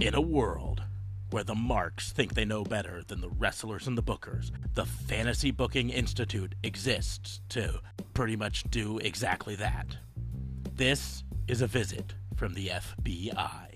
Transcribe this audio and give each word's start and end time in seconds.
In 0.00 0.14
a 0.14 0.20
world 0.20 0.84
where 1.30 1.42
the 1.42 1.56
marks 1.56 2.12
think 2.12 2.34
they 2.34 2.44
know 2.44 2.62
better 2.62 3.02
than 3.08 3.20
the 3.20 3.28
wrestlers 3.28 3.88
and 3.88 3.98
the 3.98 4.02
bookers, 4.02 4.52
the 4.74 4.86
Fantasy 4.86 5.50
Booking 5.50 5.90
Institute 5.90 6.54
exists 6.62 7.40
to 7.48 7.80
pretty 8.14 8.36
much 8.36 8.62
do 8.70 8.98
exactly 8.98 9.56
that. 9.56 9.96
This 10.72 11.24
is 11.48 11.62
a 11.62 11.66
visit 11.66 12.14
from 12.36 12.54
the 12.54 12.68
FBI. 12.68 13.67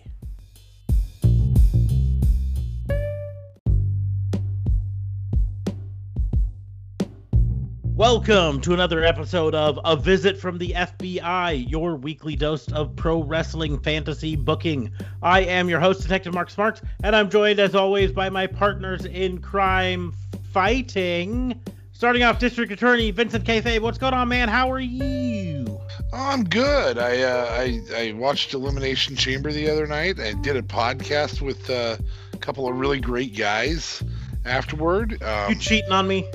Welcome 8.03 8.61
to 8.62 8.75
another 8.75 9.05
episode 9.05 9.55
of 9.55 9.79
A 9.84 9.95
Visit 9.95 10.37
from 10.37 10.59
the 10.59 10.71
FBI, 10.71 11.71
your 11.71 11.95
weekly 11.95 12.34
dose 12.34 12.66
of 12.73 12.96
pro 12.96 13.23
wrestling 13.23 13.78
fantasy 13.78 14.34
booking. 14.34 14.91
I 15.23 15.42
am 15.42 15.69
your 15.69 15.78
host, 15.78 16.02
Detective 16.02 16.34
Mark 16.34 16.51
Smarks, 16.51 16.83
and 17.05 17.15
I'm 17.15 17.30
joined 17.30 17.61
as 17.61 17.77
always 17.77 18.11
by 18.11 18.28
my 18.28 18.48
partners 18.48 19.05
in 19.05 19.41
crime 19.41 20.12
fighting. 20.52 21.61
Starting 21.92 22.25
off, 22.25 22.41
District 22.41 22.73
Attorney 22.73 23.12
Vincent 23.12 23.45
K. 23.45 23.78
What's 23.78 23.98
going 23.98 24.14
on, 24.14 24.27
man? 24.27 24.48
How 24.48 24.69
are 24.73 24.80
you? 24.80 25.64
Oh, 25.69 25.87
I'm 26.12 26.42
good. 26.42 26.98
I, 26.98 27.23
uh, 27.23 27.47
I 27.53 27.80
I 27.95 28.12
watched 28.14 28.53
Elimination 28.53 29.14
Chamber 29.14 29.53
the 29.53 29.70
other 29.70 29.87
night. 29.87 30.19
I 30.19 30.33
did 30.33 30.56
a 30.56 30.62
podcast 30.62 31.41
with 31.41 31.70
uh, 31.70 31.98
a 32.33 32.37
couple 32.39 32.66
of 32.66 32.77
really 32.80 32.98
great 32.98 33.37
guys 33.37 34.03
afterward. 34.45 35.23
Um, 35.23 35.53
you 35.53 35.56
cheating 35.56 35.92
on 35.92 36.09
me? 36.09 36.28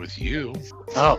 With 0.00 0.10
with 0.10 0.18
you. 0.18 0.54
Oh. 0.96 1.18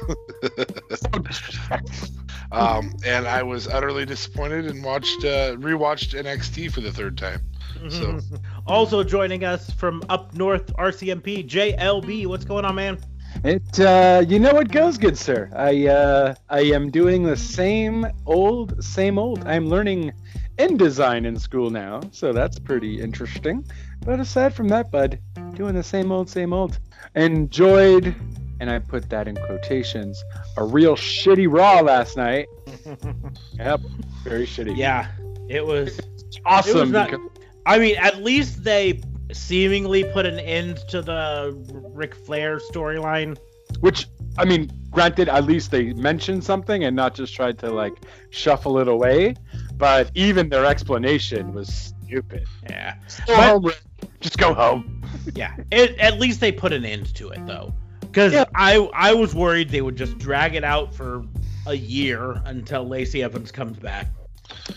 um, 2.52 2.96
and 3.06 3.28
I 3.28 3.44
was 3.44 3.68
utterly 3.68 4.06
disappointed 4.06 4.66
and 4.66 4.84
watched 4.84 5.24
uh, 5.24 5.56
rewatched 5.58 6.20
NXT 6.20 6.72
for 6.72 6.82
the 6.82 6.92
third 6.92 7.18
time. 7.18 7.42
So 7.90 8.20
also 8.68 9.04
joining 9.04 9.44
us 9.44 9.70
from 9.72 10.04
up 10.10 10.34
north, 10.34 10.74
RCMP 10.76 11.48
JLB. 11.48 12.28
What's 12.28 12.44
going 12.44 12.66
on, 12.66 12.76
man? 12.76 13.00
It 13.44 13.80
uh, 13.80 14.26
you 14.28 14.40
know 14.40 14.54
what 14.54 14.72
goes 14.72 14.98
good, 14.98 15.18
sir. 15.18 15.50
I 15.56 15.88
uh, 15.88 16.36
I 16.50 16.62
am 16.62 16.92
doing 16.92 17.24
the 17.24 17.38
same 17.38 18.06
old, 18.26 18.84
same 18.84 19.18
old. 19.18 19.48
I'm 19.48 19.70
learning 19.70 20.12
InDesign 20.58 21.26
in 21.26 21.40
school 21.40 21.70
now, 21.70 22.02
so 22.12 22.34
that's 22.34 22.60
pretty 22.60 23.00
interesting. 23.00 23.66
But 24.04 24.20
aside 24.20 24.54
from 24.54 24.68
that, 24.70 24.92
bud, 24.92 25.20
doing 25.54 25.76
the 25.76 25.84
same 25.84 26.12
old, 26.12 26.30
same 26.30 26.52
old. 26.52 26.80
Enjoyed, 27.16 28.16
and 28.62 28.70
I 28.70 28.78
put 28.78 29.10
that 29.10 29.28
in 29.28 29.36
quotations, 29.36 30.24
a 30.56 30.64
real 30.64 30.96
shitty 30.96 31.52
Raw 31.52 31.80
last 31.82 32.16
night. 32.16 32.48
yep, 33.58 33.82
very 34.24 34.46
shitty. 34.46 34.78
Yeah, 34.78 35.08
it 35.50 35.66
was 35.66 36.00
awesome. 36.46 36.78
It 36.78 36.80
was 36.82 36.90
not, 36.92 37.10
because- 37.10 37.28
I 37.66 37.80
mean, 37.80 37.96
at 37.98 38.22
least 38.24 38.64
they 38.64 39.02
seemingly 39.34 40.04
put 40.04 40.26
an 40.28 40.40
end 40.40 40.78
to 40.90 41.02
the 41.02 41.54
Ric 41.94 42.14
Flair 42.16 42.60
storyline. 42.60 43.38
which 43.80 44.08
I 44.38 44.46
mean, 44.46 44.70
granted, 44.92 45.28
at 45.28 45.46
least 45.46 45.72
they 45.72 45.94
mentioned 45.94 46.44
something 46.44 46.84
and 46.84 46.96
not 46.96 47.16
just 47.16 47.34
tried 47.36 47.58
to 47.60 47.70
like 47.72 47.94
shuffle 48.30 48.78
it 48.80 48.88
away. 48.88 49.36
But 49.76 50.12
even 50.14 50.50
their 50.50 50.66
explanation 50.66 51.54
was 51.54 51.94
stupid. 52.06 52.46
Yeah, 52.70 52.94
But- 53.26 53.82
just 54.20 54.38
go 54.38 54.54
home. 54.54 55.02
yeah. 55.34 55.56
It, 55.72 55.98
at 55.98 56.20
least 56.20 56.40
they 56.40 56.52
put 56.52 56.72
an 56.74 56.86
end 56.86 57.14
to 57.16 57.30
it 57.30 57.46
though, 57.48 57.74
because 58.12 58.34
Yeah. 58.34 58.46
I 58.56 58.78
I 58.94 59.14
was 59.14 59.34
worried 59.34 59.70
they 59.70 59.82
would 59.82 59.96
just 59.96 60.18
drag 60.18 60.56
it 60.56 60.64
out 60.64 60.94
for 60.94 61.24
a 61.68 61.74
year 61.76 62.42
until 62.46 62.88
Lacey 62.88 63.24
Evans 63.24 63.52
comes 63.52 63.78
back. 63.78 64.08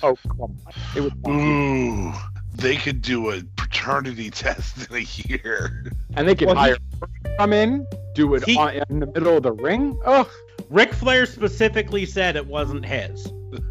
Oh 0.02 0.16
come 0.28 0.40
on! 0.40 0.56
It 0.96 1.00
was 1.00 1.12
ooh, 1.28 2.12
they 2.54 2.76
could 2.76 3.02
do 3.02 3.30
a 3.30 3.42
paternity 3.56 4.30
test 4.42 4.88
in 4.90 4.96
a 4.96 5.00
year. 5.00 5.90
and 6.14 6.28
they 6.28 6.34
could 6.34 6.46
Well, 6.48 6.56
hire 6.56 6.76
her 7.00 7.08
to 7.24 7.36
come 7.36 7.52
in, 7.52 7.86
do 8.14 8.34
it 8.34 8.44
He- 8.44 8.56
on, 8.56 8.74
in 8.88 9.00
the 9.00 9.06
middle 9.06 9.36
of 9.36 9.42
the 9.42 9.52
ring. 9.52 9.98
Oh, 10.06 10.30
Ric 10.70 10.92
Flair 10.94 11.26
specifically 11.26 12.06
said 12.06 12.36
it 12.36 12.46
wasn't 12.46 12.84
his. 12.86 13.30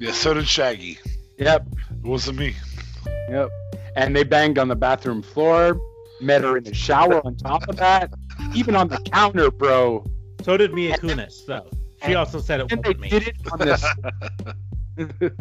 Yeah, 0.00 0.12
so 0.12 0.32
did 0.32 0.46
Shaggy. 0.46 0.96
yep, 1.38 1.66
It 1.90 2.06
wasn't 2.06 2.38
me. 2.38 2.54
yep. 3.28 3.50
And 3.96 4.14
they 4.14 4.22
banged 4.22 4.56
on 4.56 4.68
the 4.68 4.76
bathroom 4.76 5.22
floor. 5.22 5.76
Met 6.20 6.42
her 6.42 6.56
in 6.56 6.64
the 6.64 6.74
shower. 6.74 7.24
On 7.26 7.36
top 7.36 7.68
of 7.68 7.76
that, 7.76 8.12
even 8.54 8.74
on 8.74 8.88
the 8.88 8.98
counter, 9.12 9.50
bro. 9.50 10.04
So 10.42 10.56
did 10.56 10.72
Mila 10.74 10.96
Kunis, 10.98 11.46
though. 11.46 11.68
She 12.04 12.14
also 12.14 12.40
said 12.40 12.60
it 12.60 12.72
And 12.72 12.84
wasn't 12.84 13.00
me. 13.00 13.08
did 13.08 13.28
it 13.28 13.36
on 13.52 13.58
this. 13.58 13.84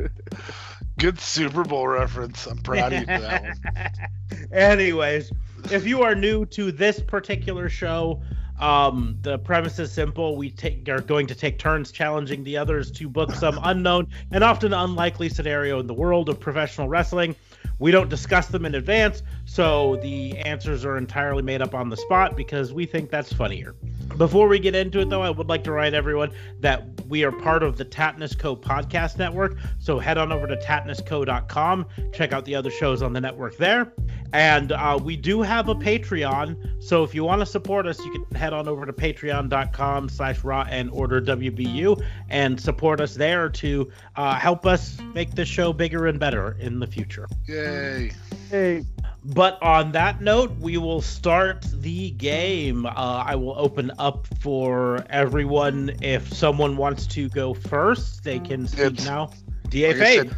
Good 0.99 1.19
Super 1.19 1.63
Bowl 1.63 1.87
reference. 1.87 2.45
I'm 2.47 2.57
proud 2.57 2.93
of 2.93 2.99
you 3.01 3.05
for 3.05 3.19
that 3.21 3.43
one. 3.43 4.51
Anyways, 4.51 5.31
if 5.71 5.85
you 5.85 6.01
are 6.01 6.15
new 6.15 6.45
to 6.47 6.71
this 6.71 6.99
particular 6.99 7.69
show, 7.69 8.21
um, 8.59 9.17
the 9.21 9.37
premise 9.39 9.77
is 9.77 9.91
simple. 9.91 10.35
We 10.35 10.49
take 10.49 10.89
are 10.89 11.01
going 11.01 11.27
to 11.27 11.35
take 11.35 11.59
turns 11.59 11.91
challenging 11.91 12.43
the 12.43 12.57
others 12.57 12.91
to 12.93 13.07
book 13.07 13.31
some 13.31 13.59
unknown 13.63 14.07
and 14.31 14.43
often 14.43 14.73
unlikely 14.73 15.29
scenario 15.29 15.79
in 15.79 15.85
the 15.87 15.93
world 15.93 16.29
of 16.29 16.39
professional 16.39 16.87
wrestling. 16.87 17.35
We 17.79 17.91
don't 17.91 18.09
discuss 18.09 18.47
them 18.47 18.65
in 18.65 18.75
advance, 18.75 19.23
so 19.45 19.97
the 19.97 20.37
answers 20.39 20.85
are 20.85 20.97
entirely 20.97 21.43
made 21.43 21.61
up 21.61 21.75
on 21.75 21.89
the 21.89 21.97
spot 21.97 22.35
because 22.35 22.73
we 22.73 22.85
think 22.85 23.09
that's 23.09 23.31
funnier. 23.33 23.75
Before 24.17 24.47
we 24.47 24.59
get 24.59 24.73
into 24.73 24.99
it, 24.99 25.09
though, 25.09 25.21
I 25.21 25.29
would 25.29 25.47
like 25.47 25.63
to 25.65 25.71
remind 25.71 25.93
everyone 25.93 26.31
that 26.61 26.83
we 27.07 27.23
are 27.23 27.31
part 27.31 27.63
of 27.63 27.77
the 27.77 27.85
Tatnus 27.85 28.37
Co 28.37 28.55
podcast 28.55 29.17
network. 29.17 29.57
So 29.79 29.99
head 29.99 30.17
on 30.17 30.31
over 30.31 30.47
to 30.47 30.55
tatnusco.com, 30.57 31.85
check 32.13 32.33
out 32.33 32.45
the 32.45 32.55
other 32.55 32.71
shows 32.71 33.01
on 33.01 33.13
the 33.13 33.21
network 33.21 33.57
there. 33.57 33.93
And 34.33 34.71
uh, 34.71 34.99
we 35.01 35.15
do 35.15 35.41
have 35.41 35.69
a 35.69 35.75
Patreon. 35.75 36.83
So 36.83 37.03
if 37.03 37.15
you 37.15 37.23
want 37.23 37.41
to 37.41 37.45
support 37.45 37.85
us, 37.87 38.03
you 38.03 38.11
can 38.11 38.35
head 38.35 38.53
on 38.53 38.67
over 38.67 38.85
to 38.85 38.93
patreon.com 38.93 40.09
slash 40.09 40.43
raw 40.43 40.65
and 40.69 40.89
order 40.91 41.21
WBU 41.21 42.03
and 42.29 42.59
support 42.59 42.99
us 42.99 43.15
there 43.15 43.49
to 43.49 43.89
uh, 44.15 44.35
help 44.35 44.65
us 44.65 44.97
make 45.13 45.31
this 45.31 45.47
show 45.47 45.71
bigger 45.71 46.07
and 46.07 46.19
better 46.19 46.57
in 46.59 46.79
the 46.79 46.87
future. 46.87 47.27
Yay. 47.47 48.11
hey, 48.49 48.83
But 49.33 49.61
on 49.61 49.91
that 49.91 50.21
note, 50.21 50.55
we 50.57 50.77
will 50.77 51.01
start 51.01 51.65
the 51.73 52.11
game. 52.11 52.85
Uh, 52.85 52.89
I 53.25 53.35
will 53.35 53.55
open 53.57 53.91
up 53.99 54.25
for 54.39 55.03
everyone. 55.09 55.97
If 56.01 56.31
someone 56.33 56.77
wants 56.77 57.07
to 57.07 57.27
go 57.29 57.53
first, 57.53 58.23
they 58.23 58.39
can 58.39 58.67
speak 58.67 58.95
Dibs. 58.95 59.05
now. 59.05 59.31
DA 59.67 60.23
Like 60.23 60.31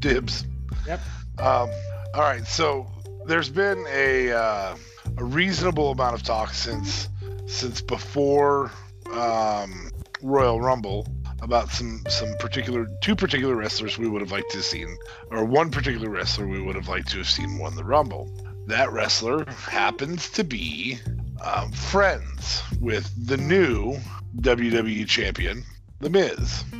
dibs. 0.00 0.44
Yep. 0.84 1.00
Um, 1.38 1.70
all 2.12 2.22
right, 2.22 2.44
so 2.44 2.86
there's 3.26 3.48
been 3.48 3.84
a 3.88 4.32
uh, 4.32 4.76
a 5.16 5.24
reasonable 5.24 5.92
amount 5.92 6.14
of 6.14 6.24
talk 6.24 6.52
since 6.54 7.08
since 7.46 7.80
before 7.80 8.72
um, 9.12 9.90
Royal 10.22 10.60
Rumble 10.60 11.06
about 11.44 11.70
some 11.70 12.02
some 12.08 12.34
particular 12.38 12.88
two 13.02 13.14
particular 13.14 13.54
wrestlers 13.54 13.98
we 13.98 14.08
would 14.08 14.22
have 14.22 14.32
liked 14.32 14.50
to 14.50 14.56
have 14.56 14.64
seen, 14.64 14.96
or 15.30 15.44
one 15.44 15.70
particular 15.70 16.08
wrestler 16.08 16.46
we 16.46 16.60
would 16.60 16.74
have 16.74 16.88
liked 16.88 17.10
to 17.10 17.18
have 17.18 17.28
seen 17.28 17.58
won 17.58 17.76
the 17.76 17.84
Rumble. 17.84 18.32
That 18.66 18.90
wrestler 18.90 19.44
happens 19.50 20.30
to 20.30 20.42
be 20.42 20.98
um, 21.44 21.70
friends 21.70 22.62
with 22.80 23.12
the 23.26 23.36
new 23.36 23.98
WWE 24.40 25.06
champion, 25.06 25.62
The 26.00 26.10
Miz. 26.10 26.64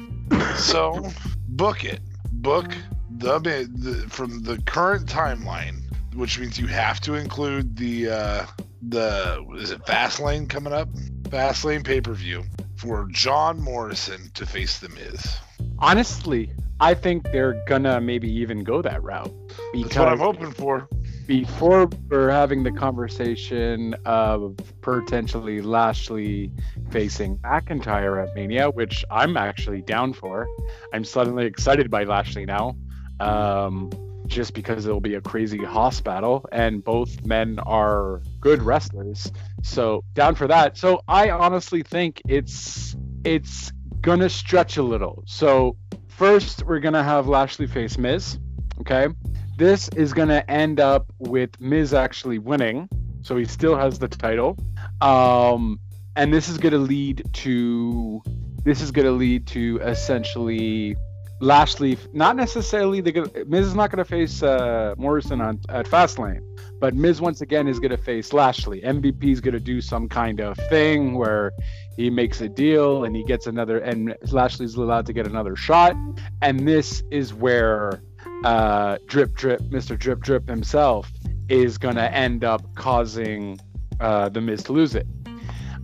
So 0.56 1.10
book 1.48 1.84
it. 1.84 2.00
Book 2.32 2.72
the, 3.10 3.40
Miz 3.40 3.68
the 3.68 3.94
from 4.08 4.42
the 4.42 4.60
current 4.62 5.06
timeline, 5.06 5.82
which 6.14 6.38
means 6.38 6.58
you 6.58 6.66
have 6.68 7.00
to 7.02 7.14
include 7.14 7.76
the 7.76 8.08
uh, 8.08 8.46
the 8.88 9.44
is 9.58 9.70
it 9.70 9.84
Fastlane 9.84 10.48
coming 10.48 10.72
up? 10.72 10.88
Fastlane 11.24 11.84
pay 11.84 12.00
per 12.00 12.14
view 12.14 12.44
for 12.84 13.06
John 13.10 13.62
Morrison 13.62 14.30
to 14.34 14.44
face 14.44 14.78
the 14.78 14.90
Miz. 14.90 15.38
honestly, 15.78 16.50
I 16.80 16.92
think 16.92 17.24
they're 17.32 17.64
gonna 17.66 17.98
maybe 17.98 18.30
even 18.30 18.62
go 18.62 18.82
that 18.82 19.02
route. 19.02 19.32
That's 19.72 19.96
what 19.96 20.08
I'm 20.08 20.18
hoping 20.18 20.50
for. 20.52 20.86
before 21.26 21.88
we're 22.10 22.30
having 22.30 22.62
the 22.62 22.72
conversation 22.72 23.94
of 24.04 24.54
potentially 24.82 25.62
Lashley 25.62 26.52
facing 26.90 27.38
McIntyre 27.38 28.22
at 28.22 28.34
Mania, 28.34 28.68
which 28.68 29.02
I'm 29.10 29.38
actually 29.38 29.80
down 29.80 30.12
for. 30.12 30.46
I'm 30.92 31.04
suddenly 31.04 31.46
excited 31.46 31.90
by 31.90 32.04
Lashley 32.04 32.44
now, 32.44 32.76
um, 33.18 33.90
just 34.26 34.52
because 34.52 34.84
it'll 34.84 35.00
be 35.00 35.14
a 35.14 35.22
crazy 35.22 35.64
hoss 35.64 36.02
battle, 36.02 36.44
and 36.52 36.84
both 36.84 37.24
men 37.24 37.58
are 37.60 38.20
good 38.40 38.62
wrestlers. 38.62 39.32
So 39.64 40.04
down 40.14 40.34
for 40.34 40.46
that. 40.46 40.76
So 40.76 41.02
I 41.08 41.30
honestly 41.30 41.82
think 41.82 42.22
it's 42.28 42.94
it's 43.24 43.72
gonna 44.00 44.28
stretch 44.28 44.76
a 44.76 44.82
little. 44.82 45.24
So 45.26 45.76
first 46.08 46.64
we're 46.64 46.80
gonna 46.80 47.02
have 47.02 47.26
Lashley 47.26 47.66
face 47.66 47.98
Miz. 47.98 48.38
Okay 48.80 49.08
this 49.56 49.88
is 49.90 50.12
to 50.28 50.48
end 50.50 50.80
up 50.80 51.12
with 51.18 51.60
Miz 51.60 51.94
actually 51.94 52.38
winning, 52.38 52.88
so 53.22 53.36
he 53.36 53.44
still 53.44 53.76
has 53.76 53.98
the 53.98 54.08
title. 54.08 54.58
Um, 55.00 55.78
and 56.16 56.32
this 56.32 56.48
is 56.48 56.58
to 56.72 56.78
lead 56.78 57.22
to 57.34 58.22
this 58.64 58.80
is 58.80 58.90
to 59.06 59.12
lead 59.12 59.46
to 59.48 59.78
essentially 59.82 60.96
Lashley, 61.44 61.98
not 62.12 62.36
necessarily 62.36 63.00
the 63.00 63.44
Miz 63.46 63.66
is 63.66 63.74
not 63.74 63.90
going 63.90 63.98
to 63.98 64.04
face 64.04 64.42
uh, 64.42 64.94
Morrison 64.96 65.40
on 65.40 65.60
at 65.68 65.86
Fastlane, 65.86 66.42
but 66.80 66.94
Miz 66.94 67.20
once 67.20 67.42
again 67.42 67.68
is 67.68 67.78
going 67.78 67.90
to 67.90 67.98
face 67.98 68.32
Lashley. 68.32 68.80
MVP 68.80 69.24
is 69.24 69.40
going 69.40 69.52
to 69.52 69.60
do 69.60 69.80
some 69.80 70.08
kind 70.08 70.40
of 70.40 70.56
thing 70.70 71.14
where 71.14 71.52
he 71.96 72.08
makes 72.08 72.40
a 72.40 72.48
deal 72.48 73.04
and 73.04 73.14
he 73.14 73.22
gets 73.24 73.46
another, 73.46 73.78
and 73.78 74.16
Lashley's 74.32 74.74
allowed 74.74 75.06
to 75.06 75.12
get 75.12 75.26
another 75.26 75.54
shot. 75.54 75.94
And 76.40 76.66
this 76.66 77.02
is 77.10 77.34
where 77.34 78.02
uh, 78.44 78.96
Drip 79.06 79.34
Drip, 79.34 79.60
Mr. 79.64 79.98
Drip 79.98 80.20
Drip 80.20 80.48
himself, 80.48 81.12
is 81.48 81.76
going 81.76 81.96
to 81.96 82.12
end 82.12 82.42
up 82.42 82.62
causing 82.74 83.60
uh, 84.00 84.30
the 84.30 84.40
Miz 84.40 84.62
to 84.64 84.72
lose 84.72 84.94
it. 84.94 85.06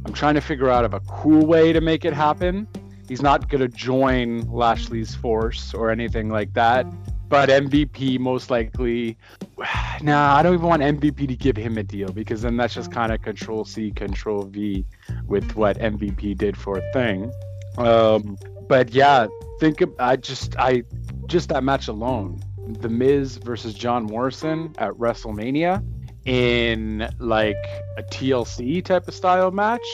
I'm 0.06 0.14
trying 0.14 0.34
to 0.34 0.40
figure 0.40 0.70
out 0.70 0.86
of 0.86 0.94
a 0.94 1.00
cool 1.00 1.44
way 1.44 1.74
to 1.74 1.82
make 1.82 2.06
it 2.06 2.14
happen. 2.14 2.66
He's 3.10 3.22
not 3.22 3.48
going 3.48 3.60
to 3.60 3.66
join 3.66 4.42
Lashley's 4.42 5.16
force 5.16 5.74
or 5.74 5.90
anything 5.90 6.28
like 6.28 6.54
that. 6.54 6.86
But 7.28 7.48
MVP 7.48 8.20
most 8.20 8.50
likely. 8.50 9.18
Nah, 10.02 10.34
I 10.34 10.42
don't 10.42 10.54
even 10.54 10.66
want 10.66 10.80
MVP 10.80 11.28
to 11.28 11.36
give 11.36 11.58
him 11.58 11.76
a 11.76 11.82
deal 11.82 12.10
because 12.10 12.40
then 12.40 12.56
that's 12.56 12.72
just 12.72 12.90
kind 12.90 13.12
of 13.12 13.20
control 13.20 13.66
C, 13.66 13.90
control 13.90 14.44
V 14.44 14.86
with 15.26 15.56
what 15.56 15.76
MVP 15.78 16.38
did 16.38 16.56
for 16.56 16.78
a 16.78 16.92
Thing. 16.94 17.30
Um, 17.76 18.38
but 18.66 18.94
yeah, 18.94 19.26
think 19.58 19.82
of, 19.82 19.92
I 19.98 20.16
just 20.16 20.56
I 20.56 20.84
just 21.26 21.50
that 21.50 21.62
match 21.62 21.88
alone, 21.88 22.40
The 22.66 22.88
Miz 22.88 23.36
versus 23.36 23.74
John 23.74 24.04
Morrison 24.04 24.74
at 24.78 24.92
WrestleMania 24.92 25.84
in 26.24 27.06
like 27.18 27.62
a 27.98 28.02
TLC 28.04 28.82
type 28.82 29.06
of 29.06 29.12
style 29.12 29.50
match, 29.50 29.84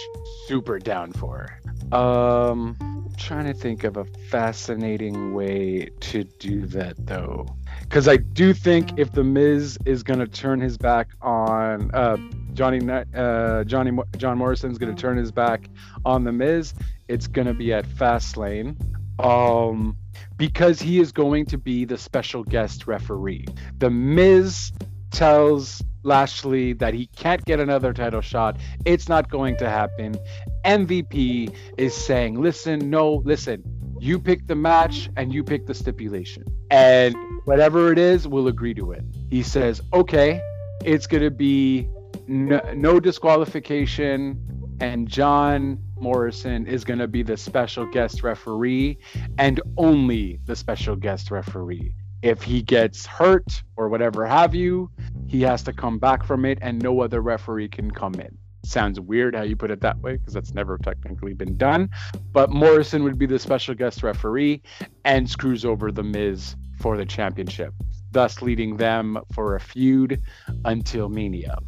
super 0.47 0.79
down 0.79 1.13
for. 1.13 1.59
Um, 1.91 2.77
trying 3.17 3.47
to 3.47 3.55
think 3.55 3.85
of 3.85 3.97
a 3.97 4.05
fascinating 4.31 5.35
way 5.35 5.89
to 6.01 6.25
do 6.25 6.67
that 6.67 6.95
though, 7.07 7.47
because 7.81 8.09
I 8.09 8.17
do 8.17 8.53
think 8.53 8.99
if 8.99 9.13
the 9.13 9.25
Miz 9.25 9.79
is 9.85 10.03
gonna 10.03 10.27
turn 10.27 10.61
his 10.61 10.77
back 10.77 11.09
on 11.23 11.91
uh, 11.95 12.17
Johnny, 12.55 12.81
uh, 13.15 13.65
Johnny, 13.65 13.99
John 14.17 14.39
Morrison's 14.39 14.79
gonna 14.79 14.95
turn 14.95 15.17
his 15.17 15.33
back 15.33 15.69
on 16.05 16.25
the 16.25 16.33
Miz, 16.33 16.75
it's 17.09 17.27
gonna 17.27 17.55
be 17.55 17.73
at 17.73 17.87
Fastlane. 17.87 18.77
Um, 19.19 19.97
because 20.37 20.81
he 20.81 21.01
is 21.01 21.13
going 21.13 21.47
to 21.47 21.59
be 21.59 21.85
the 21.87 21.97
special 21.97 22.45
guest 22.45 22.87
referee. 22.87 23.47
The 23.79 23.91
Miz 23.91 24.73
tells 25.11 25.83
Lashley 26.07 26.73
that 26.75 26.95
he 26.95 27.07
can't 27.09 27.45
get 27.45 27.61
another 27.61 27.93
title 27.93 28.21
shot. 28.21 28.59
It's 28.85 29.09
not 29.09 29.29
going 29.29 29.57
to 29.59 29.69
happen. 29.69 30.17
MVP 30.65 31.55
is 31.77 31.95
saying, 31.95 32.41
listen, 32.41 32.89
no, 32.89 33.23
listen, 33.25 33.63
you 34.01 34.19
pick 34.19 34.47
the 34.47 34.55
match 34.55 35.11
and 35.17 35.33
you 35.33 35.43
pick 35.43 35.67
the 35.67 35.75
stipulation. 35.75 36.45
And 36.71 37.15
whatever 37.45 37.93
it 37.93 37.99
is, 37.99 38.27
we'll 38.29 38.49
agree 38.49 38.75
to 38.75 38.93
it. 38.93 39.05
He 39.29 39.43
says, 39.43 39.81
okay, 39.93 40.41
it's 40.85 41.07
going 41.07 41.23
to 41.23 41.31
be 41.31 41.89
no, 42.27 42.61
no 42.75 43.01
disqualification. 43.01 44.41
And 44.81 45.09
John 45.09 45.79
Morrison 45.99 46.67
is 46.67 46.85
going 46.85 46.99
to 46.99 47.09
be 47.09 47.23
the 47.23 47.37
special 47.37 47.87
guest 47.87 48.23
referee 48.23 48.99
and 49.39 49.61
only 49.79 50.39
the 50.45 50.55
special 50.55 50.97
guest 50.97 51.31
referee 51.31 51.95
if 52.23 52.43
he 52.43 52.63
gets 52.63 53.07
hurt 53.07 53.63
or 53.77 53.89
whatever 53.89 54.27
have 54.27 54.55
you, 54.55 54.91
he 55.29 55.43
has 55.43 55.63
to 55.65 55.73
come 55.73 55.99
back 55.99 56.25
from 56.25 56.45
it 56.45 56.59
and 56.63 56.83
no 56.83 57.01
other 57.01 57.21
referee 57.21 57.69
can 57.69 57.91
come 57.91 58.15
in. 58.15 58.37
Sounds 58.65 58.99
weird 58.99 59.37
how 59.37 59.43
you 59.43 59.55
put 59.55 59.71
it 59.71 59.81
that 59.83 59.99
way 60.01 60.17
because 60.17 60.35
that's 60.35 60.53
never 60.53 60.77
technically 60.79 61.35
been 61.35 61.57
done. 61.57 61.89
But 62.33 62.51
Morrison 62.51 63.05
would 63.05 63.19
be 63.19 63.27
the 63.27 63.39
special 63.39 63.75
guest 63.75 64.03
referee 64.03 64.63
and 65.05 65.31
screws 65.31 65.65
over 65.65 65.93
The 65.93 66.03
Miz 66.03 66.57
for 66.81 66.97
the 66.97 67.07
championship, 67.07 67.73
thus 68.11 68.43
leading 68.43 68.77
them 68.77 69.19
for 69.33 69.55
a 69.55 69.61
feud 69.61 70.21
until 70.65 71.09
Mania. 71.09 71.59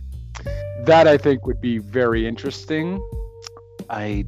That 0.84 1.06
I 1.06 1.18
think 1.18 1.46
would 1.46 1.60
be 1.60 1.78
very 1.78 2.26
interesting. 2.26 3.00
I 3.88 4.24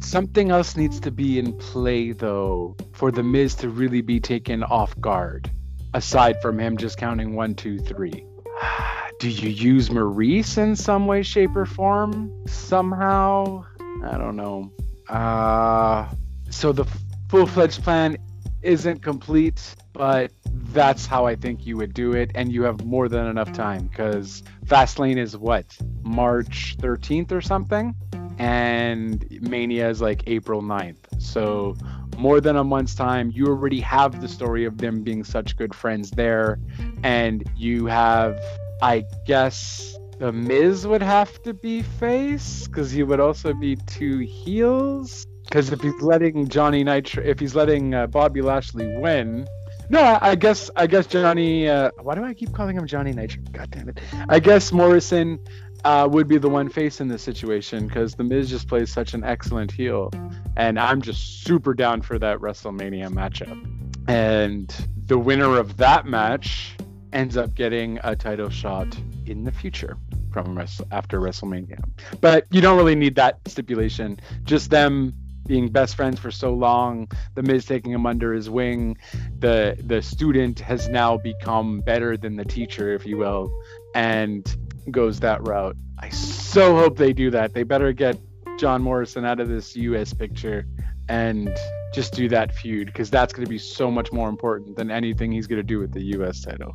something 0.00 0.50
else 0.50 0.76
needs 0.76 0.98
to 1.00 1.10
be 1.10 1.38
in 1.38 1.52
play 1.58 2.12
though 2.12 2.76
for 2.92 3.10
the 3.10 3.22
Miz 3.22 3.54
to 3.56 3.68
really 3.68 4.00
be 4.00 4.20
taken 4.20 4.62
off 4.62 4.98
guard. 5.00 5.50
Aside 5.94 6.40
from 6.40 6.58
him 6.58 6.76
just 6.76 6.96
counting 6.96 7.34
one, 7.34 7.54
two, 7.54 7.78
three. 7.78 8.24
Do 9.18 9.28
you 9.28 9.48
use 9.48 9.90
Maurice 9.90 10.58
in 10.58 10.76
some 10.76 11.06
way, 11.06 11.22
shape, 11.22 11.56
or 11.56 11.66
form? 11.66 12.32
Somehow? 12.46 13.64
I 14.04 14.16
don't 14.16 14.36
know. 14.36 14.72
Uh, 15.08 16.08
so 16.50 16.72
the 16.72 16.84
full 17.28 17.46
fledged 17.46 17.82
plan 17.82 18.16
isn't 18.62 19.02
complete, 19.02 19.74
but 19.92 20.30
that's 20.72 21.06
how 21.06 21.26
I 21.26 21.34
think 21.34 21.66
you 21.66 21.76
would 21.76 21.94
do 21.94 22.12
it. 22.12 22.30
And 22.34 22.52
you 22.52 22.62
have 22.62 22.84
more 22.84 23.08
than 23.08 23.26
enough 23.26 23.52
time 23.52 23.88
because 23.88 24.42
Fastlane 24.66 25.16
is 25.18 25.36
what? 25.36 25.76
March 26.02 26.76
13th 26.78 27.32
or 27.32 27.40
something? 27.40 27.94
and 28.38 29.26
Mania 29.42 29.90
is 29.90 30.00
like 30.00 30.22
April 30.26 30.62
9th. 30.62 30.96
So 31.18 31.76
more 32.16 32.40
than 32.40 32.56
a 32.56 32.64
month's 32.64 32.94
time, 32.94 33.30
you 33.34 33.46
already 33.46 33.80
have 33.80 34.20
the 34.20 34.28
story 34.28 34.64
of 34.64 34.78
them 34.78 35.02
being 35.02 35.24
such 35.24 35.56
good 35.56 35.74
friends 35.74 36.10
there. 36.10 36.58
And 37.02 37.48
you 37.56 37.86
have, 37.86 38.40
I 38.82 39.04
guess, 39.26 39.96
the 40.18 40.32
Miz 40.32 40.86
would 40.86 41.02
have 41.02 41.40
to 41.42 41.54
be 41.54 41.82
face 41.82 42.66
because 42.66 42.90
he 42.90 43.02
would 43.02 43.20
also 43.20 43.52
be 43.54 43.76
two 43.76 44.18
heels. 44.18 45.24
Because 45.44 45.72
if 45.72 45.80
he's 45.80 46.02
letting 46.02 46.48
Johnny 46.48 46.84
Nitro, 46.84 47.22
if 47.24 47.38
he's 47.38 47.54
letting 47.54 47.94
uh, 47.94 48.06
Bobby 48.06 48.42
Lashley 48.42 48.96
win, 48.98 49.46
no, 49.90 50.02
I, 50.02 50.30
I 50.30 50.34
guess 50.34 50.70
I 50.76 50.86
guess 50.86 51.06
Johnny. 51.06 51.68
Uh, 51.68 51.90
why 52.02 52.14
do 52.14 52.22
I 52.22 52.34
keep 52.34 52.52
calling 52.52 52.76
him 52.76 52.86
Johnny 52.86 53.12
Nitro? 53.12 53.42
God 53.52 53.70
damn 53.70 53.88
it! 53.88 53.98
I 54.28 54.38
guess 54.38 54.72
Morrison 54.72 55.38
uh, 55.84 56.08
would 56.10 56.28
be 56.28 56.38
the 56.38 56.48
one 56.48 56.68
face 56.68 57.00
in 57.00 57.08
this 57.08 57.22
situation 57.22 57.86
because 57.86 58.14
The 58.14 58.24
Miz 58.24 58.50
just 58.50 58.68
plays 58.68 58.92
such 58.92 59.14
an 59.14 59.24
excellent 59.24 59.70
heel, 59.70 60.10
and 60.56 60.78
I'm 60.78 61.00
just 61.00 61.44
super 61.44 61.74
down 61.74 62.02
for 62.02 62.18
that 62.18 62.38
WrestleMania 62.38 63.08
matchup. 63.08 63.64
And 64.08 64.74
the 65.06 65.18
winner 65.18 65.58
of 65.58 65.76
that 65.76 66.06
match 66.06 66.76
ends 67.12 67.36
up 67.36 67.54
getting 67.54 67.98
a 68.04 68.16
title 68.16 68.50
shot 68.50 68.96
in 69.26 69.44
the 69.44 69.52
future 69.52 69.96
from 70.32 70.58
after 70.90 71.20
WrestleMania. 71.20 71.82
But 72.20 72.46
you 72.50 72.60
don't 72.60 72.76
really 72.76 72.94
need 72.94 73.14
that 73.16 73.38
stipulation. 73.46 74.20
Just 74.44 74.70
them 74.70 75.14
being 75.46 75.68
best 75.68 75.96
friends 75.96 76.20
for 76.20 76.30
so 76.30 76.52
long, 76.52 77.10
the 77.34 77.42
Miz 77.42 77.64
taking 77.64 77.90
him 77.90 78.06
under 78.06 78.34
his 78.34 78.50
wing, 78.50 78.98
the 79.38 79.76
the 79.82 80.02
student 80.02 80.60
has 80.60 80.88
now 80.88 81.16
become 81.16 81.80
better 81.80 82.16
than 82.16 82.36
the 82.36 82.44
teacher, 82.44 82.94
if 82.94 83.06
you 83.06 83.16
will, 83.16 83.50
and 83.94 84.56
goes 84.90 85.20
that 85.20 85.46
route. 85.46 85.76
I 85.98 86.08
so 86.10 86.76
hope 86.76 86.96
they 86.96 87.12
do 87.12 87.30
that. 87.30 87.54
They 87.54 87.62
better 87.62 87.92
get 87.92 88.18
John 88.58 88.82
Morrison 88.82 89.24
out 89.24 89.40
of 89.40 89.48
this 89.48 89.76
U.S. 89.76 90.12
picture 90.12 90.66
and 91.08 91.56
just 91.92 92.12
do 92.12 92.28
that 92.28 92.54
feud 92.54 92.86
because 92.86 93.10
that's 93.10 93.32
going 93.32 93.44
to 93.44 93.50
be 93.50 93.58
so 93.58 93.90
much 93.90 94.12
more 94.12 94.28
important 94.28 94.76
than 94.76 94.90
anything 94.90 95.32
he's 95.32 95.46
going 95.46 95.58
to 95.58 95.62
do 95.62 95.78
with 95.78 95.92
the 95.92 96.02
U.S. 96.16 96.42
title. 96.42 96.74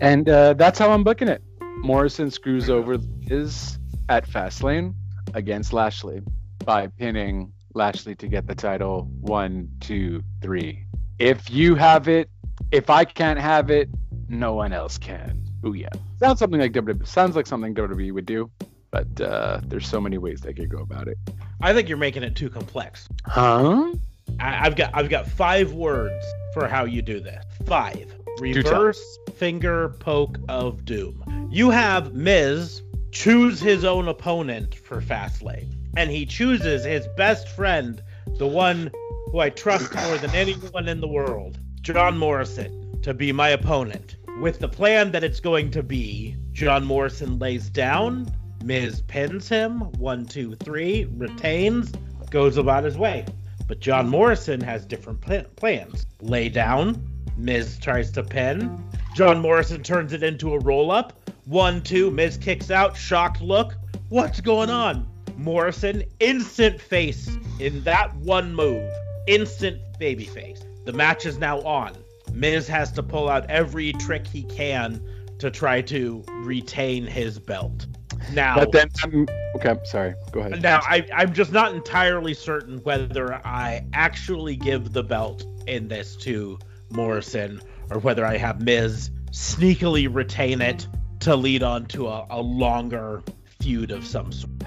And 0.00 0.28
uh, 0.28 0.54
that's 0.54 0.78
how 0.78 0.90
I'm 0.90 1.04
booking 1.04 1.28
it. 1.28 1.42
Morrison 1.78 2.30
screws 2.30 2.68
over 2.68 2.98
his 3.22 3.78
at 4.08 4.28
Fastlane 4.28 4.94
against 5.34 5.72
Lashley 5.72 6.22
by 6.64 6.86
pinning 6.86 7.52
Lashley 7.74 8.14
to 8.16 8.28
get 8.28 8.46
the 8.46 8.54
title. 8.54 9.08
One, 9.20 9.68
two, 9.80 10.22
three. 10.42 10.86
If 11.18 11.50
you 11.50 11.74
have 11.76 12.08
it, 12.08 12.30
if 12.72 12.90
I 12.90 13.04
can't 13.04 13.38
have 13.38 13.70
it, 13.70 13.88
no 14.28 14.54
one 14.54 14.72
else 14.72 14.98
can. 14.98 15.45
Oh 15.66 15.72
yeah, 15.72 15.88
sounds 16.20 16.38
something 16.38 16.60
like 16.60 16.72
WWE. 16.72 17.04
Sounds 17.04 17.34
like 17.34 17.44
something 17.44 17.74
WWE 17.74 18.12
would 18.12 18.24
do, 18.24 18.48
but 18.92 19.20
uh, 19.20 19.60
there's 19.66 19.88
so 19.88 20.00
many 20.00 20.16
ways 20.16 20.40
they 20.40 20.52
could 20.52 20.68
go 20.68 20.78
about 20.78 21.08
it. 21.08 21.18
I 21.60 21.74
think 21.74 21.88
you're 21.88 21.98
making 21.98 22.22
it 22.22 22.36
too 22.36 22.48
complex. 22.48 23.08
Huh? 23.24 23.92
I, 24.38 24.52
have 24.52 24.76
got 24.76 24.92
I've 24.94 25.10
got 25.10 25.26
five 25.26 25.72
words 25.72 26.24
for 26.54 26.68
how 26.68 26.84
you 26.84 27.02
do 27.02 27.18
this. 27.18 27.44
Five. 27.64 28.14
Reverse 28.38 29.18
finger 29.34 29.88
poke 29.98 30.38
of 30.48 30.84
doom. 30.84 31.48
You 31.50 31.70
have 31.70 32.14
Miz 32.14 32.80
choose 33.10 33.58
his 33.58 33.84
own 33.84 34.06
opponent 34.06 34.76
for 34.76 35.00
Fastlane, 35.00 35.74
and 35.96 36.10
he 36.10 36.26
chooses 36.26 36.84
his 36.84 37.08
best 37.16 37.48
friend, 37.48 38.00
the 38.38 38.46
one 38.46 38.92
who 39.32 39.40
I 39.40 39.50
trust 39.50 39.92
more 39.96 40.16
than 40.18 40.30
anyone 40.30 40.86
in 40.86 41.00
the 41.00 41.08
world, 41.08 41.58
John 41.80 42.16
Morrison, 42.16 43.02
to 43.02 43.12
be 43.12 43.32
my 43.32 43.48
opponent 43.48 44.14
with 44.40 44.58
the 44.58 44.68
plan 44.68 45.10
that 45.12 45.24
it's 45.24 45.40
going 45.40 45.70
to 45.70 45.82
be 45.82 46.36
John 46.52 46.84
Morrison 46.84 47.38
lays 47.38 47.70
down, 47.70 48.30
Miz 48.62 49.00
pins 49.02 49.48
him, 49.48 49.80
one, 49.98 50.26
two, 50.26 50.54
three, 50.56 51.06
retains, 51.16 51.92
goes 52.30 52.56
about 52.56 52.84
his 52.84 52.98
way. 52.98 53.24
But 53.66 53.80
John 53.80 54.08
Morrison 54.08 54.60
has 54.60 54.84
different 54.84 55.20
pl- 55.20 55.44
plans. 55.56 56.06
Lay 56.20 56.48
down, 56.48 57.02
Miz 57.36 57.78
tries 57.78 58.10
to 58.12 58.22
pin, 58.22 58.82
John 59.14 59.40
Morrison 59.40 59.82
turns 59.82 60.12
it 60.12 60.22
into 60.22 60.52
a 60.52 60.58
roll 60.58 60.90
up, 60.90 61.14
one, 61.46 61.80
two, 61.82 62.10
Miz 62.10 62.36
kicks 62.36 62.70
out, 62.70 62.96
shocked 62.96 63.40
look. 63.40 63.74
What's 64.08 64.40
going 64.40 64.68
on? 64.70 65.08
Morrison, 65.36 66.02
instant 66.20 66.80
face 66.80 67.36
in 67.58 67.82
that 67.84 68.14
one 68.16 68.54
move. 68.54 68.88
Instant 69.26 69.80
babyface. 70.00 70.64
The 70.84 70.92
match 70.92 71.26
is 71.26 71.38
now 71.38 71.60
on. 71.62 71.96
Miz 72.36 72.68
has 72.68 72.92
to 72.92 73.02
pull 73.02 73.30
out 73.30 73.48
every 73.48 73.94
trick 73.94 74.26
he 74.26 74.42
can 74.42 75.02
to 75.38 75.50
try 75.50 75.80
to 75.82 76.22
retain 76.28 77.06
his 77.06 77.38
belt. 77.38 77.86
Now, 78.32 78.56
But 78.56 78.72
then, 78.72 78.88
um, 79.04 79.26
okay, 79.56 79.76
sorry. 79.84 80.14
Go 80.32 80.40
ahead. 80.40 80.60
now 80.62 80.80
I, 80.82 81.06
I'm 81.14 81.32
just 81.32 81.50
not 81.52 81.74
entirely 81.74 82.34
certain 82.34 82.78
whether 82.78 83.34
I 83.34 83.84
actually 83.94 84.56
give 84.56 84.92
the 84.92 85.02
belt 85.02 85.46
in 85.66 85.88
this 85.88 86.14
to 86.16 86.58
Morrison 86.90 87.62
or 87.90 88.00
whether 88.00 88.24
I 88.26 88.36
have 88.36 88.60
Miz 88.60 89.10
sneakily 89.30 90.12
retain 90.12 90.60
it 90.60 90.86
to 91.20 91.34
lead 91.36 91.62
on 91.62 91.86
to 91.86 92.08
a, 92.08 92.26
a 92.28 92.40
longer 92.40 93.22
feud 93.60 93.90
of 93.90 94.06
some 94.06 94.30
sort. 94.32 94.52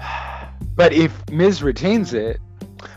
But 0.76 0.92
if 0.94 1.28
Miz 1.30 1.62
retains 1.62 2.14
it, 2.14 2.38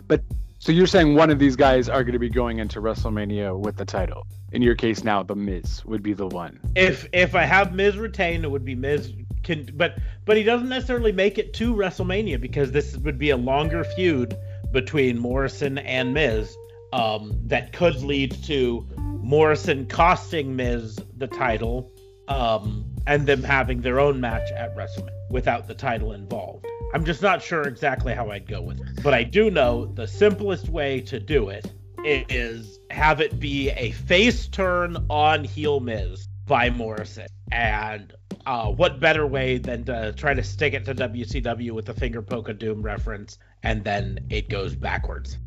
but 0.07 0.21
so 0.59 0.71
you're 0.71 0.87
saying 0.87 1.15
one 1.15 1.29
of 1.29 1.39
these 1.39 1.57
guys 1.57 1.89
are 1.89 2.01
going 2.03 2.13
to 2.13 2.19
be 2.19 2.29
going 2.29 2.59
into 2.59 2.79
WrestleMania 2.79 3.59
with 3.59 3.75
the 3.75 3.83
title. 3.83 4.25
In 4.53 4.61
your 4.61 4.75
case 4.75 5.03
now, 5.03 5.23
the 5.23 5.35
Miz 5.35 5.83
would 5.83 6.03
be 6.03 6.13
the 6.13 6.27
one. 6.27 6.59
If 6.75 7.07
if 7.11 7.33
I 7.33 7.43
have 7.43 7.73
Miz 7.73 7.97
retain, 7.97 8.43
it 8.43 8.51
would 8.51 8.63
be 8.63 8.75
Miz. 8.75 9.11
Can 9.41 9.69
but 9.73 9.97
but 10.25 10.37
he 10.37 10.43
doesn't 10.43 10.69
necessarily 10.69 11.11
make 11.11 11.37
it 11.37 11.53
to 11.55 11.75
WrestleMania 11.75 12.39
because 12.39 12.71
this 12.71 12.95
would 12.97 13.17
be 13.17 13.31
a 13.31 13.37
longer 13.37 13.83
feud 13.83 14.37
between 14.71 15.17
Morrison 15.17 15.79
and 15.79 16.13
Miz 16.13 16.55
um, 16.93 17.33
that 17.47 17.73
could 17.73 18.01
lead 18.03 18.31
to 18.43 18.87
Morrison 18.97 19.87
costing 19.87 20.55
Miz 20.55 20.99
the 21.17 21.27
title 21.27 21.91
um, 22.27 22.85
and 23.07 23.25
them 23.25 23.43
having 23.43 23.81
their 23.81 23.99
own 23.99 24.21
match 24.21 24.51
at 24.51 24.75
WrestleMania 24.77 25.09
without 25.31 25.67
the 25.67 25.73
title 25.73 26.13
involved. 26.13 26.65
I'm 26.93 27.03
just 27.03 27.23
not 27.23 27.41
sure 27.41 27.63
exactly 27.63 28.13
how 28.13 28.29
I'd 28.29 28.47
go 28.47 28.61
with 28.61 28.79
it, 28.79 29.03
but 29.03 29.15
I 29.15 29.23
do 29.23 29.49
know 29.49 29.87
the 29.87 30.07
simplest 30.07 30.69
way 30.69 31.01
to 31.01 31.19
do 31.19 31.49
it 31.49 31.71
is 32.05 32.79
have 32.93 33.19
it 33.19 33.39
be 33.39 33.71
a 33.71 33.91
face 33.91 34.47
turn 34.47 34.97
on 35.09 35.43
heel 35.43 35.79
Miz 35.79 36.27
by 36.45 36.69
Morrison. 36.69 37.27
And 37.51 38.13
uh, 38.45 38.67
what 38.67 38.99
better 38.99 39.25
way 39.25 39.57
than 39.57 39.83
to 39.85 40.13
try 40.13 40.33
to 40.33 40.43
stick 40.43 40.73
it 40.73 40.85
to 40.85 40.95
WCW 40.95 41.71
with 41.71 41.85
the 41.85 41.93
finger 41.93 42.21
poke 42.21 42.49
of 42.49 42.59
doom 42.59 42.81
reference, 42.81 43.39
and 43.63 43.83
then 43.83 44.19
it 44.29 44.47
goes 44.49 44.75
backwards. 44.75 45.37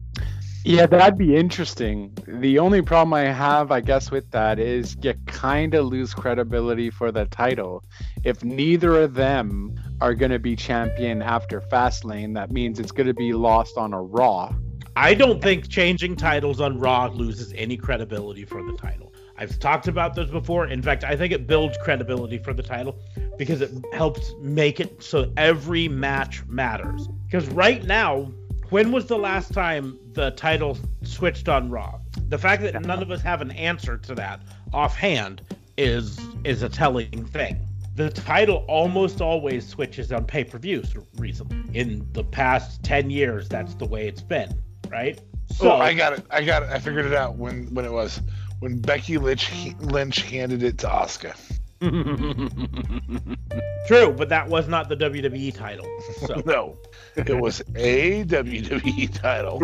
Yeah, 0.64 0.86
that'd 0.86 1.16
be 1.16 1.36
interesting. 1.36 2.12
The 2.26 2.58
only 2.58 2.82
problem 2.82 3.14
I 3.14 3.30
have, 3.32 3.70
I 3.70 3.80
guess, 3.80 4.10
with 4.10 4.28
that 4.32 4.58
is 4.58 4.96
you 5.00 5.14
kind 5.26 5.74
of 5.74 5.86
lose 5.86 6.12
credibility 6.12 6.90
for 6.90 7.12
the 7.12 7.26
title. 7.26 7.84
If 8.24 8.42
neither 8.42 9.00
of 9.00 9.14
them 9.14 9.78
are 10.00 10.14
going 10.14 10.32
to 10.32 10.40
be 10.40 10.56
champion 10.56 11.22
after 11.22 11.60
Fastlane, 11.60 12.34
that 12.34 12.50
means 12.50 12.80
it's 12.80 12.90
going 12.90 13.06
to 13.06 13.14
be 13.14 13.32
lost 13.32 13.76
on 13.76 13.92
a 13.92 14.02
Raw. 14.02 14.52
I 14.98 15.12
don't 15.12 15.42
think 15.42 15.68
changing 15.68 16.16
titles 16.16 16.58
on 16.58 16.78
Raw 16.78 17.08
loses 17.08 17.52
any 17.54 17.76
credibility 17.76 18.46
for 18.46 18.62
the 18.62 18.72
title. 18.72 19.12
I've 19.36 19.58
talked 19.58 19.88
about 19.88 20.14
this 20.14 20.30
before. 20.30 20.68
In 20.68 20.80
fact, 20.80 21.04
I 21.04 21.14
think 21.14 21.34
it 21.34 21.46
builds 21.46 21.76
credibility 21.82 22.38
for 22.38 22.54
the 22.54 22.62
title 22.62 22.98
because 23.36 23.60
it 23.60 23.70
helps 23.92 24.32
make 24.40 24.80
it 24.80 25.02
so 25.02 25.30
every 25.36 25.86
match 25.86 26.46
matters. 26.46 27.08
Because 27.26 27.46
right 27.48 27.84
now, 27.84 28.32
when 28.70 28.90
was 28.90 29.04
the 29.04 29.18
last 29.18 29.52
time 29.52 29.98
the 30.14 30.30
title 30.30 30.78
switched 31.02 31.50
on 31.50 31.68
Raw? 31.68 32.00
The 32.28 32.38
fact 32.38 32.62
that 32.62 32.80
none 32.80 33.02
of 33.02 33.10
us 33.10 33.20
have 33.20 33.42
an 33.42 33.50
answer 33.50 33.98
to 33.98 34.14
that 34.14 34.40
offhand 34.72 35.42
is 35.76 36.18
is 36.42 36.62
a 36.62 36.70
telling 36.70 37.26
thing. 37.26 37.60
The 37.96 38.08
title 38.08 38.64
almost 38.66 39.20
always 39.20 39.68
switches 39.68 40.10
on 40.10 40.24
pay-per-views 40.24 40.96
recently. 41.16 41.78
In 41.78 42.08
the 42.12 42.24
past 42.24 42.82
10 42.82 43.10
years, 43.10 43.46
that's 43.46 43.74
the 43.74 43.86
way 43.86 44.08
it's 44.08 44.22
been, 44.22 44.54
right? 44.90 45.20
oh, 45.60 45.76
I 45.76 45.94
got 45.94 46.14
it. 46.14 46.24
I 46.30 46.44
got 46.44 46.62
it. 46.62 46.70
I 46.70 46.78
figured 46.78 47.06
it 47.06 47.14
out 47.14 47.36
when 47.36 47.66
when 47.74 47.84
it 47.84 47.92
was 47.92 48.20
when 48.60 48.80
Becky 48.80 49.18
Lynch 49.18 49.50
Lynch 49.80 50.22
handed 50.22 50.62
it 50.62 50.78
to 50.78 50.88
Asuka. 50.88 51.36
True, 53.86 54.12
but 54.12 54.30
that 54.30 54.48
was 54.48 54.66
not 54.66 54.88
the 54.88 54.96
WWE 54.96 55.54
title. 55.54 55.86
So. 56.26 56.42
no, 56.46 56.78
it 57.16 57.38
was 57.38 57.60
a 57.74 58.24
WWE 58.24 59.12
title. 59.12 59.62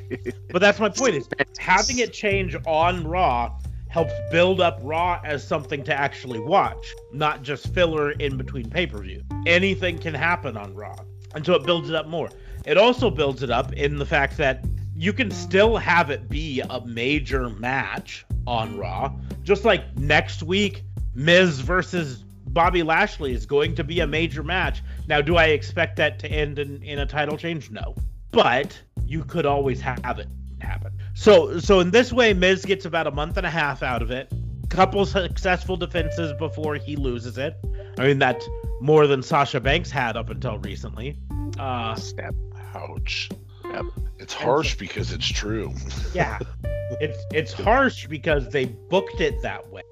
but 0.50 0.60
that's 0.60 0.78
my 0.78 0.90
point 0.90 1.14
is 1.14 1.26
having 1.58 1.98
it 1.98 2.12
change 2.12 2.54
on 2.66 3.06
Raw 3.06 3.58
helps 3.88 4.12
build 4.30 4.60
up 4.60 4.78
Raw 4.82 5.18
as 5.24 5.46
something 5.46 5.82
to 5.84 5.94
actually 5.94 6.40
watch, 6.40 6.94
not 7.12 7.42
just 7.42 7.72
filler 7.72 8.10
in 8.12 8.36
between 8.36 8.68
pay-per-view. 8.68 9.22
Anything 9.46 9.98
can 9.98 10.12
happen 10.12 10.58
on 10.58 10.74
Raw. 10.74 10.96
And 11.34 11.46
so 11.46 11.54
it 11.54 11.64
builds 11.64 11.88
it 11.88 11.94
up 11.94 12.06
more. 12.06 12.28
It 12.66 12.76
also 12.76 13.10
builds 13.10 13.42
it 13.42 13.50
up 13.50 13.72
in 13.72 13.96
the 13.96 14.06
fact 14.06 14.36
that 14.38 14.64
you 14.94 15.12
can 15.12 15.30
still 15.30 15.76
have 15.76 16.10
it 16.10 16.28
be 16.28 16.60
a 16.68 16.80
major 16.84 17.48
match 17.48 18.26
on 18.46 18.76
Raw. 18.76 19.12
Just 19.42 19.64
like 19.64 19.96
next 19.96 20.42
week, 20.42 20.82
Miz 21.14 21.60
versus 21.60 22.24
Bobby 22.48 22.82
Lashley 22.82 23.34
is 23.34 23.46
going 23.46 23.74
to 23.74 23.84
be 23.84 24.00
a 24.00 24.06
major 24.06 24.42
match. 24.42 24.82
Now, 25.06 25.20
do 25.20 25.36
I 25.36 25.46
expect 25.46 25.96
that 25.96 26.18
to 26.20 26.28
end 26.28 26.58
in, 26.58 26.82
in 26.82 26.98
a 26.98 27.06
title 27.06 27.36
change? 27.36 27.70
No. 27.70 27.94
But 28.32 28.80
you 29.04 29.22
could 29.24 29.46
always 29.46 29.80
have 29.80 30.18
it 30.18 30.28
happen. 30.58 30.92
So 31.14 31.58
so 31.58 31.80
in 31.80 31.90
this 31.90 32.12
way, 32.12 32.32
Miz 32.34 32.64
gets 32.64 32.84
about 32.84 33.06
a 33.06 33.10
month 33.10 33.36
and 33.36 33.46
a 33.46 33.50
half 33.50 33.82
out 33.82 34.02
of 34.02 34.10
it. 34.10 34.32
Couple 34.68 35.06
successful 35.06 35.76
defenses 35.76 36.32
before 36.38 36.74
he 36.74 36.96
loses 36.96 37.38
it. 37.38 37.54
I 37.98 38.06
mean 38.06 38.18
that's 38.18 38.48
more 38.80 39.06
than 39.06 39.22
Sasha 39.22 39.60
Banks 39.60 39.90
had 39.90 40.16
up 40.16 40.30
until 40.30 40.58
recently. 40.58 41.18
Uh 41.58 41.94
Step. 41.94 42.34
Ouch. 42.76 43.28
Yep. 43.64 43.84
It's 44.18 44.34
harsh 44.34 44.76
because 44.76 45.12
it's 45.12 45.26
true. 45.26 45.72
yeah. 46.14 46.38
It's 47.00 47.18
it's 47.32 47.52
harsh 47.52 48.06
because 48.06 48.48
they 48.50 48.66
booked 48.66 49.20
it 49.20 49.42
that 49.42 49.68
way. 49.72 49.82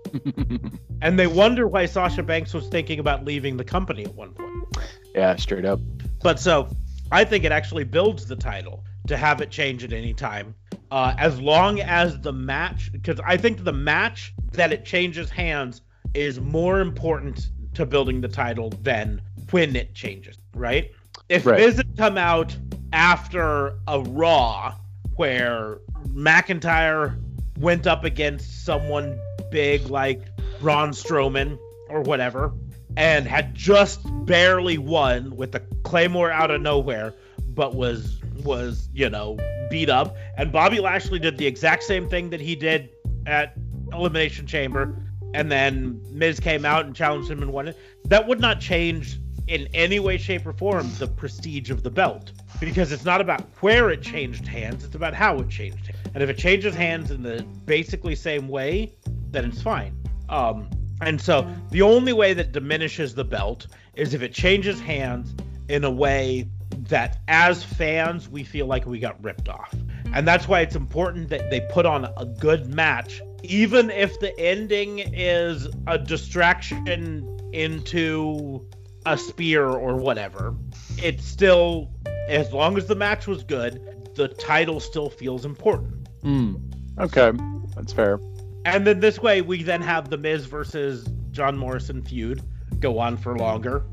and 1.03 1.19
they 1.19 1.27
wonder 1.27 1.67
why 1.67 1.87
Sasha 1.87 2.23
Banks 2.23 2.55
was 2.55 2.69
thinking 2.69 3.01
about 3.01 3.25
leaving 3.25 3.57
the 3.57 3.65
company 3.65 4.05
at 4.05 4.15
one 4.15 4.33
point. 4.33 4.87
Yeah, 5.13 5.35
straight 5.35 5.65
up. 5.65 5.81
But 6.23 6.39
so 6.39 6.69
I 7.11 7.25
think 7.25 7.43
it 7.43 7.51
actually 7.51 7.83
builds 7.83 8.27
the 8.27 8.37
title 8.37 8.85
to 9.09 9.17
have 9.17 9.41
it 9.41 9.51
change 9.51 9.83
at 9.83 9.93
any 9.93 10.15
time. 10.15 10.55
Uh, 10.93 11.15
as 11.19 11.41
long 11.41 11.81
as 11.81 12.21
the 12.21 12.33
match, 12.33 12.93
because 12.93 13.19
I 13.27 13.37
think 13.37 13.65
the 13.65 13.73
match 13.73 14.33
that 14.53 14.73
it 14.73 14.85
changes 14.85 15.29
hands 15.31 15.83
is 16.15 16.41
more 16.41 16.81
important 16.81 17.49
to 17.75 17.85
building 17.85 18.21
the 18.21 18.29
title 18.29 18.71
than 18.83 19.21
when 19.51 19.75
it 19.75 19.95
changes, 19.95 20.39
right? 20.55 20.93
If 21.29 21.47
Right. 21.47 21.59
Miz 21.59 21.77
had 21.77 21.97
come 21.97 22.19
out 22.19 22.57
after 22.93 23.79
a 23.89 24.01
Raw 24.01 24.75
where 25.17 25.79
McIntyre 26.09 27.19
went 27.59 27.87
up 27.87 28.05
against 28.05 28.65
someone 28.65 29.19
big 29.51 29.89
like 29.89 30.21
Braun 30.61 30.91
Strowman 30.91 31.59
or 31.89 32.03
whatever, 32.03 32.53
and 32.97 33.27
had 33.27 33.55
just 33.55 34.01
barely 34.27 34.79
won 34.79 35.37
with 35.37 35.53
the 35.53 35.61
Claymore 35.83 36.31
out 36.31 36.51
of 36.51 36.61
nowhere, 36.61 37.15
but 37.49 37.75
was 37.75 38.21
was 38.45 38.89
you 38.93 39.09
know 39.09 39.39
beat 39.71 39.89
up, 39.89 40.17
and 40.37 40.53
Bobby 40.53 40.81
Lashley 40.81 41.19
did 41.19 41.39
the 41.39 41.47
exact 41.47 41.85
same 41.85 42.09
thing 42.09 42.31
that 42.31 42.41
he 42.41 42.55
did 42.55 42.91
at 43.27 43.55
Elimination 43.93 44.47
Chamber, 44.47 44.95
and 45.33 45.51
then 45.51 46.01
Miz 46.11 46.39
came 46.39 46.65
out 46.65 46.85
and 46.85 46.95
challenged 46.95 47.31
him 47.31 47.43
and 47.43 47.53
won 47.53 47.69
it. 47.69 47.79
That 48.07 48.27
would 48.29 48.41
not 48.41 48.61
change 48.61 49.19
in 49.47 49.69
any 49.75 50.01
way, 50.01 50.17
shape, 50.17 50.47
or 50.47 50.53
form 50.53 50.91
the 50.99 51.07
prestige 51.07 51.71
of 51.71 51.83
the 51.83 51.91
belt 51.91 52.33
because 52.61 52.93
it's 52.93 53.05
not 53.05 53.21
about 53.21 53.43
where 53.61 53.91
it 53.91 54.03
changed 54.03 54.47
hands; 54.47 54.85
it's 54.85 54.95
about 54.95 55.15
how 55.15 55.39
it 55.39 55.49
changed 55.49 55.87
hands. 55.87 56.09
And 56.15 56.23
if 56.23 56.31
it 56.31 56.39
changes 56.39 56.75
hands 56.75 57.11
in 57.11 57.23
the 57.23 57.43
basically 57.67 58.15
same 58.15 58.49
way, 58.49 58.95
then 59.31 59.45
it's 59.45 59.61
fine. 59.61 59.97
Um, 60.29 60.71
and 61.01 61.21
so 61.21 61.47
the 61.71 61.83
only 61.83 62.13
way 62.13 62.35
that 62.35 62.53
diminishes 62.53 63.15
the 63.15 63.25
belt 63.25 63.67
is 63.95 64.15
if 64.15 64.23
it 64.23 64.33
changes 64.33 64.81
hands 64.81 65.35
in 65.69 65.85
a 65.85 65.91
way 65.91 66.49
that 66.89 67.19
as 67.29 67.63
fans 67.63 68.29
we 68.29 68.45
feel 68.45 68.67
like 68.67 68.87
we 68.87 68.99
got 68.99 69.23
ripped 69.23 69.49
off. 69.49 69.75
And 70.13 70.27
that's 70.27 70.47
why 70.47 70.61
it's 70.61 70.77
important 70.77 71.29
that 71.31 71.51
they 71.51 71.61
put 71.73 71.87
on 71.87 72.05
a 72.17 72.25
good 72.25 72.73
match, 72.73 73.21
even 73.43 73.91
if 73.91 74.19
the 74.21 74.39
ending 74.39 75.01
is 75.01 75.69
a 75.87 75.99
distraction 75.99 77.39
into 77.53 78.67
a 79.07 79.19
spear 79.19 79.67
or 79.67 79.97
whatever. 79.97 80.55
It's 80.99 81.25
still, 81.25 81.91
as 82.29 82.53
long 82.53 82.77
as 82.77 82.87
the 82.87 82.95
match 82.95 83.27
was 83.27 83.43
good, 83.45 84.11
the 84.15 84.29
title 84.29 84.81
still 84.81 85.11
feels 85.11 85.45
important. 85.45 86.09
Hmm. 86.23 86.57
Okay, 86.99 87.33
that's 87.75 87.93
fair. 87.93 88.21
And 88.65 88.87
then 88.87 89.01
this 89.01 89.19
way, 89.19 89.43
we 89.43 89.63
then 89.63 89.83
have 89.83 90.09
the 90.09 90.17
Miz 90.17 90.47
versus 90.47 91.07
John 91.33 91.59
Morrison 91.59 92.03
feud 92.03 92.43
go 92.79 92.99
on 92.99 93.17
for 93.17 93.37
longer. 93.37 93.85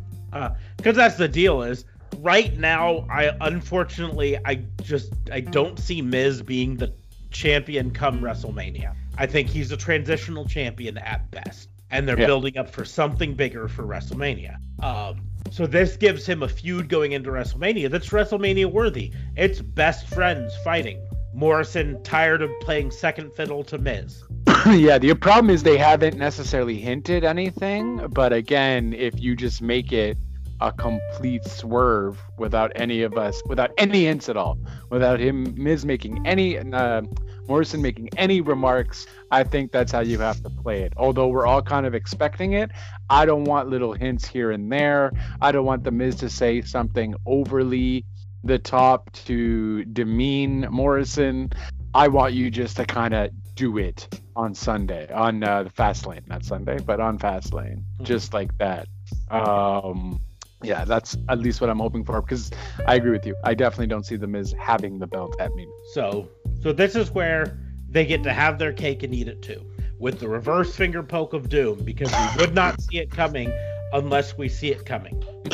Because 0.78 0.96
that's 0.96 1.18
the 1.18 1.28
deal 1.28 1.62
is 1.62 1.84
right 2.20 2.58
now, 2.58 3.06
I 3.10 3.36
unfortunately 3.42 4.38
I 4.46 4.64
just 4.82 5.14
I 5.32 5.42
don't 5.42 5.80
see 5.80 6.02
Miz 6.02 6.42
being 6.42 6.78
the 6.78 6.94
champion 7.32 7.92
come 7.92 8.22
WrestleMania. 8.22 8.96
I 9.18 9.26
think 9.26 9.50
he's 9.50 9.72
a 9.72 9.78
transitional 9.78 10.46
champion 10.46 10.98
at 10.98 11.30
best, 11.32 11.70
and 11.92 12.08
they're 12.08 12.20
Yeah. 12.20 12.26
building 12.26 12.58
up 12.58 12.70
for 12.70 12.86
something 12.86 13.34
bigger 13.34 13.68
for 13.68 13.84
WrestleMania. 13.84 14.56
Um, 14.84 15.22
so 15.50 15.68
this 15.68 15.98
gives 15.98 16.26
him 16.26 16.44
a 16.44 16.48
feud 16.48 16.88
going 16.88 17.12
into 17.12 17.30
WrestleMania 17.30 17.90
that's 17.90 18.10
WrestleMania 18.10 18.66
worthy. 18.66 19.12
It's 19.36 19.62
best 19.62 20.08
friends 20.08 20.56
fighting 20.64 21.00
Morrison 21.34 22.02
tired 22.04 22.42
of 22.42 22.50
playing 22.62 22.92
second 22.92 23.34
fiddle 23.34 23.64
to 23.66 23.78
Miz. 23.78 24.24
yeah, 24.70 24.98
the 24.98 25.14
problem 25.14 25.50
is 25.50 25.64
they 25.64 25.78
haven't 25.78 26.18
necessarily 26.18 26.78
hinted 26.78 27.24
anything, 27.24 28.06
but 28.12 28.34
again, 28.34 28.94
if 28.94 29.20
you 29.20 29.36
just 29.36 29.62
make 29.62 29.92
it 29.92 30.18
a 30.60 30.72
complete 30.72 31.44
swerve 31.46 32.22
without 32.38 32.72
any 32.76 33.02
of 33.02 33.18
us, 33.18 33.42
without 33.48 33.72
any 33.78 34.06
hints 34.06 34.30
at 34.30 34.38
all, 34.38 34.58
without 34.90 35.20
him 35.20 35.54
Miz 35.58 35.86
making 35.86 36.26
any 36.26 36.58
uh, 36.60 37.02
Morrison 37.48 37.82
making 37.82 38.10
any 38.18 38.42
remarks, 38.42 39.08
I 39.32 39.44
think 39.44 39.72
that's 39.72 39.92
how 39.92 40.02
you 40.02 40.20
have 40.20 40.42
to 40.44 40.50
play 40.50 40.84
it. 40.84 40.94
Although 40.98 41.28
we're 41.28 41.46
all 41.46 41.62
kind 41.62 41.86
of 41.86 41.94
expecting 41.94 42.54
it, 42.54 42.72
I 43.10 43.26
don't 43.26 43.46
want 43.46 43.70
little 43.70 43.94
hints 43.94 44.26
here 44.26 44.52
and 44.52 44.72
there. 44.72 45.12
I 45.42 45.52
don't 45.52 45.66
want 45.66 45.84
the 45.84 45.92
Miz 45.92 46.16
to 46.18 46.30
say 46.30 46.62
something 46.62 47.16
overly 47.26 48.06
the 48.44 48.58
top 48.58 49.12
to 49.14 49.86
demean 49.86 50.68
Morrison. 50.72 51.52
I 51.94 52.08
want 52.08 52.34
you 52.34 52.50
just 52.50 52.78
to 52.78 52.86
kind 52.86 53.14
of 53.14 53.32
do 53.56 53.78
it 53.78 54.08
on 54.36 54.56
Sunday 54.56 55.12
on 55.12 55.44
uh, 55.44 55.64
the 55.64 55.70
fast 55.70 56.08
lane, 56.08 56.22
not 56.28 56.46
Sunday, 56.46 56.80
but 56.80 57.00
on 57.00 57.20
fast 57.20 57.54
lane, 57.54 57.86
mm-hmm. 57.96 58.06
just 58.06 58.34
like 58.34 58.58
that. 58.58 58.88
Um, 59.30 60.20
yeah, 60.64 60.86
that's 60.86 61.18
at 61.30 61.40
least 61.40 61.60
what 61.62 61.70
I'm 61.70 61.80
hoping 61.80 62.06
for 62.06 62.22
because 62.22 62.52
I 62.88 62.96
agree 62.96 63.12
with 63.12 63.26
you. 63.26 63.36
I 63.44 63.54
definitely 63.54 63.88
don't 63.88 64.06
see 64.06 64.16
the 64.16 64.28
Miz 64.28 64.54
having 64.60 65.00
the 65.00 65.08
belt 65.08 65.36
at 65.40 65.54
me. 65.56 65.68
So, 65.94 66.30
so 66.62 66.72
this 66.72 66.96
is 66.96 67.12
where 67.12 67.58
they 67.90 68.06
get 68.06 68.24
to 68.24 68.34
have 68.34 68.58
their 68.58 68.74
cake 68.74 69.04
and 69.04 69.14
eat 69.14 69.28
it 69.28 69.42
too, 69.42 69.66
with 70.00 70.20
the 70.20 70.28
reverse 70.28 70.76
finger 70.76 71.04
poke 71.04 71.34
of 71.34 71.50
doom 71.50 71.84
because 71.84 72.12
we 72.12 72.42
would 72.42 72.56
not 72.56 72.80
see 72.82 73.00
it 73.00 73.12
coming 73.12 73.52
unless 73.94 74.38
we 74.38 74.48
see 74.48 74.72
it 74.72 74.86
coming. 74.86 75.24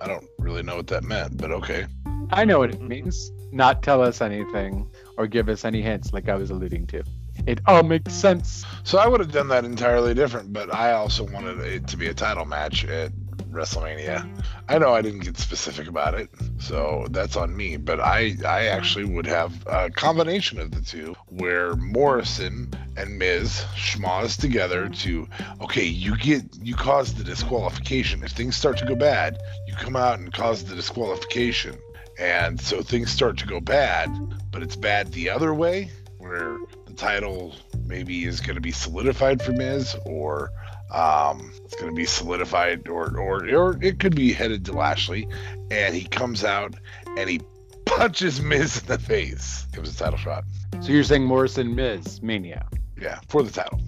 I 0.00 0.06
don't 0.06 0.28
really 0.38 0.62
know 0.62 0.76
what 0.76 0.86
that 0.88 1.02
meant, 1.02 1.36
but 1.36 1.50
okay. 1.50 1.86
I 2.30 2.44
know 2.44 2.58
what 2.60 2.70
it 2.70 2.80
means. 2.80 3.32
Not 3.50 3.82
tell 3.82 4.02
us 4.02 4.20
anything 4.20 4.88
or 5.16 5.26
give 5.26 5.48
us 5.48 5.64
any 5.64 5.82
hints, 5.82 6.12
like 6.12 6.28
I 6.28 6.34
was 6.34 6.50
alluding 6.50 6.86
to. 6.88 7.02
It 7.46 7.60
all 7.66 7.82
makes 7.82 8.12
sense. 8.12 8.64
So 8.84 8.98
I 8.98 9.06
would 9.08 9.20
have 9.20 9.32
done 9.32 9.48
that 9.48 9.64
entirely 9.64 10.12
different, 10.12 10.52
but 10.52 10.72
I 10.72 10.92
also 10.92 11.24
wanted 11.24 11.60
it 11.60 11.86
to 11.88 11.96
be 11.96 12.08
a 12.08 12.14
title 12.14 12.44
match 12.44 12.84
at 12.84 13.10
WrestleMania. 13.50 14.18
Mm-hmm. 14.18 14.40
I 14.68 14.78
know 14.78 14.92
I 14.92 15.02
didn't 15.02 15.20
get 15.20 15.36
specific 15.38 15.88
about 15.88 16.14
it, 16.14 16.28
so 16.58 17.06
that's 17.10 17.36
on 17.36 17.56
me. 17.56 17.76
But 17.76 18.00
I, 18.00 18.36
I 18.46 18.66
actually 18.66 19.04
would 19.04 19.26
have 19.26 19.52
a 19.66 19.90
combination 19.90 20.60
of 20.60 20.70
the 20.70 20.80
two, 20.80 21.14
where 21.26 21.74
Morrison 21.76 22.72
and 22.96 23.18
Miz 23.18 23.64
schmoz 23.74 24.38
together 24.38 24.88
to, 24.88 25.28
okay, 25.60 25.84
you 25.84 26.16
get 26.16 26.44
you 26.60 26.74
cause 26.74 27.14
the 27.14 27.24
disqualification. 27.24 28.22
If 28.22 28.32
things 28.32 28.56
start 28.56 28.78
to 28.78 28.86
go 28.86 28.94
bad, 28.94 29.38
you 29.66 29.74
come 29.74 29.96
out 29.96 30.18
and 30.18 30.32
cause 30.32 30.64
the 30.64 30.74
disqualification, 30.74 31.78
and 32.18 32.60
so 32.60 32.82
things 32.82 33.10
start 33.10 33.38
to 33.38 33.46
go 33.46 33.60
bad. 33.60 34.10
But 34.50 34.62
it's 34.62 34.76
bad 34.76 35.12
the 35.12 35.30
other 35.30 35.54
way, 35.54 35.90
where 36.18 36.58
the 36.86 36.94
title 36.94 37.54
maybe 37.86 38.24
is 38.24 38.40
going 38.40 38.56
to 38.56 38.60
be 38.60 38.72
solidified 38.72 39.40
for 39.42 39.52
Miz, 39.52 39.96
or 40.04 40.50
um, 40.90 41.52
it's 41.64 41.74
going 41.74 41.90
to 41.90 41.96
be 41.96 42.04
solidified, 42.04 42.88
or, 42.88 43.16
or 43.18 43.48
or 43.54 43.78
it 43.82 43.98
could 43.98 44.14
be 44.14 44.32
headed 44.32 44.64
to 44.66 44.72
Lashley, 44.72 45.28
and 45.70 45.94
he 45.94 46.04
comes 46.04 46.44
out 46.44 46.74
and 47.16 47.28
he 47.28 47.40
punches 47.84 48.40
Miz 48.40 48.80
in 48.80 48.86
the 48.86 48.98
face. 48.98 49.66
It 49.74 49.80
was 49.80 49.94
a 49.94 49.98
title 49.98 50.18
shot. 50.18 50.44
So 50.80 50.92
you're 50.92 51.04
saying 51.04 51.24
Morrison 51.24 51.74
Miz 51.74 52.22
Mania? 52.22 52.66
Yeah, 53.00 53.20
for 53.28 53.42
the 53.42 53.50
title, 53.50 53.78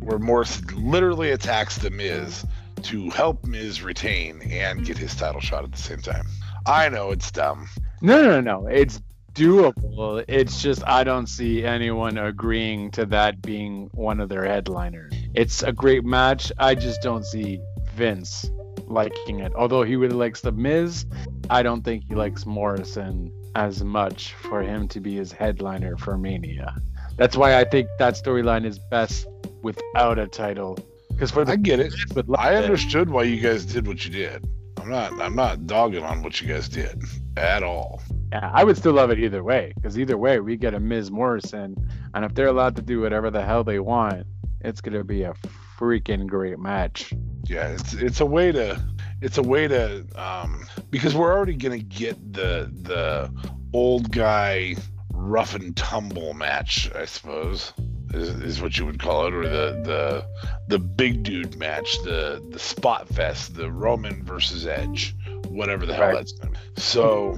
where 0.00 0.18
Morrison 0.18 0.90
literally 0.90 1.30
attacks 1.30 1.78
the 1.78 1.90
Miz 1.90 2.44
to 2.82 3.10
help 3.10 3.44
Miz 3.44 3.82
retain 3.82 4.42
and 4.42 4.84
get 4.84 4.98
his 4.98 5.14
title 5.14 5.40
shot 5.40 5.64
at 5.64 5.72
the 5.72 5.78
same 5.78 6.00
time. 6.00 6.26
I 6.66 6.88
know 6.88 7.10
it's 7.10 7.30
dumb. 7.30 7.68
No, 8.02 8.22
no, 8.22 8.40
no, 8.40 8.66
it's 8.66 9.00
doable. 9.36 10.24
It's 10.26 10.62
just 10.62 10.82
I 10.86 11.04
don't 11.04 11.26
see 11.26 11.64
anyone 11.64 12.16
agreeing 12.18 12.90
to 12.92 13.06
that 13.06 13.42
being 13.42 13.88
one 13.92 14.20
of 14.20 14.28
their 14.28 14.44
headliners. 14.44 15.12
It's 15.34 15.62
a 15.62 15.72
great 15.72 16.04
match. 16.04 16.50
I 16.58 16.74
just 16.74 17.02
don't 17.02 17.24
see 17.24 17.60
Vince 17.94 18.50
liking 18.86 19.40
it. 19.40 19.52
Although 19.54 19.82
he 19.82 19.96
really 19.96 20.16
likes 20.16 20.40
The 20.40 20.52
Miz, 20.52 21.04
I 21.50 21.62
don't 21.62 21.82
think 21.82 22.04
he 22.08 22.14
likes 22.14 22.46
Morrison 22.46 23.30
as 23.54 23.84
much 23.84 24.32
for 24.34 24.62
him 24.62 24.88
to 24.88 25.00
be 25.00 25.16
his 25.16 25.32
headliner 25.32 25.96
for 25.96 26.16
Mania. 26.16 26.74
That's 27.16 27.36
why 27.36 27.58
I 27.58 27.64
think 27.64 27.88
that 27.98 28.14
storyline 28.14 28.64
is 28.64 28.78
best 28.78 29.26
without 29.62 30.18
a 30.18 30.26
title. 30.26 30.78
Because 31.10 31.30
for 31.30 31.44
the 31.44 31.52
I 31.52 31.56
get 31.56 31.80
it. 31.80 31.94
I 32.36 32.54
understood 32.56 33.10
why 33.10 33.24
you 33.24 33.40
guys 33.40 33.64
did 33.64 33.86
what 33.86 34.04
you 34.04 34.10
did. 34.10 34.46
I'm 34.78 34.90
not 34.90 35.20
I'm 35.20 35.34
not 35.34 35.66
dogging 35.66 36.04
on 36.04 36.22
what 36.22 36.40
you 36.40 36.48
guys 36.48 36.68
did 36.68 37.02
at 37.36 37.62
all. 37.62 38.02
Yeah, 38.32 38.50
I 38.52 38.64
would 38.64 38.76
still 38.76 38.92
love 38.92 39.10
it 39.10 39.18
either 39.18 39.42
way 39.42 39.72
because 39.76 39.98
either 39.98 40.18
way 40.18 40.40
we 40.40 40.56
get 40.56 40.74
a 40.74 40.80
Miz 40.80 41.10
Morrison, 41.10 41.76
and 42.14 42.24
if 42.24 42.34
they're 42.34 42.48
allowed 42.48 42.76
to 42.76 42.82
do 42.82 43.00
whatever 43.00 43.30
the 43.30 43.44
hell 43.44 43.62
they 43.62 43.78
want, 43.78 44.26
it's 44.60 44.80
gonna 44.80 45.04
be 45.04 45.22
a 45.22 45.34
freaking 45.78 46.26
great 46.26 46.58
match. 46.58 47.12
Yeah, 47.44 47.68
it's 47.68 47.94
it's 47.94 48.20
a 48.20 48.26
way 48.26 48.50
to 48.52 48.82
it's 49.22 49.38
a 49.38 49.42
way 49.42 49.68
to 49.68 50.04
um 50.16 50.66
because 50.90 51.14
we're 51.14 51.32
already 51.32 51.54
gonna 51.54 51.78
get 51.78 52.16
the 52.32 52.70
the 52.82 53.30
old 53.72 54.10
guy 54.10 54.76
rough 55.12 55.54
and 55.54 55.76
tumble 55.76 56.34
match, 56.34 56.90
I 56.94 57.04
suppose. 57.04 57.72
Is, 58.14 58.28
is 58.28 58.62
what 58.62 58.78
you 58.78 58.86
would 58.86 59.00
call 59.00 59.26
it, 59.26 59.34
or 59.34 59.42
the 59.42 59.82
the 59.84 60.26
the 60.68 60.78
big 60.78 61.22
dude 61.22 61.56
match, 61.56 61.98
the 62.04 62.42
the 62.50 62.58
spot 62.58 63.08
fest, 63.08 63.56
the 63.56 63.70
Roman 63.70 64.24
versus 64.24 64.64
Edge, 64.64 65.14
whatever 65.48 65.84
the 65.86 65.94
hell 65.94 66.06
right. 66.06 66.14
that's 66.14 66.32
going 66.32 66.54
to 66.54 66.60
be. 66.60 66.80
So 66.80 67.36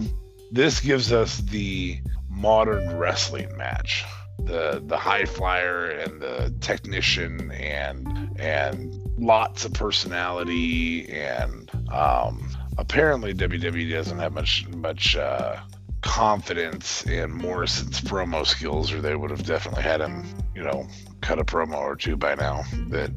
this 0.50 0.80
gives 0.80 1.12
us 1.12 1.38
the 1.38 1.98
modern 2.28 2.96
wrestling 2.96 3.56
match. 3.56 4.04
The 4.38 4.82
the 4.86 4.96
high 4.96 5.24
flyer 5.24 5.86
and 5.86 6.20
the 6.20 6.54
technician 6.60 7.50
and 7.50 8.38
and 8.38 8.94
lots 9.18 9.64
of 9.64 9.72
personality 9.72 11.10
and 11.10 11.70
um, 11.92 12.48
apparently 12.78 13.34
WWE 13.34 13.90
doesn't 13.90 14.18
have 14.18 14.32
much 14.32 14.66
much 14.68 15.16
uh, 15.16 15.56
confidence 16.02 17.04
in 17.06 17.32
Morrison's 17.32 18.00
promo 18.00 18.46
skills, 18.46 18.92
or 18.92 19.00
they 19.00 19.16
would 19.16 19.30
have 19.30 19.44
definitely 19.44 19.82
had 19.82 20.00
him, 20.00 20.24
you 20.54 20.62
know, 20.62 20.86
cut 21.20 21.38
a 21.38 21.44
promo 21.44 21.76
or 21.78 21.96
two 21.96 22.16
by 22.16 22.34
now 22.36 22.62
that 22.88 23.10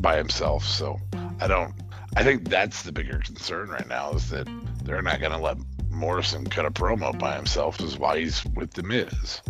by 0.00 0.16
himself. 0.16 0.64
So 0.64 0.98
I 1.40 1.48
don't. 1.48 1.74
I 2.16 2.22
think 2.22 2.48
that's 2.48 2.82
the 2.82 2.92
bigger 2.92 3.18
concern 3.18 3.68
right 3.68 3.86
now 3.86 4.12
is 4.12 4.30
that 4.30 4.48
they're 4.82 5.02
not 5.02 5.20
going 5.20 5.32
to 5.32 5.38
let 5.38 5.58
Morrison 5.98 6.46
cut 6.46 6.64
a 6.64 6.70
promo 6.70 7.18
by 7.18 7.34
himself 7.36 7.80
is 7.80 7.98
why 7.98 8.20
he's 8.20 8.44
with 8.54 8.72
the 8.72 8.82
Miz. 8.82 9.42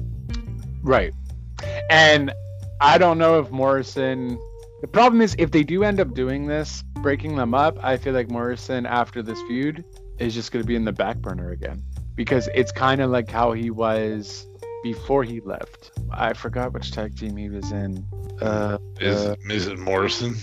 Right. 0.83 1.13
And 1.91 2.33
I 2.81 2.99
don't 2.99 3.19
know 3.19 3.39
if 3.41 3.51
Morrison 3.51 4.39
the 4.81 4.87
problem 4.87 5.21
is 5.21 5.35
if 5.39 5.51
they 5.51 5.65
do 5.65 5.83
end 5.83 5.99
up 5.99 6.15
doing 6.15 6.47
this, 6.47 6.85
breaking 7.03 7.35
them 7.35 7.53
up, 7.53 7.83
I 7.83 7.97
feel 7.97 8.15
like 8.15 8.31
Morrison 8.31 8.87
after 8.87 9.23
this 9.23 9.41
feud 9.43 9.85
is 10.19 10.35
just 10.35 10.53
going 10.53 10.63
to 10.63 10.67
be 10.67 10.77
in 10.77 10.85
the 10.85 10.93
back 10.93 11.17
burner 11.19 11.51
again 11.51 11.83
because 12.15 12.49
it's 12.55 12.71
kind 12.71 13.01
of 13.01 13.11
like 13.11 13.29
how 13.29 13.53
he 13.53 13.71
was 13.71 14.47
before 14.85 15.25
he 15.25 15.41
left. 15.41 15.91
I 16.13 16.33
forgot 16.33 16.73
which 16.73 16.93
tag 16.93 17.19
team 17.19 17.37
he 17.37 17.49
was 17.49 17.73
in. 17.73 18.07
Uh, 18.41 18.79
is 19.01 19.27
uh, 19.27 19.35
is 19.51 19.67
it 19.67 19.79
Morrison? 19.81 20.37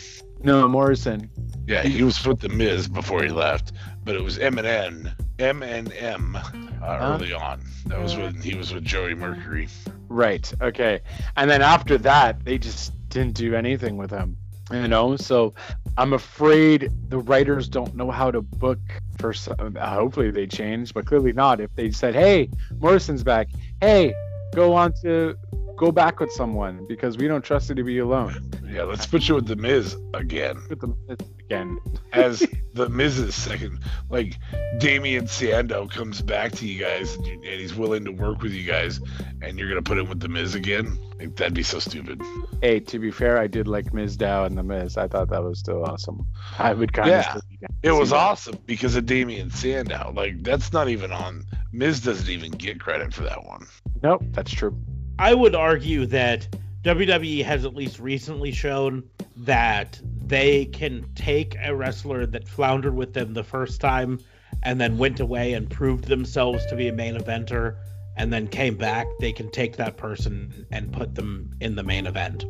No, 0.43 0.67
Morrison. 0.67 1.29
Yeah, 1.65 1.83
he 1.83 2.03
was 2.03 2.25
with 2.25 2.41
the 2.41 2.49
Miz 2.49 2.89
before 2.89 3.23
he 3.23 3.29
left, 3.29 3.71
but 4.03 4.15
it 4.15 4.21
was 4.21 4.37
MNM 4.37 5.15
M 5.39 5.63
and 5.63 5.91
M 5.93 6.37
uh, 6.81 6.97
early 7.01 7.33
on. 7.33 7.61
That 7.87 8.01
was 8.01 8.15
when 8.15 8.35
he 8.35 8.55
was 8.55 8.73
with 8.73 8.85
Joey 8.85 9.15
Mercury. 9.15 9.67
Right. 10.07 10.51
Okay. 10.61 11.01
And 11.35 11.49
then 11.49 11.61
after 11.61 11.97
that, 11.99 12.43
they 12.45 12.57
just 12.57 12.93
didn't 13.09 13.35
do 13.35 13.55
anything 13.55 13.97
with 13.97 14.11
him. 14.11 14.37
You 14.71 14.87
know, 14.87 15.15
so 15.15 15.53
I'm 15.95 16.13
afraid 16.13 16.91
the 17.09 17.19
writers 17.19 17.67
don't 17.67 17.95
know 17.95 18.09
how 18.09 18.31
to 18.31 18.41
book 18.41 18.79
for. 19.19 19.31
Some, 19.31 19.75
hopefully 19.75 20.31
they 20.31 20.47
change, 20.47 20.91
but 20.91 21.05
clearly 21.05 21.33
not. 21.33 21.59
If 21.59 21.75
they 21.75 21.91
said, 21.91 22.15
"Hey, 22.15 22.49
Morrison's 22.79 23.23
back," 23.23 23.49
hey, 23.79 24.15
go 24.55 24.73
on 24.73 24.93
to 25.03 25.37
go 25.77 25.91
back 25.91 26.19
with 26.19 26.31
someone 26.31 26.85
because 26.87 27.17
we 27.17 27.27
don't 27.27 27.43
trust 27.43 27.69
you 27.69 27.75
to 27.75 27.83
be 27.83 27.99
alone. 27.99 28.51
Yeah, 28.69 28.83
let's 28.83 29.05
put 29.05 29.27
you 29.27 29.35
with 29.35 29.47
the 29.47 29.55
Miz 29.55 29.95
again. 30.13 30.61
With 30.69 30.81
the 30.81 30.95
Miz 31.07 31.17
again. 31.39 31.79
As 32.13 32.45
the 32.73 32.89
Miz's 32.89 33.35
second, 33.35 33.79
like 34.09 34.35
Damien 34.79 35.27
Sandow 35.27 35.87
comes 35.87 36.21
back 36.21 36.51
to 36.53 36.67
you 36.67 36.79
guys 36.79 37.15
and, 37.15 37.27
and, 37.27 37.43
he's 37.43 37.75
willing 37.75 38.05
to 38.05 38.11
work 38.11 38.41
with 38.41 38.51
you 38.51 38.63
guys, 38.63 38.99
and 39.41 39.57
you're 39.57 39.69
gonna 39.69 39.81
put 39.81 39.97
him 39.97 40.09
with 40.09 40.19
the 40.19 40.27
Miz 40.27 40.55
again. 40.55 40.97
Like, 41.17 41.35
that'd 41.35 41.53
be 41.53 41.63
so 41.63 41.79
stupid. 41.79 42.21
Hey, 42.61 42.79
to 42.81 42.99
be 42.99 43.11
fair, 43.11 43.37
I 43.37 43.47
did 43.47 43.67
like 43.67 43.85
Mizdow 43.93 44.45
and 44.45 44.57
the 44.57 44.63
Miz. 44.63 44.97
I 44.97 45.07
thought 45.07 45.29
that 45.29 45.43
was 45.43 45.59
still 45.59 45.85
awesome. 45.85 46.25
I 46.59 46.73
would 46.73 46.91
kind 46.91 47.09
yeah, 47.09 47.35
of. 47.35 47.41
Yeah, 47.61 47.67
it 47.83 47.91
was 47.91 48.09
that. 48.09 48.17
awesome 48.17 48.57
because 48.65 48.95
of 48.95 49.05
Damien 49.05 49.49
Sandow. 49.49 50.11
Like 50.13 50.43
that's 50.43 50.73
not 50.73 50.89
even 50.89 51.11
on. 51.11 51.45
Miz 51.71 52.01
doesn't 52.01 52.29
even 52.29 52.51
get 52.51 52.79
credit 52.79 53.13
for 53.13 53.23
that 53.23 53.45
one. 53.45 53.67
Nope, 54.01 54.23
that's 54.31 54.51
true. 54.51 54.77
I 55.17 55.33
would 55.33 55.55
argue 55.55 56.05
that 56.07 56.47
WWE 56.83 57.43
has 57.45 57.65
at 57.65 57.73
least 57.73 57.99
recently 57.99 58.51
shown 58.51 59.03
that 59.37 59.99
they 60.25 60.65
can 60.65 61.05
take 61.15 61.55
a 61.63 61.73
wrestler 61.73 62.25
that 62.25 62.47
floundered 62.47 62.95
with 62.95 63.13
them 63.13 63.33
the 63.33 63.43
first 63.43 63.79
time 63.79 64.19
and 64.63 64.79
then 64.79 64.97
went 64.97 65.19
away 65.19 65.53
and 65.53 65.69
proved 65.69 66.05
themselves 66.05 66.65
to 66.67 66.75
be 66.75 66.87
a 66.87 66.93
main 66.93 67.15
eventer 67.15 67.77
and 68.17 68.31
then 68.31 68.47
came 68.47 68.75
back, 68.75 69.07
they 69.19 69.31
can 69.31 69.49
take 69.51 69.77
that 69.77 69.97
person 69.97 70.65
and 70.71 70.91
put 70.91 71.15
them 71.15 71.51
in 71.61 71.75
the 71.75 71.83
main 71.83 72.07
event. 72.07 72.45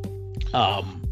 Um, 0.54 1.02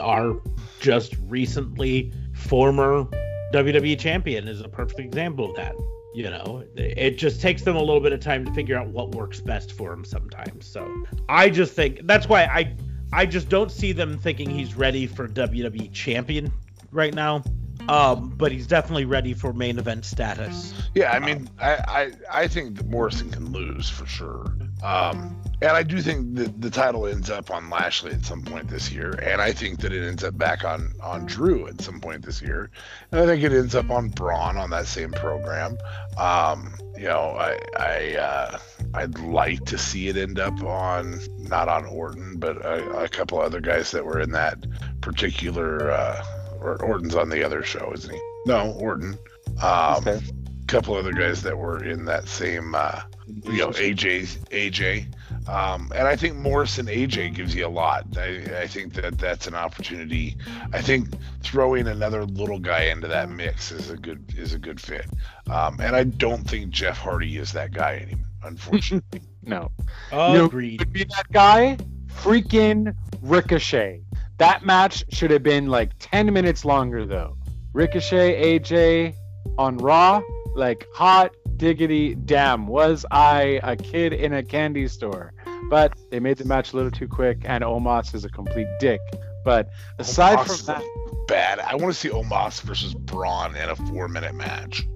our 0.00 0.40
just 0.80 1.16
recently 1.26 2.12
former 2.34 3.06
WWE 3.52 3.98
champion 3.98 4.48
is 4.48 4.60
a 4.60 4.68
perfect 4.68 5.00
example 5.00 5.50
of 5.50 5.56
that. 5.56 5.74
You 6.18 6.30
know, 6.30 6.64
it 6.74 7.16
just 7.16 7.40
takes 7.40 7.62
them 7.62 7.76
a 7.76 7.78
little 7.78 8.00
bit 8.00 8.12
of 8.12 8.18
time 8.18 8.44
to 8.44 8.52
figure 8.52 8.76
out 8.76 8.88
what 8.88 9.12
works 9.14 9.40
best 9.40 9.70
for 9.70 9.92
him 9.92 10.04
sometimes. 10.04 10.66
So 10.66 10.84
I 11.28 11.48
just 11.48 11.74
think 11.74 12.00
that's 12.08 12.28
why 12.28 12.42
I 12.42 12.74
I 13.12 13.24
just 13.24 13.48
don't 13.48 13.70
see 13.70 13.92
them 13.92 14.18
thinking 14.18 14.50
he's 14.50 14.74
ready 14.74 15.06
for 15.06 15.28
WWE 15.28 15.92
champion 15.92 16.50
right 16.90 17.14
now. 17.14 17.44
Um, 17.88 18.34
but 18.36 18.52
he's 18.52 18.66
definitely 18.66 19.06
ready 19.06 19.32
for 19.34 19.52
main 19.52 19.78
event 19.78 20.04
status. 20.04 20.74
Yeah, 20.94 21.12
I 21.12 21.18
mean, 21.18 21.48
I, 21.58 21.74
I, 21.88 22.42
I 22.42 22.48
think 22.48 22.76
that 22.76 22.86
Morrison 22.86 23.30
can 23.30 23.50
lose 23.50 23.88
for 23.88 24.04
sure. 24.06 24.52
Um, 24.82 25.40
and 25.60 25.72
I 25.72 25.82
do 25.82 26.00
think 26.00 26.36
that 26.36 26.60
the 26.60 26.70
title 26.70 27.06
ends 27.06 27.30
up 27.30 27.50
on 27.50 27.68
Lashley 27.68 28.12
at 28.12 28.24
some 28.24 28.42
point 28.42 28.68
this 28.68 28.92
year, 28.92 29.10
and 29.22 29.40
I 29.40 29.52
think 29.52 29.80
that 29.80 29.92
it 29.92 30.06
ends 30.06 30.22
up 30.22 30.38
back 30.38 30.64
on 30.64 30.92
on 31.02 31.26
Drew 31.26 31.66
at 31.66 31.80
some 31.80 32.00
point 32.00 32.24
this 32.24 32.40
year, 32.40 32.70
and 33.10 33.20
I 33.20 33.26
think 33.26 33.42
it 33.42 33.52
ends 33.52 33.74
up 33.74 33.90
on 33.90 34.08
Braun 34.10 34.56
on 34.56 34.70
that 34.70 34.86
same 34.86 35.10
program. 35.10 35.76
Um, 36.16 36.74
you 36.96 37.04
know, 37.04 37.36
I 37.36 37.58
I 37.76 38.16
uh, 38.16 38.58
I'd 38.94 39.18
like 39.18 39.64
to 39.66 39.78
see 39.78 40.08
it 40.08 40.16
end 40.16 40.38
up 40.38 40.62
on 40.62 41.20
not 41.38 41.68
on 41.68 41.86
Orton, 41.86 42.36
but 42.38 42.64
a, 42.64 43.04
a 43.04 43.08
couple 43.08 43.40
other 43.40 43.60
guys 43.60 43.90
that 43.90 44.04
were 44.04 44.20
in 44.20 44.30
that 44.32 44.64
particular. 45.00 45.90
Uh, 45.90 46.24
or 46.60 46.82
Orton's 46.82 47.14
on 47.14 47.28
the 47.28 47.44
other 47.44 47.62
show, 47.62 47.92
isn't 47.94 48.12
he? 48.12 48.20
No, 48.46 48.72
Orton. 48.72 49.18
Um, 49.62 49.96
okay. 50.06 50.20
couple 50.66 50.94
other 50.94 51.12
guys 51.12 51.42
that 51.42 51.56
were 51.56 51.82
in 51.82 52.04
that 52.04 52.28
same, 52.28 52.74
uh, 52.74 53.00
you 53.26 53.58
know, 53.58 53.70
AJ, 53.70 54.38
AJ. 54.50 55.06
Um, 55.48 55.90
and 55.94 56.06
I 56.06 56.14
think 56.14 56.36
Morrison 56.36 56.86
AJ 56.86 57.34
gives 57.34 57.54
you 57.54 57.66
a 57.66 57.68
lot. 57.68 58.06
I, 58.18 58.60
I, 58.60 58.66
think 58.66 58.92
that 58.94 59.18
that's 59.18 59.46
an 59.46 59.54
opportunity. 59.54 60.36
I 60.74 60.82
think 60.82 61.08
throwing 61.42 61.88
another 61.88 62.26
little 62.26 62.58
guy 62.58 62.84
into 62.84 63.08
that 63.08 63.30
mix 63.30 63.72
is 63.72 63.88
a 63.88 63.96
good 63.96 64.34
is 64.36 64.52
a 64.52 64.58
good 64.58 64.78
fit. 64.78 65.06
Um, 65.50 65.80
and 65.80 65.96
I 65.96 66.04
don't 66.04 66.42
think 66.42 66.68
Jeff 66.70 66.98
Hardy 66.98 67.38
is 67.38 67.52
that 67.52 67.72
guy 67.72 67.96
anymore, 67.96 68.26
unfortunately. 68.44 69.22
no. 69.42 69.70
Oh, 70.12 70.44
agreed. 70.44 70.80
Would 70.80 70.92
be 70.92 71.04
that 71.04 71.32
guy? 71.32 71.78
Freaking 72.08 72.94
Ricochet. 73.22 74.02
That 74.38 74.64
match 74.64 75.04
should 75.10 75.30
have 75.30 75.42
been 75.42 75.66
like 75.66 75.90
10 75.98 76.32
minutes 76.32 76.64
longer 76.64 77.04
though. 77.04 77.36
Ricochet 77.72 78.58
AJ 78.58 79.14
on 79.58 79.78
Raw, 79.78 80.22
like 80.54 80.86
hot 80.94 81.34
diggity 81.56 82.14
damn, 82.14 82.66
was 82.66 83.04
I 83.10 83.60
a 83.62 83.76
kid 83.76 84.12
in 84.12 84.32
a 84.32 84.42
candy 84.42 84.86
store? 84.88 85.32
But 85.70 85.98
they 86.10 86.20
made 86.20 86.38
the 86.38 86.44
match 86.44 86.72
a 86.72 86.76
little 86.76 86.90
too 86.90 87.08
quick, 87.08 87.42
and 87.44 87.62
Omos 87.64 88.14
is 88.14 88.24
a 88.24 88.30
complete 88.30 88.68
dick. 88.80 89.00
But 89.44 89.68
aside 89.98 90.38
Omos 90.38 90.64
from 90.64 90.74
that, 90.74 91.26
bad. 91.26 91.58
I 91.58 91.74
want 91.74 91.92
to 91.92 91.98
see 91.98 92.08
Omos 92.08 92.62
versus 92.62 92.94
Braun 92.94 93.56
in 93.56 93.68
a 93.68 93.76
four-minute 93.76 94.34
match. 94.34 94.86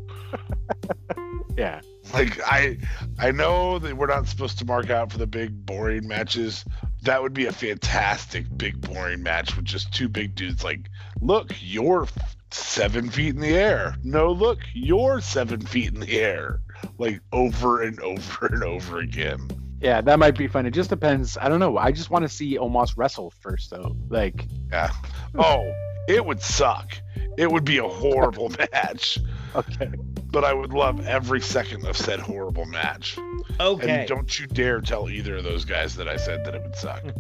yeah. 1.58 1.80
Like 2.12 2.40
I, 2.44 2.78
I 3.18 3.30
know 3.30 3.78
that 3.78 3.96
we're 3.96 4.06
not 4.06 4.26
supposed 4.26 4.58
to 4.58 4.64
mark 4.64 4.90
out 4.90 5.12
for 5.12 5.18
the 5.18 5.26
big 5.26 5.64
boring 5.64 6.06
matches. 6.06 6.64
That 7.02 7.22
would 7.22 7.32
be 7.32 7.46
a 7.46 7.52
fantastic 7.52 8.46
big 8.56 8.80
boring 8.80 9.22
match 9.22 9.56
with 9.56 9.64
just 9.64 9.92
two 9.92 10.08
big 10.08 10.34
dudes. 10.34 10.62
Like, 10.62 10.88
look, 11.20 11.52
you're 11.60 12.06
seven 12.50 13.08
feet 13.08 13.34
in 13.34 13.40
the 13.40 13.54
air. 13.54 13.96
No, 14.02 14.30
look, 14.30 14.58
you're 14.74 15.20
seven 15.20 15.60
feet 15.60 15.94
in 15.94 16.00
the 16.00 16.20
air. 16.20 16.60
Like 16.98 17.20
over 17.32 17.82
and 17.82 17.98
over 18.00 18.46
and 18.46 18.62
over 18.62 18.98
again. 18.98 19.48
Yeah, 19.80 20.00
that 20.00 20.20
might 20.20 20.38
be 20.38 20.46
fun. 20.46 20.64
It 20.64 20.70
just 20.70 20.90
depends. 20.90 21.36
I 21.36 21.48
don't 21.48 21.58
know. 21.58 21.76
I 21.76 21.90
just 21.90 22.08
want 22.08 22.22
to 22.22 22.28
see 22.28 22.56
Omos 22.56 22.94
wrestle 22.96 23.32
first, 23.40 23.70
though. 23.70 23.96
Like, 24.08 24.46
yeah. 24.70 24.92
Oh, 25.36 25.74
it 26.08 26.24
would 26.24 26.40
suck. 26.40 26.96
It 27.36 27.50
would 27.50 27.64
be 27.64 27.78
a 27.78 27.88
horrible 27.88 28.48
match. 28.72 29.18
Okay. 29.54 29.90
But 30.30 30.44
I 30.44 30.52
would 30.54 30.72
love 30.72 31.06
every 31.06 31.40
second 31.40 31.86
of 31.86 31.96
said 31.96 32.20
horrible 32.20 32.64
match. 32.64 33.18
Okay. 33.60 34.00
And 34.00 34.08
don't 34.08 34.38
you 34.38 34.46
dare 34.46 34.80
tell 34.80 35.10
either 35.10 35.36
of 35.36 35.44
those 35.44 35.64
guys 35.64 35.94
that 35.96 36.08
I 36.08 36.16
said 36.16 36.44
that 36.44 36.54
it 36.54 36.62
would 36.62 36.76
suck. 36.76 37.02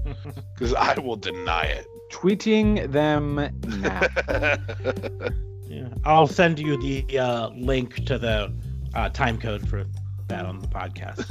Because 0.54 0.74
I 0.74 0.98
will 1.00 1.16
deny 1.16 1.64
it. 1.64 1.88
Tweeting 2.12 2.92
them 2.92 3.34
now. 3.80 4.00
yeah. 5.66 5.88
I'll 6.04 6.28
send 6.28 6.60
you 6.60 6.76
the 6.76 7.18
uh, 7.18 7.48
link 7.48 8.04
to 8.06 8.16
the 8.16 8.54
uh, 8.94 9.08
time 9.08 9.38
code 9.38 9.68
for 9.68 9.84
that 10.28 10.46
on 10.46 10.60
the 10.60 10.68
podcast. 10.68 11.26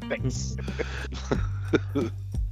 Thanks. 0.08 0.56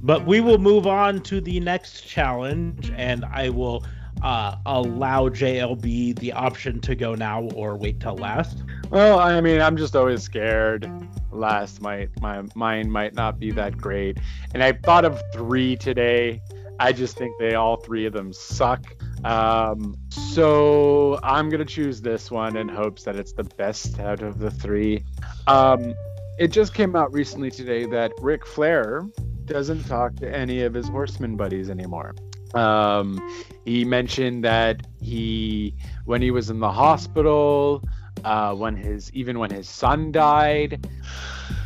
but 0.01 0.25
we 0.25 0.41
will 0.41 0.57
move 0.57 0.87
on 0.87 1.21
to 1.23 1.41
the 1.41 1.59
next 1.59 2.07
challenge, 2.07 2.91
and 2.95 3.23
I 3.25 3.49
will 3.49 3.85
uh, 4.21 4.55
allow 4.65 5.29
JLB 5.29 6.17
the 6.19 6.33
option 6.33 6.79
to 6.81 6.95
go 6.95 7.15
now 7.15 7.43
or 7.55 7.75
wait 7.75 7.99
till 7.99 8.15
last. 8.15 8.63
Well, 8.89 9.19
I 9.19 9.39
mean, 9.41 9.61
I'm 9.61 9.77
just 9.77 9.95
always 9.95 10.23
scared. 10.23 10.89
Last 11.31 11.81
might 11.81 12.09
my 12.21 12.43
mine 12.55 12.89
might 12.89 13.13
not 13.13 13.39
be 13.39 13.51
that 13.51 13.77
great, 13.77 14.17
and 14.53 14.63
I 14.63 14.73
thought 14.73 15.05
of 15.05 15.21
three 15.33 15.75
today. 15.75 16.41
I 16.79 16.93
just 16.93 17.17
think 17.17 17.37
they 17.39 17.55
all 17.55 17.77
three 17.77 18.05
of 18.05 18.13
them 18.13 18.33
suck. 18.33 18.83
Um, 19.25 19.95
so 20.09 21.19
I'm 21.23 21.49
gonna 21.49 21.65
choose 21.65 22.01
this 22.01 22.31
one 22.31 22.55
in 22.57 22.67
hopes 22.67 23.03
that 23.03 23.15
it's 23.15 23.33
the 23.33 23.43
best 23.43 23.99
out 23.99 24.21
of 24.21 24.39
the 24.39 24.49
three. 24.49 25.03
Um, 25.45 25.93
it 26.39 26.47
just 26.47 26.73
came 26.73 26.95
out 26.95 27.13
recently 27.13 27.51
today 27.51 27.85
that 27.85 28.13
Ric 28.21 28.45
Flair 28.45 29.05
doesn't 29.45 29.83
talk 29.85 30.15
to 30.17 30.33
any 30.33 30.61
of 30.61 30.73
his 30.73 30.87
horseman 30.87 31.35
buddies 31.35 31.69
anymore. 31.69 32.15
Um, 32.53 33.21
he 33.65 33.85
mentioned 33.85 34.43
that 34.43 34.85
he, 35.01 35.75
when 36.05 36.21
he 36.21 36.31
was 36.31 36.49
in 36.49 36.59
the 36.59 36.71
hospital, 36.71 37.83
uh, 38.23 38.53
when 38.53 38.75
his 38.75 39.11
even 39.13 39.39
when 39.39 39.49
his 39.49 39.69
son 39.69 40.11
died, 40.11 40.87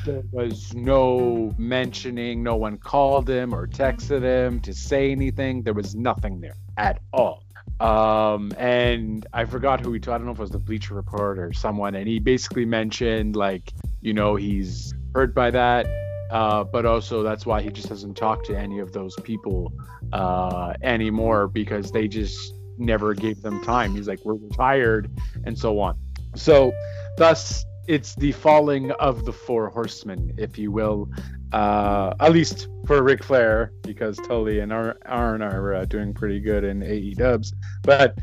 there 0.06 0.24
was 0.32 0.74
no 0.74 1.54
mentioning. 1.58 2.43
No 2.43 2.56
one 2.56 2.78
called 2.78 3.30
him 3.30 3.54
or 3.54 3.67
texted 3.67 4.22
him 4.22 4.60
to 4.62 4.74
say 4.74 5.12
anything. 5.12 5.63
There 5.63 5.74
was 5.74 5.96
nothing 5.96 6.41
there 6.41 6.56
at 6.78 7.00
all. 7.12 7.43
Um, 7.80 8.52
and 8.58 9.26
I 9.34 9.46
forgot 9.46 9.82
who 9.82 9.93
he 9.93 10.00
told. 10.00 10.15
I 10.15 10.17
don't 10.17 10.28
know 10.28 10.34
if 10.34 10.39
it 10.39 10.41
was 10.41 10.52
the 10.52 10.60
Bleacher 10.60 10.93
Report 10.93 11.39
or 11.39 11.54
someone. 11.54 11.96
And 11.96 12.08
he 12.08 12.19
basically 12.19 12.65
mentioned 12.65 13.36
like, 13.36 13.74
you 14.02 14.13
know, 14.13 14.36
he's 14.36 14.93
hurt 15.15 15.34
by 15.34 15.52
that. 15.52 15.88
Uh, 16.34 16.63
but 16.63 16.84
also 16.84 17.22
that's 17.22 17.46
why 17.46 17.62
he 17.62 17.69
just 17.69 17.88
doesn't 17.88 18.15
talk 18.15 18.43
to 18.43 18.58
any 18.58 18.80
of 18.80 18.91
those 18.91 19.15
people 19.17 19.72
uh, 20.13 20.74
anymore 20.82 21.48
because 21.48 21.91
they 21.91 22.08
just 22.08 22.56
never 22.80 23.13
gave 23.13 23.39
them 23.43 23.62
time. 23.62 23.96
He's 23.96 24.08
like, 24.08 24.19
we're 24.26 24.34
retired, 24.34 25.12
and 25.46 25.56
so 25.56 25.80
on. 25.80 25.96
So, 26.36 26.74
thus, 27.17 27.63
it's 27.88 28.15
the 28.15 28.32
falling 28.32 28.89
of 28.93 29.26
the 29.26 29.32
four 29.32 29.69
horsemen, 29.69 30.34
if 30.38 30.58
you 30.58 30.72
will, 30.72 31.08
uh, 31.52 32.15
at 32.19 32.32
least 32.32 32.67
for 32.88 33.04
Ric 33.04 33.24
Flair, 33.24 33.72
because 33.84 34.17
Tully 34.17 34.60
and 34.60 34.74
Arn 34.74 35.43
are 35.43 35.76
uh, 35.76 35.86
doing 35.86 36.15
pretty 36.15 36.39
good 36.39 36.63
in 36.63 36.82
AE 36.82 37.13
dubs. 37.13 37.54
But 37.84 38.17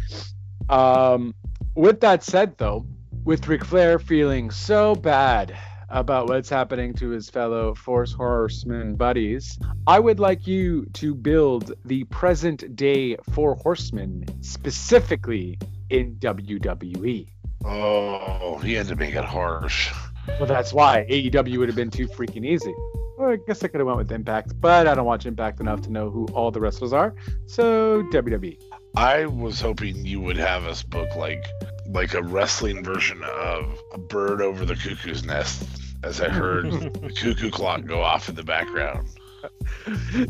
um, 0.68 1.32
with 1.76 2.00
that 2.00 2.24
said, 2.24 2.58
though, 2.58 2.84
with 3.22 3.46
Ric 3.46 3.64
Flair 3.64 4.00
feeling 4.00 4.50
so 4.50 4.96
bad 4.96 5.56
about 5.90 6.28
what's 6.28 6.48
happening 6.48 6.94
to 6.94 7.10
his 7.10 7.28
fellow 7.28 7.74
Four 7.74 8.06
Horsemen 8.16 8.94
buddies, 8.94 9.58
I 9.86 9.98
would 9.98 10.20
like 10.20 10.46
you 10.46 10.86
to 10.94 11.14
build 11.14 11.72
the 11.84 12.04
present 12.04 12.76
day 12.76 13.16
Four 13.32 13.56
Horsemen 13.56 14.24
specifically 14.40 15.58
in 15.90 16.16
WWE. 16.16 17.28
Oh, 17.64 18.58
he 18.58 18.72
had 18.74 18.88
to 18.88 18.96
make 18.96 19.14
it 19.14 19.24
harsh. 19.24 19.92
Well, 20.38 20.46
that's 20.46 20.72
why 20.72 21.06
AEW 21.10 21.58
would 21.58 21.68
have 21.68 21.76
been 21.76 21.90
too 21.90 22.06
freaking 22.06 22.46
easy. 22.46 22.74
Well, 23.18 23.30
I 23.30 23.36
guess 23.46 23.62
I 23.62 23.68
could 23.68 23.80
have 23.80 23.86
went 23.86 23.98
with 23.98 24.12
Impact, 24.12 24.58
but 24.60 24.86
I 24.86 24.94
don't 24.94 25.04
watch 25.04 25.26
Impact 25.26 25.60
enough 25.60 25.82
to 25.82 25.90
know 25.90 26.08
who 26.08 26.26
all 26.32 26.50
the 26.50 26.60
wrestlers 26.60 26.92
are. 26.92 27.14
So 27.46 28.02
WWE. 28.04 28.58
I 28.96 29.26
was 29.26 29.60
hoping 29.60 30.06
you 30.06 30.20
would 30.20 30.36
have 30.36 30.64
us 30.64 30.82
book 30.82 31.14
like 31.16 31.44
like 31.86 32.14
a 32.14 32.22
wrestling 32.22 32.84
version 32.84 33.22
of 33.24 33.78
a 33.92 33.98
bird 33.98 34.40
over 34.40 34.64
the 34.64 34.76
cuckoo's 34.76 35.24
nest 35.24 35.79
as 36.02 36.20
I 36.20 36.28
heard 36.28 36.70
the 36.70 37.12
cuckoo 37.16 37.50
clock 37.50 37.84
go 37.84 38.02
off 38.02 38.28
in 38.28 38.34
the 38.34 38.42
background. 38.42 39.08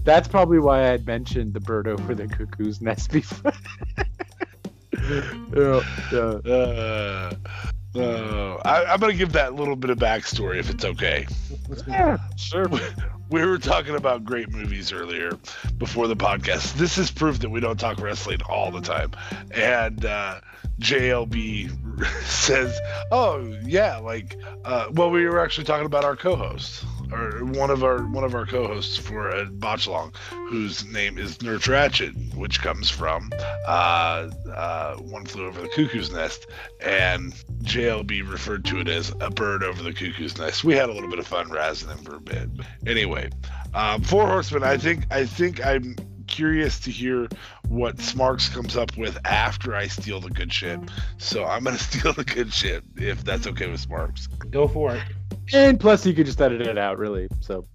That's 0.05 0.29
probably 0.29 0.59
why 0.59 0.81
I 0.81 0.87
had 0.87 1.07
mentioned 1.07 1.55
the 1.55 1.61
bird 1.61 1.89
over 1.89 2.15
the 2.15 2.29
cuckoo's 2.29 2.81
nest 2.81 3.11
before. 3.11 3.53
yeah, 5.55 5.81
yeah. 6.13 6.19
Uh, 6.19 7.35
Uh, 7.95 8.55
I, 8.65 8.85
I'm 8.85 9.01
gonna 9.01 9.15
give 9.15 9.33
that 9.33 9.55
little 9.55 9.77
bit 9.77 9.91
of 9.91 9.99
backstory 9.99 10.59
if 10.59 10.71
it's 10.71 10.85
okay. 10.85 11.27
Yeah, 11.87 12.19
sure. 12.37 12.69
We 13.31 13.45
were 13.45 13.59
talking 13.59 13.95
about 13.95 14.25
great 14.25 14.51
movies 14.51 14.93
earlier 14.93 15.31
before 15.79 16.09
the 16.09 16.17
podcast. 16.17 16.75
This 16.75 16.99
is 16.99 17.13
proof 17.13 17.39
that 17.39 17.49
we 17.49 17.61
don't 17.61 17.79
talk 17.79 18.01
wrestling 18.01 18.41
all 18.49 18.73
the 18.73 18.81
time. 18.81 19.13
And 19.53 20.05
uh, 20.05 20.41
JLB 20.81 21.71
says, 22.25 22.77
"Oh 23.13 23.57
yeah, 23.63 23.99
like, 23.99 24.37
uh, 24.65 24.89
well, 24.91 25.13
we 25.13 25.25
were 25.27 25.39
actually 25.39 25.63
talking 25.63 25.87
about 25.87 26.05
our 26.05 26.17
co-host, 26.17 26.85
or 27.13 27.45
one 27.45 27.71
of 27.71 27.85
our 27.85 28.03
one 28.07 28.25
of 28.25 28.35
our 28.35 28.47
co-hosts 28.47 28.97
for 28.97 29.31
a 29.31 29.47
botchlong, 29.47 30.15
whose 30.49 30.85
name 30.87 31.19
is 31.19 31.39
Nerd 31.39 31.67
Ratchet, 31.69 32.15
which 32.35 32.61
comes 32.61 32.91
from 32.91 33.31
uh, 33.67 34.31
uh, 34.55 34.97
One 34.97 35.25
Flew 35.27 35.47
Over 35.47 35.63
the 35.63 35.69
Cuckoo's 35.69 36.13
Nest, 36.13 36.47
and 36.81 37.33
JLB 37.63 38.31
referred 38.31 38.65
to 38.67 38.81
it 38.81 38.89
as 38.89 39.13
a 39.21 39.31
bird 39.31 39.63
over 39.63 39.83
the 39.83 39.93
cuckoo's 39.93 40.39
nest. 40.39 40.65
We 40.65 40.75
had 40.75 40.89
a 40.89 40.93
little 40.93 41.11
bit 41.11 41.19
of 41.19 41.27
fun 41.27 41.49
razzing 41.49 41.89
him 41.89 41.99
for 41.99 42.17
a 42.17 42.21
bit. 42.21 42.49
Anyway, 42.87 43.31
um, 43.75 44.03
Four 44.03 44.27
Horsemen. 44.27 44.63
I 44.63 44.77
think 44.77 45.07
I 45.11 45.27
think 45.27 45.65
I'm 45.65 45.97
curious 46.27 46.81
to 46.81 46.91
hear 46.91 47.29
what 47.69 48.01
Smarks 48.01 48.49
comes 48.49 48.77
up 48.77 48.97
with 48.97 49.19
after 49.25 49.75
I 49.75 49.89
steal 49.89 50.21
the 50.21 50.31
good 50.31 50.53
shit. 50.53 50.81
So 51.19 51.45
I'm 51.45 51.65
gonna 51.65 51.79
steal 51.91 52.13
the 52.13 52.25
good 52.25 52.53
shit 52.53 52.83
if 52.97 53.25
that's 53.25 53.47
okay 53.47 53.69
with 53.69 53.81
Smarks. 53.81 54.27
Go 54.51 54.67
for 54.67 54.95
it. 54.95 55.03
And 55.53 55.79
plus, 55.81 56.07
you 56.07 56.15
could 56.15 56.27
just 56.27 56.41
edit 56.41 56.63
it 56.63 56.79
out, 56.79 56.99
really. 56.99 57.29
So 57.41 57.67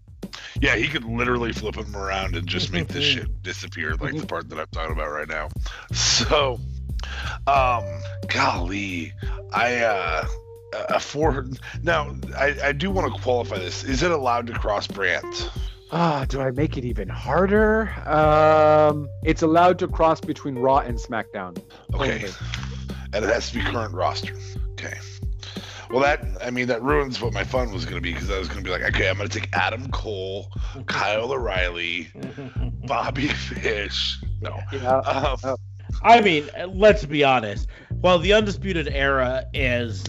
Yeah, 0.62 0.76
he 0.76 0.88
could 0.88 1.04
literally 1.04 1.52
flip 1.52 1.76
him 1.76 1.96
around 1.96 2.36
and 2.36 2.48
just 2.48 2.72
make 2.72 2.88
this 2.88 3.04
shit 3.04 3.44
disappear, 3.44 3.96
like 3.96 4.16
the 4.16 4.26
part 4.26 4.50
that 4.50 4.60
I'm 4.60 4.68
talking 4.72 4.94
about 4.94 5.12
right 5.12 5.28
now. 5.28 5.50
So, 5.92 6.60
um, 7.48 7.84
golly, 8.28 9.14
I 9.54 9.78
uh, 9.78 10.28
a 10.90 11.00
four. 11.00 11.46
Now, 11.84 12.16
I 12.38 12.56
I 12.64 12.72
do 12.72 12.92
want 12.92 13.14
to 13.14 13.22
qualify 13.22 13.58
this. 13.58 13.84
Is 13.84 14.04
it 14.04 14.12
allowed 14.12 14.48
to 14.48 14.54
cross 14.54 14.88
brands? 14.88 15.50
Ah, 15.92 16.26
do 16.28 16.42
I 16.42 16.52
make 16.52 16.78
it 16.78 16.86
even 16.86 17.08
harder? 17.08 17.90
Um, 18.06 19.08
it's 19.24 19.44
allowed 19.44 19.80
to 19.80 19.88
cross 19.88 20.20
between 20.20 20.56
Raw 20.56 20.80
and 20.80 20.98
SmackDown. 20.98 21.58
Okay. 21.94 22.16
Only. 22.16 22.26
And 23.14 23.24
it 23.24 23.30
has 23.30 23.50
to 23.52 23.60
be 23.60 23.64
current 23.64 23.94
roster. 23.94 24.34
Okay. 24.72 24.98
Well, 25.90 26.02
that 26.02 26.26
I 26.44 26.50
mean 26.50 26.68
that 26.68 26.82
ruins 26.82 27.22
what 27.22 27.34
my 27.34 27.44
fun 27.44 27.72
was 27.72 27.86
going 27.86 27.96
to 27.96 28.02
be 28.02 28.14
because 28.14 28.30
I 28.30 28.40
was 28.40 28.48
going 28.48 28.64
to 28.64 28.64
be 28.64 28.72
like, 28.72 28.84
okay, 28.94 29.10
I'm 29.10 29.18
going 29.18 29.30
to 29.30 29.40
take 29.40 29.50
Adam 29.54 29.90
Cole, 29.92 30.52
Kyle 30.88 31.32
O'Reilly, 31.32 32.10
Bobby 32.86 33.28
Fish. 33.28 34.20
No. 34.42 34.60
Yeah. 34.72 34.98
Um, 35.00 35.58
I 36.02 36.22
mean, 36.22 36.50
let's 36.68 37.06
be 37.06 37.24
honest. 37.24 37.68
While 38.02 38.20
the 38.20 38.34
Undisputed 38.34 38.88
Era 38.90 39.46
is 39.54 40.06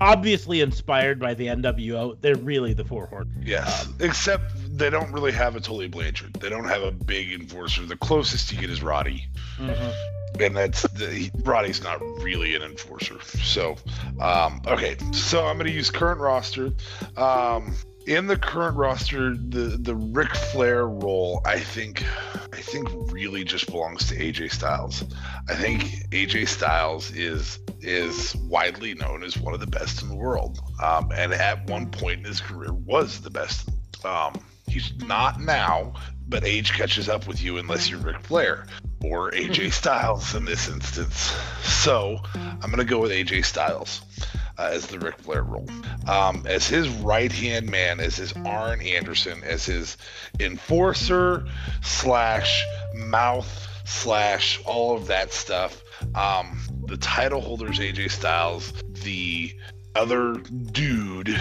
obviously 0.00 0.60
inspired 0.60 1.18
by 1.18 1.34
the 1.34 1.48
NWO, 1.48 2.20
they're 2.20 2.36
really 2.36 2.72
the 2.72 2.84
Four 2.84 3.06
Horsemen. 3.06 3.42
yes. 3.44 3.88
Except 4.00 4.44
they 4.76 4.90
don't 4.90 5.12
really 5.12 5.32
have 5.32 5.56
a 5.56 5.60
Tully 5.60 5.88
Blanchard. 5.88 6.34
They 6.34 6.48
don't 6.48 6.68
have 6.68 6.82
a 6.82 6.90
big 6.90 7.32
enforcer. 7.32 7.84
The 7.84 7.96
closest 7.96 8.52
you 8.52 8.60
get 8.60 8.70
is 8.70 8.82
Roddy. 8.82 9.26
and 9.58 10.56
that's 10.56 10.82
the, 10.82 11.10
he, 11.10 11.30
Roddy's 11.42 11.82
not 11.82 12.00
really 12.22 12.54
an 12.54 12.62
enforcer. 12.62 13.20
So, 13.22 13.76
um, 14.20 14.62
okay, 14.66 14.96
so 15.12 15.46
I'm 15.46 15.56
going 15.56 15.66
to 15.66 15.72
use 15.72 15.90
current 15.90 16.20
roster. 16.20 16.72
Um, 17.16 17.74
in 18.06 18.26
the 18.26 18.36
current 18.36 18.76
roster, 18.76 19.34
the 19.34 19.78
the 19.78 19.94
Ric 19.94 20.34
Flair 20.34 20.86
role, 20.86 21.42
I 21.44 21.58
think, 21.58 22.04
I 22.52 22.60
think 22.60 22.88
really 23.12 23.44
just 23.44 23.66
belongs 23.70 24.08
to 24.08 24.16
AJ 24.16 24.52
Styles. 24.52 25.04
I 25.48 25.54
think 25.54 25.82
AJ 26.10 26.48
Styles 26.48 27.10
is 27.12 27.58
is 27.80 28.34
widely 28.36 28.94
known 28.94 29.22
as 29.22 29.38
one 29.38 29.54
of 29.54 29.60
the 29.60 29.66
best 29.66 30.02
in 30.02 30.08
the 30.08 30.14
world, 30.14 30.60
um, 30.82 31.10
and 31.14 31.32
at 31.32 31.68
one 31.68 31.90
point 31.90 32.20
in 32.20 32.24
his 32.24 32.40
career 32.40 32.72
was 32.72 33.20
the 33.20 33.30
best. 33.30 33.68
Um, 34.04 34.40
he's 34.66 34.92
not 35.06 35.40
now, 35.40 35.92
but 36.30 36.44
age 36.44 36.72
catches 36.72 37.08
up 37.08 37.26
with 37.26 37.42
you 37.42 37.58
unless 37.58 37.90
you're 37.90 38.00
Ric 38.00 38.20
Flair 38.20 38.66
or 39.04 39.32
AJ 39.32 39.72
Styles 39.72 40.34
in 40.34 40.44
this 40.44 40.68
instance. 40.68 41.34
So 41.62 42.20
I'm 42.34 42.70
gonna 42.70 42.84
go 42.84 43.00
with 43.00 43.10
AJ 43.10 43.44
Styles 43.44 44.00
uh, 44.56 44.70
as 44.72 44.86
the 44.86 44.98
Ric 44.98 45.18
Flair 45.18 45.42
role, 45.42 45.68
um, 46.06 46.44
as 46.46 46.68
his 46.68 46.88
right 46.88 47.32
hand 47.32 47.68
man, 47.70 47.98
as 47.98 48.16
his 48.16 48.32
Arn 48.44 48.80
Anderson, 48.80 49.42
as 49.42 49.66
his 49.66 49.96
enforcer 50.38 51.46
slash 51.82 52.64
mouth 52.94 53.68
slash 53.84 54.60
all 54.64 54.96
of 54.96 55.08
that 55.08 55.32
stuff. 55.32 55.82
Um, 56.14 56.60
the 56.86 56.96
title 56.96 57.40
holder's 57.40 57.78
AJ 57.78 58.10
Styles. 58.10 58.72
The 59.02 59.54
other 59.94 60.34
dude 60.34 61.40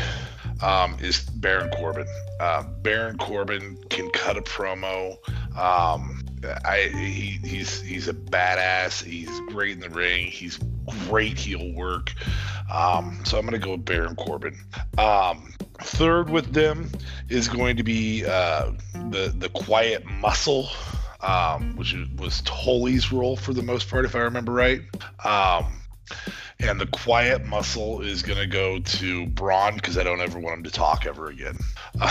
um, 0.62 0.98
is 1.00 1.22
Baron 1.22 1.70
Corbin. 1.72 2.08
Uh, 2.40 2.64
Baron 2.82 3.18
Corbin 3.18 3.78
can 3.90 4.10
cut 4.12 4.38
a 4.38 4.42
promo. 4.42 5.18
Um, 5.58 6.24
I 6.66 6.90
he, 6.94 7.40
he's 7.48 7.82
he's 7.82 8.08
a 8.08 8.14
badass. 8.14 9.04
He's 9.04 9.40
great 9.50 9.72
in 9.72 9.80
the 9.80 9.90
ring. 9.90 10.28
He's 10.28 10.60
great 11.08 11.38
heel 11.38 11.74
work. 11.74 12.14
Um, 12.72 13.22
so 13.26 13.38
I'm 13.38 13.46
gonna 13.46 13.60
go 13.60 13.72
with 13.72 13.86
Baron 13.86 14.16
Corbin. 14.16 14.58
Um, 14.98 15.54
third 15.80 16.30
with 16.30 16.54
them 16.54 16.92
is 17.30 17.48
going 17.48 17.78
to 17.78 17.84
be 17.84 18.26
uh, 18.26 18.72
the 19.10 19.34
the 19.38 19.50
Quiet 19.50 20.06
Muscle, 20.06 20.70
um, 21.22 21.76
which 21.76 21.96
was 22.18 22.42
Tully's 22.42 23.12
role 23.12 23.36
for 23.36 23.54
the 23.54 23.64
most 23.64 23.90
part, 23.90 24.06
if 24.06 24.16
I 24.16 24.20
remember 24.20 24.54
right. 24.54 24.82
Um, 25.24 25.82
and 26.60 26.80
the 26.80 26.88
quiet 26.88 27.46
muscle 27.46 28.02
is 28.02 28.22
going 28.22 28.38
to 28.38 28.48
go 28.48 28.80
to 28.80 29.26
Braun 29.28 29.76
because 29.76 29.98
I 29.98 30.04
don't 30.04 30.20
ever 30.20 30.40
want 30.40 30.58
him 30.58 30.64
to 30.64 30.72
talk 30.72 31.06
ever 31.06 31.28
again. 31.28 31.58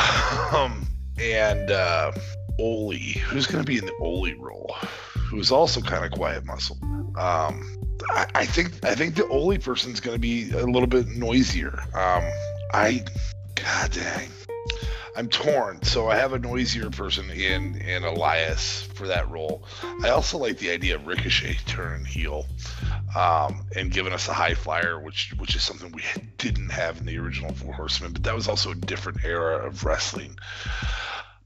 Um, 0.53 0.87
and 1.21 1.71
uh, 1.71 2.13
Ole, 2.59 2.95
who's 2.95 3.47
going 3.47 3.63
to 3.63 3.67
be 3.67 3.77
in 3.77 3.85
the 3.85 3.95
Ole 4.01 4.33
role, 4.39 4.75
who's 5.15 5.53
also 5.53 5.83
kind 5.83 6.05
of 6.05 6.11
quiet 6.13 6.45
muscle. 6.47 6.79
Um, 7.19 7.77
I, 8.09 8.27
I 8.35 8.47
think 8.47 8.83
I 8.85 8.95
think 8.95 9.15
the 9.15 9.27
Ole 9.29 9.59
person's 9.59 10.01
going 10.01 10.15
to 10.15 10.21
be 10.21 10.51
a 10.53 10.65
little 10.65 10.87
bit 10.87 11.07
noisier. 11.09 11.79
Um, 11.95 12.25
I, 12.73 13.05
god 13.57 13.93
dang. 13.93 14.31
I'm 15.17 15.29
torn. 15.29 15.83
So 15.83 16.09
I 16.09 16.17
have 16.17 16.33
a 16.33 16.39
noisier 16.39 16.91
person 16.91 17.31
in 17.31 17.75
in 17.77 18.05
Elias 18.05 18.83
for 18.95 19.07
that 19.09 19.29
role. 19.31 19.65
I 20.03 20.11
also 20.11 20.39
like 20.39 20.59
the 20.59 20.71
idea 20.71 20.95
of 20.95 21.07
Ricochet 21.07 21.59
turning 21.67 22.05
heel 22.05 22.47
um, 23.17 23.67
and 23.77 23.91
giving 23.91 24.13
us 24.13 24.29
a 24.29 24.33
high 24.33 24.55
flyer, 24.55 24.99
which 25.01 25.35
which 25.39 25.55
is 25.57 25.63
something 25.63 25.93
we 25.93 26.03
didn't 26.39 26.71
have 26.71 26.99
in 26.99 27.07
the 27.07 27.19
original 27.19 27.53
Four 27.53 27.75
Horsemen. 27.75 28.13
But 28.13 28.25
that 28.25 28.35
was 28.35 28.49
also 28.49 28.73
a 28.73 28.75
different 28.75 29.25
era 29.25 29.67
of 29.67 29.85
wrestling. 29.85 30.37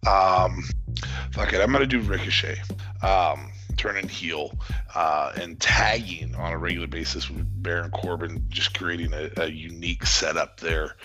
Um, 0.06 0.64
fuck 1.32 1.52
it, 1.52 1.60
I'm 1.60 1.72
gonna 1.72 1.86
do 1.86 2.00
Ricochet. 2.00 2.60
Um, 3.02 3.51
turning 3.76 4.08
heel 4.08 4.58
uh, 4.94 5.32
and 5.40 5.58
tagging 5.60 6.34
on 6.34 6.52
a 6.52 6.58
regular 6.58 6.86
basis 6.86 7.28
with 7.30 7.46
Baron 7.62 7.90
Corbin, 7.90 8.44
just 8.48 8.78
creating 8.78 9.12
a, 9.12 9.30
a 9.36 9.50
unique 9.50 10.06
setup 10.06 10.60
there. 10.60 10.96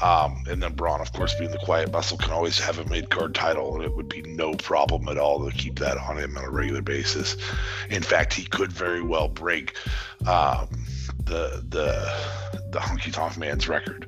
Um, 0.00 0.44
and 0.48 0.62
then 0.62 0.74
Braun, 0.74 1.00
of 1.00 1.12
course, 1.12 1.34
being 1.38 1.50
the 1.50 1.58
quiet 1.58 1.92
muscle, 1.92 2.18
can 2.18 2.32
always 2.32 2.58
have 2.60 2.78
a 2.78 2.88
mid 2.88 3.10
card 3.10 3.34
title, 3.34 3.74
and 3.76 3.84
it 3.84 3.94
would 3.94 4.08
be 4.08 4.22
no 4.22 4.54
problem 4.54 5.08
at 5.08 5.18
all 5.18 5.48
to 5.48 5.56
keep 5.56 5.78
that 5.78 5.98
on 5.98 6.18
him 6.18 6.36
on 6.36 6.44
a 6.44 6.50
regular 6.50 6.82
basis. 6.82 7.36
In 7.90 8.02
fact, 8.02 8.34
he 8.34 8.44
could 8.44 8.72
very 8.72 9.02
well 9.02 9.28
break 9.28 9.76
um, 10.26 10.68
the 11.24 11.64
the 11.68 12.62
the 12.70 12.78
Honky 12.78 13.12
Tonk 13.12 13.36
Man's 13.38 13.68
record 13.68 14.06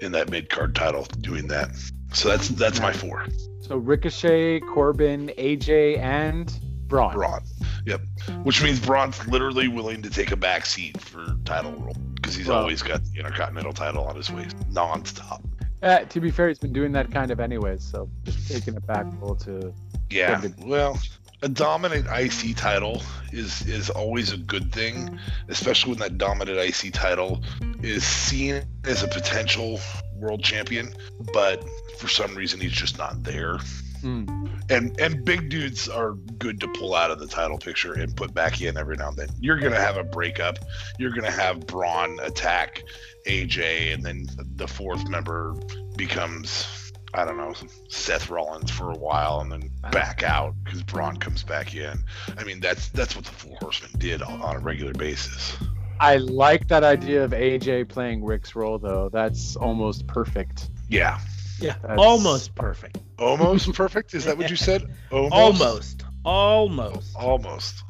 in 0.00 0.12
that 0.12 0.30
mid 0.30 0.48
card 0.48 0.74
title 0.74 1.04
doing 1.20 1.48
that. 1.48 1.70
So 2.12 2.28
that's 2.28 2.48
that's 2.48 2.80
my 2.80 2.92
four. 2.92 3.26
So 3.60 3.76
Ricochet, 3.76 4.60
Corbin, 4.60 5.30
AJ, 5.38 5.98
and 5.98 6.52
Braun. 6.90 7.14
Braun. 7.14 7.40
Yep. 7.86 8.02
Which 8.42 8.62
means 8.62 8.78
Braun's 8.78 9.26
literally 9.26 9.68
willing 9.68 10.02
to 10.02 10.10
take 10.10 10.32
a 10.32 10.36
back 10.36 10.66
seat 10.66 11.00
for 11.00 11.36
title 11.46 11.72
role 11.72 11.96
because 12.16 12.34
he's 12.34 12.48
Well- 12.48 12.58
always 12.58 12.82
got 12.82 13.02
the 13.04 13.18
Intercontinental 13.20 13.72
title 13.72 14.04
on 14.04 14.16
his 14.16 14.30
waist 14.30 14.56
nonstop. 14.70 15.42
Uh, 15.82 16.00
to 16.00 16.20
be 16.20 16.30
fair, 16.30 16.48
he's 16.48 16.58
been 16.58 16.74
doing 16.74 16.92
that 16.92 17.10
kind 17.10 17.30
of 17.30 17.40
anyways, 17.40 17.82
so 17.82 18.10
just 18.24 18.46
taking 18.50 18.74
it 18.74 18.86
back 18.86 19.06
a 19.06 19.10
little 19.24 19.36
to 19.36 19.72
Yeah. 20.10 20.38
Good. 20.40 20.54
Well, 20.62 20.98
a 21.42 21.48
dominant 21.48 22.06
IC 22.06 22.52
title 22.54 23.02
is 23.32 23.62
is 23.62 23.88
always 23.88 24.32
a 24.32 24.36
good 24.36 24.70
thing, 24.72 25.18
especially 25.48 25.92
when 25.92 26.00
that 26.00 26.18
dominant 26.18 26.58
IC 26.58 26.90
title 26.92 27.42
is 27.82 28.04
seen 28.06 28.62
as 28.84 29.02
a 29.02 29.08
potential 29.08 29.80
world 30.16 30.42
champion, 30.42 30.92
but 31.32 31.64
for 31.98 32.08
some 32.08 32.34
reason 32.34 32.60
he's 32.60 32.72
just 32.72 32.98
not 32.98 33.22
there. 33.22 33.58
Hmm. 34.00 34.46
and 34.70 34.98
and 34.98 35.24
big 35.24 35.50
dudes 35.50 35.88
are 35.88 36.12
good 36.12 36.60
to 36.60 36.68
pull 36.68 36.94
out 36.94 37.10
of 37.10 37.18
the 37.18 37.26
title 37.26 37.58
picture 37.58 37.92
and 37.94 38.16
put 38.16 38.32
back 38.32 38.60
in 38.60 38.76
every 38.76 38.96
now 38.96 39.08
and 39.08 39.16
then. 39.16 39.28
You're 39.40 39.58
gonna 39.58 39.80
have 39.80 39.96
a 39.96 40.04
breakup. 40.04 40.58
You're 40.98 41.10
gonna 41.10 41.30
have 41.30 41.66
Braun 41.66 42.18
attack 42.20 42.82
AJ, 43.26 43.94
and 43.94 44.02
then 44.02 44.26
the 44.56 44.66
fourth 44.66 45.08
member 45.08 45.54
becomes 45.96 46.92
I 47.12 47.24
don't 47.24 47.36
know 47.36 47.52
Seth 47.88 48.30
Rollins 48.30 48.70
for 48.70 48.90
a 48.90 48.96
while, 48.96 49.40
and 49.40 49.50
then 49.50 49.70
back 49.90 50.22
out 50.22 50.54
because 50.64 50.82
Braun 50.82 51.16
comes 51.16 51.42
back 51.42 51.74
in. 51.74 51.98
I 52.38 52.44
mean 52.44 52.60
that's 52.60 52.88
that's 52.88 53.16
what 53.16 53.24
the 53.24 53.32
Four 53.32 53.56
Horsemen 53.60 53.90
did 53.98 54.22
on, 54.22 54.40
on 54.40 54.56
a 54.56 54.60
regular 54.60 54.92
basis. 54.92 55.56
I 56.00 56.16
like 56.16 56.66
that 56.68 56.82
idea 56.82 57.22
of 57.22 57.32
AJ 57.32 57.90
playing 57.90 58.24
Ric's 58.24 58.56
role, 58.56 58.78
though. 58.78 59.10
That's 59.10 59.54
almost 59.54 60.06
perfect. 60.06 60.70
Yeah. 60.88 61.20
Yeah, 61.60 61.74
That's- 61.82 61.98
almost 61.98 62.54
perfect. 62.54 62.98
Almost 63.18 63.72
perfect. 63.74 64.14
Is 64.14 64.24
that 64.24 64.38
what 64.38 64.50
you 64.50 64.56
said? 64.56 64.84
Almost, 65.10 66.04
almost. 66.24 67.16
Almost. 67.16 67.82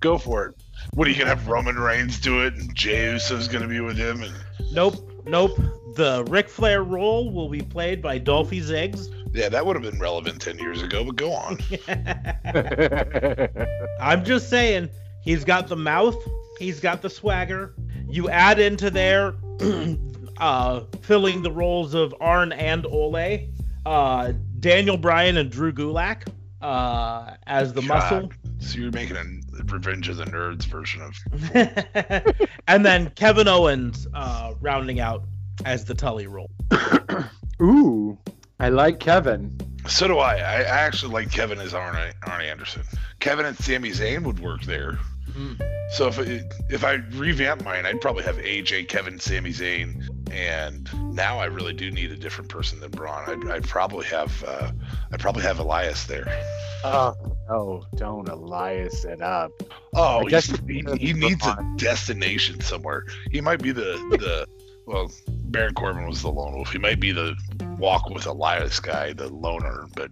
Go 0.00 0.18
for 0.18 0.46
it. 0.46 0.54
What 0.94 1.06
are 1.06 1.10
you 1.10 1.16
gonna 1.18 1.30
have 1.30 1.46
Roman 1.48 1.78
Reigns 1.78 2.18
do 2.20 2.44
it, 2.44 2.54
and 2.54 2.74
Jey 2.74 3.12
Uso's 3.12 3.48
gonna 3.48 3.68
be 3.68 3.80
with 3.80 3.96
him, 3.96 4.22
and 4.22 4.34
Nope, 4.72 4.96
nope. 5.26 5.58
The 5.94 6.24
Ric 6.28 6.48
Flair 6.48 6.82
role 6.82 7.30
will 7.32 7.48
be 7.48 7.60
played 7.60 8.02
by 8.02 8.18
Dolphy 8.18 8.60
Ziggs. 8.62 9.08
yeah, 9.34 9.48
that 9.50 9.64
would 9.64 9.76
have 9.76 9.84
been 9.90 10.00
relevant 10.00 10.40
ten 10.40 10.58
years 10.58 10.82
ago. 10.82 11.04
But 11.04 11.16
go 11.16 11.32
on. 11.32 11.58
I'm 14.00 14.24
just 14.24 14.50
saying, 14.50 14.88
he's 15.22 15.44
got 15.44 15.68
the 15.68 15.76
mouth, 15.76 16.16
he's 16.58 16.80
got 16.80 17.00
the 17.02 17.10
swagger. 17.10 17.74
You 18.08 18.28
add 18.28 18.58
into 18.58 18.90
there, 18.90 19.34
uh, 20.38 20.80
filling 21.02 21.42
the 21.42 21.50
roles 21.50 21.94
of 21.94 22.14
Arn 22.20 22.52
and 22.52 22.86
Ole, 22.86 23.48
uh, 23.86 24.32
Daniel 24.60 24.96
Bryan 24.96 25.36
and 25.36 25.50
Drew 25.50 25.72
Gulak 25.72 26.28
uh, 26.60 27.34
as 27.46 27.72
the 27.72 27.82
God. 27.82 27.88
muscle. 27.88 28.32
So 28.60 28.78
you're 28.78 28.92
making 28.92 29.16
a 29.16 29.24
Revenge 29.64 30.08
of 30.08 30.16
the 30.16 30.24
Nerds 30.24 30.64
version 30.64 31.02
of. 31.02 32.36
and 32.68 32.84
then 32.84 33.10
Kevin 33.10 33.48
Owens 33.48 34.06
uh, 34.14 34.54
rounding 34.60 35.00
out 35.00 35.24
as 35.64 35.84
the 35.84 35.94
Tully 35.94 36.26
role. 36.26 36.50
Ooh, 37.62 38.18
I 38.60 38.68
like 38.68 39.00
Kevin. 39.00 39.56
So 39.88 40.06
do 40.08 40.18
I. 40.18 40.36
I, 40.36 40.56
I 40.60 40.78
actually 40.80 41.12
like 41.12 41.30
Kevin 41.30 41.58
as 41.58 41.74
Arn, 41.74 41.96
Arn 42.26 42.44
Anderson. 42.44 42.82
Kevin 43.20 43.46
and 43.46 43.56
Sami 43.56 43.90
Zayn 43.90 44.24
would 44.24 44.40
work 44.40 44.62
there. 44.62 44.98
Mm. 45.30 45.60
So 45.92 46.08
if 46.08 46.18
it, 46.18 46.54
if 46.70 46.84
I 46.84 46.94
revamp 47.12 47.64
mine, 47.64 47.86
I'd 47.86 48.00
probably 48.00 48.24
have 48.24 48.36
AJ, 48.36 48.88
Kevin, 48.88 49.18
Sami 49.18 49.50
Zayn, 49.50 50.21
and 50.32 50.88
now 51.14 51.38
I 51.38 51.46
really 51.46 51.72
do 51.74 51.90
need 51.90 52.10
a 52.10 52.16
different 52.16 52.48
person 52.48 52.80
than 52.80 52.90
Braun. 52.90 53.24
I'd, 53.26 53.50
I'd 53.50 53.64
probably 53.64 54.06
have 54.06 54.44
uh, 54.46 54.72
I'd 55.12 55.20
probably 55.20 55.42
have 55.42 55.58
Elias 55.58 56.04
there. 56.04 56.26
Oh, 56.84 57.14
no, 57.48 57.84
don't 57.96 58.28
Elias 58.28 59.04
it 59.04 59.20
up. 59.20 59.52
Oh, 59.94 60.26
I 60.26 60.30
guess 60.30 60.46
he, 60.46 60.84
he 60.98 61.12
needs 61.12 61.46
a 61.46 61.74
destination 61.76 62.60
somewhere. 62.60 63.04
He 63.30 63.40
might 63.40 63.62
be 63.62 63.72
the 63.72 63.98
the 64.10 64.46
well, 64.86 65.12
Baron 65.28 65.74
Corbin 65.74 66.08
was 66.08 66.22
the 66.22 66.30
lone 66.30 66.54
wolf. 66.54 66.72
He 66.72 66.78
might 66.78 66.98
be 66.98 67.12
the 67.12 67.36
walk 67.78 68.08
with 68.10 68.26
Elias 68.26 68.80
guy, 68.80 69.12
the 69.12 69.28
loner. 69.28 69.86
But 69.94 70.10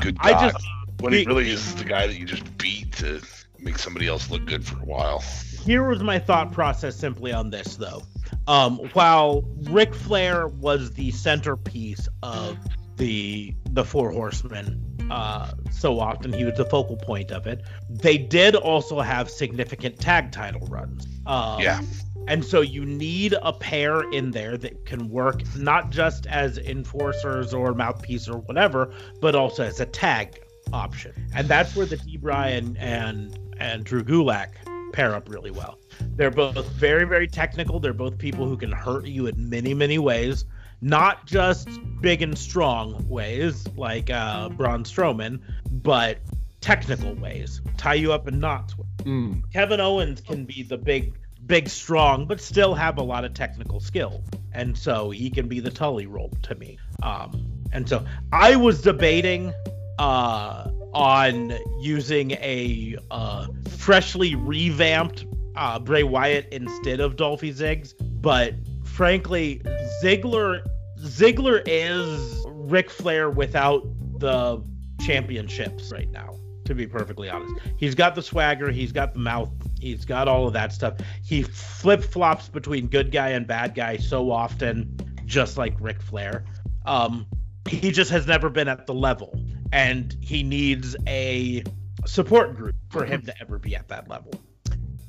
good 0.00 0.18
God, 0.18 0.34
I 0.34 0.50
just 0.50 0.66
when 1.00 1.12
he 1.12 1.20
he- 1.20 1.26
really 1.26 1.50
is 1.50 1.74
the 1.74 1.84
guy 1.84 2.06
that 2.06 2.18
you 2.18 2.24
just 2.24 2.56
beat 2.56 2.92
to 2.92 3.20
make 3.58 3.78
somebody 3.78 4.06
else 4.06 4.30
look 4.30 4.46
good 4.46 4.64
for 4.64 4.76
a 4.78 4.84
while. 4.84 5.22
Here 5.68 5.86
was 5.86 6.02
my 6.02 6.18
thought 6.18 6.50
process 6.50 6.96
simply 6.96 7.30
on 7.30 7.50
this 7.50 7.76
though. 7.76 8.02
Um, 8.46 8.78
while 8.94 9.44
Ric 9.64 9.94
Flair 9.94 10.48
was 10.48 10.92
the 10.92 11.10
centerpiece 11.10 12.08
of 12.22 12.56
the 12.96 13.54
the 13.72 13.84
Four 13.84 14.10
Horsemen, 14.10 14.82
uh, 15.10 15.52
so 15.70 16.00
often 16.00 16.32
he 16.32 16.46
was 16.46 16.56
the 16.56 16.64
focal 16.64 16.96
point 16.96 17.30
of 17.30 17.46
it. 17.46 17.62
They 17.90 18.16
did 18.16 18.56
also 18.56 19.00
have 19.00 19.28
significant 19.28 20.00
tag 20.00 20.32
title 20.32 20.66
runs. 20.68 21.06
Um, 21.26 21.60
Yeah. 21.60 21.82
And 22.26 22.44
so 22.44 22.62
you 22.62 22.84
need 22.86 23.34
a 23.42 23.52
pair 23.52 24.10
in 24.10 24.30
there 24.30 24.56
that 24.56 24.86
can 24.86 25.10
work 25.10 25.42
not 25.56 25.90
just 25.90 26.26
as 26.26 26.56
enforcers 26.58 27.52
or 27.52 27.74
mouthpiece 27.74 28.26
or 28.28 28.38
whatever, 28.38 28.92
but 29.20 29.34
also 29.34 29.64
as 29.64 29.80
a 29.80 29.86
tag 29.86 30.42
option. 30.72 31.12
And 31.34 31.46
that's 31.46 31.76
where 31.76 31.86
the 31.86 31.98
D. 31.98 32.16
Bryan 32.16 32.76
and 32.78 33.38
and 33.58 33.84
Drew 33.84 34.02
Gulak 34.02 34.48
pair 34.92 35.14
up 35.14 35.28
really 35.28 35.50
well. 35.50 35.78
They're 36.16 36.30
both 36.30 36.66
very, 36.72 37.04
very 37.04 37.28
technical. 37.28 37.80
They're 37.80 37.92
both 37.92 38.18
people 38.18 38.46
who 38.46 38.56
can 38.56 38.72
hurt 38.72 39.06
you 39.06 39.26
in 39.26 39.48
many, 39.48 39.74
many 39.74 39.98
ways. 39.98 40.44
Not 40.80 41.26
just 41.26 41.68
big 42.00 42.22
and 42.22 42.38
strong 42.38 43.08
ways 43.08 43.66
like 43.76 44.10
uh, 44.10 44.48
Braun 44.50 44.84
Strowman, 44.84 45.40
but 45.70 46.18
technical 46.60 47.14
ways. 47.14 47.60
Tie 47.76 47.94
you 47.94 48.12
up 48.12 48.28
in 48.28 48.38
knots. 48.38 48.74
Mm. 48.98 49.42
Kevin 49.52 49.80
Owens 49.80 50.20
can 50.20 50.44
be 50.44 50.62
the 50.62 50.78
big, 50.78 51.14
big, 51.46 51.68
strong, 51.68 52.26
but 52.26 52.40
still 52.40 52.74
have 52.74 52.98
a 52.98 53.02
lot 53.02 53.24
of 53.24 53.34
technical 53.34 53.80
skill, 53.80 54.22
and 54.52 54.76
so 54.76 55.10
he 55.10 55.30
can 55.30 55.48
be 55.48 55.60
the 55.60 55.70
Tully 55.70 56.06
role 56.06 56.32
to 56.42 56.54
me. 56.54 56.78
Um, 57.02 57.46
and 57.72 57.88
so 57.88 58.04
I 58.32 58.56
was 58.56 58.82
debating 58.82 59.52
uh, 59.98 60.70
on 60.98 61.56
using 61.80 62.32
a 62.32 62.96
uh, 63.12 63.46
freshly 63.76 64.34
revamped 64.34 65.26
uh, 65.54 65.78
Bray 65.78 66.02
Wyatt 66.02 66.48
instead 66.50 66.98
of 66.98 67.14
Dolphy 67.14 67.54
Ziggs, 67.54 67.94
but 68.20 68.54
frankly, 68.84 69.62
Ziggler 70.02 70.66
Ziggler 71.00 71.62
is 71.66 72.44
Ric 72.48 72.90
Flair 72.90 73.30
without 73.30 73.86
the 74.18 74.60
championships 75.00 75.92
right 75.92 76.10
now. 76.10 76.34
To 76.64 76.74
be 76.74 76.86
perfectly 76.86 77.30
honest, 77.30 77.54
he's 77.76 77.94
got 77.94 78.14
the 78.14 78.22
swagger, 78.22 78.70
he's 78.70 78.92
got 78.92 79.14
the 79.14 79.20
mouth, 79.20 79.50
he's 79.80 80.04
got 80.04 80.28
all 80.28 80.48
of 80.48 80.52
that 80.52 80.72
stuff. 80.72 80.98
He 81.24 81.42
flip 81.42 82.02
flops 82.02 82.48
between 82.48 82.88
good 82.88 83.10
guy 83.12 83.30
and 83.30 83.46
bad 83.46 83.74
guy 83.74 83.96
so 83.96 84.30
often, 84.30 84.94
just 85.24 85.56
like 85.56 85.74
Ric 85.80 86.02
Flair. 86.02 86.44
Um, 86.84 87.26
he 87.68 87.90
just 87.90 88.10
has 88.10 88.26
never 88.26 88.50
been 88.50 88.68
at 88.68 88.86
the 88.86 88.94
level, 88.94 89.40
and 89.72 90.16
he 90.20 90.42
needs 90.42 90.96
a 91.06 91.62
support 92.06 92.56
group 92.56 92.74
for 92.90 93.04
him 93.04 93.22
to 93.22 93.34
ever 93.40 93.58
be 93.58 93.76
at 93.76 93.88
that 93.88 94.08
level. 94.08 94.32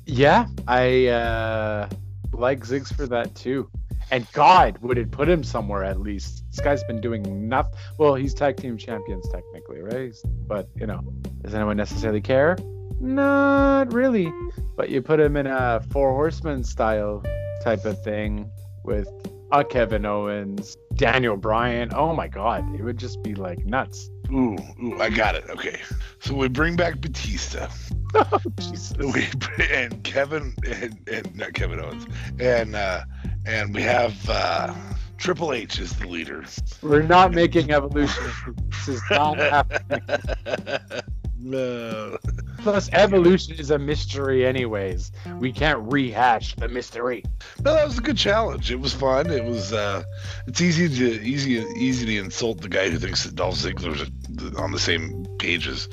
Yeah, 0.06 0.46
I 0.66 1.06
uh, 1.06 1.88
like 2.32 2.60
Ziggs 2.60 2.94
for 2.94 3.06
that 3.06 3.34
too. 3.34 3.70
And 4.10 4.26
God, 4.32 4.78
would 4.78 4.98
it 4.98 5.12
put 5.12 5.28
him 5.28 5.44
somewhere 5.44 5.84
at 5.84 6.00
least? 6.00 6.42
This 6.50 6.60
guy's 6.60 6.82
been 6.84 7.00
doing 7.00 7.48
nothing. 7.48 7.78
Well, 7.96 8.16
he's 8.16 8.34
tag 8.34 8.56
team 8.56 8.76
champions 8.76 9.28
technically, 9.28 9.82
right? 9.82 10.14
But 10.48 10.68
you 10.74 10.86
know, 10.86 11.00
does 11.42 11.54
anyone 11.54 11.76
necessarily 11.76 12.20
care? 12.20 12.56
Not 13.00 13.92
really. 13.92 14.32
But 14.76 14.90
you 14.90 15.00
put 15.00 15.20
him 15.20 15.36
in 15.36 15.46
a 15.46 15.80
four 15.90 16.10
horsemen 16.10 16.64
style 16.64 17.22
type 17.62 17.84
of 17.84 18.02
thing 18.02 18.50
with 18.84 19.08
a 19.52 19.64
Kevin 19.64 20.04
Owens, 20.04 20.76
Daniel 20.94 21.36
Bryan. 21.36 21.92
Oh 21.94 22.14
my 22.14 22.28
God, 22.28 22.74
it 22.74 22.82
would 22.82 22.98
just 22.98 23.22
be 23.22 23.34
like 23.34 23.64
nuts. 23.64 24.10
Ooh, 24.32 24.56
ooh, 24.82 25.00
I 25.00 25.10
got 25.10 25.34
it. 25.34 25.44
Okay, 25.50 25.80
so 26.20 26.34
we 26.34 26.48
bring 26.48 26.76
back 26.76 27.00
Batista. 27.00 27.68
Jesus. 28.60 28.96
we 28.98 29.26
and 29.70 30.02
Kevin 30.04 30.54
and, 30.66 30.98
and 31.08 31.36
not 31.36 31.52
Kevin 31.54 31.80
Owens 31.80 32.06
and 32.38 32.74
uh 32.74 33.02
and 33.46 33.74
we 33.74 33.82
have 33.82 34.14
uh 34.28 34.72
Triple 35.16 35.52
H 35.52 35.78
is 35.78 35.92
the 35.94 36.06
leader. 36.06 36.44
We're 36.82 37.02
not 37.02 37.32
making 37.32 37.72
evolution. 37.72 38.24
This 38.70 38.88
is 38.88 39.02
not 39.10 39.36
happening. 39.36 40.00
no. 41.40 42.18
Plus, 42.58 42.90
evolution 42.92 43.54
is 43.56 43.70
a 43.70 43.78
mystery, 43.78 44.44
anyways. 44.46 45.12
We 45.38 45.52
can't 45.52 45.92
rehash 45.92 46.54
the 46.56 46.68
mystery. 46.68 47.24
No, 47.62 47.74
that 47.74 47.86
was 47.86 47.98
a 47.98 48.02
good 48.02 48.16
challenge. 48.16 48.70
It 48.70 48.80
was 48.80 48.92
fun. 48.92 49.30
It 49.30 49.44
was 49.44 49.72
uh 49.72 50.02
it's 50.46 50.60
easy 50.60 50.88
to 50.88 51.22
easy 51.22 51.64
easy 51.76 52.06
to 52.06 52.18
insult 52.18 52.60
the 52.60 52.68
guy 52.68 52.90
who 52.90 52.98
thinks 52.98 53.24
that 53.24 53.34
Dolph 53.34 53.56
Ziggler's 53.56 54.10
on 54.56 54.72
the 54.72 54.78
same 54.78 55.26
pages 55.38 55.88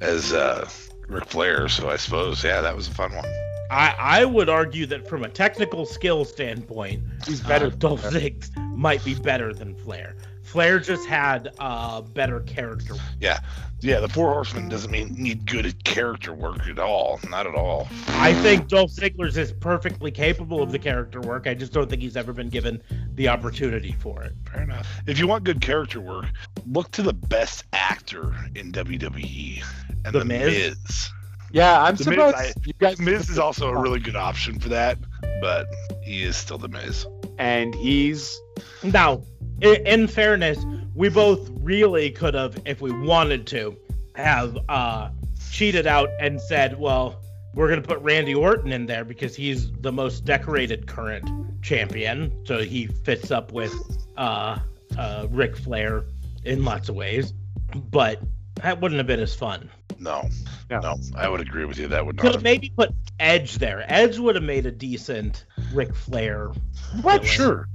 as 0.00 0.32
as 0.32 0.32
uh 0.32 0.68
Ric 1.08 1.26
Flair, 1.26 1.68
so 1.68 1.90
I 1.90 1.96
suppose 1.96 2.42
yeah, 2.42 2.60
that 2.60 2.74
was 2.74 2.88
a 2.88 2.92
fun 2.92 3.14
one. 3.14 3.24
I, 3.70 3.94
I 3.98 4.24
would 4.26 4.50
argue 4.50 4.84
that 4.86 5.08
from 5.08 5.24
a 5.24 5.30
technical 5.30 5.86
skill 5.86 6.26
standpoint, 6.26 7.02
He's 7.26 7.40
better 7.40 7.66
better. 7.66 7.76
Dolph 7.76 8.02
Ziggs 8.02 8.54
might 8.76 9.02
be 9.02 9.14
better 9.14 9.54
than 9.54 9.74
Flair. 9.74 10.14
Flair 10.52 10.78
just 10.78 11.06
had 11.08 11.50
uh, 11.58 12.02
better 12.02 12.40
character. 12.40 12.94
Yeah, 13.20 13.40
yeah. 13.80 14.00
the 14.00 14.08
Four 14.08 14.32
Horsemen 14.34 14.68
doesn't 14.68 14.90
mean 14.90 15.14
need 15.14 15.46
good 15.46 15.64
at 15.64 15.82
character 15.84 16.34
work 16.34 16.68
at 16.68 16.78
all. 16.78 17.18
Not 17.30 17.46
at 17.46 17.54
all. 17.54 17.88
I 18.08 18.34
think 18.34 18.68
Dolph 18.68 18.92
Ziggler's 18.92 19.38
is 19.38 19.50
perfectly 19.50 20.10
capable 20.10 20.62
of 20.62 20.70
the 20.70 20.78
character 20.78 21.22
work. 21.22 21.46
I 21.46 21.54
just 21.54 21.72
don't 21.72 21.88
think 21.88 22.02
he's 22.02 22.18
ever 22.18 22.34
been 22.34 22.50
given 22.50 22.82
the 23.14 23.28
opportunity 23.28 23.92
for 23.92 24.22
it. 24.24 24.34
Fair 24.44 24.64
enough. 24.64 24.86
If 25.06 25.18
you 25.18 25.26
want 25.26 25.44
good 25.44 25.62
character 25.62 26.00
work, 26.02 26.26
look 26.70 26.90
to 26.92 27.02
the 27.02 27.14
best 27.14 27.64
actor 27.72 28.34
in 28.54 28.72
WWE. 28.72 29.64
And 30.04 30.14
The 30.14 30.18
the, 30.18 30.24
Miz? 30.26 30.76
Miz. 30.78 31.10
Yeah, 31.50 31.82
I'm 31.82 31.96
The 31.96 32.10
Miz, 32.10 32.34
I- 32.34 32.52
you 32.66 32.74
guys. 32.78 32.98
Miz 32.98 33.30
is 33.30 33.38
also 33.38 33.68
a 33.70 33.80
really 33.80 34.00
good 34.00 34.16
option 34.16 34.58
for 34.60 34.68
that, 34.68 34.98
but 35.40 35.66
he 36.02 36.22
is 36.22 36.36
still 36.36 36.58
the 36.58 36.68
Miz. 36.68 37.06
And 37.38 37.74
he's 37.74 38.38
Now, 38.82 39.22
in, 39.62 39.86
in 39.86 40.08
fairness, 40.08 40.64
we 40.94 41.08
both 41.08 41.48
really 41.60 42.10
could 42.10 42.34
have, 42.34 42.60
if 42.66 42.80
we 42.80 42.92
wanted 42.92 43.46
to, 43.48 43.76
have 44.14 44.58
uh, 44.68 45.10
cheated 45.50 45.86
out 45.86 46.10
and 46.20 46.40
said, 46.40 46.78
well, 46.78 47.22
we're 47.54 47.68
going 47.68 47.80
to 47.80 47.86
put 47.86 47.98
Randy 48.00 48.34
Orton 48.34 48.72
in 48.72 48.86
there 48.86 49.04
because 49.04 49.34
he's 49.34 49.70
the 49.72 49.92
most 49.92 50.24
decorated 50.24 50.86
current 50.86 51.62
champion. 51.62 52.44
So 52.44 52.58
he 52.58 52.86
fits 52.86 53.30
up 53.30 53.52
with 53.52 53.72
uh, 54.16 54.58
uh, 54.98 55.26
Ric 55.30 55.56
Flair 55.56 56.04
in 56.44 56.64
lots 56.64 56.88
of 56.88 56.94
ways. 56.94 57.32
But 57.74 58.20
that 58.56 58.80
wouldn't 58.80 58.98
have 58.98 59.06
been 59.06 59.20
as 59.20 59.34
fun. 59.34 59.70
No, 59.98 60.28
No. 60.68 60.80
no, 60.80 60.96
I 61.16 61.28
would 61.28 61.40
agree 61.40 61.64
with 61.64 61.78
you. 61.78 61.88
That 61.88 62.04
would 62.04 62.16
not. 62.16 62.22
Could 62.22 62.28
not. 62.28 62.34
have 62.36 62.42
maybe 62.42 62.70
put 62.76 62.90
Edge 63.20 63.56
there. 63.56 63.84
Edge 63.86 64.18
would 64.18 64.34
have 64.34 64.44
made 64.44 64.66
a 64.66 64.72
decent 64.72 65.44
Ric 65.72 65.94
Flair. 65.94 66.50
What? 67.02 67.22
villain. 67.22 67.24
Sure. 67.24 67.68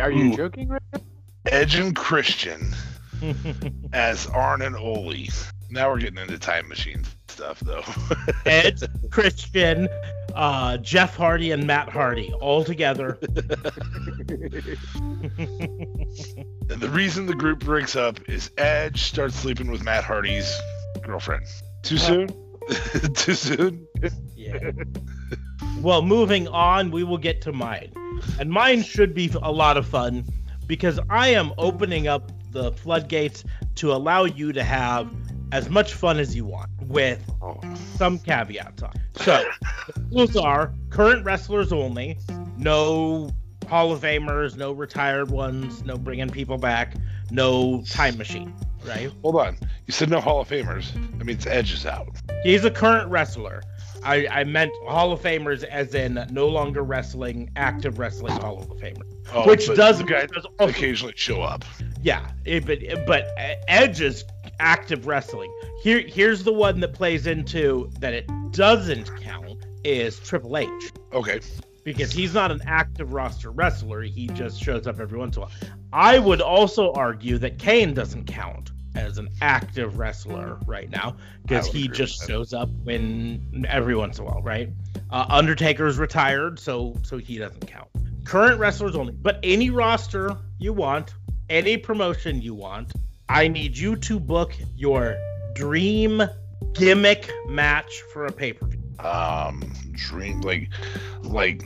Are 0.00 0.10
you 0.10 0.32
Ooh. 0.32 0.36
joking 0.36 0.68
right 0.68 0.82
Edge 1.46 1.74
and 1.74 1.94
Christian 1.94 2.74
as 3.92 4.26
Arn 4.28 4.62
and 4.62 4.76
Ole. 4.76 5.26
Now 5.70 5.90
we're 5.90 5.98
getting 5.98 6.18
into 6.18 6.38
time 6.38 6.68
machine 6.68 7.04
stuff, 7.28 7.60
though. 7.60 7.82
Edge, 8.46 8.82
Christian, 9.10 9.88
uh, 10.34 10.78
Jeff 10.78 11.16
Hardy, 11.16 11.50
and 11.50 11.66
Matt 11.66 11.88
Hardy 11.88 12.32
all 12.40 12.64
together. 12.64 13.18
And 16.70 16.80
the 16.80 16.88
reason 16.88 17.26
the 17.26 17.34
group 17.34 17.60
breaks 17.60 17.94
up 17.94 18.18
is 18.26 18.50
Edge 18.56 19.02
starts 19.02 19.36
sleeping 19.36 19.70
with 19.70 19.84
Matt 19.84 20.02
Hardy's 20.02 20.50
girlfriend. 21.02 21.44
Too 21.82 21.98
soon? 21.98 22.28
Too 23.14 23.34
soon? 23.34 23.86
Yeah. 24.34 24.70
Well, 25.80 26.00
moving 26.00 26.48
on, 26.48 26.90
we 26.90 27.04
will 27.04 27.18
get 27.18 27.42
to 27.42 27.52
mine. 27.52 27.92
And 28.40 28.50
mine 28.50 28.82
should 28.82 29.12
be 29.12 29.30
a 29.42 29.52
lot 29.52 29.76
of 29.76 29.86
fun 29.86 30.24
because 30.66 30.98
I 31.10 31.28
am 31.28 31.52
opening 31.58 32.08
up 32.08 32.32
the 32.50 32.72
floodgates 32.72 33.44
to 33.76 33.92
allow 33.92 34.24
you 34.24 34.52
to 34.52 34.62
have 34.62 35.12
as 35.52 35.68
much 35.68 35.94
fun 35.94 36.18
as 36.18 36.34
you 36.34 36.44
want 36.44 36.70
with 36.86 37.20
some 37.96 38.18
caveats 38.18 38.82
on. 38.82 38.92
So, 39.16 39.44
the 39.94 40.00
rules 40.10 40.36
are 40.36 40.72
current 40.90 41.24
wrestlers 41.24 41.72
only, 41.72 42.18
no 42.56 43.30
Hall 43.68 43.92
of 43.92 44.00
Famers, 44.00 44.56
no 44.56 44.72
retired 44.72 45.30
ones, 45.30 45.84
no 45.84 45.96
bringing 45.96 46.30
people 46.30 46.58
back, 46.58 46.94
no 47.30 47.82
time 47.88 48.16
machine, 48.18 48.52
right? 48.84 49.10
hold 49.22 49.36
on. 49.36 49.56
You 49.86 49.92
said 49.92 50.10
no 50.10 50.20
Hall 50.20 50.40
of 50.40 50.48
Famers. 50.48 50.92
That 51.18 51.24
means 51.24 51.46
Edge 51.46 51.72
is 51.72 51.86
out. 51.86 52.08
He's 52.42 52.64
a 52.64 52.70
current 52.70 53.10
wrestler. 53.10 53.62
I, 54.04 54.26
I 54.30 54.44
meant 54.44 54.72
Hall 54.86 55.12
of 55.12 55.20
Famers 55.20 55.64
as 55.64 55.94
in 55.94 56.26
no 56.30 56.48
longer 56.48 56.82
wrestling, 56.82 57.50
active 57.56 57.98
wrestling 57.98 58.34
Hall 58.40 58.58
of 58.60 58.68
Famer. 58.78 59.02
Oh, 59.32 59.46
Which 59.46 59.66
does, 59.74 60.02
guy 60.02 60.26
does 60.26 60.46
occasionally 60.58 61.14
show 61.16 61.42
up. 61.42 61.64
yeah, 62.02 62.30
it- 62.44 62.66
but 62.66 62.78
eh, 62.82 63.02
but 63.06 63.26
eh, 63.38 63.54
Edge 63.68 64.00
is 64.00 64.24
active 64.60 65.06
wrestling. 65.06 65.50
Here 65.82 66.00
here's 66.00 66.44
the 66.44 66.52
one 66.52 66.80
that 66.80 66.92
plays 66.92 67.26
into 67.26 67.90
that 68.00 68.12
it 68.14 68.28
doesn't 68.52 69.10
count 69.20 69.64
is 69.84 70.18
Triple 70.20 70.56
H 70.58 70.68
Okay. 71.12 71.40
because 71.82 72.12
he's 72.12 72.32
not 72.34 72.50
an 72.50 72.60
active 72.66 73.12
roster 73.12 73.50
wrestler. 73.50 74.02
He 74.02 74.26
just 74.28 74.62
shows 74.62 74.86
up 74.86 75.00
every 75.00 75.18
once 75.18 75.36
in 75.36 75.42
a 75.42 75.46
while. 75.46 75.54
I 75.92 76.18
would 76.18 76.40
also 76.40 76.92
argue 76.92 77.38
that 77.38 77.58
Kane 77.58 77.94
doesn't 77.94 78.24
count 78.26 78.70
as 78.94 79.18
an 79.18 79.28
active 79.40 79.98
wrestler 79.98 80.58
right 80.66 80.90
now 80.90 81.16
because 81.42 81.66
he 81.66 81.88
just 81.88 82.26
shows 82.26 82.52
up 82.52 82.68
when 82.84 83.66
every 83.68 83.94
once 83.94 84.18
in 84.18 84.24
a 84.24 84.28
while, 84.28 84.42
right? 84.42 84.68
Uh, 85.10 85.26
Undertaker's 85.28 85.98
retired, 85.98 86.58
so 86.58 86.96
so 87.02 87.18
he 87.18 87.38
doesn't 87.38 87.66
count. 87.66 87.88
Current 88.24 88.58
wrestlers 88.58 88.96
only, 88.96 89.12
but 89.12 89.38
any 89.42 89.70
roster 89.70 90.36
you 90.58 90.72
want, 90.72 91.14
any 91.50 91.76
promotion 91.76 92.40
you 92.40 92.54
want, 92.54 92.92
I 93.28 93.48
need 93.48 93.76
you 93.76 93.96
to 93.96 94.18
book 94.18 94.54
your 94.76 95.16
dream 95.54 96.22
gimmick 96.72 97.30
match 97.48 98.02
for 98.12 98.26
a 98.26 98.32
pay 98.32 98.52
per 98.52 98.66
view. 98.66 98.80
Um, 98.98 99.62
dream 99.92 100.40
like, 100.40 100.68
like 101.22 101.62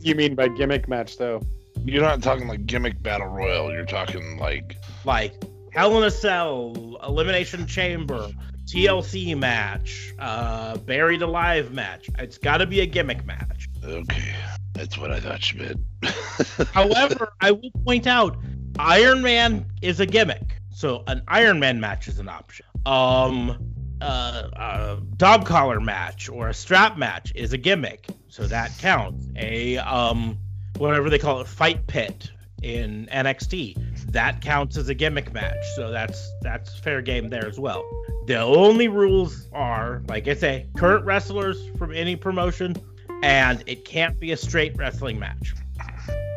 You 0.00 0.14
mean 0.14 0.34
by 0.34 0.48
gimmick 0.48 0.88
match 0.88 1.16
though? 1.16 1.40
you're 1.84 2.02
not 2.02 2.22
talking 2.22 2.48
like 2.48 2.66
gimmick 2.66 3.02
battle 3.02 3.26
royal. 3.26 3.70
You're 3.72 3.84
talking 3.84 4.38
like 4.38 4.76
like 5.04 5.34
Hell 5.74 5.98
in 5.98 6.04
a 6.04 6.10
Cell, 6.10 6.98
Elimination 7.02 7.66
Chamber, 7.66 8.30
TLC 8.66 9.36
match, 9.36 10.14
uh, 10.20 10.76
Buried 10.78 11.20
Alive 11.20 11.72
match. 11.72 12.08
It's 12.16 12.38
got 12.38 12.58
to 12.58 12.66
be 12.66 12.80
a 12.80 12.86
gimmick 12.86 13.26
match. 13.26 13.68
okay, 13.82 14.34
that's 14.72 14.96
what 14.96 15.10
I 15.10 15.18
thought 15.18 15.52
you 15.52 15.60
meant. 15.60 15.80
However, 16.72 17.32
I 17.40 17.50
will 17.50 17.72
point 17.84 18.06
out 18.06 18.36
Iron 18.78 19.20
Man 19.22 19.66
is 19.82 19.98
a 19.98 20.06
gimmick, 20.06 20.60
so 20.70 21.02
an 21.08 21.22
Iron 21.26 21.58
Man 21.58 21.80
match 21.80 22.06
is 22.06 22.20
an 22.20 22.28
option. 22.28 22.66
Um, 22.86 23.58
uh, 24.00 24.48
a 24.52 25.00
dog 25.16 25.44
collar 25.44 25.80
match 25.80 26.28
or 26.28 26.50
a 26.50 26.54
strap 26.54 26.96
match 26.96 27.32
is 27.34 27.52
a 27.52 27.58
gimmick, 27.58 28.06
so 28.28 28.46
that 28.46 28.70
counts. 28.78 29.26
A 29.34 29.78
um, 29.78 30.38
whatever 30.76 31.10
they 31.10 31.18
call 31.18 31.40
it, 31.40 31.48
fight 31.48 31.88
pit 31.88 32.30
in 32.62 33.08
NXT, 33.12 33.93
that 34.12 34.40
counts 34.40 34.76
as 34.76 34.88
a 34.88 34.94
gimmick 34.94 35.32
match, 35.32 35.64
so 35.74 35.90
that's 35.90 36.32
that's 36.42 36.78
fair 36.78 37.02
game 37.02 37.28
there 37.28 37.46
as 37.46 37.58
well. 37.58 37.84
The 38.26 38.38
only 38.38 38.88
rules 38.88 39.48
are, 39.52 40.02
like 40.08 40.28
I 40.28 40.34
say, 40.34 40.66
current 40.76 41.04
wrestlers 41.04 41.70
from 41.78 41.92
any 41.92 42.16
promotion, 42.16 42.74
and 43.22 43.62
it 43.66 43.84
can't 43.84 44.18
be 44.18 44.32
a 44.32 44.36
straight 44.36 44.76
wrestling 44.76 45.18
match. 45.18 45.54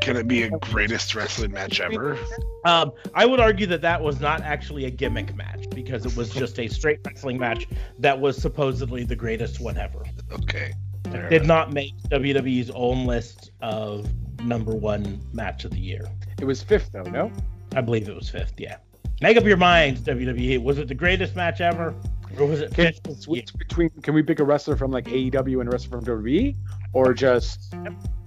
Can 0.01 0.15
it 0.15 0.28
be 0.28 0.43
a 0.43 0.49
greatest 0.59 1.15
wrestling 1.15 1.51
match 1.51 1.82
ever? 1.82 2.18
Um, 2.63 2.93
I 3.13 3.26
would 3.26 3.41
argue 3.41 3.65
that 3.68 3.82
that 3.82 4.01
was 4.01 4.22
not 4.22 4.41
actually 4.41 4.86
a 4.86 4.89
gimmick 4.89 5.36
match 5.36 5.65
because 5.72 6.05
it 6.05 6.15
was 6.15 6.30
just 6.30 6.59
a 6.59 6.68
straight 6.70 6.99
wrestling 7.05 7.38
match 7.38 7.68
that 7.99 8.18
was 8.18 8.38
supposedly 8.38 9.03
the 9.03 9.15
greatest 9.18 9.59
one 9.59 9.78
ever. 9.78 10.03
Okay. 10.32 10.72
fair 11.11 11.30
Did 11.30 11.43
enough. 11.43 11.47
not 11.68 11.74
make 11.74 11.93
WWE's 12.09 12.70
own 12.74 13.05
list 13.05 13.51
of 13.61 14.09
number 14.43 14.74
one 14.76 15.20
match 15.34 15.65
of 15.65 15.72
the 15.72 15.80
year. 15.80 16.07
It 16.39 16.45
was 16.45 16.63
fifth 16.63 16.91
though, 16.93 17.03
no? 17.03 17.32
I 17.78 17.82
believe 17.82 18.09
it 18.09 18.15
was 18.15 18.28
fifth. 18.28 18.53
Yeah. 18.57 18.78
Make 19.21 19.38
up 19.38 19.43
your 19.45 19.57
minds, 19.57 20.01
WWE. 20.01 20.63
Was 20.63 20.80
it 20.80 20.88
the 20.88 20.95
greatest 20.95 21.36
match 21.36 21.61
ever, 21.61 21.93
or 22.39 22.45
was 22.47 22.61
it 22.61 22.73
Can 22.73 22.91
fifth? 22.91 23.21
switch 23.21 23.53
between? 23.55 23.89
Can 24.01 24.15
we 24.15 24.23
pick 24.23 24.39
a 24.39 24.43
wrestler 24.43 24.75
from 24.75 24.89
like 24.89 25.05
AEW 25.05 25.59
and 25.61 25.69
a 25.69 25.71
wrestler 25.71 26.01
from 26.01 26.05
WWE, 26.05 26.55
or 26.93 27.13
just 27.13 27.75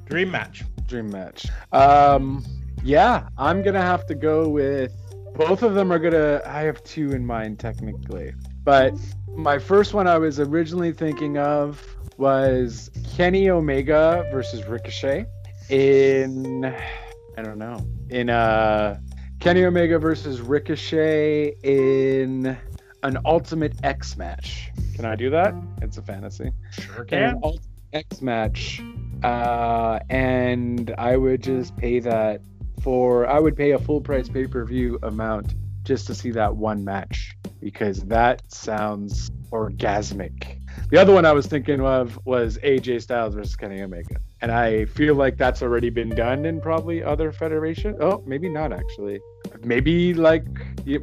Dream 0.07 0.31
match. 0.31 0.63
dream 0.87 1.11
match? 1.11 1.47
Um, 1.73 2.45
yeah, 2.85 3.29
I'm 3.39 3.63
gonna 3.63 3.83
have 3.83 4.07
to 4.07 4.15
go 4.15 4.49
with 4.49 4.93
both 5.35 5.63
of 5.65 5.75
them. 5.75 5.93
Are 5.93 5.99
gonna. 5.99 6.43
I 6.47 6.61
have 6.63 6.83
two 6.85 7.11
in 7.13 7.27
mind 7.27 7.59
technically, 7.59 8.33
but 8.63 8.95
my 9.35 9.59
first 9.59 9.95
one 9.95 10.07
I 10.07 10.17
was 10.19 10.39
originally 10.39 10.93
thinking 10.93 11.39
of 11.39 11.85
was 12.19 12.91
Kenny 13.17 13.51
Omega 13.51 14.29
versus 14.33 14.65
Ricochet 14.67 15.27
in 15.71 16.65
I 16.65 17.43
don't 17.43 17.59
know 17.59 17.85
in 18.11 18.29
uh 18.29 18.99
Kenny 19.41 19.65
Omega 19.65 19.99
versus 19.99 20.43
Ricochet 20.43 21.55
in 21.63 22.59
an 23.03 23.19
Ultimate 23.25 23.73
X 23.83 24.19
match. 24.19 24.71
Can 24.95 25.07
I 25.07 25.17
do 25.17 25.31
that? 25.31 25.55
It's 25.81 25.97
a 25.97 26.03
fantasy. 26.03 26.53
Sure 26.73 27.05
In 27.05 27.23
an 27.23 27.41
Ultimate 27.43 27.65
X 27.95 28.21
match, 28.21 28.83
uh, 29.23 29.99
and 30.11 30.95
I 30.99 31.17
would 31.17 31.43
just 31.43 31.75
pay 31.79 32.01
that 32.01 32.43
for. 32.83 33.27
I 33.27 33.41
would 33.41 33.57
pay 33.57 33.71
a 33.71 33.79
full 33.79 34.03
price 34.03 34.29
pay 34.29 34.47
per 34.47 34.63
view 34.67 34.99
amount 35.03 35.55
just 35.91 36.07
to 36.07 36.15
see 36.15 36.31
that 36.31 36.55
one 36.55 36.85
match 36.85 37.37
because 37.61 38.05
that 38.05 38.41
sounds 38.47 39.29
orgasmic. 39.51 40.57
The 40.91 40.99
other 40.99 41.13
one 41.13 41.25
I 41.27 41.33
was 41.33 41.47
thinking 41.49 41.81
of 41.81 42.17
was 42.25 42.59
AJ 42.59 43.03
Styles 43.03 43.35
versus 43.35 43.57
Kenny 43.57 43.83
Omega. 43.83 44.15
And 44.41 44.53
I 44.53 44.85
feel 44.85 45.17
like 45.17 45.37
that's 45.37 45.63
already 45.63 45.91
been 45.91 46.11
done 46.11 46.45
in 46.45 46.61
probably 46.61 47.03
other 47.03 47.33
federations. 47.33 47.97
Oh, 48.01 48.23
maybe 48.25 48.49
not 48.49 48.73
actually. 48.73 49.19
Maybe 49.65 50.15
like 50.15 50.45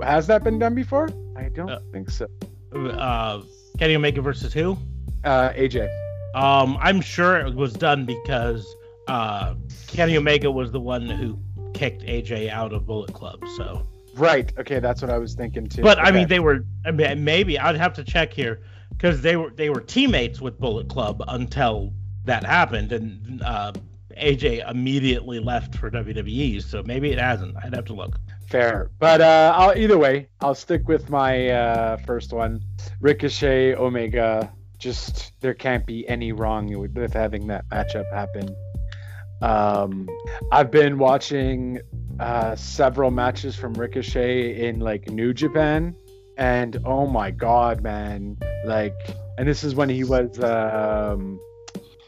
has 0.02 0.26
that 0.28 0.46
been 0.46 0.58
done 0.58 0.74
before? 0.74 1.10
I 1.36 1.50
don't 1.50 1.70
Uh, 1.70 1.80
think 1.92 2.10
so. 2.10 2.28
Uh, 2.74 3.42
Kenny 3.78 3.98
Omega 3.98 4.22
versus 4.22 4.54
who? 4.54 4.78
Uh, 5.26 5.50
AJ. 5.50 5.90
Um, 6.34 6.78
I'm 6.80 7.02
sure 7.02 7.38
it 7.46 7.54
was 7.54 7.74
done 7.74 8.06
because 8.06 8.66
uh, 9.10 9.56
Kenny 9.88 10.16
Omega 10.16 10.50
was 10.50 10.72
the 10.72 10.80
one 10.80 11.10
who 11.10 11.38
kicked 11.74 12.04
AJ 12.04 12.50
out 12.52 12.72
of 12.72 12.86
Bullet 12.86 13.14
Club. 13.14 13.44
So, 13.58 13.86
Right. 14.18 14.52
Okay, 14.58 14.80
that's 14.80 15.02
what 15.02 15.12
I 15.12 15.18
was 15.18 15.36
thinking 15.36 15.68
too. 15.68 15.82
but 15.82 16.00
I 16.00 16.12
mean, 16.12 16.28
they 16.28 16.40
were. 16.40 16.66
I 16.86 16.92
mean, 16.92 17.24
maybe 17.24 17.60
I'd 17.60 17.78
have 17.78 17.94
to 17.94 18.04
check 18.04 18.34
here 18.34 18.62
because 18.90 19.22
they 19.22 19.36
were 19.36 19.52
they 19.52 19.70
were 19.70 19.82
teammates 19.82 20.42
with 20.42 20.60
Bullet 20.60 20.90
Club 20.90 21.24
until 21.28 21.94
that 22.26 22.44
happened, 22.44 22.92
and 22.92 23.42
uh, 23.44 23.74
AJ 24.18 24.70
immediately 24.70 25.40
left 25.40 25.76
for 25.76 25.90
WWE. 25.92 26.62
So 26.64 26.84
maybe 26.84 27.12
it 27.12 27.20
hasn't. 27.20 27.56
I'd 27.64 27.76
have 27.76 27.86
to 27.86 27.94
look. 27.94 28.20
Fair, 28.48 28.90
but 29.00 29.20
uh, 29.20 29.54
I'll 29.56 29.78
either 29.78 29.98
way, 29.98 30.30
I'll 30.40 30.56
stick 30.56 30.88
with 30.88 31.10
my 31.10 31.50
uh, 31.50 31.98
first 31.98 32.32
one, 32.32 32.64
Ricochet 33.02 33.76
Omega. 33.76 34.52
Just 34.80 35.34
there 35.42 35.54
can't 35.54 35.86
be 35.86 36.08
any 36.08 36.32
wrong 36.32 36.68
with, 36.78 36.96
with 36.96 37.14
having 37.14 37.48
that 37.48 37.68
matchup 37.70 38.10
happen. 38.14 38.56
Um, 39.42 40.08
I've 40.52 40.72
been 40.72 40.98
watching 40.98 41.80
uh, 42.20 42.56
several 42.56 43.12
matches 43.12 43.56
from 43.56 43.74
Ricochet 43.74 44.68
in 44.68 44.80
like 44.80 45.10
New 45.10 45.34
Japan, 45.34 45.96
and 46.38 46.78
oh 46.86 47.08
my 47.08 47.32
god, 47.32 47.82
man! 47.82 48.38
Like, 48.66 48.96
and 49.38 49.48
this 49.48 49.64
is 49.64 49.76
when 49.76 49.90
he 49.90 50.04
was 50.04 50.40
um, 50.40 51.40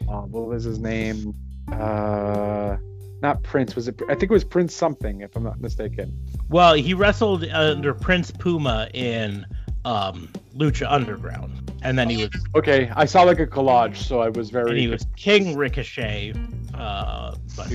oh, 0.08 0.22
what 0.30 0.46
was 0.46 0.64
his 0.64 0.78
name? 0.78 1.34
Uh, 1.72 2.76
not 3.22 3.42
Prince. 3.42 3.76
Was 3.76 3.86
it? 3.88 4.00
I 4.08 4.14
think 4.14 4.24
it 4.24 4.30
was 4.30 4.44
Prince 4.44 4.74
something, 4.74 5.20
if 5.20 5.36
I'm 5.36 5.44
not 5.44 5.60
mistaken. 5.60 6.16
Well, 6.48 6.74
he 6.74 6.94
wrestled 6.94 7.44
under 7.46 7.94
Prince 7.94 8.30
Puma 8.30 8.88
in 8.94 9.46
um, 9.84 10.28
Lucha 10.56 10.90
Underground. 10.90 11.70
and 11.82 11.98
then 11.98 12.10
he 12.10 12.16
was 12.18 12.30
Okay, 12.54 12.90
I 12.96 13.04
saw 13.04 13.22
like 13.22 13.38
a 13.40 13.46
collage, 13.46 13.96
so 13.96 14.20
I 14.20 14.28
was 14.30 14.48
and 14.48 14.52
very. 14.52 14.80
he 14.80 14.88
was 14.88 15.06
King 15.16 15.56
Ricochet. 15.56 16.34
Uh, 16.74 17.34
but- 17.56 17.68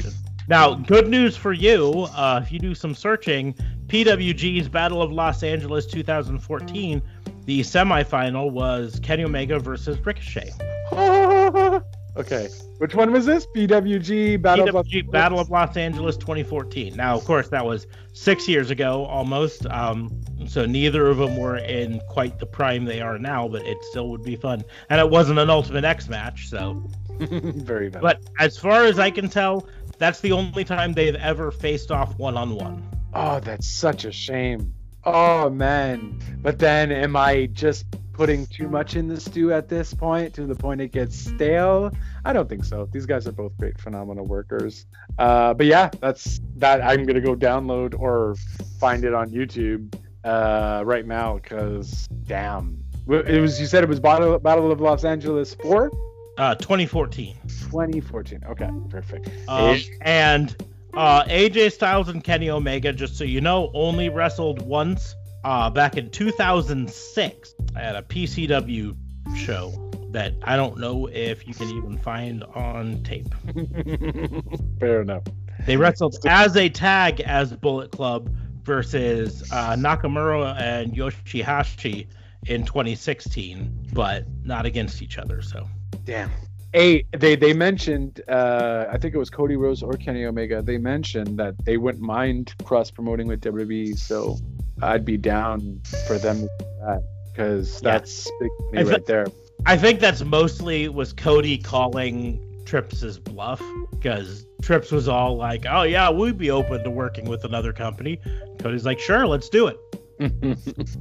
now, 0.48 0.76
good 0.76 1.08
news 1.08 1.36
for 1.36 1.54
you. 1.54 2.08
Uh, 2.16 2.42
if 2.44 2.52
you 2.52 2.60
do 2.60 2.76
some 2.76 2.94
searching, 2.94 3.54
PWG's 3.88 4.68
Battle 4.68 5.02
of 5.02 5.12
Los 5.12 5.44
Angeles 5.44 5.86
2014, 5.86 7.02
the 7.46 7.62
semifinal 7.62 8.52
was 8.52 9.00
Kenny 9.02 9.24
Omega 9.24 9.60
versus 9.60 10.04
Ricochet. 10.04 10.52
okay, 12.18 12.50
which 12.78 12.96
one 12.96 13.12
was 13.12 13.26
this? 13.26 13.46
BWG 13.56 14.42
Battle 14.42 14.78
of 14.78 14.86
PWG 14.86 15.12
Battle 15.12 15.40
of 15.40 15.50
Los 15.50 15.78
Angeles 15.78 16.18
2014. 16.18 16.96
Now, 16.96 17.16
of 17.16 17.24
course, 17.26 17.48
that 17.50 17.66
was 17.66 17.88
six 18.14 18.48
years 18.48 18.70
ago 18.72 19.06
almost. 19.06 19.66
Um, 19.68 20.22
so 20.48 20.66
neither 20.66 21.08
of 21.08 21.18
them 21.18 21.38
were 21.38 21.58
in 21.58 22.02
quite 22.10 22.40
the 22.40 22.46
prime 22.46 22.86
they 22.86 23.02
are 23.02 23.18
now, 23.18 23.48
but 23.48 23.66
it 23.66 23.78
still 23.86 24.10
would 24.10 24.24
be 24.24 24.36
fun. 24.36 24.64
And 24.90 25.00
it 25.00 25.10
wasn't 25.10 25.40
an 25.40 25.50
Ultimate 25.50 25.86
X 25.86 26.08
match, 26.08 26.50
so. 26.50 26.84
very 27.20 27.90
bad. 27.90 28.02
But 28.02 28.22
as 28.40 28.58
far 28.58 28.84
as 28.84 29.00
I 29.00 29.10
can 29.10 29.30
tell, 29.30 29.68
that's 29.98 30.20
the 30.22 30.32
only 30.32 30.64
time 30.64 30.94
they've 30.94 31.16
ever 31.16 31.52
faced 31.52 31.92
off 31.92 32.18
one 32.18 32.38
on 32.38 32.56
one. 32.56 32.88
Oh, 33.14 33.40
that's 33.40 33.68
such 33.68 34.06
a 34.06 34.12
shame. 34.12 34.74
Oh 35.04 35.50
man. 35.50 36.20
But 36.42 36.60
then 36.60 36.92
am 36.92 37.16
I 37.16 37.48
just 37.48 37.86
putting 38.12 38.46
too 38.48 38.70
much 38.70 38.96
in 38.96 39.08
the 39.08 39.20
stew 39.20 39.52
at 39.52 39.68
this 39.68 39.94
point 39.94 40.34
to 40.34 40.46
the 40.46 40.56
point 40.56 40.82
it 40.82 40.92
gets 40.92 41.18
stale? 41.18 41.92
I 42.24 42.34
don't 42.34 42.50
think 42.50 42.64
so. 42.64 42.90
These 42.92 43.06
guys 43.06 43.28
are 43.28 43.32
both 43.32 43.56
great 43.58 43.80
phenomenal 43.80 44.26
workers. 44.26 44.86
Uh, 45.18 45.54
but 45.54 45.68
yeah, 45.68 45.90
that's 46.02 46.42
that 46.58 46.82
I'm 46.82 47.06
gonna 47.06 47.22
go 47.22 47.36
download 47.36 47.98
or 48.00 48.36
find 48.80 49.06
it 49.06 49.14
on 49.14 49.30
YouTube 49.30 49.96
uh, 50.24 50.84
right 50.86 51.06
now 51.06 51.36
because 51.36 52.08
damn. 52.24 52.80
It 53.08 53.40
was 53.40 53.60
you 53.60 53.68
said 53.68 53.84
it 53.84 53.90
was 53.90 54.00
Battle, 54.00 54.40
Battle 54.40 54.72
of 54.72 54.82
Los 54.82 55.06
Angeles 55.06 55.54
4 55.62 55.92
Uh, 56.38 56.56
2014. 56.56 57.38
2014. 57.48 58.44
Okay, 58.46 58.70
perfect. 58.90 59.30
Um, 59.48 59.80
and 60.02 60.56
uh, 60.94 61.24
AJ 61.26 61.72
Styles 61.72 62.10
and 62.10 62.24
Kenny 62.24 62.50
Omega, 62.50 62.92
just 62.92 63.18
so 63.18 63.24
you 63.24 63.42
know, 63.42 63.72
only 63.74 64.10
wrestled 64.10 64.62
once 64.62 65.16
uh, 65.44 65.70
back 65.70 65.98
in 65.98 66.10
2006 66.10 67.54
at 67.76 67.96
a 67.96 68.02
PCW 68.02 68.96
show 69.36 69.92
that 70.12 70.34
I 70.44 70.56
don't 70.56 70.78
know 70.78 71.08
if 71.08 71.48
you 71.48 71.54
can 71.54 71.70
even 71.70 71.98
find 71.98 72.44
on 72.44 73.04
tape. 73.04 73.28
Fair 74.80 75.02
enough. 75.02 75.24
They 75.66 75.78
wrestled 75.78 76.18
as 76.26 76.56
a 76.56 76.70
tag 76.70 77.22
as 77.22 77.52
Bullet 77.54 77.92
Club 77.92 78.30
versus 78.64 79.44
uh, 79.52 79.76
Nakamura 79.76 80.60
and 80.60 80.94
Yoshihashi 80.94 82.08
in 82.46 82.66
2016, 82.66 83.90
but 83.94 84.26
not 84.44 84.66
against 84.66 85.02
each 85.02 85.18
other. 85.18 85.42
So 85.42 85.68
Damn. 86.06 86.32
Hey, 86.74 87.06
they 87.18 87.36
they 87.36 87.54
mentioned 87.54 88.22
uh, 88.28 88.86
I 88.92 88.98
think 88.98 89.16
it 89.16 89.18
was 89.18 89.30
Cody 89.30 89.56
Rhodes 89.56 89.82
or 89.82 89.94
Kenny 89.94 90.26
Omega. 90.26 90.62
They 90.62 90.78
mentioned 90.78 91.38
that 91.40 91.54
they 91.66 91.78
wouldn't 91.78 92.04
mind 92.04 92.54
cross 92.66 92.92
promoting 92.92 93.28
with 93.28 93.42
WWE, 93.42 93.98
so 93.98 94.38
I'd 94.82 95.06
be 95.06 95.16
down 95.18 95.82
for 96.08 96.18
them 96.18 96.38
to 96.42 96.48
do 96.60 96.66
that 96.82 97.02
because 97.32 97.82
Yeah. 97.82 97.92
that's 97.92 98.30
big 98.42 98.52
money 98.66 98.78
I 98.80 98.84
fe- 98.84 98.90
right 98.92 99.06
there. 99.06 99.26
I 99.66 99.78
think 99.78 100.00
that's 100.02 100.24
mostly 100.24 100.90
was 100.90 101.14
Cody 101.14 101.58
calling 101.58 102.42
Trips's 102.66 103.18
bluff 103.20 103.62
because 103.92 104.46
Trips 104.62 104.92
was 104.92 105.08
all 105.08 105.38
like, 105.38 105.66
"Oh 105.70 105.84
yeah, 105.84 106.10
we'd 106.12 106.38
be 106.38 106.52
open 106.52 106.84
to 106.84 106.90
working 106.90 107.24
with 107.30 107.46
another 107.46 107.72
company." 107.72 108.20
Cody's 108.60 108.86
like, 108.86 109.00
"Sure, 109.00 109.26
let's 109.26 109.48
do 109.48 109.68
it." 109.68 109.78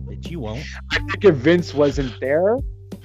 But 0.06 0.30
you 0.30 0.38
won't. 0.40 0.64
I 0.92 0.98
think 0.98 1.24
if 1.24 1.34
Vince 1.34 1.74
wasn't 1.74 2.12
there, 2.20 2.58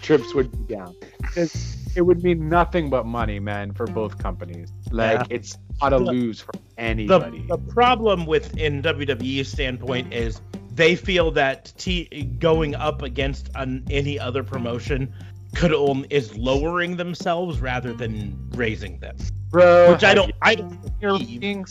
Trips 0.04 0.34
would 0.36 0.52
be 0.52 0.76
down 0.76 0.96
because 1.22 1.76
it 2.00 2.06
would 2.06 2.24
mean 2.24 2.48
nothing 2.48 2.90
but 2.90 3.06
money, 3.06 3.40
man, 3.42 3.74
for 3.74 3.86
both 3.86 4.18
mm. 4.18 4.22
companies. 4.24 4.72
Like 4.90 5.20
Yeah. 5.30 5.36
it's 5.38 5.58
not 5.82 5.92
a 5.92 5.98
lose 5.98 6.40
for 6.40 6.54
The, 6.54 6.60
anybody. 6.78 7.46
the 7.50 7.58
problem 7.58 8.26
with 8.26 8.56
in 8.58 8.82
WWE's 8.82 9.50
standpoint 9.50 10.14
is 10.14 10.42
they 10.72 10.96
feel 10.96 11.30
that 11.32 11.74
T 11.78 12.06
going 12.40 12.74
up 12.74 13.02
against 13.02 13.50
an, 13.56 13.84
any 13.90 14.18
other 14.18 14.44
promotion 14.46 15.14
could 15.56 15.74
only 15.74 16.08
is 16.10 16.38
lowering 16.38 16.96
themselves 16.96 17.60
rather 17.60 17.92
than 17.92 18.34
raising 18.52 19.00
them. 19.00 19.18
Bro, 19.50 19.92
Which 19.92 20.06
I 20.06 20.14
don't 20.14 20.30
you 20.30 20.34
I 20.42 20.56
don't 20.56 20.82
believe. 21.02 21.68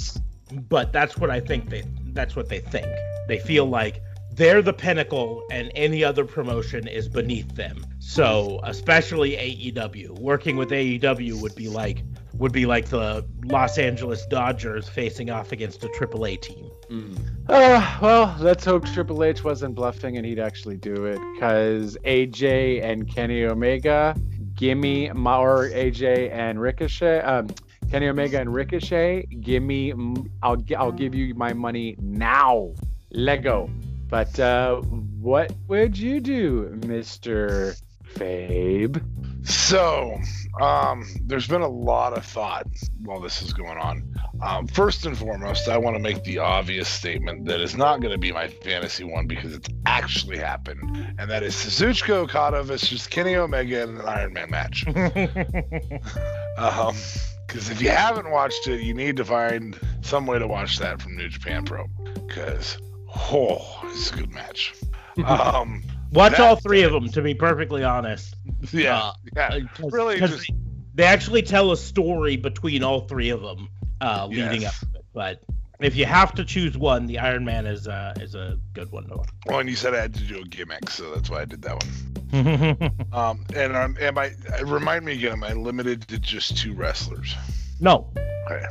but 0.69 0.93
that's 0.93 1.17
what 1.17 1.31
I 1.31 1.41
think 1.41 1.71
they 1.71 1.85
that's 2.13 2.37
what 2.37 2.51
they 2.51 2.59
think. 2.61 2.87
They 3.29 3.39
feel 3.39 3.65
like 3.65 4.03
they're 4.35 4.63
the 4.63 4.75
pinnacle 4.75 5.43
and 5.51 5.73
any 5.75 6.05
other 6.05 6.25
promotion 6.27 6.87
is 6.87 7.09
beneath 7.09 7.55
them. 7.55 7.83
So, 8.09 8.59
especially 8.63 9.33
AEW, 9.33 10.19
working 10.19 10.57
with 10.57 10.71
AEW 10.71 11.43
would 11.43 11.55
be 11.55 11.69
like 11.69 12.03
would 12.39 12.53
be 12.53 12.65
like 12.65 12.87
the 12.87 13.23
Los 13.45 13.77
Angeles 13.77 14.25
Dodgers 14.25 14.89
facing 14.89 15.29
off 15.29 15.53
against 15.53 15.85
a 15.85 15.89
AAA 15.89 16.41
team. 16.41 16.71
Uh, 17.51 17.99
well, 18.01 18.35
let's 18.41 18.65
hope 18.65 18.87
Triple 18.87 19.23
H 19.23 19.45
wasn't 19.45 19.75
bluffing 19.75 20.17
and 20.17 20.25
he'd 20.25 20.39
actually 20.39 20.79
do 20.79 21.05
it. 21.05 21.21
Because 21.35 21.99
AJ 22.07 22.83
and 22.83 23.07
Kenny 23.07 23.45
Omega, 23.45 24.17
gimme 24.55 25.11
my 25.11 25.37
AJ 25.37 26.33
and 26.33 26.59
Ricochet, 26.63 27.21
um, 27.21 27.49
Kenny 27.91 28.09
Omega 28.09 28.41
and 28.41 28.55
Ricochet, 28.55 29.27
gimme, 29.41 29.93
mm, 29.93 30.31
I'll 30.43 30.57
I'll 30.79 30.93
give 30.93 31.15
you 31.15 31.35
my 31.35 31.53
money 31.53 31.95
now, 32.01 32.73
Lego. 33.11 33.69
But 34.09 34.41
uh, 34.41 34.77
what 35.21 35.53
would 35.67 35.99
you 35.99 36.21
do, 36.21 36.81
Mister 36.87 37.75
Fabe? 38.15 39.03
So, 39.47 40.19
um, 40.61 41.07
there's 41.25 41.47
been 41.47 41.63
a 41.63 41.69
lot 41.69 42.17
of 42.17 42.25
thought 42.25 42.67
while 43.03 43.21
this 43.21 43.41
is 43.43 43.53
going 43.53 43.79
on. 43.79 44.15
Um, 44.43 44.67
first 44.67 45.07
and 45.07 45.17
foremost, 45.17 45.69
I 45.69 45.79
want 45.79 45.97
to 45.97 46.01
make 46.01 46.23
the 46.25 46.39
obvious 46.39 46.89
statement 46.89 47.47
that 47.47 47.61
is 47.61 47.77
not 47.77 48.01
going 48.01 48.13
to 48.13 48.19
be 48.19 48.33
my 48.33 48.49
fantasy 48.49 49.05
one 49.05 49.27
because 49.27 49.55
it's 49.55 49.69
actually 49.87 50.39
happened, 50.39 51.15
and 51.19 51.31
that 51.31 51.43
is 51.43 51.55
Suzuki 51.55 52.13
Okada 52.13 52.63
versus 52.63 53.07
Kenny 53.07 53.37
Omega 53.37 53.83
in 53.83 53.99
an 53.99 54.07
Iron 54.07 54.33
Man 54.33 54.51
match. 54.51 54.85
Um, 56.59 56.97
because 57.47 57.71
if 57.71 57.81
you 57.81 57.89
haven't 57.89 58.31
watched 58.31 58.67
it, 58.67 58.83
you 58.83 58.93
need 58.93 59.17
to 59.17 59.25
find 59.25 59.79
some 60.03 60.27
way 60.27 60.39
to 60.39 60.47
watch 60.47 60.79
that 60.81 61.01
from 61.01 61.17
New 61.17 61.29
Japan 61.29 61.65
Pro. 61.65 61.87
Because, 62.27 62.79
oh, 63.17 63.81
it's 63.85 64.11
a 64.11 64.17
good 64.17 64.33
match. 64.33 64.75
Um, 65.25 65.83
Watch 66.13 66.33
That- 66.33 66.41
all 66.41 66.57
three 66.57 66.83
of 66.83 66.93
them, 66.93 67.09
to 67.11 67.23
be 67.23 67.35
perfectly 67.35 67.85
honest. 67.85 68.35
yeah, 68.73 68.99
Uh, 68.99 69.13
yeah. 69.37 69.47
Uh, 69.49 69.61
'cause- 69.75 69.93
Really 69.93 70.19
'cause 70.19 70.31
just- 70.31 70.49
they, 70.49 70.55
they 70.95 71.05
actually 71.05 71.43
tell 71.43 71.71
a 71.73 71.77
story 71.77 72.37
between 72.37 72.83
all 72.83 73.01
three 73.03 73.31
of 73.31 73.41
them 73.43 73.69
uh, 74.01 74.27
leading 74.27 74.63
Yes. 74.63 74.83
up 74.83 74.93
to 74.93 74.99
it. 74.99 75.05
But 75.13 75.43
if 75.81 75.97
you 75.97 76.07
have 76.07 76.35
to 76.37 76.45
choose 76.45 76.77
one, 76.79 77.07
the 77.07 77.19
Iron 77.19 77.45
Man 77.45 77.67
is 77.67 77.87
uh, 77.89 78.15
is 78.21 78.35
a 78.35 78.59
good 78.73 78.91
one 78.93 79.07
to 79.09 79.17
watch. 79.17 79.29
Well, 79.47 79.59
and 79.61 79.69
you 79.69 79.77
said 79.77 79.95
I 79.95 80.01
had 80.01 80.15
to 80.15 80.23
do 80.25 80.41
a 80.41 80.45
gimmick, 80.45 80.89
so 80.91 81.15
that's 81.15 81.29
why 81.31 81.43
I 81.43 81.45
did 81.45 81.63
that 81.63 81.75
one. 81.83 81.93
Um, 83.13 83.45
and 83.57 83.75
um, 83.75 83.97
am 84.01 84.19
I? 84.19 84.33
Remind 84.63 85.05
me 85.07 85.13
again. 85.15 85.33
Am 85.33 85.45
I 85.45 85.53
limited 85.55 86.07
to 86.09 86.19
just 86.19 86.59
two 86.59 86.75
wrestlers? 86.75 87.35
No. 87.81 88.11
Okay. 88.51 88.65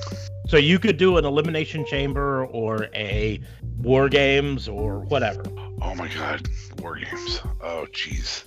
So 0.48 0.58
you 0.58 0.80
could 0.80 0.98
do 0.98 1.18
an 1.18 1.26
elimination 1.26 1.86
chamber 1.86 2.46
or 2.46 2.88
a 2.96 3.40
war 3.78 4.10
games 4.10 4.68
or 4.68 5.00
whatever. 5.00 5.44
Oh 5.82 5.94
my 5.96 6.08
God, 6.08 6.48
War 6.82 6.96
Games. 6.96 7.42
Oh 7.62 7.86
jeez. 7.92 8.46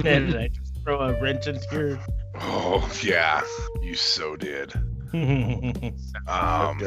and 0.04 0.34
I 0.34 0.48
just 0.48 0.82
throw 0.82 1.00
a 1.00 1.20
wrench 1.20 1.46
into 1.46 1.98
Oh 2.40 2.90
yeah, 3.02 3.42
you 3.82 3.94
so 3.94 4.36
did. 4.36 4.72
Um. 6.26 6.80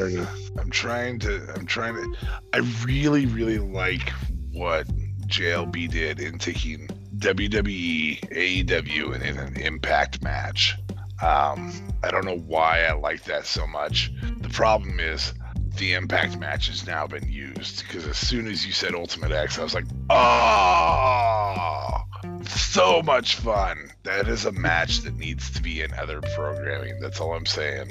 I'm 0.58 0.70
trying 0.70 1.18
to. 1.20 1.50
I'm 1.54 1.64
trying 1.64 1.94
to. 1.94 2.14
I 2.52 2.58
really, 2.84 3.24
really 3.24 3.58
like 3.58 4.10
what 4.52 4.86
JLB 5.28 5.90
did 5.90 6.20
in 6.20 6.38
taking 6.38 6.88
WWE, 7.18 8.20
AEW, 8.30 9.14
and 9.14 9.22
in 9.22 9.38
an 9.38 9.56
Impact 9.56 10.22
match. 10.22 10.76
Um, 11.20 11.72
I 12.02 12.10
don't 12.10 12.24
know 12.24 12.38
why 12.38 12.84
I 12.84 12.92
like 12.92 13.24
that 13.24 13.44
so 13.46 13.66
much. 13.66 14.12
The 14.40 14.48
problem 14.48 15.00
is 15.00 15.34
the 15.76 15.94
Impact 15.94 16.38
match 16.38 16.68
has 16.68 16.86
now 16.86 17.06
been 17.06 17.30
used 17.30 17.82
because 17.86 18.06
as 18.06 18.16
soon 18.16 18.46
as 18.48 18.64
you 18.66 18.72
said 18.72 18.94
Ultimate 18.94 19.32
X, 19.32 19.58
I 19.58 19.62
was 19.64 19.74
like, 19.74 19.86
oh, 20.10 22.02
so 22.44 23.02
much 23.02 23.36
fun. 23.36 23.90
That 24.04 24.28
is 24.28 24.44
a 24.44 24.52
match 24.52 25.00
that 25.00 25.16
needs 25.16 25.50
to 25.52 25.62
be 25.62 25.82
in 25.82 25.92
other 25.94 26.20
programming. 26.36 27.00
That's 27.00 27.20
all 27.20 27.34
I'm 27.34 27.46
saying. 27.46 27.90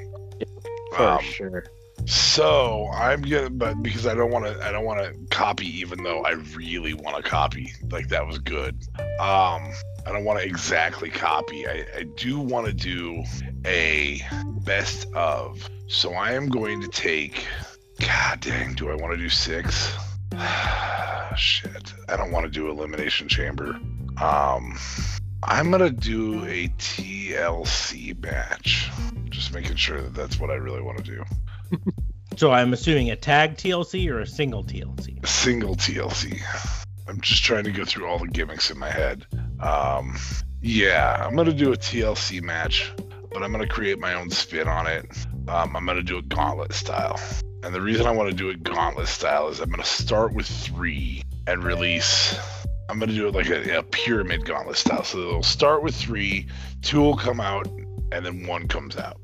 For 0.95 1.03
Um, 1.03 1.23
sure. 1.23 1.65
So 2.05 2.89
I'm 2.93 3.21
gonna, 3.21 3.49
but 3.49 3.81
because 3.81 4.05
I 4.05 4.13
don't 4.13 4.31
want 4.31 4.45
to, 4.45 4.65
I 4.65 4.71
don't 4.71 4.85
want 4.85 4.99
to 4.99 5.35
copy, 5.35 5.67
even 5.79 6.03
though 6.03 6.23
I 6.23 6.31
really 6.55 6.93
want 6.93 7.23
to 7.23 7.29
copy. 7.29 7.73
Like 7.89 8.09
that 8.09 8.25
was 8.25 8.37
good. 8.39 8.75
Um, 9.19 9.71
I 10.05 10.11
don't 10.11 10.23
want 10.23 10.39
to 10.39 10.45
exactly 10.45 11.09
copy. 11.09 11.67
I, 11.67 11.85
I 11.95 12.03
do 12.15 12.39
want 12.39 12.67
to 12.67 12.73
do 12.73 13.23
a 13.65 14.21
best 14.61 15.11
of. 15.13 15.69
So 15.87 16.13
I 16.13 16.33
am 16.33 16.49
going 16.49 16.81
to 16.81 16.87
take. 16.87 17.45
God 17.99 18.41
dang, 18.41 18.75
do 18.75 18.89
I 18.89 18.95
want 18.95 19.13
to 19.13 19.17
do 19.17 19.29
six? 19.29 19.93
Shit, 21.35 21.93
I 22.07 22.15
don't 22.15 22.31
want 22.31 22.45
to 22.45 22.51
do 22.51 22.69
elimination 22.69 23.27
chamber. 23.27 23.79
Um, 24.21 24.77
I'm 25.43 25.69
gonna 25.69 25.91
do 25.91 26.43
a 26.45 26.67
TLC 26.79 28.21
match. 28.21 28.89
Just 29.29 29.53
making 29.53 29.75
sure 29.75 30.01
that 30.01 30.13
that's 30.13 30.39
what 30.39 30.49
I 30.49 30.55
really 30.55 30.81
want 30.81 30.97
to 30.97 31.03
do. 31.03 31.23
So 32.37 32.51
I'm 32.51 32.71
assuming 32.71 33.09
a 33.09 33.15
tag 33.15 33.57
TLC 33.57 34.11
or 34.11 34.19
a 34.19 34.27
single 34.27 34.63
TLC. 34.63 35.23
A 35.23 35.27
single 35.27 35.75
TLC. 35.75 36.39
I'm 37.07 37.19
just 37.19 37.43
trying 37.43 37.63
to 37.63 37.71
go 37.71 37.83
through 37.83 38.05
all 38.05 38.19
the 38.19 38.27
gimmicks 38.27 38.69
in 38.69 38.77
my 38.77 38.91
head. 38.91 39.25
Um, 39.59 40.15
yeah, 40.61 41.25
I'm 41.25 41.35
gonna 41.35 41.51
do 41.51 41.73
a 41.73 41.75
TLC 41.75 42.43
match, 42.43 42.91
but 43.31 43.41
I'm 43.41 43.51
gonna 43.51 43.67
create 43.67 43.97
my 43.97 44.13
own 44.13 44.29
spin 44.29 44.67
on 44.67 44.85
it. 44.85 45.05
Um, 45.47 45.75
I'm 45.75 45.85
gonna 45.87 46.03
do 46.03 46.19
a 46.19 46.21
gauntlet 46.21 46.73
style, 46.73 47.19
and 47.63 47.73
the 47.73 47.81
reason 47.81 48.05
I 48.05 48.11
want 48.11 48.29
to 48.29 48.35
do 48.35 48.49
it 48.49 48.61
gauntlet 48.61 49.07
style 49.07 49.47
is 49.47 49.59
I'm 49.59 49.71
gonna 49.71 49.83
start 49.83 50.33
with 50.33 50.45
three 50.45 51.23
and 51.47 51.63
release. 51.63 52.37
I'm 52.87 52.99
gonna 52.99 53.13
do 53.13 53.29
it 53.29 53.33
like 53.33 53.49
a, 53.49 53.79
a 53.79 53.83
pyramid 53.83 54.45
gauntlet 54.45 54.77
style. 54.77 55.03
So 55.03 55.17
they'll 55.17 55.41
start 55.41 55.81
with 55.81 55.95
three, 55.95 56.49
two 56.83 57.01
will 57.01 57.17
come 57.17 57.39
out, 57.39 57.67
and 58.11 58.23
then 58.23 58.45
one 58.45 58.67
comes 58.67 58.95
out. 58.95 59.19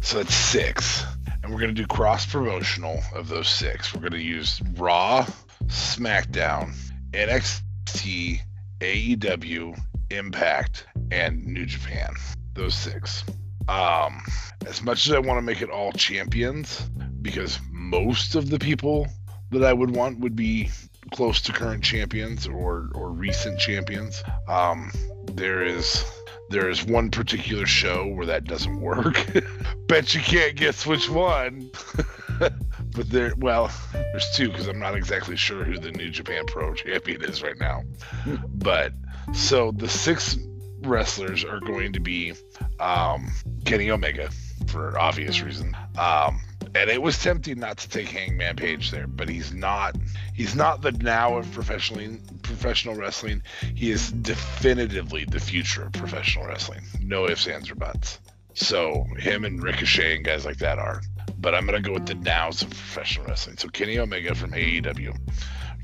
So 0.00 0.18
that's 0.18 0.34
six. 0.34 1.04
And 1.50 1.56
we're 1.56 1.62
going 1.62 1.74
to 1.74 1.82
do 1.82 1.88
cross 1.88 2.26
promotional 2.26 3.02
of 3.12 3.26
those 3.26 3.48
six. 3.48 3.92
We're 3.92 4.02
going 4.02 4.12
to 4.12 4.22
use 4.22 4.62
Raw, 4.76 5.26
SmackDown, 5.66 6.76
NXT, 7.10 8.38
AEW, 8.78 9.76
Impact, 10.10 10.86
and 11.10 11.44
New 11.44 11.66
Japan. 11.66 12.14
Those 12.54 12.76
six. 12.76 13.24
Um, 13.66 14.22
as 14.64 14.80
much 14.80 15.08
as 15.08 15.12
I 15.12 15.18
want 15.18 15.38
to 15.38 15.42
make 15.42 15.60
it 15.60 15.70
all 15.70 15.90
champions, 15.90 16.88
because 17.20 17.58
most 17.72 18.36
of 18.36 18.48
the 18.48 18.60
people 18.60 19.08
that 19.50 19.64
I 19.64 19.72
would 19.72 19.90
want 19.90 20.20
would 20.20 20.36
be 20.36 20.70
close 21.12 21.40
to 21.40 21.52
current 21.52 21.82
champions 21.82 22.46
or 22.46 22.90
or 22.94 23.10
recent 23.10 23.58
champions. 23.58 24.22
Um, 24.46 24.92
there 25.32 25.64
is 25.64 26.04
there 26.50 26.68
is 26.68 26.84
one 26.84 27.10
particular 27.10 27.64
show 27.64 28.08
where 28.08 28.26
that 28.26 28.44
doesn't 28.44 28.80
work. 28.80 29.24
Bet 29.86 30.14
you 30.14 30.20
can't 30.20 30.56
guess 30.56 30.84
which 30.84 31.08
one. 31.08 31.70
but 32.38 33.08
there, 33.08 33.32
well, 33.36 33.70
there's 33.92 34.28
two 34.34 34.48
because 34.48 34.66
I'm 34.66 34.80
not 34.80 34.96
exactly 34.96 35.36
sure 35.36 35.64
who 35.64 35.78
the 35.78 35.92
New 35.92 36.10
Japan 36.10 36.44
Pro 36.46 36.74
Champion 36.74 37.24
is 37.24 37.42
right 37.42 37.58
now. 37.58 37.84
but 38.48 38.92
so 39.32 39.70
the 39.70 39.88
six 39.88 40.36
wrestlers 40.82 41.44
are 41.44 41.60
going 41.60 41.92
to 41.92 42.00
be 42.00 42.34
um, 42.80 43.30
Kenny 43.64 43.90
Omega 43.90 44.28
for 44.66 44.98
obvious 44.98 45.40
reason. 45.42 45.76
Um, 45.96 46.40
and 46.74 46.90
it 46.90 47.02
was 47.02 47.18
tempting 47.18 47.58
not 47.58 47.78
to 47.78 47.88
take 47.88 48.08
Hangman 48.08 48.56
Page 48.56 48.90
there, 48.90 49.06
but 49.06 49.28
he's 49.28 49.52
not. 49.52 49.96
He's 50.34 50.54
not 50.54 50.82
the 50.82 50.92
now 50.92 51.36
of 51.38 51.50
professional 51.52 52.16
professional 52.42 52.94
wrestling. 52.94 53.42
He 53.74 53.90
is 53.90 54.10
definitively 54.12 55.24
the 55.24 55.40
future 55.40 55.84
of 55.84 55.92
professional 55.92 56.46
wrestling. 56.46 56.82
No 57.00 57.28
ifs, 57.28 57.46
ands, 57.46 57.70
or 57.70 57.74
buts. 57.74 58.20
So 58.54 59.06
him 59.18 59.44
and 59.44 59.62
Ricochet 59.62 60.16
and 60.16 60.24
guys 60.24 60.44
like 60.44 60.58
that 60.58 60.78
are. 60.78 61.02
But 61.38 61.54
I'm 61.54 61.66
gonna 61.66 61.80
go 61.80 61.92
with 61.92 62.06
the 62.06 62.14
nows 62.14 62.62
of 62.62 62.70
professional 62.70 63.26
wrestling. 63.26 63.56
So 63.56 63.68
Kenny 63.68 63.98
Omega 63.98 64.34
from 64.34 64.52
AEW, 64.52 65.16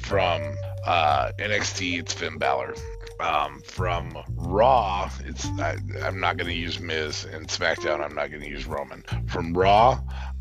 from 0.03 0.43
uh, 0.85 1.33
NXT, 1.39 2.01
it's 2.01 2.13
Finn 2.13 2.39
Balor. 2.39 2.75
Um, 3.19 3.61
from 3.61 4.17
Raw, 4.35 5.11
it's 5.25 5.47
I, 5.59 5.77
am 6.01 6.21
not 6.21 6.37
going 6.37 6.49
to 6.49 6.55
use 6.55 6.79
Miz, 6.81 7.25
and 7.25 7.49
SmackDown, 7.49 8.05
I'm 8.05 8.15
not 8.15 8.31
going 8.31 8.43
to 8.43 8.49
use 8.49 8.67
Roman. 8.67 9.03
From 9.27 9.55
Raw, 9.55 9.93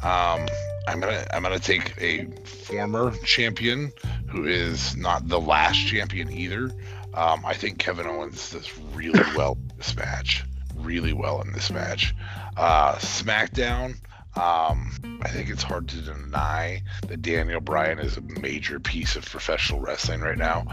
um, 0.03 0.47
I'm 0.87 0.99
gonna 0.99 1.25
I'm 1.31 1.41
gonna 1.41 1.59
take 1.59 1.93
a 1.99 2.25
former 2.43 3.11
champion 3.23 3.91
who 4.27 4.45
is 4.45 4.95
not 4.97 5.27
the 5.27 5.39
last 5.39 5.77
champion 5.87 6.31
either. 6.31 6.71
Um, 7.13 7.45
I 7.45 7.53
think 7.53 7.79
Kevin 7.79 8.07
Owens 8.07 8.51
does 8.51 8.77
really 8.93 9.21
well 9.37 9.53
in 9.53 9.77
this 9.77 9.95
match, 9.95 10.43
really 10.75 11.13
well 11.13 11.41
in 11.41 11.53
this 11.53 11.71
match. 11.71 12.13
Uh, 12.57 12.95
SmackDown. 12.95 13.95
Um, 14.35 15.19
I 15.21 15.29
think 15.29 15.49
it's 15.49 15.63
hard 15.63 15.87
to 15.89 16.01
deny 16.01 16.83
that 17.07 17.21
Daniel 17.21 17.61
Bryan 17.61 17.99
is 17.99 18.17
a 18.17 18.21
major 18.21 18.79
piece 18.79 19.15
of 19.15 19.25
professional 19.25 19.79
wrestling 19.79 20.19
right 20.19 20.37
now. 20.37 20.65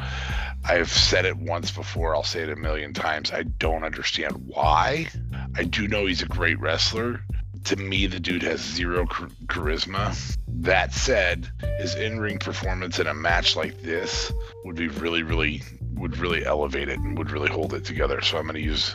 I've 0.65 0.91
said 0.91 1.25
it 1.27 1.37
once 1.37 1.71
before, 1.71 2.15
I'll 2.15 2.25
say 2.25 2.43
it 2.43 2.51
a 2.51 2.57
million 2.57 2.93
times. 2.93 3.33
I 3.33 3.45
don't 3.45 3.85
understand 3.85 4.35
why. 4.47 5.09
I 5.57 5.65
do 5.65 5.87
know 5.87 6.07
he's 6.07 6.23
a 6.23 6.27
great 6.27 6.59
wrestler. 6.59 7.21
To 7.65 7.77
me, 7.77 8.07
the 8.07 8.21
dude 8.21 8.43
has 8.43 8.61
zero 8.61 9.07
charisma. 9.47 10.37
That 10.49 10.93
said, 10.93 11.49
his 11.79 11.95
in-ring 11.95 12.39
performance 12.39 12.99
in 12.99 13.07
a 13.07 13.15
match 13.15 13.57
like 13.57 13.83
this 13.83 14.33
would 14.65 14.77
be 14.77 14.89
really, 14.89 15.23
really, 15.23 15.63
would 15.95 16.19
really 16.19 16.45
elevate 16.45 16.89
it 16.89 16.99
and 16.99 17.17
would 17.17 17.31
really 17.31 17.51
hold 17.51 17.75
it 17.75 17.85
together. 17.85 18.21
So 18.21 18.39
I'm 18.39 18.45
going 18.45 18.55
to 18.55 18.61
use 18.61 18.95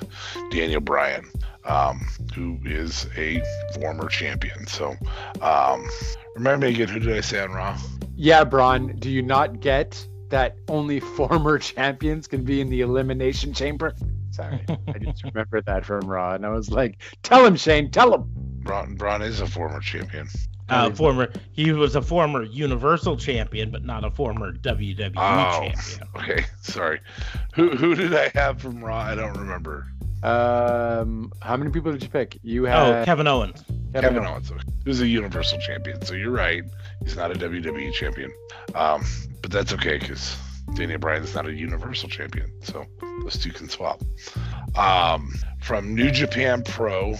Daniel 0.51 0.81
Bryan 0.81 1.29
um, 1.67 2.07
who 2.33 2.57
is 2.65 3.07
a 3.17 3.41
former 3.75 4.07
champion. 4.07 4.65
So, 4.67 4.95
um, 5.41 5.87
remember 6.35 6.67
again, 6.67 6.87
who 6.87 6.99
did 6.99 7.15
I 7.15 7.21
say 7.21 7.41
on 7.41 7.51
Raw? 7.51 7.77
Yeah, 8.15 8.43
Braun, 8.43 8.95
do 8.97 9.11
you 9.11 9.21
not 9.21 9.59
get 9.59 10.07
that 10.29 10.57
only 10.67 10.99
former 11.17 11.59
champions 11.59 12.27
can 12.27 12.43
be 12.43 12.61
in 12.61 12.69
the 12.69 12.81
Elimination 12.81 13.53
Chamber? 13.53 13.93
Sorry, 14.37 14.63
I 14.69 14.99
just 15.01 15.23
remember 15.23 15.61
that 15.63 15.83
from 15.83 16.01
Raw, 16.01 16.35
and 16.35 16.45
I 16.45 16.49
was 16.49 16.69
like, 16.69 16.99
tell 17.23 17.43
him, 17.43 17.55
Shane, 17.55 17.89
tell 17.89 18.13
him. 18.13 18.29
Braun, 18.61 18.93
Braun 18.93 19.23
is 19.23 19.41
a 19.41 19.47
former 19.47 19.79
champion. 19.79 20.27
Uh, 20.69 20.91
former, 20.91 21.31
he 21.53 21.71
was 21.71 21.95
a 21.95 22.03
former 22.03 22.43
Universal 22.43 23.17
Champion, 23.17 23.71
but 23.71 23.83
not 23.83 24.03
a 24.03 24.11
former 24.11 24.53
WWE 24.53 25.13
oh, 25.17 25.63
champion. 25.63 26.07
Okay, 26.15 26.45
sorry. 26.61 26.99
Who 27.55 27.69
who 27.69 27.95
did 27.95 28.13
I 28.13 28.29
have 28.35 28.61
from 28.61 28.83
Raw? 28.83 28.99
I 28.99 29.15
don't 29.15 29.35
remember. 29.35 29.87
Um, 30.21 31.31
how 31.41 31.57
many 31.57 31.71
people 31.71 31.91
did 31.91 32.03
you 32.03 32.09
pick? 32.09 32.37
You 32.43 32.67
oh, 32.67 32.69
had 32.69 33.01
oh 33.01 33.05
Kevin 33.05 33.25
Owens. 33.25 33.63
Kevin, 33.91 34.13
Kevin 34.13 34.25
Owens. 34.27 34.51
Who's 34.85 35.01
a 35.01 35.07
Universal 35.07 35.61
Champion, 35.61 36.05
so 36.05 36.13
you're 36.13 36.29
right. 36.29 36.63
He's 37.01 37.15
not 37.15 37.31
a 37.31 37.33
WWE 37.33 37.91
champion, 37.93 38.31
um, 38.75 39.03
but 39.41 39.49
that's 39.49 39.73
okay 39.73 39.97
because 39.97 40.37
Daniel 40.73 40.99
Bryan 40.99 41.23
is 41.23 41.33
not 41.33 41.47
a 41.47 41.53
Universal 41.53 42.09
Champion, 42.09 42.51
so 42.61 42.85
those 43.23 43.37
two 43.37 43.51
can 43.51 43.69
swap. 43.69 44.01
Um, 44.75 45.33
from 45.61 45.95
New 45.95 46.11
Japan 46.11 46.63
Pro, 46.63 47.15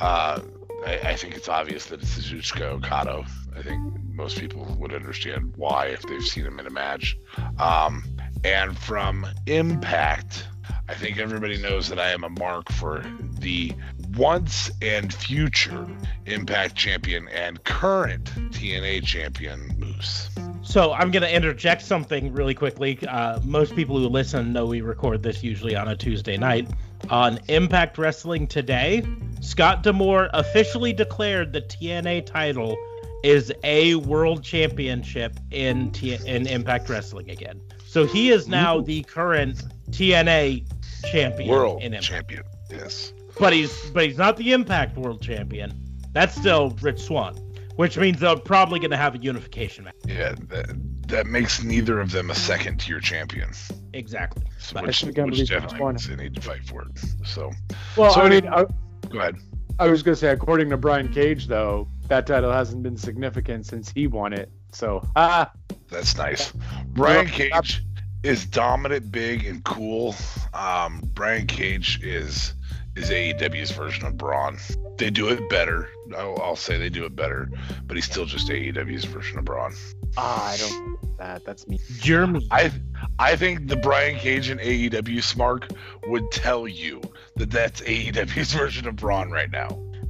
uh, 0.00 0.40
I, 0.86 0.98
I, 1.04 1.16
think 1.16 1.36
it's 1.36 1.48
obvious 1.48 1.86
that 1.86 2.02
it's 2.02 2.16
Kazuchika 2.16 2.62
Okada. 2.62 3.24
I 3.56 3.62
think 3.62 3.80
most 4.08 4.38
people 4.38 4.64
would 4.78 4.94
understand 4.94 5.52
why 5.56 5.86
if 5.86 6.02
they've 6.02 6.24
seen 6.24 6.44
him 6.44 6.58
in 6.58 6.66
a 6.66 6.70
match. 6.70 7.16
Um, 7.58 8.04
and 8.44 8.76
from 8.76 9.26
Impact, 9.46 10.48
I 10.88 10.94
think 10.94 11.18
everybody 11.18 11.58
knows 11.58 11.88
that 11.88 12.00
I 12.00 12.10
am 12.10 12.24
a 12.24 12.30
mark 12.30 12.70
for 12.72 13.04
the 13.38 13.72
once 14.16 14.70
and 14.80 15.12
future 15.12 15.86
Impact 16.26 16.74
champion 16.74 17.28
and 17.28 17.62
current 17.64 18.24
TNA 18.52 19.04
champion 19.04 19.74
Moose. 19.78 20.30
So 20.62 20.92
I'm 20.92 21.10
going 21.10 21.22
to 21.22 21.34
interject 21.34 21.82
something 21.82 22.32
really 22.32 22.54
quickly. 22.54 22.98
Uh, 23.06 23.40
most 23.44 23.74
people 23.74 23.98
who 23.98 24.08
listen 24.08 24.52
know 24.52 24.66
we 24.66 24.80
record 24.80 25.22
this 25.22 25.42
usually 25.42 25.74
on 25.74 25.88
a 25.88 25.96
Tuesday 25.96 26.36
night. 26.36 26.68
On 27.10 27.38
Impact 27.48 27.98
Wrestling 27.98 28.46
today, 28.46 29.04
Scott 29.40 29.82
D'Amore 29.82 30.30
officially 30.32 30.92
declared 30.92 31.52
the 31.52 31.62
TNA 31.62 32.26
title 32.26 32.76
is 33.24 33.52
a 33.64 33.96
world 33.96 34.42
championship 34.42 35.38
in 35.50 35.90
T- 35.90 36.18
in 36.26 36.46
Impact 36.46 36.88
Wrestling 36.88 37.30
again. 37.30 37.60
So 37.86 38.06
he 38.06 38.30
is 38.30 38.48
now 38.48 38.78
Ooh. 38.78 38.82
the 38.82 39.02
current 39.02 39.62
TNA 39.90 40.64
champion 41.10 41.48
world 41.50 41.82
in 41.82 41.92
Impact. 41.92 42.04
champion. 42.04 42.42
Yes. 42.70 43.12
But 43.38 43.52
he's 43.52 43.90
but 43.90 44.04
he's 44.04 44.18
not 44.18 44.36
the 44.36 44.52
Impact 44.52 44.96
World 44.96 45.22
Champion. 45.22 45.72
That's 46.12 46.34
still 46.36 46.70
Rich 46.80 47.00
Swann, 47.00 47.34
which 47.82 47.98
means 47.98 48.20
they're 48.20 48.36
probably 48.36 48.78
going 48.78 48.92
to 48.92 48.96
have 48.96 49.16
a 49.16 49.18
unification 49.18 49.82
match. 49.82 49.96
Yeah, 50.06 50.36
that, 50.50 51.08
that 51.08 51.26
makes 51.26 51.64
neither 51.64 51.98
of 51.98 52.12
them 52.12 52.30
a 52.30 52.34
second 52.36 52.78
tier 52.78 53.00
champion. 53.00 53.50
Exactly. 53.92 54.44
But 54.72 54.86
which, 54.86 55.02
which 55.02 55.48
definitely 55.48 55.84
means 55.84 56.06
they 56.06 56.14
need 56.14 56.36
to 56.36 56.40
fight 56.40 56.64
for 56.64 56.82
it. 56.82 56.90
So. 57.24 57.50
Well, 57.96 58.14
so 58.14 58.20
I 58.20 58.28
mean, 58.28 58.46
I, 58.46 58.66
go 59.10 59.18
ahead. 59.18 59.34
I 59.80 59.88
was 59.88 60.04
going 60.04 60.14
to 60.14 60.20
say, 60.20 60.28
according 60.28 60.70
to 60.70 60.76
Brian 60.76 61.12
Cage, 61.12 61.48
though, 61.48 61.88
that 62.06 62.24
title 62.24 62.52
hasn't 62.52 62.84
been 62.84 62.96
significant 62.96 63.66
since 63.66 63.90
he 63.90 64.06
won 64.06 64.32
it. 64.32 64.48
So, 64.70 65.04
ah. 65.16 65.50
That's 65.90 66.16
nice. 66.16 66.52
Brian 66.86 67.26
Cage 67.26 67.84
is 68.22 68.46
dominant, 68.46 69.10
big, 69.10 69.44
and 69.44 69.64
cool. 69.64 70.14
Um, 70.54 71.02
Brian 71.14 71.48
Cage 71.48 71.98
is 72.00 72.54
is 72.94 73.10
AEW's 73.10 73.70
version 73.70 74.06
of 74.06 74.16
Braun. 74.16 74.58
They 74.98 75.10
do 75.10 75.28
it 75.28 75.48
better. 75.48 75.88
I'll, 76.14 76.40
I'll, 76.40 76.56
say 76.56 76.78
they 76.78 76.90
do 76.90 77.04
it 77.04 77.16
better, 77.16 77.50
but 77.84 77.96
he's 77.96 78.04
still 78.04 78.24
just 78.24 78.48
AEW's 78.48 79.04
version 79.04 79.38
of 79.38 79.44
Braun. 79.44 79.74
Ah, 80.16 80.52
I 80.52 80.56
don't 80.56 81.16
that. 81.22 81.44
That's 81.44 81.66
me. 81.68 81.80
Jeremy. 81.98 82.46
I 82.50 82.72
I 83.18 83.36
think 83.36 83.68
the 83.68 83.76
Brian 83.76 84.18
Cage 84.18 84.48
and 84.48 84.60
AEW 84.60 85.18
Smark 85.18 85.76
would 86.06 86.30
tell 86.30 86.66
you 86.68 87.00
that 87.36 87.50
that's 87.50 87.80
AEW's 87.82 88.52
version 88.62 88.86
of 88.88 88.96
Braun 88.96 89.30
right 89.30 89.50
now. 89.50 89.68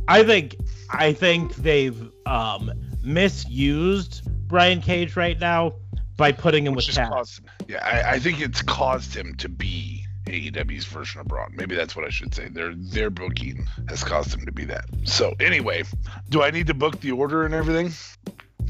I 0.09 0.25
think 0.25 0.57
I 0.91 1.13
think 1.13 1.55
they've 1.57 2.11
um, 2.27 2.73
misused 3.03 4.23
Brian 4.49 4.81
Cage 4.81 5.17
right 5.17 5.39
now 5.39 5.75
by 6.17 6.33
putting 6.33 6.67
him 6.67 6.75
Which 6.75 6.89
with 6.89 6.97
Taz. 6.97 7.09
Caused, 7.09 7.41
yeah, 7.69 7.85
I, 7.85 8.15
I, 8.15 8.19
think 8.19 8.41
it's 8.41 8.63
caused 8.63 9.15
him 9.15 9.35
to 9.37 9.49
be 9.49 10.02
AEW's 10.27 10.85
version 10.85 11.21
of 11.21 11.29
Braun. 11.29 11.53
Maybe 11.55 11.75
that's 11.75 11.97
what 11.97 12.05
I 12.05 12.11
should 12.11 12.35
say. 12.35 12.49
Their 12.49 12.75
their 12.75 13.11
booking 13.11 13.67
has 13.89 14.05
caused 14.05 14.31
them 14.31 14.47
to 14.47 14.53
be 14.53 14.65
that. 14.67 14.85
So 15.05 15.35
anyway, 15.41 15.85
do 16.29 16.43
I 16.43 16.51
need 16.51 16.67
to 16.69 16.75
book 16.75 17.01
the 17.01 17.13
order 17.13 17.45
and 17.45 17.55
everything? 17.55 17.93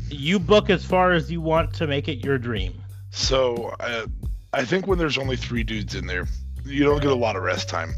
You 0.08 0.38
book 0.38 0.70
as 0.70 0.84
far 0.84 1.12
as 1.12 1.30
you 1.30 1.40
want 1.40 1.74
to 1.74 1.86
make 1.86 2.08
it 2.08 2.24
your 2.24 2.38
dream. 2.38 2.74
So 3.10 3.74
uh, 3.80 4.06
I 4.52 4.64
think 4.64 4.86
when 4.86 4.98
there's 4.98 5.18
only 5.18 5.36
three 5.36 5.62
dudes 5.62 5.94
in 5.94 6.06
there, 6.06 6.26
you 6.64 6.84
don't 6.84 7.00
get 7.00 7.10
a 7.10 7.16
lot 7.16 7.36
of 7.36 7.42
rest 7.42 7.68
time. 7.68 7.94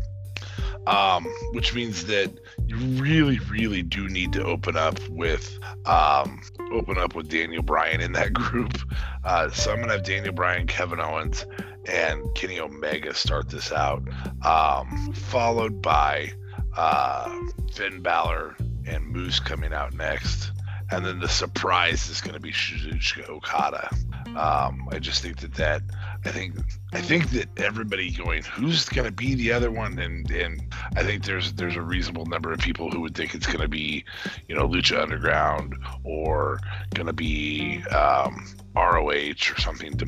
Um, 0.87 1.25
which 1.53 1.75
means 1.75 2.05
that 2.07 2.31
you 2.67 2.77
really, 2.77 3.39
really 3.39 3.83
do 3.83 4.07
need 4.07 4.35
to 4.35 4.45
open 4.45 4.77
up 4.77 4.99
with 5.09 5.59
um, 5.87 6.43
open 6.73 6.99
up 6.99 7.15
with 7.15 7.31
Daniel 7.31 7.63
Bryan 7.63 8.03
in 8.03 8.13
that 8.13 8.33
group. 8.35 8.79
Uh, 9.25 9.49
so 9.49 9.73
I'm 9.73 9.81
gonna 9.81 9.93
have 9.93 10.05
Daniel 10.05 10.35
Bryan, 10.35 10.67
Kevin 10.67 11.01
Owens, 11.01 11.47
and 11.89 12.23
Kenny 12.35 12.61
Omega 12.61 13.15
start 13.15 13.49
this 13.49 13.73
out, 13.73 14.03
um, 14.45 15.13
followed 15.13 15.83
by 15.83 16.33
uh, 16.77 17.31
Finn 17.73 18.03
Balor 18.03 18.57
and 18.87 19.07
Moose 19.07 19.41
coming 19.41 19.73
out 19.73 19.95
next. 19.95 20.53
And 20.91 21.05
then 21.05 21.19
the 21.19 21.29
surprise 21.29 22.09
is 22.09 22.21
going 22.21 22.35
to 22.35 22.41
be 22.41 22.53
Kazuchika 22.53 23.29
Okada. 23.29 23.89
Um, 24.37 24.89
I 24.91 24.99
just 24.99 25.23
think 25.23 25.39
that 25.41 25.55
that 25.55 25.83
I 26.25 26.31
think 26.31 26.57
I 26.93 27.01
think 27.01 27.31
that 27.31 27.49
everybody 27.59 28.11
going 28.11 28.43
who's 28.43 28.89
going 28.89 29.07
to 29.07 29.13
be 29.13 29.35
the 29.35 29.53
other 29.53 29.71
one, 29.71 29.99
and 29.99 30.31
and 30.31 30.63
I 30.97 31.03
think 31.03 31.25
there's 31.25 31.53
there's 31.55 31.77
a 31.77 31.83
reasonable 31.83 32.27
number 32.27 32.53
of 32.53 32.59
people 32.59 32.91
who 32.91 33.01
would 33.01 33.15
think 33.15 33.35
it's 33.35 33.47
going 33.47 33.61
to 33.61 33.69
be, 33.69 34.05
you 34.49 34.55
know, 34.55 34.69
Lucha 34.69 35.01
Underground 35.01 35.77
or 36.05 36.61
going 36.95 37.07
to 37.07 37.13
be 37.13 37.83
um, 37.85 38.45
ROH 38.77 39.53
or 39.53 39.61
something, 39.61 39.99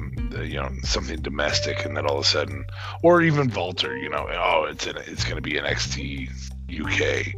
you 0.43 0.57
know, 0.57 0.71
something 0.83 1.21
domestic, 1.21 1.85
and 1.85 1.97
then 1.97 2.07
all 2.07 2.19
of 2.19 2.25
a 2.25 2.29
sudden, 2.29 2.67
or 3.03 3.23
even 3.23 3.51
Walter, 3.51 3.97
you 3.97 4.09
know, 4.09 4.29
oh, 4.29 4.67
it's 4.69 4.87
it's 4.87 5.25
going 5.25 5.37
to 5.37 5.43
be 5.43 5.53
NXT 5.53 6.31
UK 6.71 7.35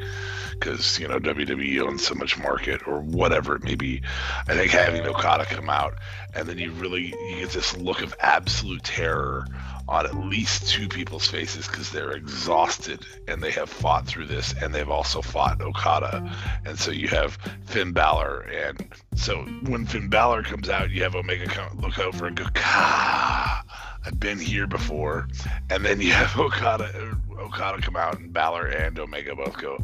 because 0.53 0.99
you 0.99 1.07
know 1.07 1.19
WWE 1.19 1.81
owns 1.83 2.07
so 2.07 2.15
much 2.15 2.39
market 2.39 2.87
or 2.87 3.01
whatever 3.01 3.55
it 3.57 3.63
may 3.63 3.75
be. 3.75 4.03
I 4.49 4.55
think 4.55 4.73
having 4.73 5.07
Okada 5.07 5.45
come 5.45 5.71
out 5.71 5.95
and 6.35 6.49
then 6.49 6.59
you 6.59 6.73
really 6.73 7.15
you 7.31 7.37
get 7.41 7.51
this 7.51 7.77
look 7.77 8.03
of 8.03 8.15
absolute 8.21 8.83
terror 8.83 9.47
on 9.89 10.05
at 10.05 10.15
least 10.15 10.69
two 10.69 10.87
people's 10.87 11.27
faces 11.27 11.67
because 11.67 11.91
they're 11.91 12.13
exhausted 12.13 13.05
and 13.27 13.43
they 13.43 13.51
have 13.51 13.71
fought 13.71 14.07
through 14.07 14.27
this 14.27 14.55
and 14.61 14.75
they've 14.75 14.91
also 14.91 15.23
fought 15.23 15.61
Okada. 15.63 16.31
And 16.67 16.79
so 16.79 16.91
you 16.91 17.09
have 17.09 17.39
Finn 17.65 17.93
Balor. 17.93 18.41
And 18.43 18.87
so 19.15 19.45
when 19.65 19.87
Finn 19.87 20.09
Balor 20.09 20.43
comes 20.43 20.69
out, 20.69 20.91
you 20.91 21.03
have 21.05 21.15
Omega 21.15 21.47
come, 21.47 21.81
look 21.81 21.99
over 21.99 22.27
and 22.27 22.37
go, 22.37 22.45
Ka, 22.53 23.65
I've 24.05 24.21
been 24.21 24.39
here 24.39 24.67
before. 24.67 25.29
And 25.71 25.83
then 25.83 26.03
you 26.03 26.13
have 26.13 26.37
Okada 26.39 27.17
Okada 27.39 27.81
come 27.81 27.97
out 27.97 28.19
and 28.19 28.33
Balor 28.33 28.67
and 28.67 28.99
Omega 28.99 29.35
both 29.35 29.57
go, 29.59 29.79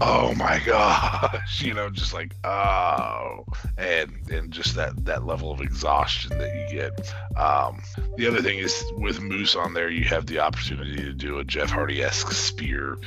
"Oh 0.00 0.34
my 0.36 0.60
gosh," 0.64 1.62
you 1.64 1.74
know, 1.74 1.90
just 1.90 2.12
like 2.12 2.34
oh, 2.44 3.44
and 3.78 4.12
and 4.30 4.50
just 4.50 4.76
that 4.76 5.04
that 5.04 5.24
level 5.24 5.50
of 5.50 5.60
exhaustion 5.60 6.38
that 6.38 6.54
you 6.54 6.76
get. 6.76 7.14
Um, 7.36 7.82
the 8.16 8.26
other 8.26 8.42
thing 8.42 8.58
is 8.58 8.84
with 8.96 9.20
Moose 9.20 9.56
on 9.56 9.74
there, 9.74 9.88
you 9.88 10.04
have 10.04 10.26
the 10.26 10.40
opportunity 10.40 10.96
to 10.96 11.12
do 11.12 11.38
a 11.38 11.44
Jeff 11.44 11.70
Hardy 11.70 12.02
esque 12.02 12.32
spear. 12.32 12.98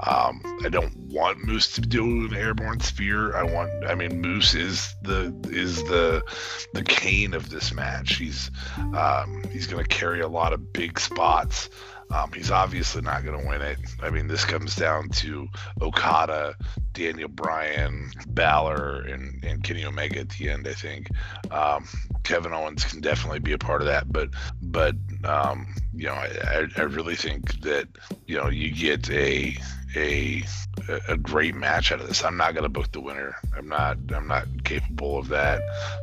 Um, 0.00 0.40
I 0.64 0.68
don't 0.68 0.96
want 0.96 1.44
Moose 1.44 1.74
to 1.74 1.80
do 1.80 2.26
an 2.26 2.34
airborne 2.34 2.80
spear. 2.80 3.36
I 3.36 3.42
want, 3.42 3.70
I 3.86 3.94
mean, 3.94 4.20
Moose 4.20 4.54
is 4.54 4.94
the 5.02 5.34
is 5.50 5.82
the 5.84 6.22
the 6.74 6.82
Kane 6.82 7.34
of 7.34 7.50
this 7.50 7.72
match. 7.72 8.16
He's 8.16 8.50
um, 8.94 9.42
he's 9.52 9.66
going 9.66 9.84
to 9.84 9.88
carry 9.88 10.20
a 10.20 10.28
lot 10.28 10.52
of 10.52 10.72
big 10.72 10.98
spots. 10.98 11.68
Um, 12.10 12.30
he's 12.32 12.50
obviously 12.50 13.02
not 13.02 13.24
going 13.24 13.40
to 13.40 13.46
win 13.46 13.62
it. 13.62 13.78
I 14.02 14.10
mean, 14.10 14.28
this 14.28 14.44
comes 14.44 14.76
down 14.76 15.08
to 15.08 15.48
Okada, 15.82 16.54
Daniel 16.92 17.28
Bryan, 17.28 18.10
Balor, 18.28 19.02
and, 19.02 19.44
and 19.44 19.62
Kenny 19.62 19.84
Omega 19.84 20.20
at 20.20 20.30
the 20.30 20.50
end. 20.50 20.68
I 20.68 20.74
think 20.74 21.08
um, 21.50 21.86
Kevin 22.22 22.52
Owens 22.52 22.84
can 22.84 23.00
definitely 23.00 23.40
be 23.40 23.52
a 23.52 23.58
part 23.58 23.82
of 23.82 23.88
that, 23.88 24.12
but 24.12 24.30
but 24.62 24.94
um, 25.24 25.74
you 25.94 26.06
know, 26.06 26.14
I, 26.14 26.66
I 26.76 26.82
really 26.82 27.16
think 27.16 27.60
that 27.62 27.88
you 28.26 28.36
know 28.36 28.48
you 28.48 28.70
get 28.70 29.10
a 29.10 29.56
a 29.96 30.44
a 31.08 31.16
great 31.16 31.54
match 31.54 31.90
out 31.90 32.00
of 32.00 32.06
this. 32.06 32.24
I'm 32.24 32.36
not 32.36 32.54
going 32.54 32.62
to 32.64 32.68
book 32.68 32.92
the 32.92 33.00
winner. 33.00 33.36
I'm 33.56 33.68
not 33.68 33.98
I'm 34.14 34.28
not 34.28 34.46
capable 34.64 35.18
of 35.18 35.28
that 35.28 35.60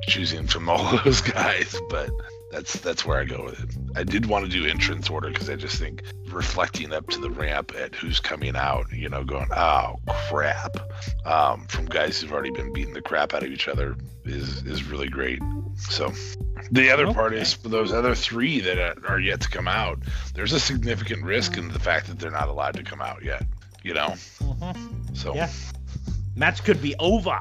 choosing 0.07 0.47
from 0.47 0.69
all 0.69 0.97
those 1.03 1.21
guys, 1.21 1.79
but 1.89 2.09
that's 2.53 2.79
that's 2.81 3.03
where 3.03 3.19
I 3.19 3.25
go 3.25 3.43
with 3.45 3.59
it. 3.63 3.97
I 3.97 4.03
did 4.03 4.27
want 4.27 4.45
to 4.45 4.51
do 4.51 4.67
entrance 4.67 5.09
order 5.09 5.29
because 5.29 5.49
I 5.49 5.55
just 5.55 5.77
think 5.77 6.03
reflecting 6.27 6.93
up 6.93 7.09
to 7.09 7.19
the 7.19 7.31
ramp 7.31 7.73
at 7.75 7.95
who's 7.95 8.19
coming 8.19 8.55
out, 8.55 8.91
you 8.91 9.09
know, 9.09 9.23
going, 9.23 9.47
oh 9.51 9.95
crap, 10.29 10.77
um, 11.25 11.65
from 11.65 11.85
guys 11.85 12.21
who've 12.21 12.31
already 12.31 12.51
been 12.51 12.71
beating 12.71 12.93
the 12.93 13.01
crap 13.01 13.33
out 13.33 13.41
of 13.41 13.49
each 13.49 13.67
other 13.67 13.97
is 14.23 14.63
is 14.63 14.83
really 14.83 15.09
great. 15.09 15.41
So 15.77 16.13
the 16.71 16.91
other 16.91 17.07
okay. 17.07 17.13
part 17.13 17.33
is 17.33 17.53
for 17.53 17.69
those 17.69 17.91
other 17.91 18.13
three 18.13 18.59
that 18.59 18.99
are 19.07 19.19
yet 19.19 19.41
to 19.41 19.49
come 19.49 19.67
out, 19.67 19.99
there's 20.35 20.53
a 20.53 20.59
significant 20.59 21.23
risk 21.23 21.57
in 21.57 21.69
the 21.69 21.79
fact 21.79 22.07
that 22.07 22.19
they're 22.19 22.29
not 22.29 22.49
allowed 22.49 22.75
to 22.75 22.83
come 22.83 23.01
out 23.01 23.23
yet. 23.23 23.43
You 23.81 23.95
know, 23.95 24.09
mm-hmm. 24.39 25.15
so 25.15 25.33
yeah 25.33 25.49
match 26.35 26.63
could 26.63 26.81
be 26.81 26.95
over. 26.99 27.37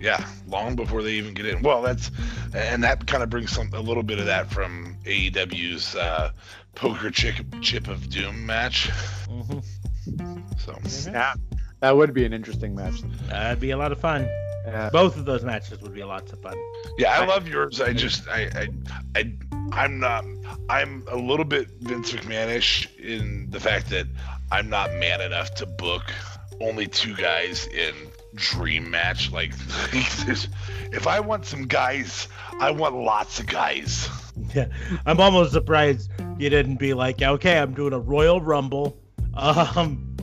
Yeah, 0.00 0.26
long 0.46 0.76
before 0.76 1.02
they 1.02 1.12
even 1.12 1.34
get 1.34 1.46
in. 1.46 1.62
Well, 1.62 1.82
that's 1.82 2.10
and 2.54 2.82
that 2.84 3.06
kind 3.06 3.22
of 3.22 3.30
brings 3.30 3.52
some 3.52 3.70
a 3.72 3.80
little 3.80 4.02
bit 4.02 4.18
of 4.18 4.26
that 4.26 4.50
from 4.50 4.96
AEW's 5.04 5.94
uh, 5.96 6.32
poker 6.74 7.10
chip 7.10 7.36
chip 7.60 7.88
of 7.88 8.10
doom 8.10 8.44
match. 8.46 8.90
Mm-hmm. 9.28 10.38
So 10.58 11.10
yeah, 11.10 11.34
that 11.80 11.96
would 11.96 12.12
be 12.12 12.24
an 12.24 12.32
interesting 12.32 12.74
match. 12.74 13.02
That'd 13.28 13.60
be 13.60 13.70
a 13.70 13.76
lot 13.76 13.92
of 13.92 14.00
fun. 14.00 14.28
Yeah. 14.66 14.88
Both 14.90 15.16
of 15.16 15.26
those 15.26 15.44
matches 15.44 15.80
would 15.82 15.92
be 15.94 16.00
a 16.00 16.06
lot 16.06 16.30
of 16.32 16.40
fun. 16.40 16.56
Yeah, 16.96 17.18
I 17.18 17.26
love 17.26 17.46
yours. 17.46 17.80
I 17.80 17.92
just 17.92 18.28
I 18.28 18.48
I, 18.54 18.68
I 19.14 19.32
I'm 19.72 19.98
not 19.98 20.24
I'm 20.68 21.04
a 21.10 21.16
little 21.16 21.44
bit 21.44 21.68
Vince 21.80 22.12
McMahonish 22.12 22.94
in 22.98 23.50
the 23.50 23.60
fact 23.60 23.90
that 23.90 24.06
I'm 24.50 24.68
not 24.68 24.92
man 24.94 25.20
enough 25.20 25.54
to 25.56 25.66
book 25.66 26.12
only 26.60 26.86
two 26.86 27.14
guys 27.14 27.66
in 27.66 27.94
dream 28.34 28.90
match. 28.90 29.30
Like, 29.32 29.52
if 29.92 31.06
I 31.06 31.20
want 31.20 31.46
some 31.46 31.66
guys, 31.66 32.28
I 32.60 32.70
want 32.70 32.94
lots 32.94 33.40
of 33.40 33.46
guys. 33.46 34.08
Yeah, 34.52 34.66
I'm 35.06 35.20
almost 35.20 35.52
surprised 35.52 36.10
you 36.38 36.50
didn't 36.50 36.76
be 36.76 36.92
like, 36.92 37.22
okay, 37.22 37.56
I'm 37.56 37.72
doing 37.72 37.92
a 37.92 38.00
Royal 38.00 38.40
Rumble. 38.40 39.00
Um, 39.32 40.16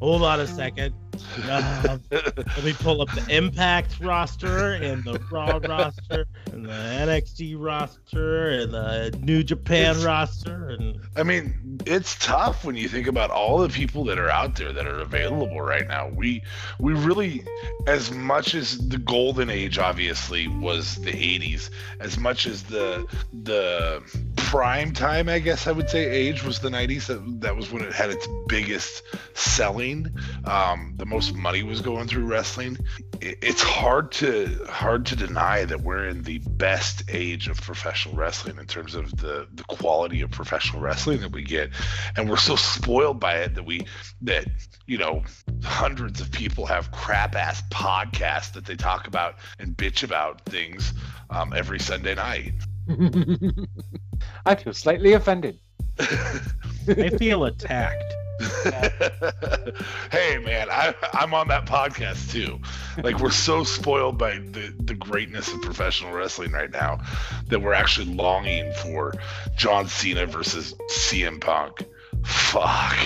hold 0.00 0.22
on 0.22 0.38
a 0.38 0.46
second. 0.46 0.94
Um, 1.14 2.00
let 2.10 2.64
me 2.64 2.72
pull 2.74 3.02
up 3.02 3.10
the 3.14 3.24
Impact 3.28 4.00
roster 4.00 4.74
and 4.74 5.02
the 5.04 5.18
Raw 5.30 5.58
roster 5.62 6.26
and 6.52 6.64
the 6.64 6.70
NXT 6.70 7.56
roster 7.58 8.48
and 8.48 8.72
the 8.72 9.18
New 9.20 9.42
Japan 9.42 9.96
it's, 9.96 10.04
roster. 10.04 10.70
And 10.70 11.00
I 11.16 11.22
mean, 11.22 11.80
it's 11.86 12.18
tough 12.18 12.64
when 12.64 12.76
you 12.76 12.88
think 12.88 13.06
about 13.06 13.30
all 13.30 13.58
the 13.58 13.68
people 13.68 14.04
that 14.04 14.18
are 14.18 14.30
out 14.30 14.56
there 14.56 14.72
that 14.72 14.86
are 14.86 15.00
available 15.00 15.60
right 15.60 15.86
now. 15.86 16.08
We 16.08 16.42
we 16.78 16.94
really, 16.94 17.44
as 17.86 18.10
much 18.10 18.54
as 18.54 18.78
the 18.88 18.98
golden 18.98 19.50
age 19.50 19.78
obviously 19.78 20.48
was 20.48 20.96
the 20.96 21.12
'80s, 21.12 21.70
as 22.00 22.18
much 22.18 22.46
as 22.46 22.62
the 22.64 23.06
the 23.32 24.02
prime 24.36 24.92
time, 24.92 25.30
I 25.30 25.38
guess 25.38 25.66
I 25.66 25.72
would 25.72 25.88
say, 25.88 26.04
age 26.04 26.44
was 26.44 26.60
the 26.60 26.68
'90s. 26.68 27.06
That 27.06 27.40
that 27.40 27.56
was 27.56 27.72
when 27.72 27.82
it 27.82 27.92
had 27.92 28.10
its 28.10 28.28
biggest 28.48 29.02
selling. 29.34 30.14
Um, 30.44 30.94
the 30.96 31.06
most 31.12 31.34
money 31.34 31.62
was 31.62 31.82
going 31.82 32.08
through 32.08 32.24
wrestling. 32.24 32.78
It's 33.20 33.62
hard 33.62 34.12
to 34.12 34.64
hard 34.68 35.04
to 35.06 35.16
deny 35.16 35.64
that 35.66 35.82
we're 35.82 36.08
in 36.08 36.22
the 36.22 36.38
best 36.38 37.02
age 37.08 37.48
of 37.48 37.60
professional 37.60 38.16
wrestling 38.16 38.58
in 38.58 38.66
terms 38.66 38.94
of 38.94 39.14
the 39.18 39.46
the 39.52 39.64
quality 39.64 40.22
of 40.22 40.30
professional 40.30 40.80
wrestling 40.80 41.20
that 41.20 41.30
we 41.30 41.42
get, 41.42 41.70
and 42.16 42.30
we're 42.30 42.38
so 42.38 42.56
spoiled 42.56 43.20
by 43.20 43.34
it 43.34 43.54
that 43.54 43.64
we 43.64 43.86
that 44.22 44.46
you 44.86 44.96
know 44.96 45.22
hundreds 45.62 46.20
of 46.20 46.32
people 46.32 46.64
have 46.64 46.90
crap 46.92 47.36
ass 47.36 47.62
podcasts 47.70 48.52
that 48.54 48.64
they 48.64 48.74
talk 48.74 49.06
about 49.06 49.34
and 49.58 49.76
bitch 49.76 50.02
about 50.02 50.40
things 50.46 50.94
um, 51.28 51.52
every 51.52 51.78
Sunday 51.78 52.14
night. 52.14 52.54
I 54.46 54.54
feel 54.54 54.72
slightly 54.72 55.12
offended. 55.12 55.58
I 55.98 57.10
feel 57.18 57.44
attacked. 57.44 58.14
hey 60.10 60.38
man, 60.38 60.68
I, 60.70 60.94
I'm 61.12 61.34
on 61.34 61.48
that 61.48 61.66
podcast 61.66 62.30
too. 62.30 62.60
Like 63.02 63.20
we're 63.20 63.30
so 63.30 63.64
spoiled 63.64 64.18
by 64.18 64.38
the, 64.38 64.74
the 64.78 64.94
greatness 64.94 65.52
of 65.52 65.62
professional 65.62 66.12
wrestling 66.12 66.52
right 66.52 66.70
now 66.70 67.00
that 67.48 67.60
we're 67.60 67.74
actually 67.74 68.14
longing 68.14 68.72
for 68.74 69.12
John 69.56 69.88
Cena 69.88 70.26
versus 70.26 70.74
CM 70.90 71.40
Punk. 71.40 71.86
Fuck. 72.24 72.96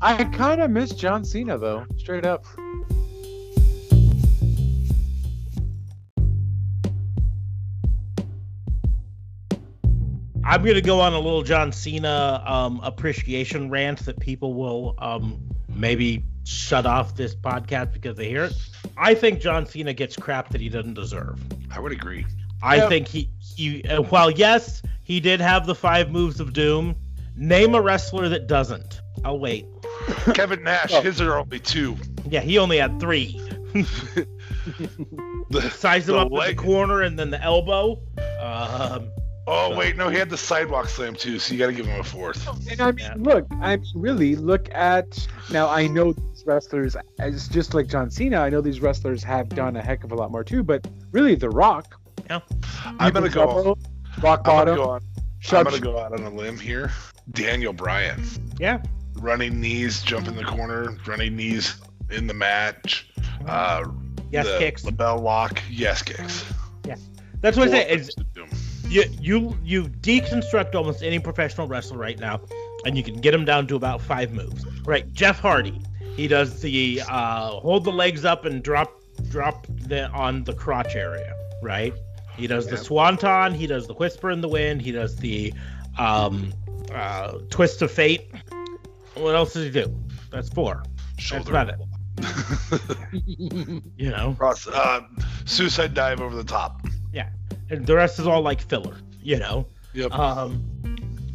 I 0.00 0.24
kind 0.24 0.60
of 0.60 0.70
miss 0.70 0.90
John 0.90 1.24
Cena 1.24 1.58
though, 1.58 1.86
straight 1.96 2.26
up. 2.26 2.44
I'm 10.46 10.62
gonna 10.64 10.80
go 10.80 11.00
on 11.00 11.12
a 11.12 11.18
little 11.18 11.42
John 11.42 11.72
Cena 11.72 12.42
um, 12.46 12.80
appreciation 12.82 13.68
rant 13.70 14.00
that 14.06 14.18
people 14.20 14.54
will 14.54 14.94
um, 14.98 15.40
maybe 15.68 16.24
shut 16.44 16.86
off 16.86 17.16
this 17.16 17.34
podcast 17.34 17.92
because 17.92 18.16
they 18.16 18.28
hear 18.28 18.44
it. 18.44 18.52
I 18.96 19.14
think 19.14 19.40
John 19.40 19.66
Cena 19.66 19.92
gets 19.92 20.16
crap 20.16 20.50
that 20.50 20.60
he 20.60 20.68
doesn't 20.68 20.94
deserve. 20.94 21.40
I 21.70 21.80
would 21.80 21.92
agree. 21.92 22.24
I 22.62 22.76
Yeah. 22.76 22.88
think 22.88 23.08
he 23.08 23.28
he 23.40 23.82
uh, 23.84 24.02
while 24.02 24.30
yes 24.30 24.82
he 25.02 25.18
did 25.20 25.40
have 25.40 25.66
the 25.66 25.74
five 25.74 26.10
moves 26.10 26.40
of 26.40 26.52
doom. 26.52 26.94
Name 27.38 27.74
a 27.74 27.82
wrestler 27.82 28.30
that 28.30 28.46
doesn't. 28.46 29.02
I'll 29.22 29.38
wait. 29.38 29.66
Kevin 30.34 30.62
Nash, 30.62 30.90
Oh. 30.94 31.02
his 31.02 31.20
are 31.20 31.36
only 31.36 31.58
two. 31.58 31.94
Yeah, 32.30 32.40
he 32.40 32.56
only 32.56 32.78
had 32.78 32.98
three. 32.98 33.38
The, 33.74 34.26
Size 35.76 36.08
him 36.08 36.14
the 36.14 36.20
up 36.22 36.26
in 36.28 36.32
leg- 36.32 36.56
the 36.56 36.62
corner 36.62 37.02
and 37.02 37.18
then 37.18 37.28
the 37.30 37.42
elbow. 37.42 38.00
Um, 38.40 39.10
Oh 39.48 39.76
wait, 39.76 39.96
no, 39.96 40.08
he 40.08 40.18
had 40.18 40.28
the 40.30 40.36
sidewalk 40.50 40.88
slam 40.88 41.14
too, 41.14 41.38
so 41.38 41.52
you 41.54 41.58
got 41.58 41.66
to 41.68 41.72
give 41.72 41.86
him 41.86 42.00
a 42.00 42.04
fourth. 42.04 42.46
And 42.70 42.80
I 42.80 42.90
mean, 42.92 43.04
Yeah. 43.06 43.14
look, 43.16 43.46
I 43.60 43.76
mean, 43.76 43.86
really 43.94 44.34
look 44.36 44.72
at 44.74 45.26
now. 45.50 45.68
I 45.68 45.86
know 45.86 46.12
these 46.12 46.44
wrestlers, 46.46 46.96
it's 47.20 47.48
just 47.48 47.72
like 47.74 47.86
John 47.86 48.10
Cena. 48.10 48.40
I 48.40 48.48
know 48.50 48.60
these 48.60 48.80
wrestlers 48.80 49.22
have 49.22 49.48
done 49.50 49.76
a 49.76 49.82
heck 49.82 50.02
of 50.04 50.12
a 50.12 50.14
lot 50.14 50.30
more 50.32 50.42
too, 50.42 50.62
but 50.62 50.86
really, 51.12 51.34
The 51.36 51.48
Rock. 51.50 51.94
Yeah, 52.28 52.40
I'm 52.98 53.12
gonna 53.12 53.28
go. 53.28 53.46
Double, 53.46 53.78
Rock 54.20 54.44
bottom. 54.44 54.70
I'm 54.70 54.76
gonna 54.76 54.76
go 54.76 54.90
on. 54.90 55.00
I'm 55.52 55.64
gonna 55.64 55.80
go 55.80 55.98
out 56.00 56.12
on 56.12 56.24
a 56.24 56.30
limb 56.30 56.58
here. 56.58 56.90
Daniel 57.32 57.72
Bryan, 57.72 58.24
yeah, 58.58 58.82
running 59.14 59.60
knees, 59.60 60.02
jump 60.02 60.26
in 60.26 60.34
the 60.34 60.44
corner, 60.44 60.96
running 61.06 61.36
knees 61.36 61.76
in 62.10 62.26
the 62.26 62.34
match. 62.34 63.10
Uh, 63.46 63.84
yes 64.32 64.46
the 64.46 64.58
kicks. 64.58 64.82
LeBell 64.82 65.20
lock, 65.22 65.60
yes 65.70 66.02
kicks. 66.02 66.44
Yeah. 66.84 66.96
That's 67.42 67.56
what 67.56 67.68
I 67.68 67.70
say. 67.70 68.08
Four 68.34 68.46
It's, 68.90 69.08
moves 69.08 69.16
of 69.16 69.22
doom. 69.22 69.22
you 69.22 69.56
you 69.64 69.84
you 69.84 69.84
deconstruct 69.84 70.74
almost 70.74 71.02
any 71.02 71.18
professional 71.18 71.66
wrestler 71.66 71.98
right 71.98 72.18
now, 72.18 72.40
and 72.84 72.96
you 72.96 73.02
can 73.02 73.20
get 73.20 73.34
him 73.34 73.44
down 73.44 73.66
to 73.68 73.76
about 73.76 74.00
five 74.00 74.32
moves. 74.32 74.64
Right, 74.84 75.12
Jeff 75.12 75.40
Hardy, 75.40 75.82
he 76.16 76.28
does 76.28 76.60
the 76.62 77.02
uh, 77.08 77.50
hold 77.60 77.84
the 77.84 77.92
legs 77.92 78.24
up 78.24 78.44
and 78.44 78.62
drop 78.62 78.92
drop 79.30 79.66
the 79.68 80.08
on 80.10 80.44
the 80.44 80.54
crotch 80.54 80.94
area. 80.94 81.34
Right, 81.62 81.94
he 82.36 82.46
does 82.46 82.66
the 82.66 82.76
swanton, 82.76 83.54
he 83.54 83.66
does 83.66 83.86
the 83.86 83.94
whisper 83.94 84.30
in 84.30 84.40
the 84.40 84.48
wind, 84.48 84.82
he 84.82 84.92
does 84.92 85.16
the 85.16 85.52
um, 85.98 86.52
uh, 86.92 87.38
twist 87.50 87.82
of 87.82 87.90
fate. 87.90 88.30
What 89.14 89.34
else 89.34 89.54
does 89.54 89.64
he 89.64 89.70
do? 89.70 89.94
That's 90.30 90.48
four. 90.50 90.82
Shoulder. 91.18 91.52
That's 91.52 91.70
about 91.70 91.80
it. 91.80 91.86
You 93.96 94.10
know, 94.10 94.34
Cross, 94.38 94.68
uh, 94.68 95.00
suicide 95.44 95.94
dive 95.94 96.20
over 96.20 96.36
the 96.36 96.44
top. 96.44 96.82
And 97.70 97.86
the 97.86 97.94
rest 97.94 98.18
is 98.18 98.26
all 98.26 98.42
like 98.42 98.60
filler. 98.60 98.96
You 99.22 99.38
know. 99.38 99.66
Yep. 99.94 100.12
Um, 100.12 100.62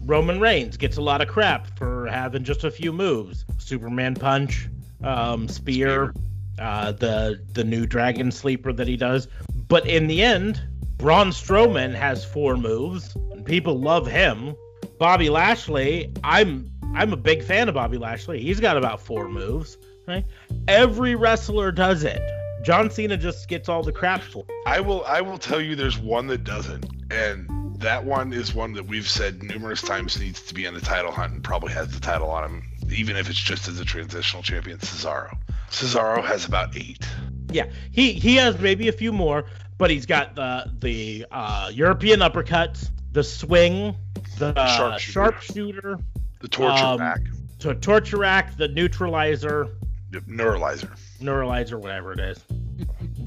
Roman 0.05 0.39
Reigns 0.39 0.77
gets 0.77 0.97
a 0.97 1.01
lot 1.01 1.21
of 1.21 1.27
crap 1.27 1.77
for 1.77 2.07
having 2.07 2.43
just 2.43 2.63
a 2.63 2.71
few 2.71 2.91
moves: 2.91 3.45
Superman 3.57 4.15
punch, 4.15 4.67
um, 5.03 5.47
spear, 5.47 6.13
uh, 6.59 6.91
the 6.93 7.41
the 7.53 7.63
new 7.63 7.85
Dragon 7.85 8.31
Sleeper 8.31 8.73
that 8.73 8.87
he 8.87 8.97
does. 8.97 9.27
But 9.67 9.87
in 9.87 10.07
the 10.07 10.21
end, 10.21 10.61
Braun 10.97 11.29
Strowman 11.29 11.93
has 11.95 12.23
four 12.25 12.57
moves, 12.57 13.15
and 13.31 13.45
people 13.45 13.79
love 13.79 14.07
him. 14.07 14.55
Bobby 14.99 15.29
Lashley, 15.29 16.13
I'm 16.23 16.71
I'm 16.93 17.13
a 17.13 17.17
big 17.17 17.43
fan 17.43 17.69
of 17.69 17.75
Bobby 17.75 17.97
Lashley. 17.97 18.41
He's 18.41 18.59
got 18.59 18.77
about 18.77 19.01
four 19.01 19.27
moves. 19.29 19.77
Right? 20.07 20.25
Every 20.67 21.15
wrestler 21.15 21.71
does 21.71 22.03
it. 22.03 22.21
John 22.63 22.89
Cena 22.91 23.17
just 23.17 23.47
gets 23.47 23.67
all 23.69 23.83
the 23.83 23.91
crap 23.91 24.21
for. 24.21 24.45
I 24.67 24.79
will. 24.79 25.03
I 25.05 25.21
will 25.21 25.37
tell 25.37 25.59
you, 25.61 25.75
there's 25.75 25.97
one 25.97 26.27
that 26.27 26.43
doesn't, 26.43 26.85
and 27.11 27.47
that 27.79 28.05
one 28.05 28.33
is 28.33 28.53
one 28.53 28.73
that 28.73 28.85
we've 28.85 29.09
said 29.09 29.41
numerous 29.41 29.81
times 29.81 30.19
needs 30.19 30.41
to 30.43 30.53
be 30.53 30.65
in 30.65 30.73
the 30.73 30.81
title 30.81 31.11
hunt 31.11 31.33
and 31.33 31.43
probably 31.43 31.73
has 31.73 31.89
the 31.91 31.99
title 31.99 32.29
on 32.29 32.43
him, 32.43 32.63
even 32.91 33.15
if 33.15 33.29
it's 33.29 33.39
just 33.39 33.67
as 33.67 33.79
a 33.79 33.85
transitional 33.85 34.43
champion. 34.43 34.77
Cesaro. 34.77 35.35
Cesaro 35.71 36.23
has 36.23 36.45
about 36.45 36.75
eight. 36.77 37.07
Yeah, 37.51 37.65
he 37.91 38.13
he 38.13 38.35
has 38.35 38.59
maybe 38.59 38.87
a 38.87 38.91
few 38.93 39.11
more, 39.11 39.45
but 39.77 39.89
he's 39.89 40.05
got 40.05 40.35
the 40.35 40.71
the 40.79 41.25
uh, 41.31 41.71
European 41.73 42.19
uppercuts, 42.19 42.89
the 43.11 43.23
swing, 43.23 43.95
the 44.37 44.47
uh, 44.57 44.67
Sharpshooter. 44.77 45.11
sharpshooter, 45.11 45.99
The 46.39 46.47
torture 46.47 46.83
Um, 46.85 46.97
back, 46.99 47.21
to 47.59 47.73
torture 47.75 48.17
rack, 48.17 48.55
the 48.57 48.67
neutralizer, 48.67 49.67
the 50.11 50.19
neuralizer. 50.21 50.91
Neuralizer, 51.21 51.79
whatever 51.79 52.13
it 52.13 52.19
is, 52.19 52.39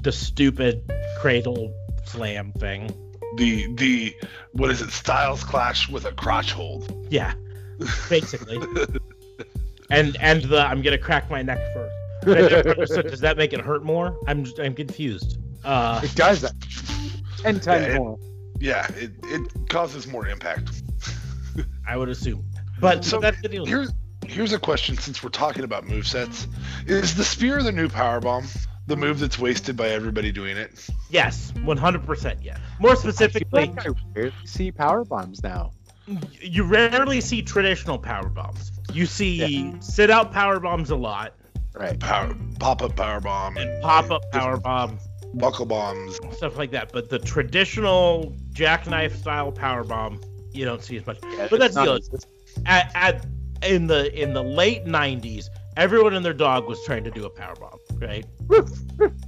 the 0.03 0.13
stupid 0.13 0.91
cradle 1.21 1.73
slam 2.05 2.53
thing. 2.53 2.91
The 3.37 3.73
the 3.75 4.15
what 4.53 4.71
is 4.71 4.81
it? 4.81 4.91
Styles 4.91 5.43
clash 5.43 5.89
with 5.89 6.05
a 6.05 6.13
crotch 6.13 6.53
hold. 6.53 7.07
Yeah, 7.11 7.35
basically. 8.09 8.59
and 9.91 10.17
and 10.21 10.43
the 10.45 10.61
I'm 10.61 10.83
gonna 10.83 10.99
crack 10.99 11.31
my 11.31 11.43
neck 11.43 11.59
first. 11.75 11.95
I 12.27 12.41
never 12.49 12.71
understood, 12.71 13.09
does 13.11 13.21
that 13.21 13.37
make 13.37 13.53
it 13.53 13.61
hurt 13.61 13.85
more? 13.85 14.17
I'm 14.29 14.47
I'm 14.63 14.75
confused. 14.75 15.39
Uh, 15.65 16.01
it 16.05 16.15
does 16.15 16.41
that. 16.43 16.53
Ten 17.39 17.61
times 17.61 17.87
Yeah, 17.87 17.93
it- 17.95 17.97
more. 17.99 18.19
Yeah, 18.61 18.87
it, 18.97 19.11
it 19.25 19.69
causes 19.69 20.07
more 20.07 20.29
impact. 20.29 20.71
I 21.87 21.97
would 21.97 22.09
assume, 22.09 22.45
but 22.81 23.05
So 23.05 23.19
that's 23.19 23.41
the 23.43 23.49
deal. 23.49 23.67
here's 23.67 23.91
here's 24.29 24.53
a 24.53 24.59
question 24.59 24.97
since 24.99 25.23
we're 25.23 25.31
talking 25.31 25.65
about 25.65 25.87
move 25.87 26.07
sets. 26.07 26.47
Is 26.87 27.15
the 27.15 27.25
spear 27.25 27.63
the 27.63 27.73
new 27.73 27.89
power 27.89 28.21
bomb? 28.21 28.47
The 28.87 28.97
move 28.97 29.19
that's 29.19 29.39
wasted 29.39 29.77
by 29.77 29.89
everybody 29.89 30.31
doing 30.31 30.57
it? 30.59 30.87
Yes, 31.09 31.53
100% 31.57 32.37
yes. 32.43 32.59
More 32.81 32.91
I 32.93 32.95
specifically, 32.95 33.67
like 33.69 33.87
I 33.87 33.91
rarely 34.15 34.33
see 34.45 34.71
power 34.71 35.05
bombs 35.05 35.43
now. 35.43 35.73
you 36.41 36.65
rarely 36.65 37.21
see 37.23 37.41
traditional 37.41 37.99
power 37.99 38.29
bombs. 38.29 38.73
You 38.93 39.07
see 39.07 39.75
sit 39.81 40.11
out 40.11 40.33
power 40.33 40.61
bombs 40.61 40.91
a 40.91 40.97
lot, 40.97 41.33
Right. 41.75 41.99
Power 41.99 42.37
pop 42.61 42.83
up 42.83 42.95
power 42.95 43.21
bomb 43.21 43.57
and 43.57 43.83
pop 43.83 44.11
up 44.13 44.23
power 44.31 44.57
bomb, 44.59 44.99
buckle 45.35 45.67
bombs. 45.67 46.17
stuff 46.37 46.57
like 46.57 46.71
that. 46.71 46.93
But 46.93 47.11
the 47.11 47.19
traditional 47.19 48.33
jackknife 48.53 49.17
style 49.17 49.51
power 49.51 49.83
bomb, 49.83 50.21
you 50.53 50.65
don't 50.65 50.83
see 50.85 50.97
as 50.99 51.07
much. 51.07 51.19
Yeah, 51.25 51.49
But 51.51 51.59
that's 51.59 51.77
it's 51.77 52.09
the 52.11 52.19
deal. 52.19 52.63
At, 52.67 52.93
at 52.95 53.27
in 53.65 53.87
the 53.87 54.13
in 54.21 54.33
the 54.35 54.43
late 54.43 54.85
90s, 54.85 55.47
everyone 55.77 56.15
and 56.15 56.25
their 56.25 56.33
dog 56.35 56.67
was 56.67 56.83
trying 56.85 57.05
to 57.05 57.11
do 57.11 57.25
a 57.25 57.31
power 57.31 57.55
bomb, 57.57 57.79
right? 58.01 58.25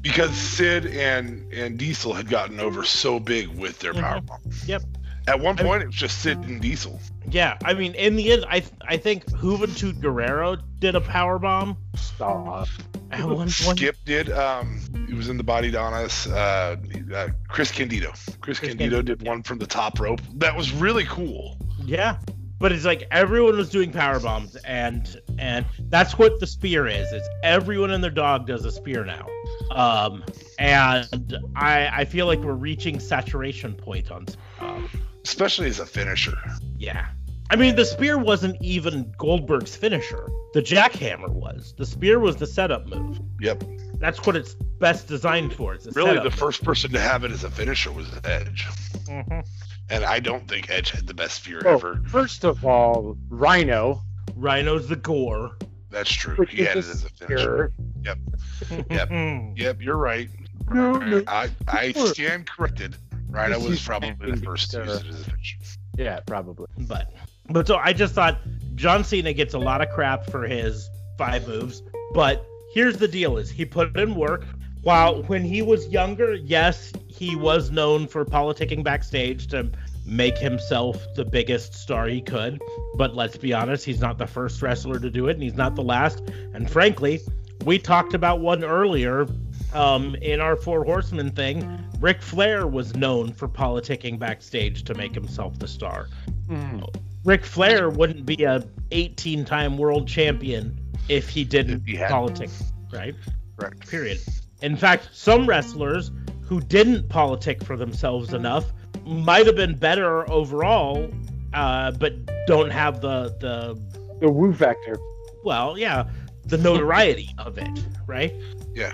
Because 0.00 0.30
Sid 0.36 0.86
and 0.86 1.52
and 1.52 1.76
Diesel 1.78 2.12
had 2.12 2.28
gotten 2.28 2.60
over 2.60 2.84
so 2.84 3.18
big 3.18 3.48
with 3.48 3.80
their 3.80 3.92
power 3.92 4.20
bomb. 4.20 4.40
Yep. 4.66 4.82
At 5.26 5.40
one 5.40 5.58
I 5.58 5.62
mean- 5.62 5.70
point, 5.70 5.82
it 5.82 5.86
was 5.86 5.96
just 5.96 6.20
Sid 6.22 6.38
and 6.38 6.60
Diesel. 6.60 7.00
Yeah, 7.28 7.58
I 7.64 7.74
mean, 7.74 7.94
in 7.94 8.14
the 8.14 8.30
end, 8.32 8.44
I 8.48 8.62
I 8.86 8.96
think 8.96 9.24
Juventud 9.26 10.00
Guerrero 10.00 10.56
did 10.78 10.94
a 10.94 11.00
power 11.00 11.40
bomb 11.40 11.76
Stop. 11.96 12.68
at 13.10 13.24
one 13.24 13.48
point. 13.50 13.78
Skip 13.78 13.96
did. 14.04 14.30
Um, 14.30 14.80
he 15.08 15.14
was 15.14 15.28
in 15.28 15.36
the 15.36 15.42
body 15.42 15.72
Donnas. 15.72 16.28
Uh, 16.28 16.76
uh, 17.12 17.28
Chris 17.48 17.72
Candido. 17.72 18.10
Chris, 18.10 18.36
Chris 18.40 18.60
Candido 18.60 18.98
Candido, 18.98 19.02
did 19.16 19.26
one 19.26 19.42
from 19.42 19.58
the 19.58 19.66
top 19.66 19.98
rope. 19.98 20.20
That 20.36 20.56
was 20.56 20.72
really 20.72 21.04
cool. 21.06 21.58
Yeah, 21.84 22.18
but 22.58 22.72
it's 22.72 22.84
like 22.84 23.06
everyone 23.10 23.56
was 23.56 23.68
doing 23.70 23.92
power 23.92 24.18
bombs, 24.20 24.56
and 24.56 25.20
and 25.38 25.66
that's 25.88 26.18
what 26.18 26.38
the 26.40 26.46
spear 26.46 26.86
is. 26.86 27.12
It's 27.12 27.28
everyone 27.42 27.90
and 27.90 28.02
their 28.02 28.10
dog 28.10 28.46
does 28.46 28.64
a 28.64 28.70
spear 28.72 29.04
now. 29.04 29.26
Um, 29.70 30.24
and 30.58 31.38
I 31.54 31.88
I 31.92 32.04
feel 32.04 32.26
like 32.26 32.40
we're 32.40 32.52
reaching 32.54 32.98
saturation 33.00 33.74
point 33.74 34.10
on. 34.10 34.26
Um, 34.60 34.88
especially 35.24 35.68
as 35.68 35.80
a 35.80 35.86
finisher. 35.86 36.38
yeah, 36.78 37.08
I 37.50 37.56
mean 37.56 37.76
the 37.76 37.84
spear 37.84 38.16
wasn't 38.18 38.60
even 38.62 39.12
Goldberg's 39.18 39.76
finisher. 39.76 40.28
The 40.54 40.62
jackhammer 40.62 41.28
was. 41.28 41.74
The 41.76 41.84
spear 41.84 42.18
was 42.20 42.36
the 42.36 42.46
setup 42.46 42.86
move. 42.86 43.20
Yep. 43.40 43.64
That's 43.98 44.24
what 44.26 44.36
it's 44.36 44.54
best 44.54 45.08
designed 45.08 45.52
for. 45.54 45.74
It's 45.74 45.86
Really, 45.96 46.14
the 46.18 46.24
move. 46.24 46.34
first 46.34 46.62
person 46.64 46.92
to 46.92 47.00
have 47.00 47.24
it 47.24 47.30
as 47.32 47.44
a 47.44 47.50
finisher 47.50 47.90
was 47.92 48.06
Edge, 48.24 48.66
Mhm. 49.04 49.46
And 49.90 50.04
I 50.04 50.20
don't 50.20 50.48
think 50.48 50.70
Edge 50.70 50.90
had 50.90 51.06
the 51.06 51.14
best 51.14 51.36
spear 51.42 51.62
Oh, 51.64 51.74
ever. 51.74 52.02
first 52.08 52.44
of 52.44 52.64
all, 52.64 53.16
Rhino. 53.28 54.00
Rhino's 54.34 54.88
the 54.88 54.96
gore. 54.96 55.56
That's 55.90 56.12
true. 56.12 56.34
which 56.36 56.50
He 56.52 56.62
had 56.64 56.76
it 56.76 56.80
is 56.80 56.90
as 56.90 57.04
a 57.04 57.06
a 57.06 57.10
finisher. 57.10 57.72
spear. 57.72 57.72
Yep. 58.90 59.10
Yep, 59.56 59.82
you're 59.82 59.96
right. 59.96 60.28
No, 60.70 60.92
no. 60.98 61.22
I, 61.26 61.48
I 61.68 61.92
stand 61.92 62.46
corrected. 62.48 62.96
Rhino 63.28 63.58
This 63.60 63.68
was 63.68 63.84
probably 63.84 64.30
the 64.32 64.36
first 64.38 64.70
to 64.72 64.78
use 64.84 64.96
it 65.00 65.06
as 65.06 65.20
a 65.20 65.24
finisher. 65.24 65.56
Yeah, 65.96 66.20
probably. 66.26 66.66
but 66.80 67.12
but 67.50 67.66
so 67.66 67.76
I 67.76 67.92
just 67.92 68.14
thought 68.14 68.38
John 68.74 69.04
Cena 69.04 69.32
gets 69.32 69.54
a 69.54 69.58
lot 69.58 69.80
of 69.80 69.90
crap 69.90 70.26
for 70.30 70.46
his 70.46 70.88
five 71.18 71.46
moves, 71.48 71.82
but 72.14 72.44
here's 72.74 72.96
the 72.98 73.08
deal: 73.08 73.36
is 73.38 73.50
he 73.50 73.64
put 73.64 73.96
in 73.96 74.14
work. 74.14 74.44
While 74.86 75.24
when 75.24 75.42
he 75.42 75.62
was 75.62 75.88
younger, 75.88 76.34
yes, 76.34 76.92
he 77.08 77.34
was 77.34 77.72
known 77.72 78.06
for 78.06 78.24
politicking 78.24 78.84
backstage 78.84 79.48
to 79.48 79.68
make 80.04 80.38
himself 80.38 81.04
the 81.16 81.24
biggest 81.24 81.74
star 81.74 82.06
he 82.06 82.20
could. 82.20 82.62
But 82.94 83.16
let's 83.16 83.36
be 83.36 83.52
honest, 83.52 83.84
he's 83.84 84.00
not 84.00 84.16
the 84.16 84.28
first 84.28 84.62
wrestler 84.62 85.00
to 85.00 85.10
do 85.10 85.26
it, 85.26 85.32
and 85.32 85.42
he's 85.42 85.56
not 85.56 85.74
the 85.74 85.82
last. 85.82 86.20
And 86.54 86.70
frankly, 86.70 87.18
we 87.64 87.80
talked 87.80 88.14
about 88.14 88.38
one 88.38 88.62
earlier 88.62 89.26
um, 89.74 90.14
in 90.22 90.40
our 90.40 90.54
Four 90.54 90.84
Horsemen 90.84 91.32
thing. 91.32 91.84
Ric 91.98 92.22
Flair 92.22 92.68
was 92.68 92.94
known 92.94 93.32
for 93.32 93.48
politicking 93.48 94.20
backstage 94.20 94.84
to 94.84 94.94
make 94.94 95.16
himself 95.16 95.58
the 95.58 95.66
star. 95.66 96.06
Mm. 96.48 96.94
Ric 97.24 97.44
Flair 97.44 97.90
wouldn't 97.90 98.24
be 98.24 98.44
a 98.44 98.60
18-time 98.92 99.78
world 99.78 100.06
champion 100.06 100.78
if 101.08 101.28
he 101.28 101.42
didn't 101.42 101.80
If 101.80 101.86
he 101.86 101.96
hadn't. 101.96 102.12
politic, 102.12 102.50
right? 102.92 103.16
Correct. 103.58 103.90
Period. 103.90 104.20
In 104.62 104.76
fact, 104.76 105.08
some 105.12 105.46
wrestlers 105.48 106.10
who 106.42 106.60
didn't 106.60 107.08
politic 107.08 107.62
for 107.64 107.76
themselves 107.76 108.32
enough 108.32 108.64
might 109.04 109.46
have 109.46 109.56
been 109.56 109.76
better 109.76 110.28
overall, 110.30 111.10
uh, 111.54 111.90
but 111.92 112.12
don't 112.46 112.70
have 112.70 113.00
the 113.00 113.34
the 113.40 113.80
The 114.20 114.30
woo 114.30 114.52
factor. 114.54 114.96
well, 115.44 115.76
yeah, 115.78 116.08
the 116.44 116.58
notoriety 116.58 117.28
of 117.38 117.58
it, 117.58 117.68
right? 118.06 118.32
Yeah. 118.74 118.92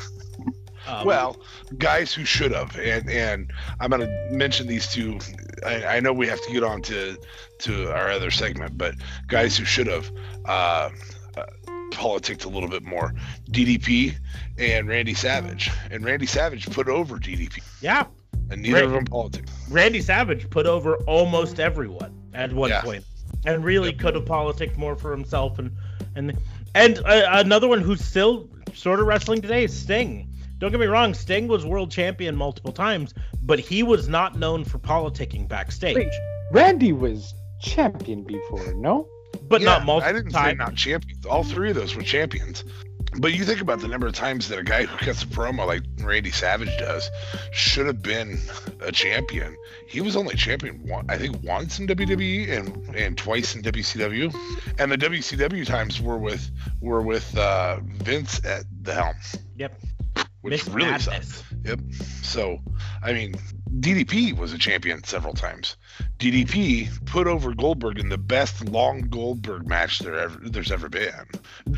Um, 0.86 1.06
Well, 1.06 1.36
guys 1.78 2.12
who 2.12 2.24
should 2.24 2.52
have, 2.52 2.76
and 2.76 3.08
and 3.08 3.52
I'm 3.80 3.90
going 3.90 4.00
to 4.02 4.28
mention 4.36 4.66
these 4.66 4.88
two. 4.88 5.18
I, 5.64 5.84
I 5.96 6.00
know 6.00 6.12
we 6.12 6.26
have 6.26 6.42
to 6.42 6.52
get 6.52 6.64
on 6.64 6.82
to 6.82 7.16
to 7.60 7.92
our 7.94 8.10
other 8.10 8.32
segment, 8.32 8.76
but 8.76 8.94
guys 9.28 9.56
who 9.56 9.64
should 9.64 9.86
have 9.86 10.10
uh, 10.46 10.90
politicked 11.92 12.44
a 12.44 12.48
little 12.48 12.68
bit 12.68 12.82
more. 12.82 13.12
DDP 13.50 14.14
and 14.58 14.88
Randy 14.88 15.14
Savage, 15.14 15.70
and 15.90 16.04
Randy 16.04 16.26
Savage 16.26 16.70
put 16.70 16.88
over 16.88 17.18
DDP, 17.18 17.62
yeah, 17.80 18.04
and 18.50 18.62
neither 18.62 18.74
Right. 18.76 18.84
of 18.84 18.92
them 18.92 19.04
politicked. 19.04 19.50
Randy 19.70 20.00
Savage 20.00 20.48
put 20.50 20.66
over 20.66 20.96
almost 21.06 21.60
everyone 21.60 22.12
at 22.34 22.52
one 22.52 22.70
Yeah. 22.70 22.80
point, 22.82 23.04
and 23.44 23.64
really 23.64 23.90
Yep. 23.90 23.98
could 23.98 24.14
have 24.14 24.26
politicked 24.26 24.76
more 24.78 24.96
for 24.96 25.10
himself. 25.12 25.58
And 25.58 25.70
and 26.16 26.36
and 26.74 26.98
uh, 27.04 27.26
another 27.32 27.68
one 27.68 27.80
who's 27.80 28.02
still 28.04 28.48
sort 28.74 29.00
of 29.00 29.06
wrestling 29.06 29.40
today 29.42 29.64
is 29.64 29.76
Sting. 29.78 30.28
Don't 30.58 30.70
get 30.70 30.78
me 30.80 30.86
wrong, 30.86 31.12
Sting 31.12 31.48
was 31.48 31.66
world 31.66 31.90
champion 31.90 32.36
multiple 32.36 32.72
times, 32.72 33.12
but 33.42 33.58
he 33.58 33.82
was 33.82 34.08
not 34.08 34.38
known 34.38 34.64
for 34.64 34.78
politicking 34.78 35.48
backstage. 35.48 35.96
Wait. 35.96 36.12
Randy 36.52 36.92
was 36.92 37.34
champion 37.60 38.22
before, 38.24 38.72
no? 38.74 39.08
But 39.52 39.60
Yeah, 39.60 39.66
not 39.66 39.84
multiple 39.84 40.08
I 40.08 40.12
didn't 40.14 40.32
say 40.32 40.54
not 40.54 40.74
champions. 40.74 41.26
All 41.26 41.44
three 41.44 41.68
of 41.68 41.76
those 41.76 41.94
were 41.94 42.00
champions. 42.02 42.64
But 43.18 43.34
you 43.34 43.44
think 43.44 43.60
about 43.60 43.80
the 43.80 43.88
number 43.88 44.06
of 44.06 44.14
times 44.14 44.48
that 44.48 44.58
a 44.58 44.62
guy 44.62 44.86
who 44.86 44.96
cuts 44.96 45.22
a 45.22 45.26
promo 45.26 45.66
like 45.66 45.82
Randy 46.00 46.30
Savage 46.30 46.74
does 46.78 47.10
should 47.52 47.84
have 47.86 48.00
been 48.00 48.38
a 48.80 48.90
champion. 48.90 49.54
He 49.86 50.00
was 50.00 50.16
only 50.16 50.34
champion 50.36 50.88
one, 50.88 51.04
I 51.10 51.18
think, 51.18 51.36
once 51.42 51.78
in 51.78 51.86
WWE 51.86 52.50
and 52.50 52.96
and 52.96 53.18
twice 53.18 53.54
in 53.54 53.60
WCW, 53.60 54.34
and 54.78 54.90
the 54.90 54.96
WCW 54.96 55.66
times 55.66 56.00
were 56.00 56.16
with 56.16 56.50
were 56.80 57.02
with 57.02 57.36
uh, 57.36 57.80
Vince 57.82 58.42
at 58.46 58.64
the 58.80 58.94
helm, 58.94 59.14
Yep. 59.58 59.78
Which 60.42 60.50
Miss 60.52 60.68
really 60.68 60.98
sucked. 60.98 61.06
Madness. 61.08 61.42
Yep. 61.64 61.80
So, 62.22 62.58
I 63.02 63.12
mean, 63.12 63.34
DDP 63.80 64.36
was 64.36 64.52
a 64.52 64.58
champion 64.58 65.02
several 65.04 65.32
times. 65.34 65.76
DDP 66.18 67.04
put 67.06 67.26
over 67.26 67.54
Goldberg 67.54 67.98
in 67.98 68.08
the 68.08 68.18
best 68.18 68.64
long 68.68 69.02
Goldberg 69.02 69.66
match 69.66 70.00
there 70.00 70.16
ever 70.18 70.38
there's 70.42 70.70
ever 70.70 70.88
been. 70.88 71.12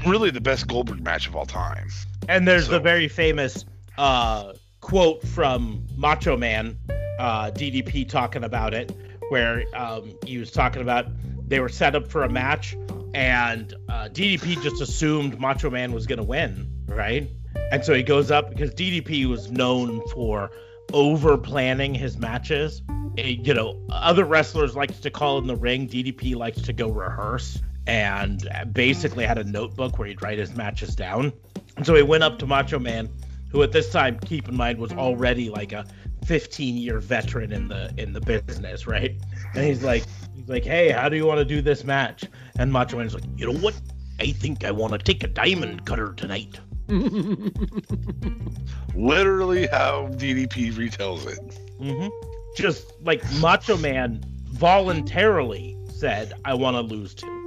Really, 0.07 0.31
the 0.31 0.41
best 0.41 0.67
Goldberg 0.67 1.03
match 1.03 1.27
of 1.29 1.37
all 1.37 1.47
time. 1.47 1.89
And 2.29 2.47
there's 2.49 2.67
So- 2.67 2.73
the 2.73 2.81
very 2.81 3.09
famous 3.09 3.65
uh, 3.97 4.55
quote 4.81 5.23
from 5.29 5.87
Macho 5.97 6.37
Man, 6.37 6.77
uh, 7.19 7.51
DDP 7.53 8.09
talking 8.09 8.45
about 8.45 8.75
it, 8.75 8.93
where 9.29 9.65
um, 9.75 10.15
he 10.27 10.39
was 10.39 10.51
talking 10.51 10.83
about 10.83 11.07
they 11.49 11.61
were 11.61 11.69
set 11.69 11.95
up 11.95 12.09
for 12.09 12.25
a 12.25 12.29
match, 12.29 12.75
and 13.15 13.73
uh, 13.89 14.09
DDP 14.11 14.61
just 14.63 14.81
assumed 14.81 15.39
Macho 15.39 15.71
Man 15.71 15.93
was 15.93 16.07
going 16.07 16.19
to 16.19 16.25
win, 16.25 16.69
right? 16.87 17.29
And 17.73 17.85
so 17.85 17.95
he 17.95 18.03
goes 18.03 18.31
up 18.31 18.51
because 18.51 18.71
DDP 18.71 19.27
was 19.27 19.51
known 19.51 20.07
for 20.09 20.51
over 20.93 21.37
planning 21.37 21.95
his 21.95 22.19
matches. 22.19 22.83
Eh, 23.19 23.37
you 23.43 23.55
know, 23.55 23.81
other 23.91 24.25
wrestlers 24.25 24.77
likes 24.77 24.99
to 25.01 25.11
call 25.11 25.39
in 25.39 25.47
the 25.47 25.57
ring. 25.57 25.89
DDP 25.89 26.37
likes 26.37 26.61
to 26.63 26.73
go 26.73 26.89
rehearse 26.89 27.61
and 27.87 28.49
basically 28.73 29.25
had 29.25 29.39
a 29.39 29.45
notebook 29.45 29.99
where 29.99 30.09
he'd 30.09 30.23
write 30.23 30.39
his 30.39 30.55
matches 30.55 30.95
down. 30.95 31.33
And 31.77 31.85
so 31.85 31.95
he 31.95 32.03
went 32.03 32.23
up 32.23 32.39
to 32.39 32.47
Macho 32.47 32.79
Man, 32.79 33.09
who 33.51 33.63
at 33.63 33.73
this 33.73 33.91
time, 33.91 34.19
keep 34.21 34.49
in 34.49 34.57
mind, 34.57 34.79
was 34.79 34.93
already 34.93 35.51
like 35.51 35.73
a 35.73 35.85
15 36.27 36.77
year 36.77 37.01
veteran 37.01 37.53
in 37.53 37.69
the 37.69 37.93
in 37.99 38.13
the 38.13 38.21
business, 38.21 38.87
right? 38.87 39.15
And 39.55 39.65
he's 39.65 39.83
like, 39.83 40.05
he's 40.35 40.49
like, 40.49 40.65
hey, 40.65 40.91
how 40.91 41.09
do 41.09 41.17
you 41.17 41.27
want 41.27 41.39
to 41.39 41.45
do 41.45 41.61
this 41.61 41.85
match? 41.85 42.25
And 42.59 42.73
Macho 42.73 42.97
Man's 42.97 43.15
like, 43.15 43.25
you 43.37 43.53
know 43.53 43.59
what? 43.59 43.79
I 44.21 44.31
think 44.31 44.65
I 44.65 44.71
want 44.71 44.93
to 44.93 44.99
take 44.99 45.25
a 45.25 45.29
diamond 45.29 45.85
cutter 45.85 46.13
tonight. 46.15 46.59
Literally, 48.95 49.67
how 49.67 50.09
DDP 50.13 50.73
retells 50.73 51.27
it. 51.27 51.39
hmm 51.79 52.09
Just 52.57 52.93
like 53.03 53.23
Macho 53.41 53.77
Man 53.77 54.23
voluntarily 54.45 55.77
said, 55.89 56.33
I 56.45 56.55
want 56.55 56.77
to 56.77 56.83
lose 56.83 57.15
to. 57.17 57.47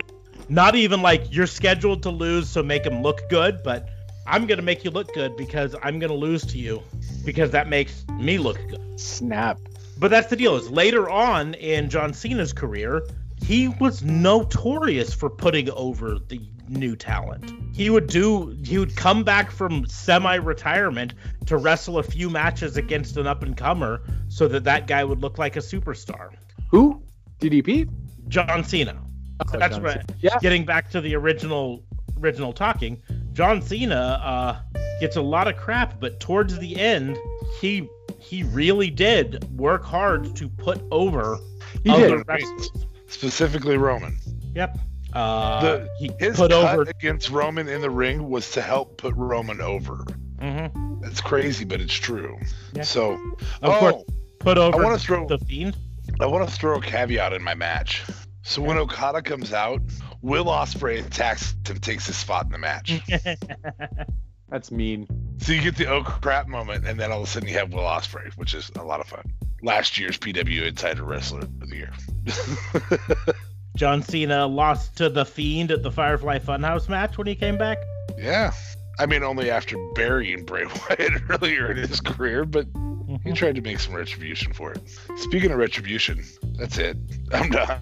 Not 0.50 0.76
even 0.76 1.02
like 1.02 1.34
you're 1.34 1.48
scheduled 1.48 2.04
to 2.04 2.10
lose, 2.10 2.50
so 2.50 2.64
make 2.64 2.86
him 2.86 3.02
look 3.02 3.30
good, 3.30 3.62
but 3.64 3.88
I'm 4.26 4.48
going 4.48 4.58
to 4.58 4.64
make 4.64 4.84
you 4.84 4.92
look 4.92 5.14
good 5.14 5.38
because 5.38 5.76
I'm 5.84 6.00
going 6.00 6.10
to 6.10 6.18
lose 6.18 6.46
to 6.48 6.58
you 6.58 6.82
because 7.24 7.52
that 7.52 7.70
makes 7.70 8.06
me 8.14 8.38
look 8.38 8.58
good. 8.70 9.00
Snap. 9.00 9.60
But 10.00 10.10
that's 10.10 10.30
the 10.30 10.36
deal 10.36 10.56
is 10.56 10.70
later 10.70 11.10
on 11.10 11.54
in 11.56 11.90
John 11.90 12.14
Cena's 12.14 12.54
career, 12.54 13.06
he 13.44 13.68
was 13.68 14.04
notorious 14.04 15.14
for 15.14 15.30
putting 15.30 15.70
over 15.72 16.18
the 16.20 16.42
new 16.70 16.96
talent. 16.96 17.52
He 17.76 17.90
would 17.90 18.08
do 18.08 18.58
he 18.64 18.78
would 18.78 18.96
come 18.96 19.24
back 19.24 19.52
from 19.52 19.86
semi-retirement 19.86 21.14
to 21.46 21.58
wrestle 21.58 22.00
a 22.00 22.04
few 22.04 22.30
matches 22.30 22.78
against 22.78 23.18
an 23.18 23.28
up 23.28 23.44
and 23.44 23.56
comer 23.56 24.02
so 24.28 24.48
that 24.48 24.64
that 24.66 24.88
guy 24.88 25.04
would 25.04 25.22
look 25.22 25.38
like 25.38 25.56
a 25.56 25.60
superstar. 25.60 26.30
Who? 26.70 27.02
DDP? 27.40 27.90
John 28.28 28.64
Cena. 28.64 28.98
Oh, 29.40 29.58
That's 29.58 29.76
John 29.76 29.84
right. 29.84 29.94
Cena. 29.94 30.20
Yeah. 30.22 30.40
Getting 30.42 30.66
back 30.66 30.90
to 30.92 31.02
the 31.02 31.16
original 31.16 31.84
original 32.20 32.52
talking, 32.52 33.02
John 33.34 33.62
Cena 33.62 34.20
uh, 34.24 34.80
gets 35.00 35.16
a 35.16 35.22
lot 35.22 35.48
of 35.48 35.56
crap, 35.56 36.00
but 36.00 36.20
towards 36.20 36.58
the 36.58 36.78
end, 36.80 37.18
he 37.62 37.88
he 38.20 38.44
really 38.44 38.90
did 38.90 39.46
work 39.58 39.86
hard 39.86 40.36
to 40.36 40.50
put 40.50 40.82
over 40.92 41.38
He 41.84 41.90
other 41.92 42.18
did. 42.18 42.28
wrestlers. 42.28 42.72
Specifically, 43.08 43.78
Roman. 43.78 44.18
Yep. 44.56 44.80
Uh, 45.18 45.62
The- 45.62 45.90
he 45.98 46.12
His 46.20 46.38
put 46.38 46.52
cut 46.52 46.74
over. 46.74 46.82
against 46.84 47.30
Roman 47.30 47.68
in 47.68 47.82
the 47.82 47.90
ring 47.90 48.30
was 48.30 48.52
to 48.52 48.62
help 48.62 48.98
put 48.98 49.16
Roman 49.16 49.62
over. 49.62 50.06
Mhm. 50.40 51.04
It's 51.06 51.22
crazy, 51.22 51.66
but 51.66 51.82
it's 51.82 51.94
true. 51.94 52.38
Yeah. 52.74 52.84
So, 52.84 53.14
Of 53.14 53.20
oh, 53.64 53.80
course, 53.80 54.04
put 54.40 54.58
over 54.60 54.80
I 54.80 54.84
wanna 54.84 55.00
throw- 55.00 55.28
the 55.28 55.40
fiend. 55.40 55.76
I 56.20 56.26
want 56.28 56.48
to 56.48 56.56
throw 56.56 56.78
a 56.78 56.82
caveat 56.82 57.34
in 57.34 57.44
my 57.44 57.54
match. 57.56 58.04
So 58.44 58.62
when 58.62 58.78
Okada 58.78 59.22
comes 59.22 59.52
out, 59.54 59.82
Will 60.22 60.46
Ospreay 60.46 61.06
attacks 61.06 61.54
him, 61.68 61.80
takes 61.80 62.06
his 62.08 62.16
spot 62.16 62.46
in 62.46 62.52
the 62.52 62.58
match. 62.58 63.02
That's 64.50 64.72
mean. 64.72 65.06
so 65.40 65.52
you 65.52 65.62
get 65.62 65.76
the 65.76 65.88
oh 65.88 66.04
crap 66.04 66.48
moment, 66.48 66.88
and 66.88 66.98
then 67.00 67.12
all 67.12 67.22
of 67.24 67.28
a 67.28 67.30
sudden 67.30 67.50
you 67.50 67.56
have 67.58 67.74
Will 67.74 67.84
Ospreay, 67.84 68.32
which 68.38 68.54
is 68.54 68.72
a 68.78 68.84
lot 68.84 69.00
of 69.02 69.08
fun. 69.08 69.24
Last 69.64 69.98
year's 69.98 70.18
PW 70.18 70.62
Insider 70.68 71.04
Wrestler 71.04 71.40
of 71.42 71.60
the 71.60 71.76
Year. 71.76 71.92
John 73.78 74.02
Cena 74.02 74.48
lost 74.48 74.98
to 74.98 75.08
the 75.08 75.24
fiend 75.24 75.70
at 75.70 75.84
the 75.84 75.92
Firefly 75.92 76.40
Funhouse 76.40 76.90
match 76.90 77.16
when 77.18 77.28
he 77.28 77.36
came 77.36 77.60
back. 77.60 77.78
yeah, 78.18 78.52
I 78.98 79.06
mean 79.06 79.22
only 79.22 79.52
after 79.52 79.78
burying 79.94 80.46
Bray 80.46 80.66
Wyatt 80.90 81.22
earlier 81.30 81.72
in 81.72 81.78
his 81.78 82.02
career, 82.02 82.44
but 82.44 82.66
he 82.66 82.72
mm-hmm. 82.72 83.34
tried 83.34 83.54
to 83.54 83.62
make 83.62 83.80
some 83.80 83.94
retribution 83.94 84.52
for 84.52 84.72
it. 84.72 84.82
Speaking 85.18 85.52
of 85.52 85.60
retribution, 85.60 86.24
that's 86.58 86.80
it. 86.80 86.98
I'm 87.32 87.52
done. 87.52 87.80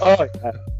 Oh. 0.00 0.26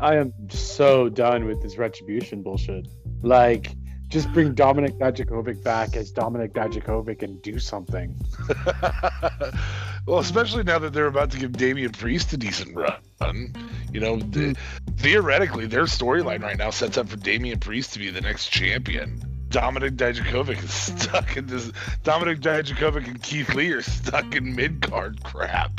I 0.00 0.16
am 0.16 0.32
so 0.48 1.10
done 1.10 1.44
with 1.44 1.60
this 1.60 1.76
retribution 1.76 2.42
bullshit. 2.42 2.88
Like, 3.22 3.72
just 4.16 4.32
bring 4.32 4.54
Dominik 4.54 4.98
Dijakovic 4.98 5.62
back 5.62 5.94
as 5.94 6.10
Dominik 6.10 6.52
Dijakovic 6.52 7.22
and 7.22 7.42
do 7.42 7.58
something. 7.58 8.16
well, 10.06 10.20
especially 10.20 10.62
now 10.62 10.78
that 10.78 10.94
they're 10.94 11.08
about 11.08 11.30
to 11.32 11.38
give 11.38 11.52
Damian 11.52 11.92
Priest 11.92 12.32
a 12.32 12.38
decent 12.38 12.74
run. 12.74 13.52
You 13.92 14.00
know, 14.00 14.18
th- 14.18 14.56
theoretically, 14.96 15.66
their 15.66 15.82
storyline 15.82 16.42
right 16.42 16.56
now 16.56 16.70
sets 16.70 16.96
up 16.96 17.10
for 17.10 17.18
Damian 17.18 17.60
Priest 17.60 17.92
to 17.92 17.98
be 17.98 18.08
the 18.08 18.22
next 18.22 18.48
champion. 18.48 19.20
Dominik 19.50 19.96
Dijakovic 19.96 20.64
is 20.64 20.72
stuck 20.72 21.36
in 21.36 21.46
this. 21.46 21.70
Dominik 22.02 22.40
Dijakovic 22.40 23.06
and 23.06 23.22
Keith 23.22 23.54
Lee 23.54 23.70
are 23.72 23.82
stuck 23.82 24.34
in 24.34 24.54
mid 24.54 24.80
card 24.80 25.22
crap. 25.24 25.78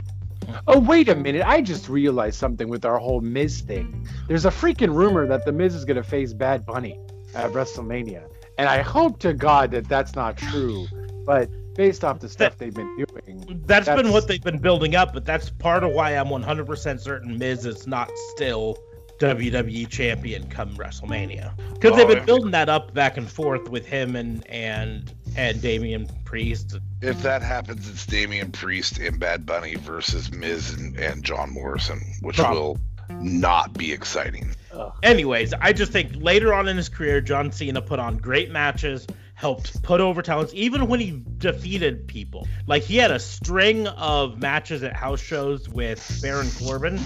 Oh, 0.67 0.77
wait 0.77 1.09
a 1.09 1.15
minute. 1.15 1.41
I 1.43 1.61
just 1.61 1.89
realized 1.89 2.37
something 2.37 2.69
with 2.69 2.85
our 2.85 2.99
whole 2.99 3.21
Miz 3.21 3.61
thing. 3.61 4.07
There's 4.27 4.45
a 4.45 4.51
freaking 4.51 4.93
rumor 4.93 5.25
that 5.25 5.43
The 5.43 5.51
Miz 5.51 5.73
is 5.73 5.85
going 5.85 5.97
to 5.97 6.03
face 6.03 6.33
Bad 6.33 6.67
Bunny 6.67 6.99
at 7.37 7.51
WrestleMania. 7.51 8.29
And 8.57 8.67
I 8.67 8.81
hope 8.81 9.19
to 9.19 9.33
God 9.33 9.71
that 9.71 9.87
that's 9.87 10.15
not 10.15 10.37
true. 10.37 10.87
But 11.25 11.49
based 11.75 12.03
off 12.03 12.19
the 12.19 12.29
stuff 12.29 12.57
they've 12.57 12.73
been 12.73 12.95
doing, 12.95 13.63
That's 13.65 13.87
been 13.87 14.11
what 14.11 14.27
they've 14.27 14.43
been 14.43 14.57
building 14.57 14.95
up, 14.95 15.13
but 15.13 15.25
that's 15.25 15.49
part 15.49 15.83
of 15.83 15.91
why 15.91 16.11
I'm 16.11 16.27
100% 16.27 16.99
certain 16.99 17.37
Miz 17.37 17.65
is 17.65 17.85
not 17.85 18.09
still 18.31 18.77
WWE 19.19 19.87
champion 19.89 20.47
come 20.49 20.75
WrestleMania. 20.75 21.55
Because 21.73 21.95
they've 21.95 22.07
been 22.07 22.25
building 22.25 22.51
that 22.51 22.69
up 22.69 22.93
back 22.93 23.17
and 23.17 23.29
forth 23.29 23.69
with 23.69 23.85
him 23.85 24.15
and 24.15 24.47
and 24.49 25.13
and 25.35 25.61
Damian 25.61 26.09
Priest. 26.25 26.77
If 27.01 27.21
that 27.21 27.41
happens, 27.43 27.87
it's 27.89 28.05
Damian 28.05 28.51
Priest 28.51 28.97
and 28.99 29.19
Bad 29.19 29.45
Bunny 29.45 29.75
versus 29.75 30.31
Miz 30.31 30.73
and, 30.73 30.97
and 30.97 31.23
John 31.23 31.51
Morrison, 31.51 32.01
which 32.21 32.37
Prob- 32.37 32.53
will 32.53 32.79
not 33.09 33.73
be 33.73 33.91
exciting. 33.91 34.55
Anyways, 35.03 35.53
I 35.53 35.73
just 35.73 35.91
think 35.91 36.11
later 36.15 36.53
on 36.53 36.67
in 36.67 36.77
his 36.77 36.89
career, 36.89 37.21
John 37.21 37.51
Cena 37.51 37.81
put 37.81 37.99
on 37.99 38.17
great 38.17 38.51
matches, 38.51 39.07
helped 39.35 39.81
put 39.83 40.01
over 40.01 40.21
talents, 40.21 40.51
even 40.55 40.87
when 40.87 40.99
he 40.99 41.23
defeated 41.37 42.07
people. 42.07 42.47
Like 42.65 42.83
he 42.83 42.97
had 42.97 43.11
a 43.11 43.19
string 43.19 43.87
of 43.87 44.39
matches 44.39 44.83
at 44.83 44.95
house 44.95 45.21
shows 45.21 45.69
with 45.69 46.19
Baron 46.21 46.49
Corbin, 46.59 46.99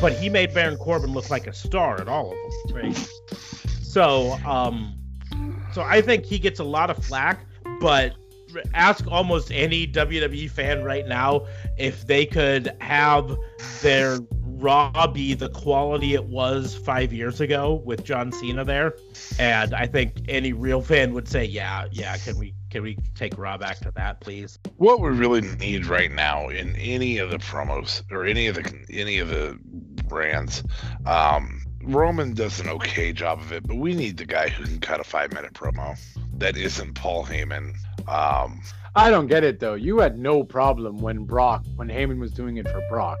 but 0.00 0.12
he 0.12 0.28
made 0.28 0.54
Baron 0.54 0.76
Corbin 0.76 1.12
look 1.12 1.30
like 1.30 1.46
a 1.46 1.52
star 1.52 2.00
at 2.00 2.08
all 2.08 2.32
of 2.32 2.72
them. 2.72 2.76
Right. 2.76 3.08
So, 3.82 4.32
um, 4.46 4.96
so 5.72 5.82
I 5.82 6.00
think 6.00 6.24
he 6.24 6.38
gets 6.38 6.60
a 6.60 6.64
lot 6.64 6.90
of 6.90 7.04
flack, 7.04 7.44
but 7.80 8.14
ask 8.74 9.06
almost 9.08 9.50
any 9.52 9.86
WWE 9.86 10.50
fan 10.50 10.82
right 10.82 11.06
now 11.06 11.46
if 11.78 12.06
they 12.06 12.26
could 12.26 12.74
have 12.80 13.36
their 13.82 14.18
Raw 14.60 15.06
be 15.06 15.32
the 15.34 15.48
quality 15.48 16.14
it 16.14 16.24
was 16.24 16.76
five 16.76 17.12
years 17.12 17.40
ago 17.40 17.82
with 17.84 18.04
John 18.04 18.30
Cena 18.30 18.64
there, 18.64 18.94
and 19.38 19.74
I 19.74 19.86
think 19.86 20.12
any 20.28 20.52
real 20.52 20.82
fan 20.82 21.14
would 21.14 21.26
say, 21.26 21.44
yeah, 21.44 21.86
yeah, 21.90 22.16
can 22.18 22.36
we 22.36 22.54
can 22.68 22.82
we 22.82 22.98
take 23.14 23.38
Raw 23.38 23.56
back 23.56 23.78
to 23.78 23.92
that, 23.96 24.20
please? 24.20 24.58
What 24.76 25.00
we 25.00 25.08
really 25.08 25.40
need 25.40 25.86
right 25.86 26.12
now 26.12 26.48
in 26.48 26.76
any 26.76 27.18
of 27.18 27.30
the 27.30 27.38
promos 27.38 28.02
or 28.10 28.26
any 28.26 28.46
of 28.48 28.56
the 28.56 28.84
any 28.90 29.18
of 29.18 29.28
the 29.28 29.58
brands, 30.08 30.62
um, 31.06 31.62
Roman 31.82 32.34
does 32.34 32.60
an 32.60 32.68
okay 32.68 33.12
job 33.12 33.40
of 33.40 33.52
it, 33.52 33.66
but 33.66 33.76
we 33.76 33.94
need 33.94 34.18
the 34.18 34.26
guy 34.26 34.48
who 34.48 34.64
can 34.64 34.80
cut 34.80 35.00
a 35.00 35.04
five 35.04 35.32
minute 35.32 35.54
promo 35.54 35.98
that 36.34 36.56
isn't 36.56 36.94
Paul 36.94 37.24
Heyman. 37.24 37.74
Um, 38.06 38.62
I 38.94 39.08
don't 39.10 39.26
get 39.26 39.42
it 39.42 39.60
though. 39.60 39.74
You 39.74 40.00
had 40.00 40.18
no 40.18 40.44
problem 40.44 40.98
when 40.98 41.24
Brock, 41.24 41.64
when 41.76 41.88
Heyman 41.88 42.18
was 42.18 42.32
doing 42.32 42.58
it 42.58 42.68
for 42.68 42.82
Brock. 42.90 43.18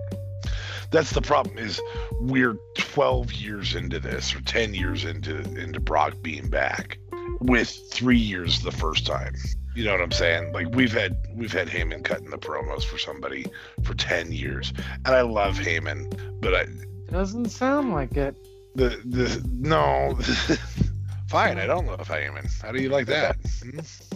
That's 0.90 1.10
the 1.10 1.22
problem 1.22 1.58
is 1.58 1.80
we're 2.20 2.56
12 2.78 3.32
years 3.32 3.74
into 3.74 4.00
this 4.00 4.34
or 4.34 4.40
10 4.42 4.74
years 4.74 5.04
into 5.04 5.38
into 5.58 5.80
Brock 5.80 6.14
being 6.22 6.48
back 6.48 6.98
with 7.40 7.70
3 7.90 8.16
years 8.16 8.60
the 8.62 8.72
first 8.72 9.06
time. 9.06 9.34
You 9.74 9.84
know 9.84 9.92
what 9.92 10.00
I'm 10.00 10.12
saying? 10.12 10.52
Like 10.52 10.74
we've 10.74 10.92
had 10.92 11.16
we've 11.34 11.52
had 11.52 11.68
Heyman 11.68 12.04
cutting 12.04 12.30
the 12.30 12.38
promos 12.38 12.84
for 12.84 12.98
somebody 12.98 13.46
for 13.84 13.94
10 13.94 14.32
years. 14.32 14.72
And 15.04 15.14
I 15.14 15.22
love 15.22 15.56
Heyman, 15.56 16.40
but 16.40 16.54
I 16.54 16.66
doesn't 17.10 17.50
sound 17.50 17.92
like 17.92 18.16
it. 18.16 18.36
The 18.74 19.00
the 19.04 19.44
no 19.52 20.18
Fine, 21.30 21.58
I 21.58 21.66
don't 21.66 21.86
love 21.86 22.08
Heyman. 22.08 22.60
How 22.60 22.72
do 22.72 22.82
you 22.82 22.88
like 22.88 23.06
that? 23.06 23.36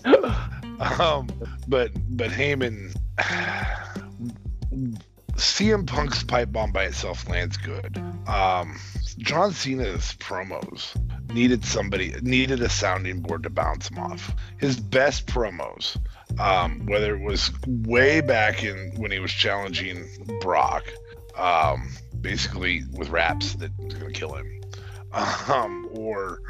Hmm? 0.04 1.00
um, 1.00 1.28
but 1.68 1.92
but 2.16 2.30
Heyman 2.30 2.92
CM 5.36 5.86
Punk's 5.86 6.22
pipe 6.22 6.52
bomb 6.52 6.72
by 6.72 6.84
itself 6.84 7.28
lands 7.28 7.56
good. 7.56 7.98
Um, 8.26 8.78
John 9.18 9.52
Cena's 9.52 10.14
promos 10.18 10.94
needed 11.32 11.64
somebody 11.64 12.14
needed 12.22 12.60
a 12.62 12.68
sounding 12.68 13.20
board 13.20 13.42
to 13.44 13.50
bounce 13.50 13.90
him 13.90 13.98
off. 13.98 14.34
His 14.58 14.78
best 14.78 15.26
promos, 15.26 15.96
um, 16.38 16.86
whether 16.86 17.14
it 17.16 17.22
was 17.22 17.50
way 17.66 18.20
back 18.20 18.64
in 18.64 18.94
when 18.96 19.10
he 19.10 19.18
was 19.18 19.32
challenging 19.32 20.06
Brock, 20.40 20.84
um, 21.36 21.90
basically 22.20 22.82
with 22.92 23.08
raps 23.08 23.54
that 23.54 23.70
was 23.78 23.94
gonna 23.94 24.12
kill 24.12 24.34
him, 24.34 24.60
um, 25.48 25.88
or 25.92 26.40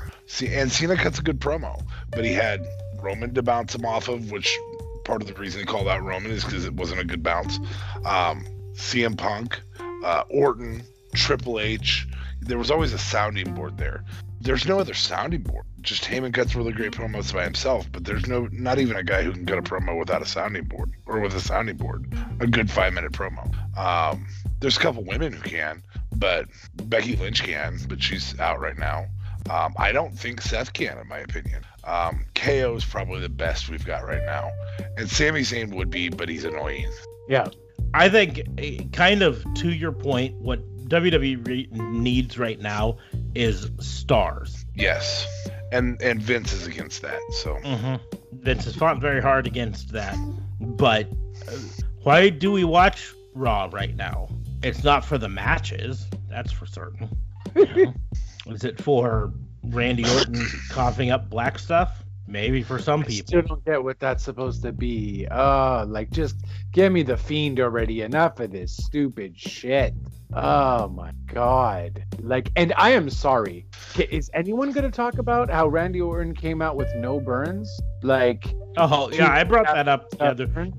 and 0.47 0.71
Cena 0.71 0.97
cuts 0.97 1.19
a 1.19 1.23
good 1.23 1.41
promo, 1.41 1.83
but 2.11 2.25
he 2.25 2.33
had 2.33 2.67
Roman 3.01 3.35
to 3.35 3.43
bounce 3.43 3.75
him 3.75 3.85
off 3.85 4.09
of, 4.09 4.31
which 4.31 4.59
part 5.05 5.21
of 5.21 5.29
the 5.29 5.35
reason 5.35 5.61
he 5.61 5.67
called 5.67 5.87
out 5.87 6.03
Roman 6.03 6.31
is 6.31 6.45
because 6.45 6.65
it 6.65 6.73
wasn't 6.73 7.01
a 7.01 7.05
good 7.05 7.23
bounce. 7.23 7.59
Um, 8.05 8.45
CM 8.75 9.17
Punk, 9.17 9.61
uh, 10.05 10.25
Orton, 10.29 10.83
Triple 11.15 11.61
H. 11.61 12.07
There 12.41 12.59
was 12.59 12.71
always 12.71 12.93
a 12.93 12.99
sounding 12.99 13.55
board 13.55 13.79
there. 13.79 14.05
There's 14.41 14.67
no 14.67 14.79
other 14.79 14.95
sounding 14.95 15.43
board. 15.43 15.65
Just 15.81 16.05
Heyman 16.05 16.35
cuts 16.35 16.55
really 16.55 16.73
great 16.73 16.93
promos 16.93 17.33
by 17.33 17.45
himself, 17.45 17.91
but 17.91 18.05
there's 18.05 18.27
no, 18.27 18.49
not 18.53 18.79
even 18.79 18.97
a 18.97 19.03
guy 19.03 19.23
who 19.23 19.33
can 19.33 19.47
cut 19.47 19.59
a 19.59 19.63
promo 19.63 19.99
without 19.99 20.23
a 20.23 20.27
sounding 20.27 20.65
board 20.65 20.93
or 21.07 21.21
with 21.21 21.35
a 21.35 21.41
sounding 21.41 21.77
board. 21.77 22.13
A 22.41 22.47
good 22.47 22.71
five 22.71 22.93
minute 22.93 23.13
promo. 23.13 23.47
Um, 23.77 24.27
there's 24.61 24.77
a 24.77 24.81
couple 24.81 25.05
women 25.05 25.33
who 25.33 25.43
can, 25.43 25.83
but 26.17 26.47
Becky 26.75 27.17
Lynch 27.17 27.43
can, 27.43 27.79
but 27.89 28.03
she's 28.03 28.39
out 28.39 28.61
right 28.61 28.79
now. 28.79 29.07
Um, 29.51 29.75
I 29.77 29.93
don't 29.93 30.19
think 30.19 30.41
Seth 30.41 30.73
can, 30.73 30.99
in 30.99 31.07
my 31.07 31.19
opinion. 31.19 31.63
Um, 31.85 32.25
KO 32.35 32.75
is 32.77 32.85
probably 32.85 33.21
the 33.21 33.29
best 33.29 33.69
we've 33.69 33.85
got 33.85 34.07
right 34.07 34.25
now, 34.25 34.51
and 34.97 35.09
Sami 35.09 35.41
Zayn 35.41 35.75
would 35.75 35.91
be, 35.91 36.09
but 36.09 36.29
he's 36.29 36.45
annoying. 36.45 36.91
Yeah, 37.29 37.49
I 37.93 38.09
think, 38.09 38.43
eh, 38.59 38.79
kind 38.93 39.23
of 39.23 39.45
to 39.55 39.73
your 39.73 39.93
point, 39.93 40.35
what 40.41 40.61
WWE 40.89 41.71
needs 41.73 42.39
right 42.39 42.61
now 42.61 42.99
is 43.35 43.71
stars. 43.81 44.65
Yes, 44.75 45.27
and 45.73 46.01
and 46.03 46.21
Vince 46.23 46.53
is 46.53 46.67
against 46.67 47.03
that. 47.03 47.21
So 47.43 47.55
mm-hmm. 47.57 47.95
Vince 48.33 48.65
has 48.65 48.77
fought 48.77 49.01
very 49.01 49.21
hard 49.21 49.47
against 49.47 49.93
that. 49.93 50.17
But 50.61 51.09
uh, 51.49 51.57
why 52.03 52.29
do 52.29 52.53
we 52.53 52.65
watch 52.65 53.13
Raw 53.35 53.69
right 53.73 53.97
now? 53.97 54.29
It's 54.63 54.85
not 54.85 55.05
for 55.05 55.19
the 55.19 55.29
matches, 55.29 56.07
that's 56.29 56.53
for 56.53 56.67
certain. 56.67 57.09
You 57.55 57.67
know? 57.67 57.95
is 58.49 58.65
it 58.65 58.81
for 58.81 59.33
Randy 59.63 60.05
Orton 60.17 60.45
coughing 60.71 61.11
up 61.11 61.31
black 61.31 61.59
stuff? 61.59 62.04
Maybe 62.27 62.63
for 62.63 62.79
some 62.79 63.01
I 63.01 63.05
people. 63.05 63.27
still 63.27 63.43
don't 63.43 63.65
get 63.65 63.83
what 63.83 64.01
that's 64.01 64.25
supposed 64.25 64.63
to 64.63 64.73
be. 64.73 65.27
Oh, 65.31 65.85
like 65.87 66.11
just 66.11 66.37
give 66.73 66.93
me 66.93 67.03
the 67.03 67.17
fiend 67.17 67.61
already. 67.61 68.03
Enough 68.03 68.41
of 68.41 68.51
this 68.51 68.77
stupid 68.77 69.39
shit. 69.39 69.95
Oh 70.33 70.89
my 70.89 71.13
god. 71.27 72.03
Like, 72.21 72.51
and 72.57 72.73
I 72.77 72.91
am 72.91 73.11
sorry. 73.11 73.67
Is 74.11 74.31
anyone 74.35 74.73
gonna 74.73 74.91
talk 74.91 75.19
about 75.19 75.51
how 75.51 75.69
Randy 75.69 76.01
Orton 76.01 76.35
came 76.35 76.63
out 76.63 76.77
with 76.77 76.89
no 76.97 77.21
burns? 77.21 77.71
Like, 78.03 78.45
Oh 78.77 79.11
yeah, 79.13 79.31
I 79.31 79.45
brought 79.45 79.67
that 79.67 79.87
up 79.87 80.13
uh, 80.19 80.35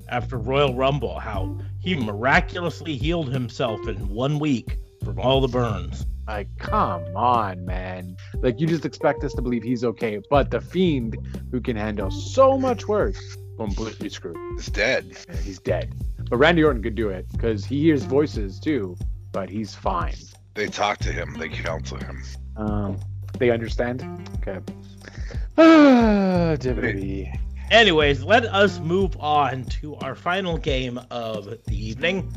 after 0.08 0.36
Royal 0.38 0.74
Rumble. 0.74 1.18
How 1.18 1.58
he 1.78 1.94
miraculously 1.94 2.96
healed 2.96 3.32
himself 3.32 3.86
in 3.88 4.08
one 4.08 4.38
week 4.38 4.76
from 5.04 5.18
all 5.18 5.40
the 5.40 5.48
burns. 5.48 6.04
Like, 6.26 6.48
come 6.58 7.04
on, 7.16 7.64
man. 7.64 8.16
Like, 8.34 8.60
you 8.60 8.66
just 8.66 8.84
expect 8.84 9.22
us 9.22 9.32
to 9.34 9.42
believe 9.42 9.62
he's 9.62 9.84
okay, 9.84 10.20
but 10.28 10.50
the 10.50 10.60
fiend, 10.60 11.16
who 11.50 11.60
can 11.60 11.76
handle 11.76 12.10
so 12.10 12.58
much 12.58 12.88
worse, 12.88 13.36
completely 13.56 14.08
screwed. 14.08 14.36
it's 14.58 14.66
dead. 14.66 15.16
He's 15.42 15.58
dead. 15.58 15.94
But 16.28 16.38
Randy 16.38 16.64
Orton 16.64 16.82
could 16.82 16.96
do 16.96 17.08
it 17.10 17.26
because 17.30 17.64
he 17.64 17.80
hears 17.80 18.02
voices 18.02 18.58
too, 18.58 18.96
but 19.32 19.48
he's 19.48 19.74
fine. 19.74 20.16
They 20.54 20.66
talk 20.66 20.98
to 20.98 21.12
him. 21.12 21.36
They 21.38 21.48
counsel 21.48 21.98
him. 21.98 22.22
Um, 22.56 22.98
they 23.38 23.50
understand. 23.50 24.02
Okay. 24.40 24.60
Ah, 25.58 26.54
WWE. 26.58 27.40
Anyways, 27.70 28.22
let 28.22 28.46
us 28.46 28.78
move 28.78 29.16
on 29.18 29.64
to 29.64 29.96
our 29.96 30.14
final 30.14 30.56
game 30.56 31.00
of 31.10 31.46
the 31.64 31.76
evening. 31.76 32.32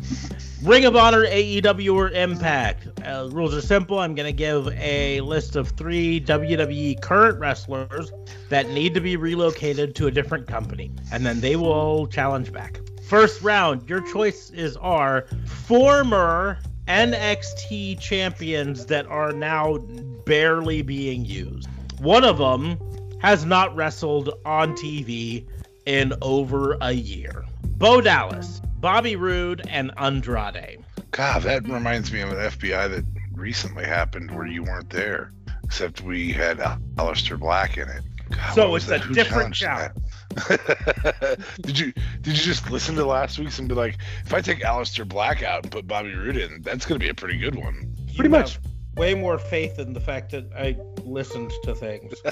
Ring 0.64 0.86
of 0.86 0.96
Honor, 0.96 1.24
AEW, 1.24 1.94
or 1.94 2.10
Impact. 2.10 2.88
Uh, 3.06 3.30
rules 3.32 3.54
are 3.54 3.62
simple. 3.62 4.00
I'm 4.00 4.16
going 4.16 4.26
to 4.26 4.34
give 4.34 4.68
a 4.70 5.22
list 5.22 5.56
of 5.56 5.70
three 5.70 6.20
WWE 6.20 7.00
current 7.00 7.40
wrestlers 7.40 8.12
that 8.50 8.70
need 8.70 8.96
to 8.96 9.02
be 9.02 9.18
relocated 9.18 9.96
to 9.98 10.08
a 10.08 10.12
different 10.12 10.48
company, 10.48 10.92
and 11.12 11.24
then 11.24 11.40
they 11.42 11.56
will 11.56 12.08
challenge 12.08 12.52
back. 12.52 12.82
First 13.08 13.44
round, 13.44 13.88
your 13.88 14.02
choices 14.12 14.78
are 14.78 15.28
former 15.46 16.58
NXT 16.88 18.00
champions 18.00 18.88
that 18.88 19.06
are 19.06 19.32
now 19.32 19.78
barely 20.26 20.82
being 20.82 21.24
used. 21.24 21.70
One 22.00 22.24
of 22.24 22.40
them 22.40 22.80
has 23.20 23.46
not 23.46 23.76
wrestled 23.76 24.34
on 24.46 24.74
TV 24.74 25.46
in 25.86 26.14
over 26.22 26.78
a 26.82 26.92
year. 26.92 27.46
Bo 27.78 28.02
Dallas, 28.02 28.62
Bobby 28.80 29.16
Roode, 29.16 29.62
and 29.70 29.92
Andrade. 29.98 30.84
God, 31.12 31.44
that 31.44 31.68
reminds 31.68 32.12
me 32.12 32.22
of 32.22 32.32
an 32.32 32.38
FBI 32.38 32.90
that 32.90 33.06
recently 33.34 33.86
happened 33.86 34.36
where 34.36 34.46
you 34.46 34.64
weren't 34.64 34.90
there, 34.90 35.32
except 35.64 36.02
we 36.02 36.32
had 36.32 36.60
Al- 36.60 36.80
Aleister 36.96 37.40
Black 37.40 37.78
in 37.78 37.90
it. 37.90 38.04
God, 38.30 38.54
So 38.54 38.76
it's 38.76 38.90
a? 38.90 39.00
Who 39.00 39.14
different 39.14 39.54
challenged 39.54 39.96
that? 39.96 41.40
did 41.62 41.80
you 41.80 41.92
did 42.22 42.38
you 42.38 42.44
just 42.44 42.70
listen 42.70 42.96
to 42.96 43.06
last 43.06 43.40
week's 43.40 43.58
and 43.58 43.68
be 43.68 43.74
like, 43.74 43.98
if 44.24 44.34
I 44.34 44.42
take 44.42 44.60
Aleister 44.60 45.08
Black 45.08 45.42
out 45.42 45.64
and 45.64 45.72
put 45.72 45.88
Bobby 45.88 46.14
Roode 46.14 46.38
in, 46.38 46.62
that's 46.62 46.86
gonna 46.86 47.00
be 47.00 47.10
a 47.10 47.16
pretty 47.16 47.38
good 47.38 47.56
one. 47.56 47.96
Pretty 48.16 48.30
much. 48.30 48.60
Way 49.00 49.16
more 49.16 49.38
faith 49.40 49.80
in 49.80 49.94
the 49.94 50.00
fact 50.02 50.32
that 50.32 50.46
I 50.58 50.78
listened 51.04 51.52
to 51.64 51.74
things. 51.74 52.14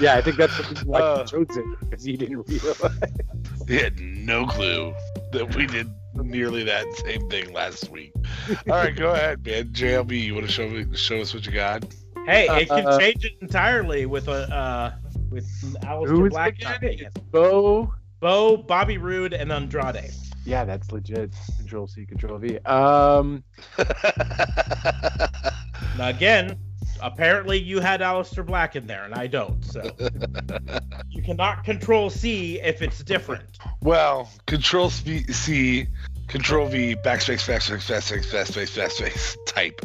Yeah, 0.00 0.16
I 0.16 0.22
think 0.22 0.36
that's 0.38 0.56
the 0.56 0.64
reason 0.64 0.88
why 0.88 1.00
Uh. 1.00 1.18
he 1.18 1.24
chose 1.24 1.56
it 1.56 1.64
because 1.80 2.04
he 2.04 2.16
didn't 2.16 2.48
realize. 2.48 2.98
he 3.68 3.76
had 3.76 4.00
no 4.00 4.44
clue 4.46 4.92
that 5.32 5.54
we 5.54 5.66
did 5.66 5.88
nearly 6.14 6.64
that 6.64 6.84
same 7.04 7.28
thing 7.30 7.52
last 7.52 7.90
week. 7.90 8.12
All 8.68 8.74
right, 8.74 8.94
go 8.96 9.10
ahead, 9.12 9.44
man. 9.46 9.68
JLB, 9.68 10.20
you 10.20 10.34
want 10.34 10.46
to 10.46 10.52
show 10.52 10.68
me 10.68 10.86
show 10.96 11.20
us 11.20 11.32
what 11.34 11.46
you 11.46 11.52
got? 11.52 11.84
Hey, 12.26 12.46
it 12.62 12.68
can 12.68 12.86
Uh, 12.86 12.98
change 12.98 13.24
it 13.24 13.32
entirely 13.40 14.06
with 14.06 14.26
a 14.28 14.52
uh, 14.52 14.92
with 15.30 15.46
Who 15.60 15.78
Aleister 15.80 16.26
is 16.26 16.32
Black 16.32 16.58
it 16.58 16.64
not 16.64 16.76
again? 16.78 16.90
being 16.96 17.00
it. 17.06 17.12
Bo. 17.30 17.92
Bo, 18.20 18.56
Bobby 18.56 18.96
Roode, 18.98 19.34
and 19.34 19.52
Andrade. 19.52 20.10
Yeah, 20.44 20.64
that's 20.64 20.92
legit. 20.92 21.34
Control 21.58 21.86
C, 21.86 22.04
Control 22.06 22.38
V. 22.38 22.58
Um, 22.60 23.42
Now, 25.96 26.08
again, 26.08 26.58
apparently 27.00 27.58
you 27.58 27.78
had 27.80 28.00
Aleister 28.00 28.44
Black 28.44 28.74
in 28.76 28.86
there, 28.86 29.04
and 29.04 29.14
I 29.14 29.26
don't. 29.28 29.64
So 29.64 29.82
you 31.08 31.22
cannot 31.22 31.62
control 31.64 32.10
C 32.10 32.60
if 32.60 32.82
it's 32.82 33.02
different. 33.04 33.58
well, 33.80 34.28
Control 34.46 34.90
C, 34.90 35.22
C, 35.32 35.86
Control 36.26 36.66
V, 36.66 36.96
backspace, 36.96 37.46
backspace, 37.48 37.88
backspace, 37.88 38.26
backspace, 38.32 38.76
backspace, 38.76 39.36
type. 39.46 39.80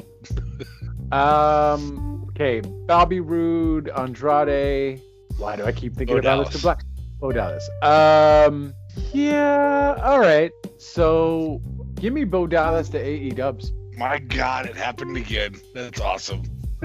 um, 1.14 2.26
okay, 2.30 2.62
Bobby 2.62 3.20
Roode, 3.20 3.90
Andrade. 3.90 5.00
Why 5.38 5.56
do 5.56 5.64
I 5.66 5.72
keep 5.72 5.96
thinking 5.96 6.16
Bo 6.16 6.20
about 6.20 6.36
Dallas. 6.44 6.56
Mr. 6.56 6.62
Black? 6.64 6.84
Oh, 7.22 7.32
Dallas. 7.32 7.70
Um, 7.84 8.74
yeah, 9.14 9.98
all 10.02 10.20
right. 10.20 10.52
So 10.78 11.62
give 11.96 12.14
me 12.14 12.24
Bo 12.24 12.48
Dallas 12.48 12.90
to 12.90 12.98
AE 13.00 13.32
Dubs. 13.32 13.72
My 13.98 14.20
God, 14.20 14.66
it 14.66 14.76
happened 14.76 15.18
again. 15.18 15.56
That's 15.74 16.00
awesome. 16.00 16.44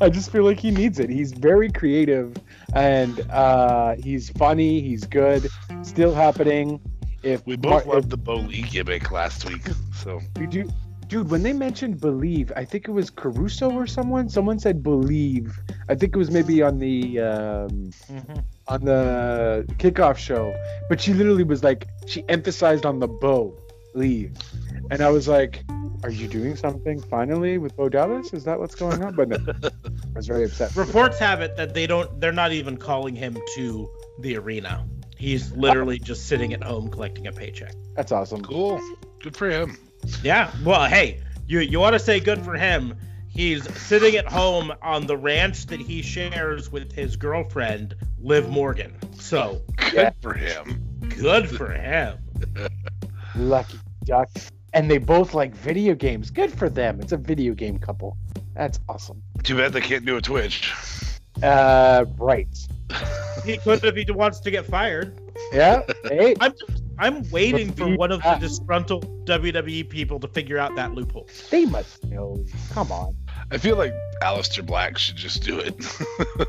I 0.00 0.08
just 0.08 0.30
feel 0.30 0.44
like 0.44 0.58
he 0.60 0.70
needs 0.70 0.98
it. 0.98 1.08
He's 1.10 1.32
very 1.32 1.70
creative 1.70 2.36
and 2.74 3.20
uh, 3.30 3.94
he's 3.96 4.30
funny. 4.30 4.80
He's 4.80 5.04
good. 5.04 5.48
Still 5.82 6.14
happening. 6.14 6.80
If 7.22 7.46
We 7.46 7.56
both 7.56 7.86
Mar- 7.86 7.96
loved 7.96 8.10
the 8.10 8.16
Bo 8.16 8.36
Lee 8.36 8.62
gimmick 8.62 9.10
last 9.10 9.48
week, 9.48 9.62
so 9.94 10.20
We 10.38 10.46
do, 10.46 10.68
dude. 11.08 11.30
When 11.30 11.42
they 11.42 11.52
mentioned 11.52 12.00
believe, 12.00 12.52
I 12.56 12.64
think 12.64 12.88
it 12.88 12.90
was 12.90 13.10
Caruso 13.10 13.70
or 13.70 13.86
someone. 13.86 14.28
Someone 14.28 14.58
said 14.58 14.82
believe. 14.82 15.58
I 15.88 15.94
think 15.94 16.14
it 16.14 16.18
was 16.18 16.30
maybe 16.30 16.62
on 16.62 16.78
the 16.78 17.20
um, 17.20 17.90
on 18.68 18.84
the 18.84 19.64
kickoff 19.78 20.16
show. 20.16 20.54
But 20.88 21.00
she 21.00 21.12
literally 21.12 21.44
was 21.44 21.62
like, 21.62 21.88
she 22.06 22.24
emphasized 22.28 22.86
on 22.86 22.98
the 22.98 23.08
bow, 23.08 23.56
leave, 23.94 24.36
and 24.90 25.00
I 25.00 25.10
was 25.10 25.28
like, 25.28 25.64
"Are 26.02 26.10
you 26.10 26.28
doing 26.28 26.56
something 26.56 27.00
finally 27.00 27.58
with 27.58 27.76
Bo 27.76 27.88
Dallas? 27.88 28.32
Is 28.32 28.44
that 28.44 28.58
what's 28.58 28.74
going 28.74 29.02
on?" 29.02 29.14
But 29.14 29.28
no, 29.28 29.36
I 29.36 29.70
was 30.16 30.26
very 30.26 30.44
upset. 30.44 30.74
Reports 30.76 31.18
have 31.18 31.40
it 31.40 31.56
that 31.56 31.74
they 31.74 31.86
don't. 31.86 32.20
They're 32.20 32.32
not 32.32 32.52
even 32.52 32.76
calling 32.76 33.14
him 33.14 33.36
to 33.56 33.90
the 34.20 34.36
arena. 34.36 34.86
He's 35.16 35.52
literally 35.52 35.98
just 35.98 36.26
sitting 36.26 36.52
at 36.52 36.62
home 36.62 36.90
collecting 36.90 37.26
a 37.28 37.32
paycheck. 37.32 37.74
That's 37.94 38.12
awesome. 38.12 38.42
cool. 38.42 38.80
Good 39.22 39.36
for 39.36 39.48
him. 39.48 39.78
Yeah. 40.22 40.50
Well, 40.64 40.86
hey, 40.86 41.20
you 41.46 41.60
you 41.60 41.80
want 41.80 41.94
to 41.94 41.98
say 41.98 42.20
good 42.20 42.42
for 42.44 42.54
him? 42.54 42.96
He's 43.28 43.68
sitting 43.78 44.14
at 44.16 44.26
home 44.30 44.72
on 44.80 45.06
the 45.06 45.16
ranch 45.16 45.66
that 45.66 45.80
he 45.80 46.02
shares 46.02 46.70
with 46.70 46.92
his 46.92 47.16
girlfriend, 47.16 47.96
Liv 48.20 48.48
Morgan. 48.48 48.94
So 49.18 49.60
Good 49.76 49.92
Yeah. 49.94 50.10
for 50.20 50.32
him. 50.34 50.80
good 51.18 51.48
for 51.50 51.70
him. 51.72 52.18
Lucky 53.34 53.78
duck. 54.04 54.28
And 54.72 54.90
they 54.90 54.98
both 54.98 55.34
like 55.34 55.52
video 55.54 55.94
games. 55.94 56.30
Good 56.30 56.52
for 56.52 56.68
them. 56.68 57.00
It's 57.00 57.12
a 57.12 57.16
video 57.16 57.54
game 57.54 57.78
couple. 57.78 58.16
That's 58.54 58.78
awesome. 58.88 59.20
Too 59.42 59.56
bad 59.56 59.72
they 59.72 59.80
can't 59.80 60.04
do 60.04 60.16
a 60.16 60.22
Twitch. 60.22 60.72
Uh, 61.42 62.04
right. 62.18 62.48
He 63.44 63.56
could 63.58 63.84
if 63.84 63.96
he 63.96 64.10
wants 64.12 64.38
to 64.40 64.50
get 64.50 64.64
fired. 64.64 65.18
Yeah. 65.52 65.82
Hey. 66.04 66.34
I'm 66.40 66.52
just, 66.52 66.83
I'm 66.98 67.28
waiting 67.30 67.72
for 67.72 67.94
one 67.96 68.12
of 68.12 68.22
the 68.22 68.34
disgruntled 68.36 69.26
WWE 69.26 69.88
people 69.88 70.20
to 70.20 70.28
figure 70.28 70.58
out 70.58 70.74
that 70.76 70.92
loophole. 70.94 71.28
They 71.50 71.64
must 71.66 72.04
know. 72.04 72.44
Come 72.72 72.92
on. 72.92 73.16
I 73.50 73.58
feel 73.58 73.76
like 73.76 73.92
Aleister 74.22 74.64
Black 74.64 74.96
should 74.98 75.16
just 75.16 75.42
do 75.42 75.58
it. 75.58 75.74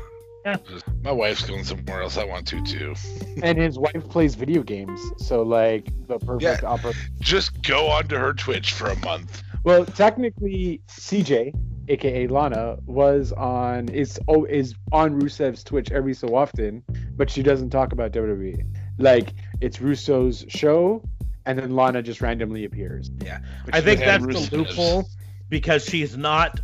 Yeah. 0.46 0.58
My 1.02 1.10
wife's 1.10 1.44
going 1.44 1.64
somewhere 1.64 2.02
else. 2.02 2.16
I 2.16 2.22
want 2.24 2.46
to 2.46 2.62
too. 2.62 2.94
And 3.42 3.58
his 3.58 3.80
wife 3.80 4.08
plays 4.08 4.36
video 4.36 4.62
games, 4.62 5.00
so 5.16 5.42
like 5.42 5.88
the 6.06 6.20
perfect 6.20 6.62
Yeah. 6.62 6.68
opera. 6.68 6.92
Just 7.18 7.60
go 7.62 7.88
onto 7.88 8.14
her 8.14 8.32
Twitch 8.32 8.72
for 8.72 8.86
a 8.86 8.96
month. 9.00 9.42
Well, 9.64 9.84
technically, 9.84 10.82
CJ, 10.86 11.52
aka 11.88 12.28
Lana, 12.28 12.76
was 12.86 13.32
on 13.32 13.88
is 13.88 14.20
oh 14.28 14.44
is 14.44 14.76
on 14.92 15.20
Rusev's 15.20 15.64
Twitch 15.64 15.90
every 15.90 16.14
so 16.14 16.36
often, 16.36 16.84
but 17.16 17.28
she 17.28 17.42
doesn't 17.42 17.70
talk 17.70 17.90
about 17.92 18.12
WWE. 18.12 18.64
Like 18.98 19.34
it's 19.60 19.78
Rusev's 19.78 20.44
show, 20.48 21.02
and 21.44 21.58
then 21.58 21.74
Lana 21.74 22.02
just 22.02 22.20
randomly 22.20 22.64
appears. 22.64 23.10
Yeah. 23.24 23.40
I 23.72 23.80
think 23.80 24.00
that's 24.00 24.24
Rusev's. 24.24 24.50
the 24.50 24.56
loophole 24.58 25.08
because 25.48 25.84
she's 25.84 26.16
not 26.16 26.60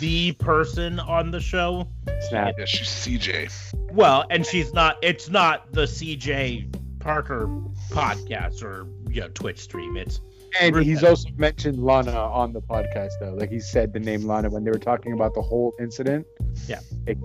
the 0.00 0.32
person 0.32 1.00
on 1.00 1.30
the 1.30 1.40
show. 1.40 1.88
Snap. 2.28 2.54
Yeah, 2.58 2.64
she's 2.64 2.88
CJ. 2.88 3.92
Well, 3.92 4.24
and 4.30 4.44
she's 4.46 4.72
not. 4.72 4.96
It's 5.02 5.28
not 5.28 5.72
the 5.72 5.82
CJ 5.82 7.00
Parker 7.00 7.48
podcast 7.90 8.62
or 8.62 8.86
you 9.10 9.22
know 9.22 9.28
Twitch 9.28 9.60
stream. 9.60 9.96
It's 9.96 10.20
And 10.60 10.74
Rusev. 10.74 10.84
he's 10.84 11.04
also 11.04 11.28
mentioned 11.36 11.82
Lana 11.82 12.12
on 12.12 12.52
the 12.52 12.60
podcast 12.60 13.10
though. 13.20 13.34
Like 13.34 13.50
he 13.50 13.60
said 13.60 13.92
the 13.92 14.00
name 14.00 14.26
Lana 14.26 14.50
when 14.50 14.64
they 14.64 14.70
were 14.70 14.78
talking 14.78 15.12
about 15.12 15.34
the 15.34 15.42
whole 15.42 15.72
incident. 15.80 16.26
Yeah. 16.68 16.80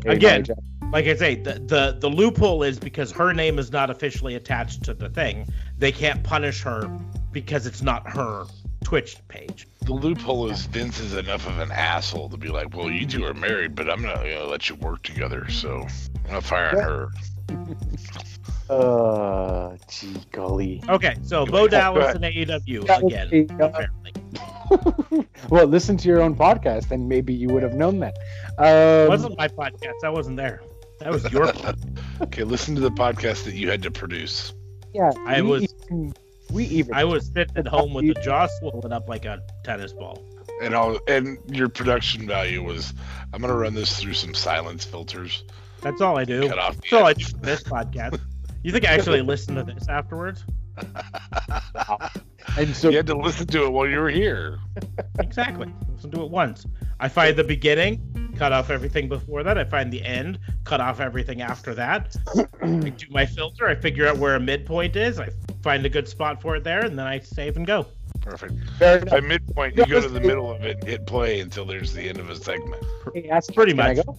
Again, 0.06 0.46
like 0.92 1.06
I 1.06 1.16
say, 1.16 1.36
the, 1.36 1.54
the 1.56 1.98
the 2.00 2.10
loophole 2.10 2.64
is 2.64 2.80
because 2.80 3.12
her 3.12 3.34
name 3.34 3.60
is 3.60 3.72
not 3.72 3.90
officially 3.90 4.36
attached 4.36 4.84
to 4.84 4.94
the 4.94 5.10
thing. 5.10 5.46
They 5.78 5.92
can't 5.92 6.24
punish 6.24 6.62
her 6.64 6.90
because 7.32 7.66
it's 7.68 7.82
not 7.82 8.10
her 8.10 8.46
Twitch 8.84 9.18
page. 9.28 9.68
The 9.82 9.94
loophole 9.94 10.50
is 10.50 10.66
Vince 10.66 11.00
is 11.00 11.14
enough 11.16 11.46
of 11.48 11.60
an 11.60 11.72
asshole 11.72 12.30
to 12.30 12.38
be 12.38 12.48
like, 12.48 12.76
well, 12.76 12.90
you 12.90 13.06
two 13.06 13.26
are 13.26 13.34
married, 13.34 13.76
but 13.76 13.90
I'm 13.90 14.02
not 14.02 14.18
going 14.18 14.38
to 14.38 14.46
let 14.48 14.70
you 14.70 14.76
work 14.76 15.04
together, 15.04 15.50
so 15.50 15.86
I'm 16.26 16.32
not 16.34 16.44
firing 16.44 16.78
Yeah. 16.78 16.84
her. 16.84 17.10
Uh, 18.70 19.76
gee 19.90 20.14
golly. 20.32 20.84
Okay, 20.90 21.16
so 21.24 21.46
Go 21.46 21.52
Bo 21.52 21.58
ahead. 21.60 21.72
Dallas 21.72 22.06
Go 22.06 22.12
and 22.12 22.24
AEW 22.24 23.06
again. 23.06 23.48
uh, 23.62 23.66
Apparently, 23.66 25.26
well, 25.50 25.66
listen 25.68 25.96
to 25.98 26.08
your 26.08 26.22
own 26.22 26.36
podcast, 26.36 26.92
and 26.92 27.08
maybe 27.08 27.34
you 27.34 27.48
would 27.50 27.64
have 27.64 27.74
known 27.74 28.00
that. 28.00 28.16
Um, 28.58 28.66
it 29.06 29.10
wasn't 29.10 29.38
my 29.38 29.48
podcast. 29.48 30.04
I 30.04 30.10
wasn't 30.10 30.38
there. 30.38 30.62
That 31.00 31.12
was 31.12 31.32
your. 31.32 31.52
Okay, 32.22 32.44
listen 32.44 32.74
to 32.74 32.82
the 32.82 32.90
podcast 32.90 33.44
that 33.46 33.54
you 33.54 33.70
had 33.70 33.84
to 33.84 33.92
produce. 33.92 34.52
yeah, 34.94 35.12
I 35.28 35.40
we 35.42 35.48
was- 35.50 35.74
Even, 35.86 36.14
we 36.52 36.66
even. 36.66 36.94
I 36.96 37.04
was 37.04 37.28
sitting 37.28 37.56
at 37.56 37.68
home 37.68 37.94
with 37.94 38.08
the 38.08 38.16
jaw 38.24 38.48
swollen 38.60 38.92
up 38.92 39.08
like 39.08 39.26
a 39.26 39.40
tennis 39.64 39.94
ball. 39.94 40.24
And 40.64 40.74
all, 40.74 40.98
and 41.08 41.38
your 41.48 41.70
production 41.70 42.26
value 42.26 42.64
was, 42.64 42.92
I'm 43.32 43.40
going 43.42 43.54
to 43.54 43.58
run 43.60 43.76
this 43.76 44.00
through 44.00 44.16
some 44.16 44.34
silence 44.34 44.84
filters. 44.84 45.44
That's 45.82 46.02
all 46.02 46.18
I 46.18 46.26
do. 46.26 46.48
Cut 46.50 46.58
off. 46.58 46.76
That's 46.78 46.94
all 46.94 47.06
I 47.06 47.14
do 47.14 47.26
for 47.26 47.38
this 47.38 47.62
podcast. 47.62 48.20
You 48.68 48.74
think 48.74 48.86
I 48.86 48.96
actually 48.96 49.22
listened 49.22 49.56
to 49.56 49.64
this 49.64 49.88
afterwards? 49.88 50.44
and 52.58 52.76
so 52.76 52.90
you 52.90 52.98
had 52.98 53.08
to 53.08 53.16
listen 53.16 53.48
to 53.48 53.64
it 53.64 53.72
while 53.72 53.88
you 53.88 53.98
were 53.98 54.10
here. 54.10 54.60
Exactly. 55.20 55.74
Listen 55.94 56.12
to 56.12 56.24
it 56.24 56.30
once. 56.30 56.66
I 57.00 57.08
find 57.08 57.38
the 57.38 57.46
beginning, 57.46 58.34
cut 58.38 58.52
off 58.52 58.70
everything 58.70 59.08
before 59.08 59.42
that. 59.44 59.58
I 59.58 59.64
find 59.64 59.92
the 59.92 60.04
end, 60.04 60.38
cut 60.66 60.82
off 60.82 61.00
everything 61.00 61.42
after 61.42 61.74
that. 61.76 62.14
I 62.62 62.90
do 62.90 63.06
my 63.10 63.26
filter. 63.26 63.68
I 63.68 63.76
figure 63.76 64.06
out 64.06 64.18
where 64.18 64.36
a 64.36 64.40
midpoint 64.40 64.98
is. 64.98 65.18
I 65.18 65.30
find 65.64 65.86
a 65.86 65.90
good 65.90 66.08
spot 66.10 66.42
for 66.42 66.58
it 66.58 66.66
there, 66.66 66.84
and 66.84 67.00
then 67.00 67.08
I 67.08 67.20
save 67.20 67.56
and 67.56 67.66
go. 67.66 67.86
Perfect. 68.30 68.54
fair 68.78 68.98
enough. 69.00 69.10
By 69.12 69.20
midpoint, 69.22 69.78
you 69.78 69.86
go 69.86 70.02
to 70.02 70.08
the 70.10 70.20
middle 70.20 70.52
of 70.52 70.64
it 70.64 70.78
and 70.80 70.88
hit 70.88 71.06
play 71.08 71.40
until 71.40 71.66
there's 71.66 71.94
the 71.94 72.02
end 72.10 72.18
of 72.20 72.30
a 72.30 72.36
segment. 72.36 72.84
Hey, 73.14 73.30
ask- 73.30 73.54
Pretty 73.54 73.72
can 73.74 73.80
I 73.82 73.94
much. 73.94 74.06
go? 74.06 74.18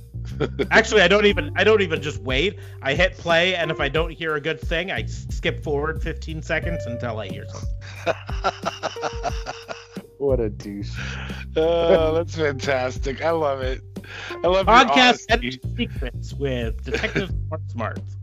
Actually, 0.70 1.02
I 1.02 1.08
don't 1.08 1.26
even 1.26 1.52
I 1.56 1.64
don't 1.64 1.80
even 1.82 2.00
just 2.02 2.20
wait. 2.22 2.58
I 2.82 2.94
hit 2.94 3.16
play, 3.18 3.54
and 3.54 3.70
if 3.70 3.80
I 3.80 3.88
don't 3.88 4.10
hear 4.10 4.34
a 4.36 4.40
good 4.40 4.60
thing, 4.60 4.90
I 4.90 5.04
skip 5.06 5.62
forward 5.64 6.02
15 6.02 6.42
seconds 6.42 6.84
until 6.86 7.18
I 7.18 7.28
hear 7.28 7.46
something. 7.48 8.14
What 10.18 10.40
a 10.40 10.50
douche. 10.50 10.90
oh, 11.56 12.12
that's 12.14 12.34
fantastic. 12.34 13.22
I 13.22 13.30
love 13.30 13.60
it. 13.60 13.80
I 14.42 14.48
love 14.48 14.66
Podcast 14.66 14.98
honesty. 15.30 15.32
Editing 15.32 15.76
Secrets 15.76 16.34
with 16.34 16.82
Detective 16.84 17.30
Smart 17.46 17.70
Smarts. 17.70 18.16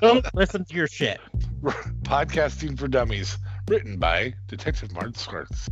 Don't 0.00 0.24
listen 0.34 0.64
to 0.64 0.74
your 0.74 0.86
shit. 0.86 1.20
Podcasting 2.04 2.78
for 2.78 2.88
Dummies, 2.88 3.36
written 3.68 3.98
by 3.98 4.34
Detective 4.48 4.92
Martin 4.92 5.14
Smarts. 5.14 5.68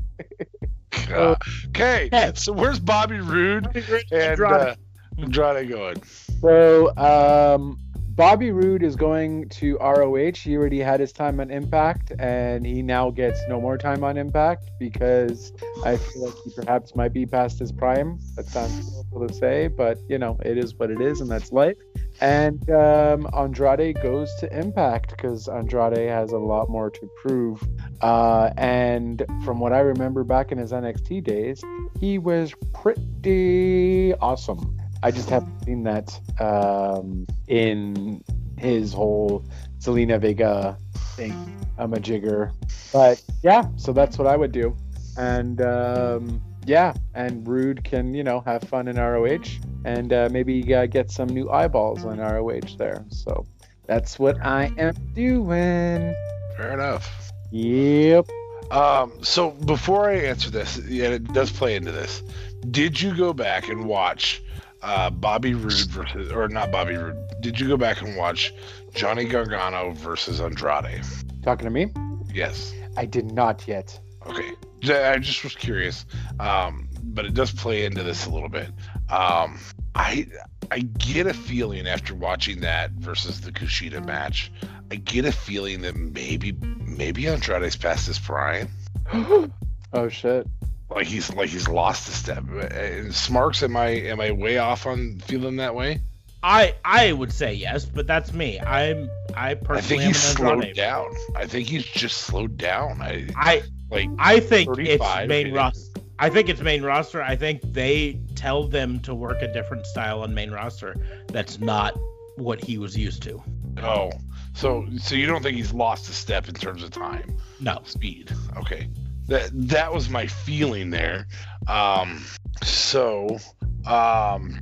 God. 1.08 1.36
Okay, 1.68 2.32
so 2.34 2.52
where's 2.52 2.78
Bobby 2.78 3.18
Roode 3.18 3.66
and 3.76 4.12
Andrade. 4.12 4.52
uh, 4.52 4.74
Andrade 5.18 5.68
going? 5.68 6.02
So, 6.40 6.96
um, 6.96 7.78
Bobby 8.16 8.52
Roode 8.52 8.84
is 8.84 8.94
going 8.94 9.48
to 9.48 9.76
ROH. 9.78 10.36
He 10.36 10.56
already 10.56 10.78
had 10.78 11.00
his 11.00 11.12
time 11.12 11.40
on 11.40 11.50
Impact, 11.50 12.12
and 12.20 12.64
he 12.64 12.80
now 12.80 13.10
gets 13.10 13.40
no 13.48 13.60
more 13.60 13.76
time 13.76 14.04
on 14.04 14.16
Impact 14.16 14.70
because 14.78 15.52
I 15.84 15.96
feel 15.96 16.26
like 16.26 16.34
he 16.44 16.52
perhaps 16.54 16.94
might 16.94 17.12
be 17.12 17.26
past 17.26 17.58
his 17.58 17.72
prime. 17.72 18.20
That 18.36 18.46
sounds 18.46 18.94
horrible 18.94 19.26
to 19.26 19.34
say, 19.34 19.66
but 19.66 19.98
you 20.08 20.18
know, 20.18 20.38
it 20.44 20.58
is 20.58 20.76
what 20.76 20.92
it 20.92 21.00
is, 21.00 21.22
and 21.22 21.28
that's 21.28 21.50
life. 21.50 21.76
And 22.20 22.70
um, 22.70 23.28
Andrade 23.36 24.00
goes 24.00 24.32
to 24.38 24.56
Impact 24.56 25.10
because 25.10 25.48
Andrade 25.48 26.08
has 26.08 26.30
a 26.30 26.38
lot 26.38 26.70
more 26.70 26.90
to 26.90 27.10
prove. 27.20 27.60
Uh, 28.00 28.50
and 28.56 29.24
from 29.44 29.58
what 29.58 29.72
I 29.72 29.80
remember 29.80 30.22
back 30.22 30.52
in 30.52 30.58
his 30.58 30.70
NXT 30.70 31.24
days, 31.24 31.64
he 31.98 32.18
was 32.18 32.54
pretty 32.72 34.14
awesome. 34.14 34.80
I 35.04 35.10
just 35.10 35.28
haven't 35.28 35.66
seen 35.66 35.82
that 35.82 36.18
um, 36.40 37.26
in 37.46 38.24
his 38.56 38.94
whole 38.94 39.44
Zelina 39.78 40.18
Vega 40.18 40.78
thing. 41.14 41.66
I'm 41.76 41.92
a 41.92 42.00
jigger. 42.00 42.52
But 42.90 43.22
yeah, 43.42 43.68
so 43.76 43.92
that's 43.92 44.16
what 44.16 44.26
I 44.26 44.34
would 44.34 44.50
do. 44.50 44.74
And 45.18 45.60
um, 45.60 46.40
yeah, 46.64 46.94
and 47.12 47.46
Roode 47.46 47.84
can, 47.84 48.14
you 48.14 48.24
know, 48.24 48.40
have 48.46 48.62
fun 48.62 48.88
in 48.88 48.96
ROH 48.96 49.44
and 49.84 50.10
uh, 50.10 50.30
maybe 50.32 50.74
uh, 50.74 50.86
get 50.86 51.10
some 51.10 51.28
new 51.28 51.50
eyeballs 51.50 52.06
on 52.06 52.16
ROH 52.16 52.78
there. 52.78 53.04
So 53.10 53.44
that's 53.86 54.18
what 54.18 54.42
I 54.42 54.72
am 54.78 54.94
doing. 55.12 56.14
Fair 56.56 56.72
enough. 56.72 57.30
Yep. 57.50 58.26
Um, 58.70 59.12
so 59.22 59.50
before 59.50 60.08
I 60.08 60.14
answer 60.14 60.48
this, 60.48 60.78
yeah, 60.88 61.08
it 61.08 61.30
does 61.34 61.52
play 61.52 61.76
into 61.76 61.92
this. 61.92 62.22
Did 62.70 62.98
you 62.98 63.14
go 63.14 63.34
back 63.34 63.68
and 63.68 63.84
watch 63.84 64.40
uh, 64.84 65.10
Bobby 65.10 65.54
Roode 65.54 65.88
versus, 65.88 66.30
or 66.30 66.48
not 66.48 66.70
Bobby 66.70 66.96
Roode? 66.96 67.16
Did 67.40 67.58
you 67.58 67.66
go 67.66 67.76
back 67.76 68.02
and 68.02 68.16
watch 68.16 68.52
Johnny 68.94 69.24
Gargano 69.24 69.92
versus 69.92 70.40
Andrade? 70.40 71.02
Talking 71.42 71.64
to 71.64 71.70
me? 71.70 71.88
Yes. 72.32 72.74
I 72.96 73.06
did 73.06 73.32
not 73.32 73.66
yet. 73.66 73.98
Okay. 74.26 74.52
I 74.86 75.18
just 75.18 75.42
was 75.42 75.54
curious, 75.54 76.04
um, 76.38 76.88
but 77.02 77.24
it 77.24 77.32
does 77.32 77.50
play 77.50 77.86
into 77.86 78.02
this 78.02 78.26
a 78.26 78.30
little 78.30 78.50
bit. 78.50 78.68
Um, 79.08 79.58
I 79.94 80.26
I 80.70 80.80
get 80.80 81.26
a 81.26 81.32
feeling 81.32 81.86
after 81.86 82.14
watching 82.14 82.60
that 82.60 82.90
versus 82.92 83.40
the 83.40 83.50
Kushida 83.50 84.04
match, 84.04 84.52
I 84.90 84.96
get 84.96 85.24
a 85.24 85.32
feeling 85.32 85.80
that 85.82 85.96
maybe 85.96 86.52
maybe 86.52 87.28
Andrade's 87.28 87.76
past 87.76 88.06
his 88.08 88.18
prime. 88.18 88.68
oh 89.12 90.08
shit. 90.10 90.46
Like 90.94 91.06
he's 91.06 91.32
like 91.34 91.48
he's 91.48 91.68
lost 91.68 92.08
a 92.08 92.12
step. 92.12 92.44
And 92.48 93.14
Smarks, 93.14 93.62
am 93.62 93.76
I 93.76 93.88
am 93.88 94.20
I 94.20 94.30
way 94.30 94.58
off 94.58 94.86
on 94.86 95.18
feeling 95.20 95.56
that 95.56 95.74
way? 95.74 96.00
I 96.42 96.74
I 96.84 97.12
would 97.12 97.32
say 97.32 97.54
yes, 97.54 97.86
but 97.86 98.06
that's 98.06 98.32
me. 98.32 98.60
I'm 98.60 99.10
I 99.34 99.54
personally 99.54 99.78
I 99.78 99.82
think 99.82 100.02
he's 100.02 100.22
slowed 100.22 100.74
down. 100.74 101.10
I 101.34 101.46
think 101.46 101.68
he's 101.68 101.84
just 101.84 102.18
slowed 102.18 102.58
down. 102.58 103.00
I 103.00 103.28
I 103.34 103.62
like 103.90 104.08
I 104.18 104.40
think 104.40 104.68
it's 104.78 105.26
main 105.26 105.52
roster. 105.54 106.00
I 106.18 106.30
think 106.30 106.48
it's 106.48 106.60
main 106.60 106.82
roster. 106.82 107.22
I 107.22 107.34
think 107.34 107.62
they 107.62 108.20
tell 108.36 108.68
them 108.68 109.00
to 109.00 109.14
work 109.14 109.42
a 109.42 109.52
different 109.52 109.86
style 109.86 110.22
on 110.22 110.32
main 110.34 110.50
roster. 110.50 110.94
That's 111.28 111.58
not 111.58 111.98
what 112.36 112.62
he 112.62 112.78
was 112.78 112.96
used 112.96 113.22
to. 113.24 113.42
oh. 113.82 114.10
So 114.54 114.86
so 114.98 115.16
you 115.16 115.26
don't 115.26 115.42
think 115.42 115.56
he's 115.56 115.72
lost 115.72 116.08
a 116.08 116.12
step 116.12 116.46
in 116.46 116.54
terms 116.54 116.82
of 116.84 116.90
time? 116.90 117.36
No. 117.58 117.80
speed. 117.84 118.30
Okay. 118.58 118.88
That 119.26 119.50
that 119.68 119.92
was 119.92 120.08
my 120.08 120.26
feeling 120.26 120.90
there. 120.90 121.26
Um 121.66 122.24
so 122.62 123.38
um 123.86 124.58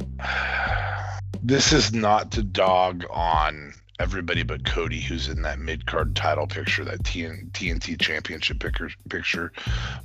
this 1.42 1.72
is 1.72 1.92
not 1.92 2.32
to 2.32 2.42
dog 2.42 3.04
on 3.10 3.74
everybody 3.98 4.42
but 4.42 4.64
Cody 4.64 5.00
who's 5.00 5.28
in 5.28 5.42
that 5.42 5.58
mid 5.58 5.86
card 5.86 6.16
title 6.16 6.46
picture, 6.46 6.84
that 6.84 7.02
TN, 7.02 7.50
TNT 7.52 8.00
championship 8.00 8.62
picture. 9.08 9.52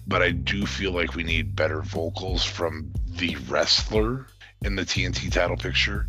But 0.07 0.21
I 0.21 0.31
do 0.31 0.65
feel 0.65 0.91
like 0.91 1.15
we 1.15 1.23
need 1.23 1.55
better 1.55 1.81
vocals 1.81 2.43
from 2.43 2.91
the 3.07 3.35
wrestler 3.47 4.27
in 4.63 4.75
the 4.75 4.83
TNT 4.83 5.31
title 5.31 5.57
picture. 5.57 6.07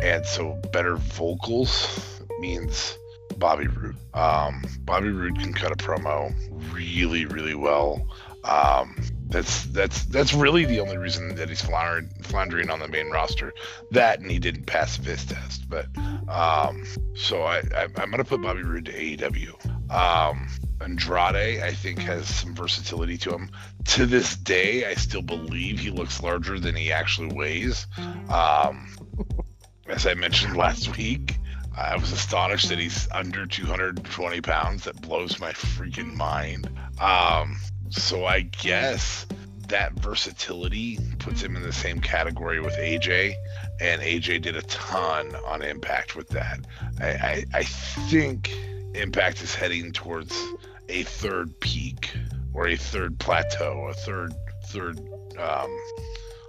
And 0.00 0.24
so 0.24 0.60
better 0.72 0.96
vocals 0.96 2.20
means 2.40 2.96
Bobby 3.38 3.66
Roode. 3.66 3.96
Um, 4.14 4.62
Bobby 4.80 5.10
Roode 5.10 5.38
can 5.38 5.52
cut 5.52 5.72
a 5.72 5.76
promo 5.76 6.34
really, 6.72 7.26
really 7.26 7.54
well. 7.54 8.06
Um, 8.44 8.96
that's 9.28 9.64
that's 9.66 10.04
that's 10.06 10.34
really 10.34 10.66
the 10.66 10.80
only 10.80 10.98
reason 10.98 11.34
that 11.36 11.48
he's 11.48 11.62
floundering, 11.62 12.08
floundering 12.22 12.70
on 12.70 12.80
the 12.80 12.88
main 12.88 13.10
roster. 13.10 13.54
That 13.90 14.20
and 14.20 14.30
he 14.30 14.38
didn't 14.38 14.66
pass 14.66 14.96
fist 14.96 15.30
test. 15.30 15.68
But 15.70 15.86
um, 16.28 16.84
so 17.14 17.42
I, 17.42 17.58
I 17.74 17.88
I'm 17.96 18.10
gonna 18.10 18.24
put 18.24 18.42
Bobby 18.42 18.62
Roode 18.62 18.86
to 18.86 18.92
AEW. 18.92 19.90
Um, 19.90 20.48
Andrade 20.80 21.62
I 21.62 21.72
think 21.72 22.00
has 22.00 22.26
some 22.26 22.54
versatility 22.54 23.16
to 23.18 23.30
him. 23.30 23.50
To 23.84 24.06
this 24.06 24.36
day, 24.36 24.84
I 24.84 24.94
still 24.94 25.22
believe 25.22 25.78
he 25.78 25.90
looks 25.90 26.22
larger 26.22 26.58
than 26.58 26.74
he 26.74 26.92
actually 26.92 27.34
weighs. 27.34 27.86
Um, 28.28 28.88
as 29.88 30.06
I 30.06 30.14
mentioned 30.14 30.56
last 30.56 30.96
week, 30.96 31.38
I 31.76 31.96
was 31.96 32.12
astonished 32.12 32.68
that 32.68 32.78
he's 32.78 33.08
under 33.10 33.46
220 33.46 34.40
pounds. 34.40 34.84
That 34.84 35.00
blows 35.00 35.40
my 35.40 35.52
freaking 35.52 36.14
mind. 36.14 36.68
Um, 37.00 37.58
so 37.90 38.26
I 38.26 38.40
guess 38.40 39.26
that 39.68 39.92
versatility 39.94 40.98
puts 41.18 41.42
him 41.42 41.56
in 41.56 41.62
the 41.62 41.72
same 41.72 42.00
category 42.00 42.60
with 42.60 42.74
AJ, 42.74 43.34
and 43.80 44.02
AJ 44.02 44.42
did 44.42 44.56
a 44.56 44.62
ton 44.62 45.34
on 45.46 45.62
Impact 45.62 46.14
with 46.14 46.28
that. 46.28 46.60
I, 47.00 47.06
I, 47.08 47.44
I 47.54 47.62
think 47.62 48.54
Impact 48.94 49.42
is 49.42 49.54
heading 49.54 49.92
towards 49.92 50.38
a 50.88 51.04
third 51.04 51.58
peak 51.60 52.10
or 52.52 52.68
a 52.68 52.76
third 52.76 53.18
plateau, 53.18 53.88
a 53.88 53.94
third 53.94 54.34
third 54.66 54.98
um, 55.38 55.74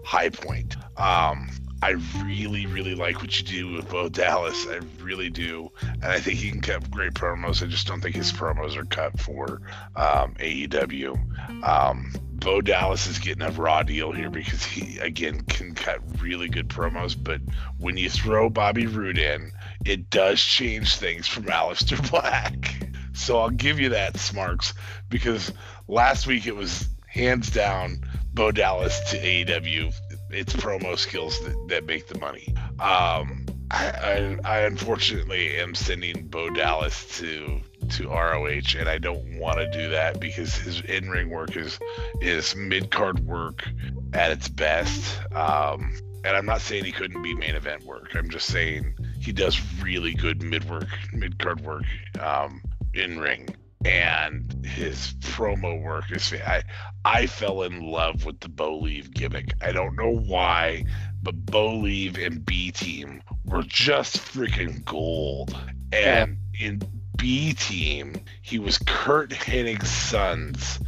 high 0.03 0.29
point. 0.29 0.75
Um, 0.97 1.49
I 1.83 1.97
really, 2.23 2.65
really 2.65 2.95
like 2.95 3.21
what 3.21 3.37
you 3.37 3.45
do 3.45 3.73
with 3.73 3.89
Bo 3.89 4.07
Dallas. 4.07 4.65
I 4.69 4.79
really 5.03 5.29
do, 5.29 5.69
and 5.81 6.05
I 6.05 6.17
think 6.17 6.39
he 6.39 6.49
can 6.49 6.61
cut 6.61 6.89
great 6.89 7.13
promos. 7.13 7.61
I 7.61 7.65
just 7.65 7.87
don't 7.87 7.99
think 7.99 8.15
his 8.15 8.31
promos 8.31 8.77
are 8.77 8.85
cut 8.85 9.19
for 9.19 9.59
um, 9.93 10.33
AEW. 10.35 11.67
Um, 11.67 12.13
Bo 12.31 12.61
Dallas 12.61 13.07
is 13.07 13.19
getting 13.19 13.41
a 13.41 13.51
raw 13.51 13.83
deal 13.83 14.13
here 14.13 14.29
because 14.29 14.63
he 14.63 14.97
again 14.99 15.41
can 15.41 15.75
cut 15.75 15.99
really 16.21 16.47
good 16.47 16.69
promos, 16.69 17.21
but 17.21 17.41
when 17.79 17.97
you 17.97 18.09
throw 18.09 18.49
Bobby 18.49 18.87
Roode 18.87 19.17
in, 19.17 19.51
it 19.83 20.09
does 20.09 20.39
change 20.39 20.95
things 20.95 21.27
from 21.27 21.43
Aleister 21.47 22.09
Black. 22.09 22.81
So 23.11 23.39
I'll 23.39 23.49
give 23.49 23.81
you 23.81 23.89
that, 23.89 24.15
Smarks, 24.15 24.73
because 25.09 25.51
last 25.89 26.27
week 26.27 26.47
it 26.47 26.55
was 26.55 26.87
hands 27.07 27.49
down 27.51 28.05
Bo 28.33 28.51
Dallas 28.51 28.99
to 29.11 29.19
AEW. 29.19 29.93
It's 30.33 30.53
promo 30.53 30.97
skills 30.97 31.39
that, 31.41 31.67
that 31.69 31.85
make 31.85 32.07
the 32.07 32.19
money. 32.19 32.53
Um, 32.79 33.45
I, 33.71 33.87
I, 33.87 34.37
I 34.43 34.59
unfortunately 34.61 35.57
am 35.57 35.73
sending 35.75 36.27
Bo 36.27 36.49
Dallas 36.49 37.17
to 37.19 37.61
to 37.89 38.07
ROH, 38.07 38.77
and 38.77 38.87
I 38.87 38.97
don't 38.97 39.37
want 39.37 39.57
to 39.57 39.69
do 39.71 39.89
that 39.89 40.19
because 40.19 40.55
his 40.55 40.81
in 40.81 41.09
ring 41.09 41.29
work 41.29 41.55
is 41.55 41.79
is 42.21 42.55
mid 42.55 42.91
card 42.91 43.19
work 43.19 43.67
at 44.13 44.31
its 44.31 44.47
best. 44.47 45.19
Um, 45.33 45.93
and 46.23 46.37
I'm 46.37 46.45
not 46.45 46.61
saying 46.61 46.85
he 46.85 46.91
couldn't 46.91 47.21
be 47.21 47.35
main 47.35 47.55
event 47.55 47.83
work. 47.83 48.15
I'm 48.15 48.29
just 48.29 48.47
saying 48.47 48.95
he 49.19 49.31
does 49.31 49.59
really 49.81 50.13
good 50.13 50.41
mid 50.41 50.69
work, 50.69 50.87
mid 51.11 51.37
card 51.39 51.61
work 51.61 51.83
um, 52.19 52.61
in 52.93 53.19
ring, 53.19 53.49
and 53.85 54.65
his 54.65 55.13
promo 55.19 55.81
work 55.81 56.11
is. 56.11 56.33
I 56.33 56.63
I 57.05 57.27
fell 57.27 57.63
in 57.63 57.81
love 57.81 58.25
with 58.25 58.39
the 58.39 58.49
BOLIEVE 58.49 59.13
gimmick. 59.13 59.53
I 59.61 59.71
don't 59.71 59.95
know 59.95 60.11
why, 60.11 60.85
but 61.21 61.45
BOLIEVE 61.45 62.17
and 62.17 62.45
B 62.45 62.71
Team 62.71 63.21
were 63.45 63.63
just 63.63 64.17
freaking 64.17 64.83
gold. 64.85 65.57
And 65.91 66.37
in 66.59 66.81
B 67.17 67.53
Team, 67.53 68.15
he 68.41 68.59
was 68.59 68.77
Curt 68.79 69.31
Hennig's 69.31 69.89
son's 69.89 70.79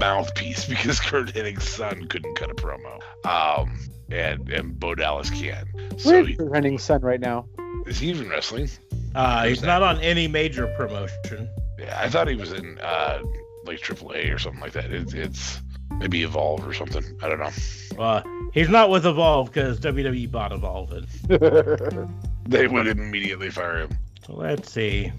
mouthpiece 0.00 0.64
because 0.68 1.00
Curt 1.00 1.34
Hennig's 1.34 1.68
son 1.68 2.06
couldn't 2.08 2.34
cut 2.34 2.50
a 2.50 2.54
promo. 2.54 3.00
Um, 3.24 3.78
and 4.10 4.48
and 4.50 4.78
Bo 4.78 4.94
Dallas 4.94 5.30
can. 5.30 5.66
So 5.98 6.10
Where's 6.10 6.28
he, 6.28 6.34
your 6.34 6.48
running 6.48 6.78
son 6.78 7.02
right 7.02 7.20
now? 7.20 7.46
is 7.86 8.00
he 8.00 8.10
even 8.10 8.28
wrestling? 8.28 8.68
Uh, 9.14 9.46
he's 9.46 9.62
not 9.62 9.82
on 9.82 10.00
any 10.00 10.28
major 10.28 10.66
promotion. 10.76 11.48
Yeah, 11.86 12.00
I 12.00 12.08
thought 12.08 12.28
he 12.28 12.34
was 12.34 12.52
in 12.52 12.78
uh, 12.78 13.20
like 13.64 13.80
AAA 13.80 14.34
or 14.34 14.38
something 14.38 14.60
like 14.60 14.72
that. 14.72 14.92
It, 14.92 15.14
it's 15.14 15.60
maybe 15.98 16.22
Evolve 16.22 16.66
or 16.66 16.74
something. 16.74 17.04
I 17.22 17.28
don't 17.28 17.38
know. 17.38 18.02
Uh, 18.02 18.22
he's 18.52 18.68
not 18.68 18.90
with 18.90 19.06
Evolve 19.06 19.52
because 19.52 19.80
WWE 19.80 20.30
bought 20.30 20.52
Evolve. 20.52 20.92
And, 20.92 22.10
They 22.48 22.68
would 22.68 22.86
immediately 22.86 23.50
fire 23.50 23.78
him. 23.80 23.98
so 24.24 24.34
let's 24.34 24.70
see. 24.70 25.12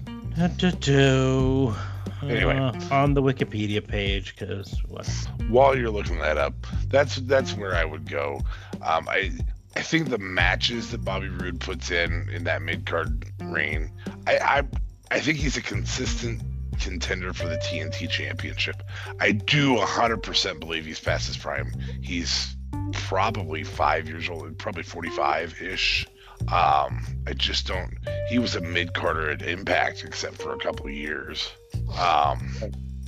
Anyway. 2.22 2.56
Uh, 2.56 2.72
on 2.90 3.14
the 3.14 3.22
Wikipedia 3.22 3.86
page, 3.86 4.34
because 4.34 4.82
what? 4.88 5.06
While 5.48 5.76
you're 5.76 5.90
looking 5.90 6.18
that 6.20 6.38
up, 6.38 6.54
that's 6.88 7.16
that's 7.16 7.54
where 7.54 7.74
I 7.74 7.84
would 7.84 8.08
go. 8.08 8.40
Um, 8.82 9.08
I 9.08 9.32
I 9.76 9.82
think 9.82 10.08
the 10.08 10.18
matches 10.18 10.90
that 10.90 11.04
Bobby 11.04 11.28
Roode 11.28 11.60
puts 11.60 11.90
in 11.90 12.28
in 12.32 12.44
that 12.44 12.62
mid 12.62 12.86
card 12.86 13.26
reign, 13.42 13.90
I, 14.26 14.38
I 14.38 14.62
I 15.10 15.20
think 15.20 15.38
he's 15.38 15.56
a 15.56 15.62
consistent 15.62 16.42
contender 16.78 17.32
for 17.32 17.48
the 17.48 17.56
TNT 17.56 18.08
Championship. 18.08 18.82
I 19.20 19.32
do 19.32 19.76
100% 19.76 20.60
believe 20.60 20.86
he's 20.86 21.00
past 21.00 21.26
his 21.26 21.36
prime. 21.36 21.72
He's 22.02 22.56
probably 22.92 23.64
five 23.64 24.08
years 24.08 24.28
old, 24.28 24.58
probably 24.58 24.82
45 24.82 25.60
ish. 25.62 26.06
Um, 26.52 27.04
I 27.26 27.34
just 27.34 27.66
don't. 27.66 27.92
He 28.28 28.38
was 28.38 28.54
a 28.56 28.60
mid 28.60 28.94
carder 28.94 29.30
at 29.30 29.42
Impact, 29.42 30.04
except 30.04 30.40
for 30.40 30.54
a 30.54 30.58
couple 30.58 30.88
years. 30.88 31.50
Um, 31.98 32.54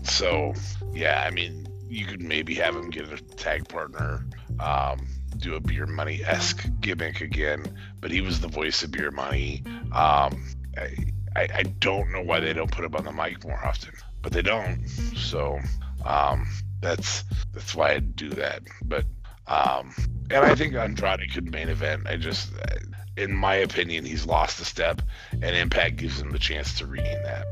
so 0.03 0.55
yeah, 0.93 1.25
I 1.27 1.31
mean, 1.31 1.69
you 1.89 2.07
could 2.07 2.23
maybe 2.23 2.55
have 2.57 2.75
him 2.75 2.91
get 2.91 3.11
a 3.13 3.17
tag 3.37 3.69
partner, 3.69 4.27
um, 4.59 5.07
do 5.37 5.55
a 5.55 5.61
Beer 5.61 5.87
Money 5.87 6.23
esque 6.25 6.69
gimmick 6.81 7.21
again, 7.21 7.65
but 8.01 8.11
he 8.11 8.21
was 8.21 8.41
the 8.41 8.49
voice 8.49 8.83
of 8.83 8.91
Beer 8.91 9.11
Money. 9.11 9.63
Um, 9.93 10.45
I, 10.77 10.95
I, 11.37 11.49
I 11.55 11.63
don't 11.63 12.11
know 12.13 12.23
why 12.23 12.41
they 12.41 12.53
don't 12.53 12.71
put 12.71 12.85
him 12.85 12.95
on 12.95 13.05
the 13.05 13.13
mic 13.13 13.45
more 13.45 13.65
often, 13.65 13.95
but 14.23 14.33
they 14.33 14.43
don't. 14.43 14.87
So 15.17 15.61
um, 16.05 16.47
that's 16.81 17.25
that's 17.53 17.75
why 17.75 17.93
I 17.93 17.99
do 18.01 18.31
that. 18.31 18.63
But 18.83 19.05
um, 19.47 19.95
and 20.31 20.45
I 20.45 20.55
think 20.55 20.75
Andrade 20.75 21.33
could 21.33 21.51
main 21.51 21.69
event. 21.69 22.07
I 22.07 22.17
just, 22.17 22.51
in 23.17 23.35
my 23.35 23.57
opinion, 23.57 24.05
he's 24.05 24.25
lost 24.25 24.61
a 24.61 24.65
step, 24.65 25.03
and 25.33 25.45
Impact 25.45 25.97
gives 25.97 26.21
him 26.21 26.31
the 26.31 26.39
chance 26.39 26.79
to 26.79 26.87
regain 26.87 27.23
that. 27.25 27.47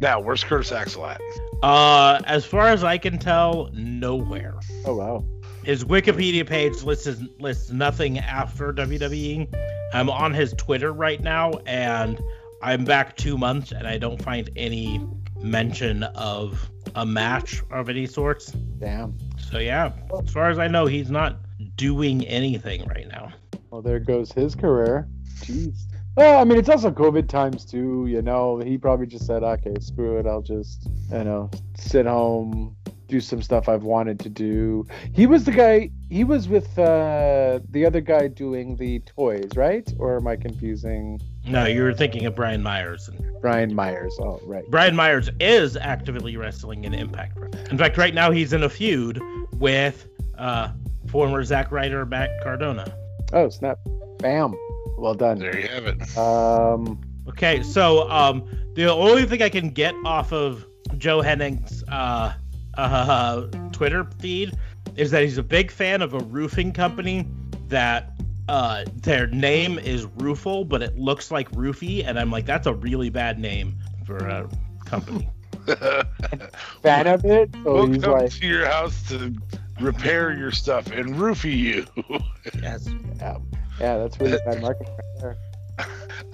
Now, 0.00 0.20
where's 0.20 0.42
Curtis 0.42 0.72
Axel 0.72 1.06
at? 1.06 1.20
Uh, 1.62 2.20
as 2.26 2.44
far 2.44 2.68
as 2.68 2.84
I 2.84 2.98
can 2.98 3.18
tell, 3.18 3.70
nowhere. 3.72 4.54
Oh 4.84 4.96
wow. 4.96 5.24
His 5.64 5.84
Wikipedia 5.84 6.46
page 6.46 6.82
lists 6.82 7.22
lists 7.38 7.70
nothing 7.70 8.18
after 8.18 8.72
WWE. 8.72 9.52
I'm 9.92 10.10
on 10.10 10.34
his 10.34 10.52
Twitter 10.54 10.92
right 10.92 11.20
now, 11.20 11.52
and 11.66 12.20
I'm 12.62 12.84
back 12.84 13.16
two 13.16 13.38
months, 13.38 13.72
and 13.72 13.86
I 13.86 13.98
don't 13.98 14.20
find 14.20 14.50
any 14.56 15.00
mention 15.40 16.02
of 16.02 16.68
a 16.94 17.06
match 17.06 17.62
of 17.70 17.88
any 17.88 18.06
sorts. 18.06 18.46
Damn. 18.50 19.16
So 19.50 19.58
yeah, 19.58 19.92
as 20.20 20.30
far 20.30 20.50
as 20.50 20.58
I 20.58 20.66
know, 20.66 20.86
he's 20.86 21.10
not 21.10 21.38
doing 21.76 22.26
anything 22.26 22.84
right 22.86 23.06
now. 23.08 23.32
Well, 23.70 23.82
there 23.82 24.00
goes 24.00 24.32
his 24.32 24.54
career. 24.54 25.08
Jeez. 25.40 25.84
Well, 26.16 26.40
I 26.40 26.44
mean, 26.44 26.58
it's 26.58 26.68
also 26.68 26.90
COVID 26.90 27.28
times 27.28 27.64
too. 27.64 28.06
You 28.08 28.22
know, 28.22 28.58
he 28.58 28.76
probably 28.76 29.06
just 29.06 29.24
said, 29.24 29.44
"Okay, 29.44 29.74
screw 29.78 30.18
it. 30.18 30.26
I'll 30.26 30.42
just, 30.42 30.88
you 31.12 31.22
know, 31.22 31.48
sit 31.76 32.06
home, 32.06 32.74
do 33.06 33.20
some 33.20 33.40
stuff 33.40 33.68
I've 33.68 33.84
wanted 33.84 34.18
to 34.20 34.28
do." 34.28 34.84
He 35.12 35.26
was 35.26 35.44
the 35.44 35.52
guy. 35.52 35.90
He 36.10 36.24
was 36.24 36.48
with 36.48 36.76
uh, 36.76 37.60
the 37.70 37.86
other 37.86 38.00
guy 38.00 38.26
doing 38.26 38.74
the 38.74 38.98
toys, 39.00 39.50
right? 39.54 39.88
Or 39.98 40.16
am 40.16 40.26
I 40.26 40.34
confusing? 40.34 41.20
No, 41.48 41.66
you 41.66 41.82
were 41.82 41.94
thinking 41.94 42.26
of 42.26 42.34
Brian 42.34 42.62
Myers. 42.62 43.08
And 43.08 43.24
Brian 43.40 43.74
Myers. 43.74 44.16
Oh, 44.20 44.40
right. 44.44 44.64
Brian 44.70 44.94
Myers 44.94 45.30
is 45.40 45.76
actively 45.76 46.36
wrestling 46.36 46.84
in 46.84 46.94
Impact. 46.94 47.38
In 47.70 47.78
fact, 47.78 47.96
right 47.96 48.14
now 48.14 48.30
he's 48.30 48.52
in 48.52 48.62
a 48.62 48.68
feud 48.68 49.20
with 49.54 50.08
uh, 50.36 50.70
former 51.06 51.42
Zack 51.44 51.72
Ryder 51.72 52.04
Matt 52.06 52.30
Cardona. 52.42 52.94
Oh, 53.32 53.48
snap. 53.48 53.78
Bam. 54.18 54.54
Well 54.98 55.14
done. 55.14 55.38
There 55.38 55.58
you 55.58 55.68
have 55.68 55.86
it. 55.86 56.18
Um, 56.18 57.00
Okay, 57.28 57.62
so 57.62 58.10
um, 58.10 58.48
the 58.74 58.90
only 58.90 59.26
thing 59.26 59.42
I 59.42 59.50
can 59.50 59.68
get 59.70 59.94
off 60.04 60.32
of 60.32 60.66
Joe 60.96 61.20
Hennig's 61.20 61.84
uh, 61.88 62.32
uh, 62.74 63.42
Twitter 63.70 64.08
feed 64.18 64.56
is 64.96 65.10
that 65.10 65.22
he's 65.22 65.36
a 65.36 65.42
big 65.42 65.70
fan 65.70 66.00
of 66.00 66.14
a 66.14 66.20
roofing 66.20 66.72
company 66.72 67.28
that 67.68 68.17
uh, 68.48 68.84
their 68.94 69.26
name 69.26 69.78
is 69.78 70.06
Roofle, 70.06 70.68
but 70.68 70.82
it 70.82 70.98
looks 70.98 71.30
like 71.30 71.48
Roofy, 71.52 72.04
and 72.04 72.18
I'm 72.18 72.30
like, 72.30 72.46
that's 72.46 72.66
a 72.66 72.74
really 72.74 73.10
bad 73.10 73.38
name 73.38 73.76
for 74.06 74.16
a 74.16 74.48
company. 74.84 75.28
fan 76.82 77.06
of 77.06 77.24
it. 77.24 77.50
So 77.62 77.74
we'll 77.74 77.86
he's 77.86 78.02
come 78.02 78.12
like, 78.12 78.32
to 78.32 78.46
your 78.46 78.66
house 78.66 79.06
to 79.08 79.34
repair 79.80 80.32
your 80.36 80.50
stuff 80.50 80.90
and 80.90 81.16
roofie 81.16 81.56
you. 81.56 81.86
yes. 82.62 82.88
yeah, 83.16 83.38
yeah, 83.78 83.98
that's 83.98 84.18
really 84.18 84.38
bad 84.46 84.62
marketing 84.62 84.94
right 84.94 85.20
there. 85.20 85.36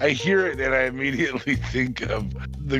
I 0.01 0.09
hear 0.09 0.47
it 0.47 0.59
and 0.59 0.73
I 0.73 0.83
immediately 0.83 1.55
think 1.55 2.01
of 2.01 2.33
the 2.67 2.79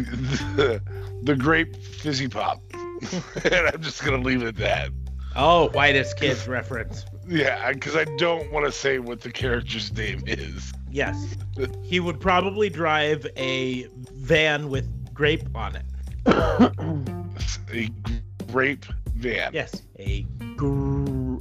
the, 0.56 0.82
the 1.24 1.36
grape 1.36 1.76
fizzy 1.76 2.28
pop, 2.28 2.62
and 2.74 3.68
I'm 3.68 3.82
just 3.82 4.04
gonna 4.04 4.24
leave 4.24 4.42
it 4.42 4.48
at 4.48 4.56
that. 4.58 4.90
Oh, 5.36 5.70
whitest 5.70 6.18
kids 6.18 6.48
reference. 6.48 7.06
Yeah, 7.28 7.72
because 7.74 7.96
I 7.96 8.06
don't 8.18 8.52
want 8.52 8.66
to 8.66 8.72
say 8.72 9.00
what 9.00 9.22
the 9.22 9.32
character's 9.32 9.92
name 9.96 10.24
is. 10.28 10.72
Yes. 10.92 11.36
He 11.84 12.00
would 12.00 12.20
probably 12.20 12.70
drive 12.70 13.26
a 13.38 13.88
van 14.14 14.70
with 14.70 14.88
grape 15.14 15.44
on 15.56 15.76
it. 15.76 15.84
A 17.74 17.90
grape 18.52 18.86
van. 19.16 19.52
Yes. 19.54 19.82
A 20.00 20.22
gr- 20.56 21.38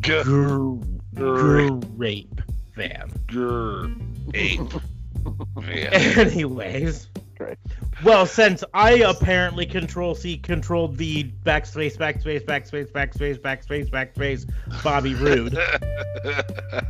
G- 0.00 0.22
gr- 0.22 0.74
grape 1.14 1.96
grape 1.96 2.40
van. 2.74 3.10
ape 4.34 4.72
van. 5.56 5.92
Anyways. 6.18 7.08
Great. 7.36 7.58
Well, 8.04 8.26
since 8.26 8.62
I 8.72 8.98
apparently 8.98 9.66
control 9.66 10.14
C 10.14 10.36
controlled 10.38 10.96
the 10.96 11.24
backspace, 11.44 11.96
backspace, 11.96 12.44
backspace, 12.44 12.90
backspace, 12.90 13.40
backspace, 13.40 13.90
backspace, 13.90 14.82
Bobby 14.82 15.14
Roode. 15.14 15.58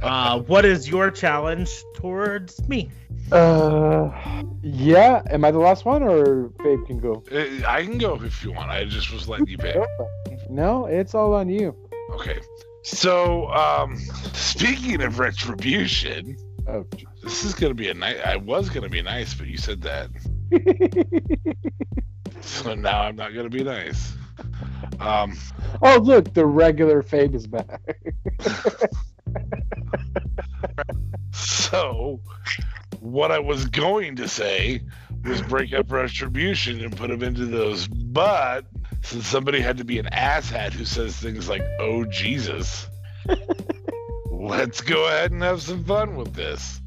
Uh, 0.03 0.39
what 0.41 0.65
is 0.65 0.89
your 0.89 1.11
challenge 1.11 1.71
towards 1.95 2.67
me? 2.69 2.91
Uh, 3.33 4.11
yeah. 4.63 5.23
Am 5.31 5.45
I 5.45 5.51
the 5.51 5.59
last 5.59 5.85
one, 5.85 6.03
or 6.03 6.51
Babe 6.63 6.87
can 6.87 7.01
go? 7.01 7.23
Uh, 7.33 7.67
I 7.67 7.85
can 7.85 7.99
go 7.99 8.15
if 8.23 8.45
you 8.45 8.53
want. 8.53 8.71
I 8.71 8.85
just 8.85 9.13
was 9.13 9.29
letting 9.29 9.49
you 9.49 9.59
pick. 9.59 9.77
No, 10.51 10.87
it's 10.87 11.15
all 11.15 11.35
on 11.35 11.49
you. 11.49 11.75
Okay. 12.13 12.39
So, 12.83 13.49
um, 13.49 13.97
speaking 14.35 15.03
of 15.03 15.19
retribution, 15.19 16.37
Oh, 16.67 16.87
this 17.23 17.45
is 17.45 17.55
gonna 17.55 17.75
be 17.75 17.91
a 17.91 17.95
nice. 17.95 18.17
I 18.25 18.37
was 18.37 18.71
gonna 18.71 18.89
be 18.89 19.03
nice, 19.03 19.35
but 19.35 19.47
you 19.47 19.59
said 19.59 19.83
that, 19.83 20.09
so 22.41 22.75
now 22.75 23.03
I'm 23.03 23.17
not 23.17 23.35
gonna 23.35 23.49
be 23.49 23.65
nice. 23.65 24.15
Um, 25.01 25.37
oh, 25.83 25.99
look, 26.03 26.33
the 26.35 26.47
regular 26.47 27.03
Fabe 27.03 27.35
is 27.35 27.47
back. 27.47 27.81
so 31.33 32.21
what 33.01 33.31
I 33.31 33.39
was 33.39 33.67
going 33.67 34.17
to 34.17 34.29
say 34.29 34.81
was 35.25 35.41
break 35.43 35.73
up 35.73 35.91
retribution 35.91 36.81
and 36.81 36.97
put 36.97 37.09
them 37.11 37.23
into 37.23 37.47
those, 37.47 37.87
but 37.89 38.65
since 39.03 39.27
somebody 39.27 39.61
had 39.61 39.79
to 39.79 39.85
be 39.85 39.99
an 39.99 40.07
asshat 40.13 40.73
who 40.73 40.85
says 40.85 41.17
things 41.17 41.49
like 41.49 41.63
"Oh 41.81 42.05
Jesus," 42.05 42.89
let's 44.45 44.81
go 44.81 45.07
ahead 45.07 45.33
and 45.33 45.43
have 45.43 45.63
some 45.63 45.85
fun 45.85 46.17
with 46.17 46.35
this. 46.35 46.81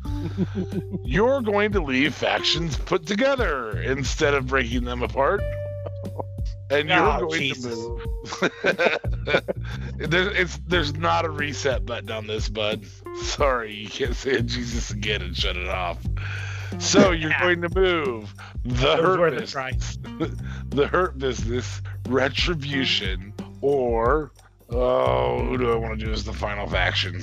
You're 1.03 1.41
going 1.41 1.71
to 1.73 1.81
leave 1.81 2.13
factions 2.13 2.77
put 2.77 3.05
together 3.05 3.81
instead 3.81 4.33
of 4.33 4.47
breaking 4.47 4.83
them 4.85 5.01
apart. 5.03 5.41
And 6.69 6.89
you're 6.89 6.99
Oh, 6.99 7.19
going 7.21 7.39
Jesus. 7.39 7.75
to 7.75 7.79
move. 7.79 8.51
there, 10.09 10.29
it's, 10.31 10.57
there's 10.67 10.93
not 10.95 11.23
a 11.23 11.29
reset 11.29 11.85
button 11.85 12.11
on 12.11 12.27
this, 12.27 12.49
bud. 12.49 12.85
Sorry, 13.21 13.73
you 13.73 13.87
can't 13.87 14.13
say 14.15 14.41
Jesus 14.41 14.91
again 14.91 15.21
and 15.21 15.35
shut 15.35 15.55
it 15.55 15.69
off. 15.69 15.97
So 16.77 17.11
you're 17.13 17.31
going 17.39 17.61
to 17.61 17.69
move 17.73 18.33
the 18.65 18.97
hurt 18.97 19.31
business, 19.31 19.51
try. 19.53 19.71
the 20.69 20.87
hurt 20.87 21.17
business, 21.17 21.81
retribution, 22.09 23.33
or 23.61 24.31
oh, 24.69 25.43
who 25.45 25.57
do 25.57 25.71
I 25.71 25.75
want 25.75 25.99
to 25.99 26.05
do 26.05 26.11
as 26.11 26.23
the 26.23 26.33
final 26.33 26.67
faction? 26.67 27.21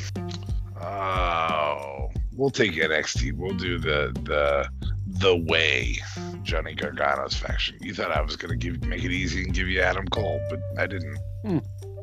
Oh, 0.81 2.11
we'll 2.33 2.51
take 2.51 2.73
NXT. 2.73 3.33
We'll 3.37 3.55
do 3.55 3.79
the 3.79 4.13
the 4.25 4.69
the 5.07 5.37
way 5.37 5.97
Johnny 6.43 6.75
Gargano's 6.75 7.35
faction. 7.35 7.77
You 7.81 7.95
thought 7.95 8.11
I 8.11 8.21
was 8.21 8.37
gonna 8.37 8.57
give 8.57 8.83
make 8.85 9.05
it 9.05 9.13
easy 9.13 9.45
and 9.45 9.55
give 9.55 9.69
you 9.69 9.81
Adam 9.81 10.07
Cole, 10.09 10.41
but 10.51 10.61
I 10.79 10.87
didn't. 10.87 11.19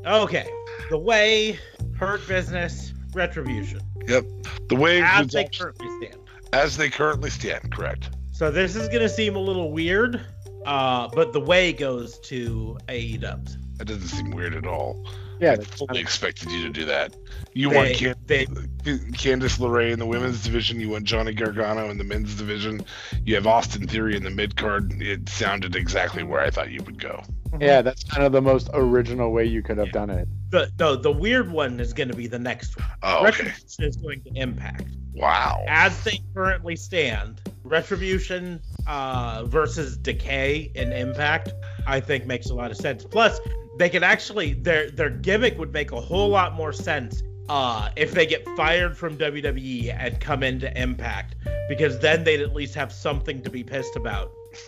Okay. 0.06 0.50
The 0.90 0.98
way, 0.98 1.60
hurt 1.98 2.28
business, 2.28 2.94
retribution. 3.14 3.82
Yep, 4.08 4.26
the 4.70 4.76
way 4.76 5.02
As 5.02 5.28
they 5.28 5.42
actually- 5.44 5.58
currently 5.60 5.88
stand. 6.08 6.22
as 6.54 6.76
they 6.78 6.90
currently 6.90 7.30
stand, 7.30 7.72
correct? 7.72 8.10
So 8.32 8.50
this 8.50 8.76
is 8.76 8.88
gonna 8.90 9.10
seem 9.10 9.36
a 9.36 9.40
little 9.40 9.72
weird, 9.72 10.20
uh, 10.66 11.08
but 11.14 11.34
the 11.34 11.40
way 11.40 11.72
goes 11.72 12.18
to 12.22 12.78
AEW. 12.90 13.58
That 13.78 13.86
doesn't 13.86 14.08
seem 14.08 14.32
weird 14.32 14.56
at 14.56 14.66
all. 14.66 15.06
Yeah, 15.42 15.54
I 15.54 15.56
that's 15.58 15.76
fully 15.78 16.00
expected 16.00 16.52
you 16.52 16.64
to 16.64 16.70
do 16.70 16.86
that. 16.86 17.16
You 17.54 17.70
They- 17.70 17.76
want 17.76 17.94
Can- 17.96 18.16
they- 18.28 18.46
Candice 18.46 19.60
LeRae 19.60 19.92
in 19.92 20.00
the 20.00 20.06
women's 20.06 20.44
division. 20.44 20.80
You 20.80 20.90
want 20.90 21.04
Johnny 21.04 21.34
Gargano 21.34 21.90
in 21.90 21.98
the 21.98 22.04
men's 22.04 22.36
division. 22.36 22.82
You 23.26 23.36
have 23.36 23.46
Austin 23.48 23.88
Theory 23.88 24.16
in 24.16 24.24
the 24.24 24.30
mid 24.30 24.56
card. 24.56 24.94
It 25.02 25.28
sounded 25.30 25.76
exactly 25.76 26.24
where 26.24 26.42
I 26.42 26.50
thought 26.50 26.72
you 26.72 26.82
would 26.84 27.00
go. 27.00 27.22
yeah, 27.60 27.82
that's 27.82 28.04
kind 28.06 28.26
of 28.26 28.32
the 28.32 28.42
most 28.42 28.70
original 28.74 29.32
way 29.34 29.44
you 29.46 29.62
could 29.62 29.78
have 29.78 29.88
Yeah. 29.88 29.92
done 29.94 30.10
it. 30.10 30.28
The 30.52 30.72
no, 30.80 30.96
the 30.96 31.12
weird 31.12 31.52
one 31.52 31.80
is 31.82 31.92
gonna 31.94 32.14
be 32.14 32.28
the 32.28 32.40
next 32.40 32.78
one. 32.80 32.88
Oh, 33.04 33.28
okay. 33.28 33.44
Retribution 33.46 33.84
is 33.84 33.96
going 33.98 34.22
to 34.24 34.32
impact. 34.36 34.86
Wow. 35.14 35.64
As 35.68 36.02
they 36.04 36.20
currently 36.34 36.76
stand, 36.78 37.42
Retribution 37.64 38.62
uh, 38.88 39.44
versus 39.46 39.98
Decay 39.98 40.72
and 40.76 40.94
Impact, 40.94 41.52
I 41.86 42.00
think 42.00 42.26
makes 42.26 42.50
a 42.50 42.54
lot 42.56 42.72
of 42.72 42.78
sense. 42.78 43.04
Plus, 43.06 43.40
they 43.78 43.90
could 43.90 44.04
actually 44.04 44.54
their 44.54 44.90
their 44.92 45.10
gimmick 45.10 45.58
would 45.58 45.74
make 45.74 45.92
a 45.92 46.00
whole 46.02 46.30
lot 46.30 46.54
more 46.54 46.74
sense 46.74 47.24
uh, 47.50 47.90
if 47.96 48.12
they 48.12 48.26
get 48.26 48.46
fired 48.56 48.96
from 48.98 49.18
WWE 49.18 49.94
and 49.98 50.20
come 50.22 50.44
into 50.44 50.72
Impact, 50.80 51.36
because 51.68 52.00
then 52.00 52.24
they'd 52.24 52.42
at 52.42 52.54
least 52.54 52.76
have 52.76 52.92
something 52.94 53.42
to 53.44 53.50
be 53.50 53.64
pissed 53.64 53.96
about. 53.96 54.32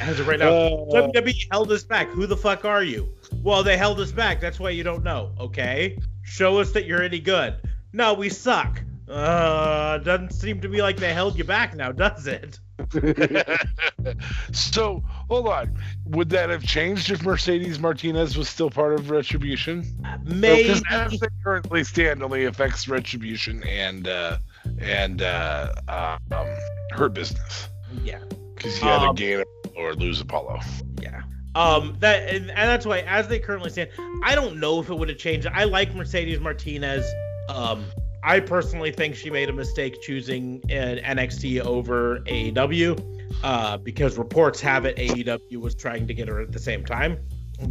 As 0.00 0.20
of 0.20 0.26
right 0.28 0.38
now, 0.38 0.48
Uh, 0.52 1.08
WWE 1.10 1.46
held 1.50 1.72
us 1.72 1.84
back. 1.84 2.08
Who 2.10 2.26
the 2.26 2.36
fuck 2.36 2.64
are 2.64 2.82
you? 2.82 3.08
Well, 3.42 3.62
they 3.62 3.76
held 3.76 4.00
us 4.00 4.12
back. 4.12 4.40
That's 4.40 4.58
why 4.60 4.70
you 4.70 4.82
don't 4.84 5.04
know. 5.04 5.32
Okay, 5.40 5.98
show 6.22 6.58
us 6.58 6.72
that 6.72 6.86
you're 6.86 7.02
any 7.02 7.18
good. 7.20 7.56
No, 7.92 8.14
we 8.14 8.28
suck. 8.28 8.82
Uh, 9.08 9.98
doesn't 9.98 10.32
seem 10.32 10.60
to 10.60 10.68
be 10.68 10.82
like 10.82 10.96
they 10.96 11.12
held 11.12 11.36
you 11.38 11.44
back 11.44 11.74
now, 11.74 11.92
does 11.92 12.26
it? 12.26 12.58
so 14.52 15.02
hold 15.28 15.48
on. 15.48 15.76
Would 16.06 16.30
that 16.30 16.50
have 16.50 16.62
changed 16.62 17.10
if 17.10 17.22
Mercedes 17.22 17.78
Martinez 17.78 18.36
was 18.36 18.48
still 18.48 18.70
part 18.70 18.94
of 18.94 19.10
Retribution? 19.10 19.84
Maybe. 20.24 20.64
Because 20.64 20.82
as 20.90 21.18
they 21.18 21.28
currently 21.42 21.84
stand, 21.84 22.22
only 22.22 22.44
affects 22.44 22.86
Retribution 22.88 23.62
and 23.64 24.06
uh, 24.08 24.38
and 24.78 25.22
uh, 25.22 25.72
uh, 25.88 26.18
um, 26.32 26.46
her 26.92 27.08
business. 27.08 27.68
Yeah. 28.04 28.20
Because 28.54 28.80
you 28.80 28.88
either 28.88 29.08
Um, 29.08 29.14
gain 29.14 29.44
or 29.74 29.94
lose 29.94 30.20
Apollo. 30.20 30.60
Yeah. 31.00 31.22
Um. 31.54 31.96
That 32.00 32.28
and, 32.28 32.50
and 32.50 32.68
that's 32.68 32.84
why, 32.86 33.00
as 33.00 33.28
they 33.28 33.38
currently 33.38 33.70
stand, 33.70 33.90
I 34.22 34.34
don't 34.34 34.58
know 34.60 34.80
if 34.80 34.90
it 34.90 34.94
would 34.94 35.08
have 35.08 35.18
changed. 35.18 35.46
I 35.46 35.64
like 35.64 35.94
Mercedes 35.94 36.40
Martinez. 36.40 37.06
Um. 37.48 37.84
I 38.26 38.40
personally 38.40 38.90
think 38.90 39.14
she 39.14 39.30
made 39.30 39.48
a 39.48 39.52
mistake 39.52 40.02
choosing 40.02 40.60
an 40.68 40.98
NXT 40.98 41.60
over 41.60 42.18
AEW, 42.26 43.00
uh, 43.44 43.76
because 43.76 44.18
reports 44.18 44.60
have 44.60 44.84
it 44.84 44.96
AEW 44.96 45.58
was 45.58 45.76
trying 45.76 46.08
to 46.08 46.12
get 46.12 46.26
her 46.26 46.40
at 46.40 46.50
the 46.50 46.58
same 46.58 46.84
time. 46.84 47.18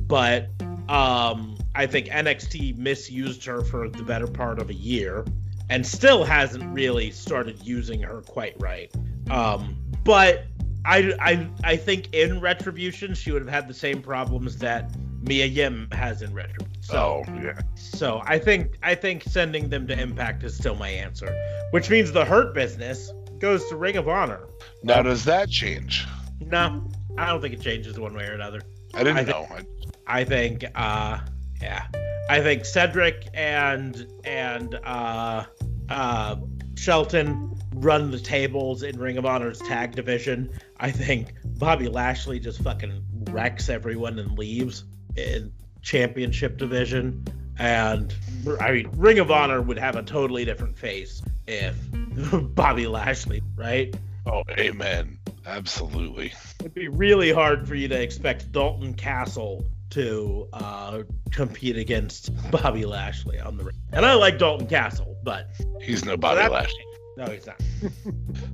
But 0.07 0.48
um, 0.88 1.57
I 1.76 1.86
think 1.86 2.07
NXT 2.07 2.77
misused 2.77 3.44
her 3.44 3.65
for 3.65 3.90
the 3.90 4.03
better 4.03 4.27
part 4.27 4.60
of 4.60 4.69
a 4.69 4.73
year, 4.73 5.26
and 5.69 5.86
still 5.86 6.23
hasn't 6.23 6.73
really 6.73 7.11
started 7.11 7.61
using 7.61 8.02
her 8.03 8.22
quite 8.22 8.56
right. 8.57 8.90
Um, 9.30 9.77
but 10.06 10.45
I, 10.86 11.14
I 11.19 11.49
I 11.65 11.76
think 11.76 12.14
in 12.14 12.40
Retribution 12.40 13.14
she 13.14 13.34
would 13.34 13.41
have 13.41 13.52
had 13.52 13.68
the 13.68 13.73
same 13.73 14.02
problems 14.02 14.57
that 14.60 14.90
Mia 15.27 15.45
Yim 15.45 15.88
has 15.91 16.22
in 16.22 16.34
Retro. 16.34 16.65
So 16.81 17.23
oh 17.27 17.34
yeah. 17.41 17.60
so 17.76 18.22
I 18.26 18.38
think 18.38 18.77
I 18.84 18.93
think 18.95 19.23
sending 19.23 19.69
them 19.69 19.88
to 19.88 19.99
Impact 19.99 20.43
is 20.43 20.56
still 20.56 20.76
my 20.76 20.89
answer, 20.89 21.34
which 21.72 21.89
means 21.89 22.11
the 22.11 22.23
Hurt 22.26 22.53
Business 22.53 23.11
goes 23.39 23.65
to 23.69 23.76
Ring 23.76 23.97
of 23.97 24.07
Honor. 24.07 24.47
Now 24.84 25.02
does 25.02 25.23
that 25.26 25.49
change? 25.49 26.06
No, 26.39 26.88
I 27.18 27.27
don't 27.27 27.41
think 27.41 27.56
it 27.56 27.61
changes 27.61 27.99
one 27.99 28.14
way 28.14 28.26
or 28.27 28.34
another. 28.34 28.61
I 28.93 28.99
didn't 29.03 29.18
I 29.18 29.23
know. 29.23 29.43
think- 29.45 29.68
I, 30.07 30.19
I 30.19 30.23
think 30.26 30.65
uh 30.76 31.19
yeah. 31.61 31.88
I 32.30 32.41
think 32.41 32.65
Cedric 32.65 33.27
and 33.34 34.06
and 34.23 34.76
uh 34.84 35.45
uh 35.89 36.35
Shelton 36.76 37.56
run 37.73 38.11
the 38.11 38.19
tables 38.19 38.84
in 38.84 38.99
Ring 38.99 39.18
of 39.18 39.26
Honor's 39.26 39.60
tag 39.60 39.95
division. 39.95 40.52
I 40.80 40.91
think 40.91 41.34
Bobby 41.43 41.88
Lashley 41.88 42.39
just 42.39 42.61
fucking 42.61 43.03
wrecks 43.31 43.69
everyone 43.69 44.19
and 44.19 44.38
leaves 44.38 44.84
in 45.18 45.52
championship 45.82 46.58
division. 46.58 47.26
And 47.58 48.14
I 48.60 48.72
mean 48.72 48.90
Ring 48.96 49.20
of 49.20 49.32
Honor 49.32 49.62
would 49.62 49.80
have 49.80 49.96
a 49.96 50.04
totally 50.04 50.46
different 50.46 50.78
face 50.78 51.22
if 51.48 51.76
Bobby 52.56 52.88
Lashley, 52.88 53.42
right? 53.56 53.96
oh, 54.28 54.44
amen. 54.58 55.20
Absolutely. 55.46 56.34
It'd 56.60 56.74
be 56.74 56.88
really 56.88 57.32
hard 57.32 57.68
for 57.68 57.76
you 57.76 57.88
to 57.88 58.02
expect 58.02 58.52
Dalton 58.52 58.96
Castle 58.96 59.64
to 59.92 60.48
uh, 60.52 61.04
compete 61.32 61.78
against 61.78 62.32
Bobby 62.52 62.86
Lashley 62.86 63.40
on 63.40 63.56
the 63.58 63.66
ring. 63.66 63.76
And 63.94 64.06
I 64.06 64.16
like 64.16 64.40
Dalton 64.40 64.68
Castle, 64.68 65.16
but 65.24 65.48
He's 65.82 66.04
no 66.04 66.18
Bobby 66.18 66.50
Lashley. 66.52 66.84
no, 67.18 67.26
he's 67.28 67.46
not. 67.46 67.62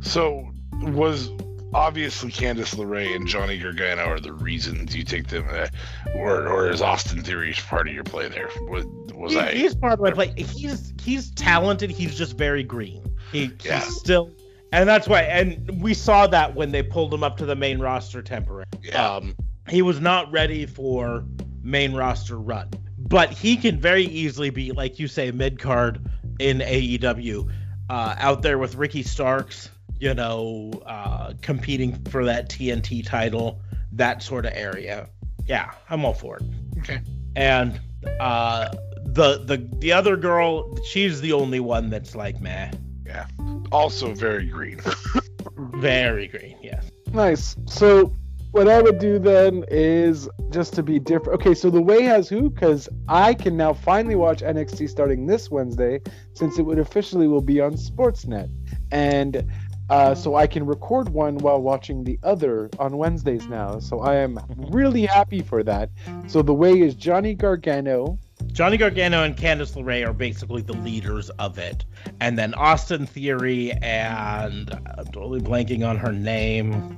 So 0.02 0.52
was 0.82 1.30
obviously 1.74 2.32
Candice 2.32 2.76
LeRae 2.76 3.16
and 3.16 3.28
Johnny 3.28 3.58
Gargano 3.58 4.04
are 4.06 4.20
the 4.20 4.34
reasons 4.34 4.96
you 4.96 5.04
take 5.04 5.28
them, 5.28 5.46
uh, 5.50 5.68
or 6.16 6.48
or 6.48 6.70
is 6.70 6.82
Austin 6.82 7.22
Theory 7.24 7.54
part 7.68 7.88
of 7.88 7.94
your 7.94 8.04
play 8.04 8.28
there? 8.30 8.50
Was, 8.68 8.86
was 9.14 9.34
He- 9.34 9.40
I? 9.40 9.52
he's 9.54 9.76
part 9.76 9.94
of 9.94 10.00
my 10.02 10.12
play. 10.12 10.34
He's 10.38 10.94
he's 11.02 11.32
talented. 11.32 11.90
He's 11.92 12.18
just 12.18 12.38
very 12.38 12.64
green. 12.64 13.04
He, 13.32 13.52
Yeah. 13.64 13.80
He's 13.80 13.96
still, 13.96 14.32
and 14.72 14.88
that's 14.90 15.08
why. 15.08 15.22
And 15.22 15.82
we 15.82 15.94
saw 15.94 16.28
that 16.28 16.56
when 16.56 16.72
they 16.72 16.84
pulled 16.84 17.14
him 17.14 17.24
up 17.24 17.38
to 17.38 17.46
the 17.46 17.56
main 17.56 17.80
roster 17.80 18.22
temporarily. 18.22 18.66
Yeah. 18.84 19.16
Um, 19.16 19.36
he 19.70 19.82
was 19.82 20.02
not 20.02 20.32
ready 20.32 20.66
for 20.66 21.24
main 21.64 21.94
roster 21.94 22.38
run, 22.38 22.70
but 22.98 23.30
he 23.32 23.56
can 23.56 23.80
very 23.80 24.04
easily 24.04 24.50
be, 24.50 24.72
like 24.72 25.00
you 25.00 25.08
say, 25.08 25.32
mid 25.32 25.60
card 25.60 26.00
in 26.40 26.60
AEW, 26.60 27.50
uh, 27.90 28.16
out 28.18 28.42
there 28.42 28.58
with 28.58 28.76
Ricky 28.76 29.04
Starks, 29.04 29.70
you 30.02 30.16
know, 30.16 30.72
uh, 30.88 31.32
competing 31.44 31.94
for 32.06 32.26
that 32.26 32.50
TNT 32.50 33.06
title, 33.06 33.62
that 33.94 34.24
sort 34.24 34.48
of 34.48 34.54
area. 34.56 35.08
Yeah, 35.46 35.72
I'm 35.90 36.04
all 36.04 36.16
for 36.16 36.38
it. 36.38 36.44
Okay. 36.80 37.02
And 37.36 37.80
uh, 38.20 38.70
the 39.06 39.44
the 39.46 39.70
the 39.78 39.94
other 39.94 40.18
girl, 40.18 40.76
she's 40.86 41.22
the 41.22 41.32
only 41.34 41.60
one 41.60 41.92
that's 41.92 42.16
like 42.16 42.42
meh, 42.42 42.72
Yeah. 43.06 43.28
Also 43.72 44.14
very 44.14 44.48
green. 44.48 44.82
very 45.76 46.28
green. 46.28 46.58
Yes. 46.64 46.90
Nice. 47.14 47.56
So 47.68 48.12
what 48.52 48.68
I 48.68 48.82
would 48.82 48.98
do 48.98 49.20
then 49.20 49.66
is 49.70 50.28
just 50.50 50.74
to 50.74 50.84
be 50.84 50.98
different. 50.98 51.40
Okay, 51.40 51.54
so 51.54 51.70
the 51.70 51.82
way 51.82 52.02
has 52.04 52.28
who? 52.28 52.50
Because 52.50 52.90
I 53.08 53.36
can 53.36 53.56
now 53.56 53.74
finally 53.74 54.16
watch 54.16 54.42
NXT 54.42 54.90
starting 54.90 55.28
this 55.28 55.52
Wednesday, 55.52 56.02
since 56.34 56.58
it 56.58 56.64
would 56.64 56.80
officially 56.80 57.28
will 57.28 57.42
be 57.42 57.62
on 57.62 57.74
Sportsnet, 57.74 58.50
and 58.92 59.48
uh, 59.92 60.16
so 60.16 60.36
I 60.36 60.48
can 60.48 60.66
record 60.66 61.10
one 61.10 61.38
while 61.40 61.62
watching 61.62 62.06
the 62.06 62.18
other 62.24 62.70
on 62.80 62.96
Wednesdays 62.96 63.46
now. 63.48 63.78
So 63.80 64.00
I 64.00 64.16
am 64.16 64.40
really 64.56 65.06
happy 65.06 65.42
for 65.42 65.64
that. 65.64 65.90
So 66.28 66.42
the 66.42 66.54
way 66.54 66.80
is 66.80 66.96
Johnny 66.96 67.34
Gargano. 67.34 68.18
Johnny 68.54 68.78
Gargano 68.78 69.24
and 69.24 69.36
Candice 69.36 69.76
LeRae 69.76 70.08
are 70.08 70.14
basically 70.14 70.62
the 70.62 70.78
leaders 70.78 71.30
of 71.32 71.58
it. 71.58 71.84
And 72.22 72.40
then 72.40 72.54
Austin 72.54 73.06
Theory 73.06 73.74
and 73.82 74.74
I'm 74.98 75.06
totally 75.08 75.42
blanking 75.42 75.86
on 75.86 75.98
her 75.98 76.14
name. 76.14 76.98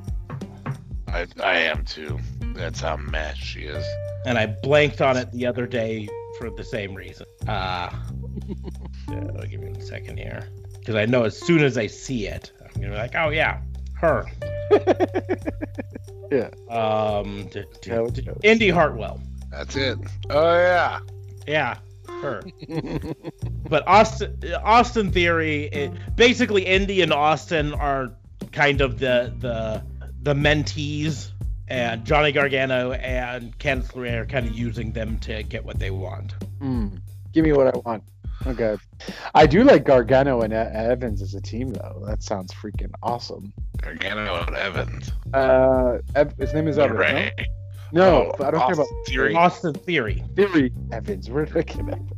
I, 1.07 1.25
I 1.43 1.57
am 1.57 1.85
too. 1.85 2.19
That's 2.53 2.79
how 2.79 2.97
mad 2.97 3.37
she 3.37 3.61
is. 3.61 3.83
And 4.27 4.37
I 4.37 4.45
blanked 4.45 5.01
on 5.01 5.17
it 5.17 5.31
the 5.31 5.47
other 5.47 5.65
day 5.65 6.07
for 6.37 6.51
the 6.51 6.63
same 6.63 6.93
reason. 6.93 7.25
Uh, 7.47 7.89
uh, 9.09 9.45
give 9.49 9.61
me 9.61 9.71
a 9.71 9.81
second 9.81 10.17
here. 10.17 10.47
Because 10.77 10.95
I 10.95 11.05
know 11.05 11.23
as 11.23 11.39
soon 11.39 11.63
as 11.63 11.77
I 11.77 11.87
see 11.87 12.27
it, 12.27 12.51
I'm 12.75 12.81
going 12.81 12.91
to 12.91 12.97
be 12.97 13.01
like, 13.01 13.15
oh, 13.15 13.29
yeah, 13.29 13.61
her. 13.95 14.25
Yeah. 16.33 16.49
Um, 16.69 17.47
d- 17.51 17.63
d- 17.81 17.91
How 17.91 18.05
it 18.05 18.15
d- 18.15 18.21
goes. 18.23 18.39
Indi 18.41 18.69
Hartwell. 18.69 19.21
That's 19.51 19.75
it. 19.75 19.99
Oh 20.31 20.55
yeah. 20.55 20.99
Yeah, 21.45 21.77
her. 22.21 22.41
but 23.69 23.87
Austin 23.87 24.39
Austin 24.63 25.11
Theory, 25.11 25.65
it, 25.65 25.91
basically 26.15 26.65
Indy 26.65 27.01
and 27.01 27.13
Austin 27.13 27.73
are 27.73 28.15
kind 28.51 28.81
of 28.81 28.97
the 28.97 29.31
the 29.39 29.83
the 30.23 30.33
mentees, 30.33 31.29
and 31.67 32.03
Johnny 32.03 32.31
Gargano 32.31 32.93
and 32.93 33.55
Candice 33.59 33.91
LeRae 33.91 34.21
are 34.21 34.25
kind 34.25 34.47
of 34.47 34.57
using 34.57 34.91
them 34.91 35.19
to 35.19 35.43
get 35.43 35.63
what 35.63 35.77
they 35.77 35.91
want. 35.91 36.33
Hmm. 36.59 36.87
Give 37.31 37.43
me 37.43 37.53
what 37.53 37.75
I 37.75 37.77
want. 37.85 38.03
Okay. 38.45 38.75
I 39.33 39.45
do 39.45 39.63
like 39.63 39.85
Gargano 39.85 40.41
and 40.41 40.53
E- 40.53 40.55
Evans 40.55 41.21
as 41.21 41.33
a 41.33 41.41
team, 41.41 41.71
though. 41.73 42.03
That 42.05 42.21
sounds 42.23 42.53
freaking 42.53 42.91
awesome. 43.01 43.53
Gargano 43.81 44.43
and 44.45 44.55
Evans. 44.55 45.11
Uh, 45.33 45.99
Ev- 46.15 46.33
his 46.37 46.53
name 46.53 46.67
is 46.67 46.77
Evans. 46.77 46.99
LeRae. 46.99 47.31
No, 47.91 48.33
Oh, 48.39 48.43
I 48.43 48.49
don't 48.51 48.59
care 48.61 48.73
about 48.73 48.79
Austin 48.81 49.03
Theory. 49.05 49.35
Austin 49.35 49.73
Theory. 49.75 50.23
Theory. 50.35 50.73
Evans. 50.91 51.29
Where 51.29 51.45
did 51.45 51.55
I 51.57 51.61
connect? 51.61 52.11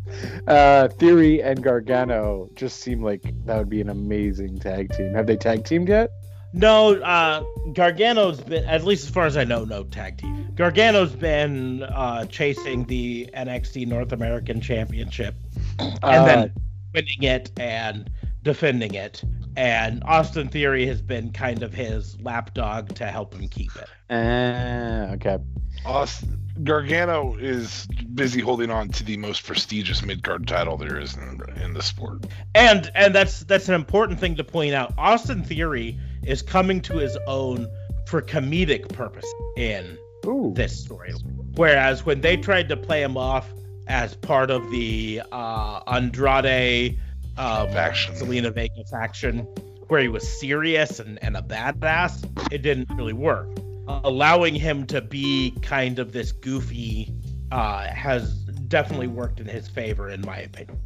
Uh, 0.48 0.88
Theory 0.88 1.44
and 1.44 1.62
Gargano 1.62 2.48
just 2.56 2.80
seem 2.80 3.04
like 3.04 3.22
that 3.46 3.58
would 3.58 3.70
be 3.70 3.82
an 3.82 3.90
amazing 3.90 4.58
tag 4.58 4.94
team. 4.96 5.14
Have 5.14 5.28
they 5.28 5.36
tag 5.36 5.66
teamed 5.66 5.90
yet? 5.90 6.10
No, 6.56 6.96
uh, 7.02 7.44
Gargano's 7.74 8.40
been, 8.40 8.64
at 8.64 8.84
least 8.86 9.04
as 9.04 9.10
far 9.10 9.26
as 9.26 9.36
I 9.36 9.44
know, 9.44 9.66
no 9.66 9.84
tag 9.84 10.18
team. 10.18 10.52
Gargano's 10.56 11.12
been 11.12 11.84
uh, 11.84 12.26
chasing 12.28 12.86
the 12.86 13.30
NXT 13.36 13.88
North 13.88 14.14
American 14.14 14.62
Championship 14.62 15.36
and 15.80 16.00
Uh, 16.02 16.26
then 16.26 16.54
winning 16.94 17.24
it 17.24 17.52
and 17.60 18.10
defending 18.42 18.94
it. 18.94 19.22
And 19.58 20.02
Austin 20.06 20.48
Theory 20.48 20.86
has 20.88 21.02
been 21.02 21.32
kind 21.34 21.62
of 21.62 21.74
his 21.74 22.20
lapdog 22.22 22.96
to 22.96 23.06
help 23.06 23.34
him 23.34 23.50
keep 23.50 23.72
it. 23.76 23.90
Ah, 24.10 25.12
okay. 25.14 25.38
Austin, 25.86 26.40
Gargano 26.64 27.36
is 27.36 27.86
busy 28.16 28.42
holding 28.42 28.72
on 28.72 28.90
to 28.90 29.04
the 29.04 29.18
most 29.18 29.46
prestigious 29.46 30.04
mid 30.04 30.24
card 30.24 30.48
title 30.48 30.78
there 30.78 31.00
is 31.00 31.16
in, 31.16 31.42
in 31.62 31.74
the 31.74 31.84
sport. 31.84 32.26
And 32.54 32.90
and 32.96 33.14
that's 33.14 33.42
that's 33.42 33.70
an 33.70 33.76
important 33.76 34.20
thing 34.20 34.36
to 34.36 34.44
point 34.44 34.74
out. 34.74 34.94
Austin 34.98 35.44
Theory 35.44 36.00
is 36.24 36.42
coming 36.42 36.82
to 36.82 36.98
his 36.98 37.18
own 37.28 37.68
for 38.08 38.22
comedic 38.22 38.90
purpose 38.90 39.32
in 39.58 39.98
Ooh. 40.26 40.54
this 40.56 40.84
story. 40.84 41.14
Whereas 41.56 42.06
when 42.06 42.22
they 42.22 42.38
tried 42.38 42.70
to 42.70 42.78
play 42.78 43.02
him 43.02 43.18
off 43.18 43.52
as 43.88 44.16
part 44.16 44.50
of 44.50 44.70
the 44.72 45.22
uh, 45.32 45.82
Andrade 45.88 46.98
um, 47.38 47.70
Faction. 47.72 48.16
Zelina 48.16 48.54
Vega 48.54 48.84
faction, 48.90 49.40
where 49.88 50.02
he 50.02 50.08
was 50.08 50.28
serious 50.40 51.00
and, 51.00 51.22
and 51.24 51.38
a 51.38 51.42
badass, 51.42 52.24
it 52.52 52.62
didn't 52.62 52.90
really 52.96 53.14
work. 53.14 53.48
Uh, 53.88 54.02
allowing 54.04 54.56
him 54.56 54.88
to 54.88 55.02
be 55.02 55.52
kind 55.62 56.00
of 56.00 56.12
this 56.12 56.32
goofy 56.32 57.14
uh, 57.56 57.88
has 57.88 58.34
definitely 58.68 59.08
worked 59.08 59.40
in 59.40 59.48
his 59.48 59.70
favor, 59.70 60.10
in 60.10 60.20
my 60.22 60.40
opinion. 60.40 60.78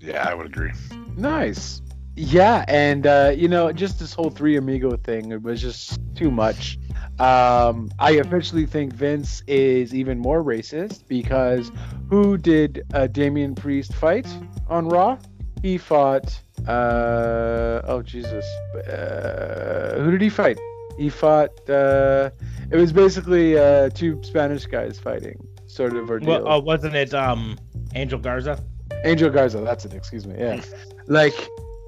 Yeah, 0.00 0.28
I 0.28 0.34
would 0.34 0.46
agree. 0.46 0.70
Nice. 1.16 1.82
Yeah, 2.14 2.64
and 2.68 3.06
uh, 3.06 3.32
you 3.34 3.48
know, 3.48 3.72
just 3.72 3.98
this 3.98 4.12
whole 4.12 4.30
three 4.30 4.56
amigo 4.56 4.96
thing, 4.96 5.32
it 5.32 5.42
was 5.42 5.60
just 5.60 5.98
too 6.14 6.30
much. 6.30 6.78
Um, 7.18 7.90
I 7.98 8.12
officially 8.12 8.66
think 8.66 8.92
Vince 8.92 9.42
is 9.48 9.94
even 9.94 10.18
more 10.20 10.44
racist 10.44 11.08
because 11.08 11.72
who 12.08 12.38
did 12.38 12.84
uh, 12.94 13.08
Damian 13.08 13.54
Priest 13.56 13.92
fight 13.94 14.26
on 14.68 14.88
Raw? 14.88 15.18
He 15.60 15.76
fought. 15.76 16.40
Uh, 16.68 17.80
oh 17.84 18.02
Jesus! 18.04 18.44
Uh, 18.76 19.98
who 19.98 20.12
did 20.12 20.20
he 20.20 20.28
fight? 20.28 20.58
He 20.98 21.08
fought. 21.08 21.68
Uh, 21.68 22.30
it 22.70 22.76
was 22.76 22.92
basically 22.92 23.58
uh, 23.58 23.88
two 23.90 24.20
Spanish 24.22 24.66
guys 24.66 24.98
fighting, 24.98 25.44
sort 25.72 25.96
of 25.96 26.10
ordeal. 26.10 26.28
Well, 26.28 26.48
uh, 26.48 26.60
wasn't 26.60 26.94
it 26.94 27.14
um 27.14 27.58
Angel 27.94 28.18
Garza? 28.18 28.62
Angel 29.04 29.30
Garza, 29.30 29.60
that's 29.60 29.84
it. 29.84 29.94
Excuse 29.94 30.26
me. 30.26 30.36
Yeah, 30.38 30.60
like 31.06 31.34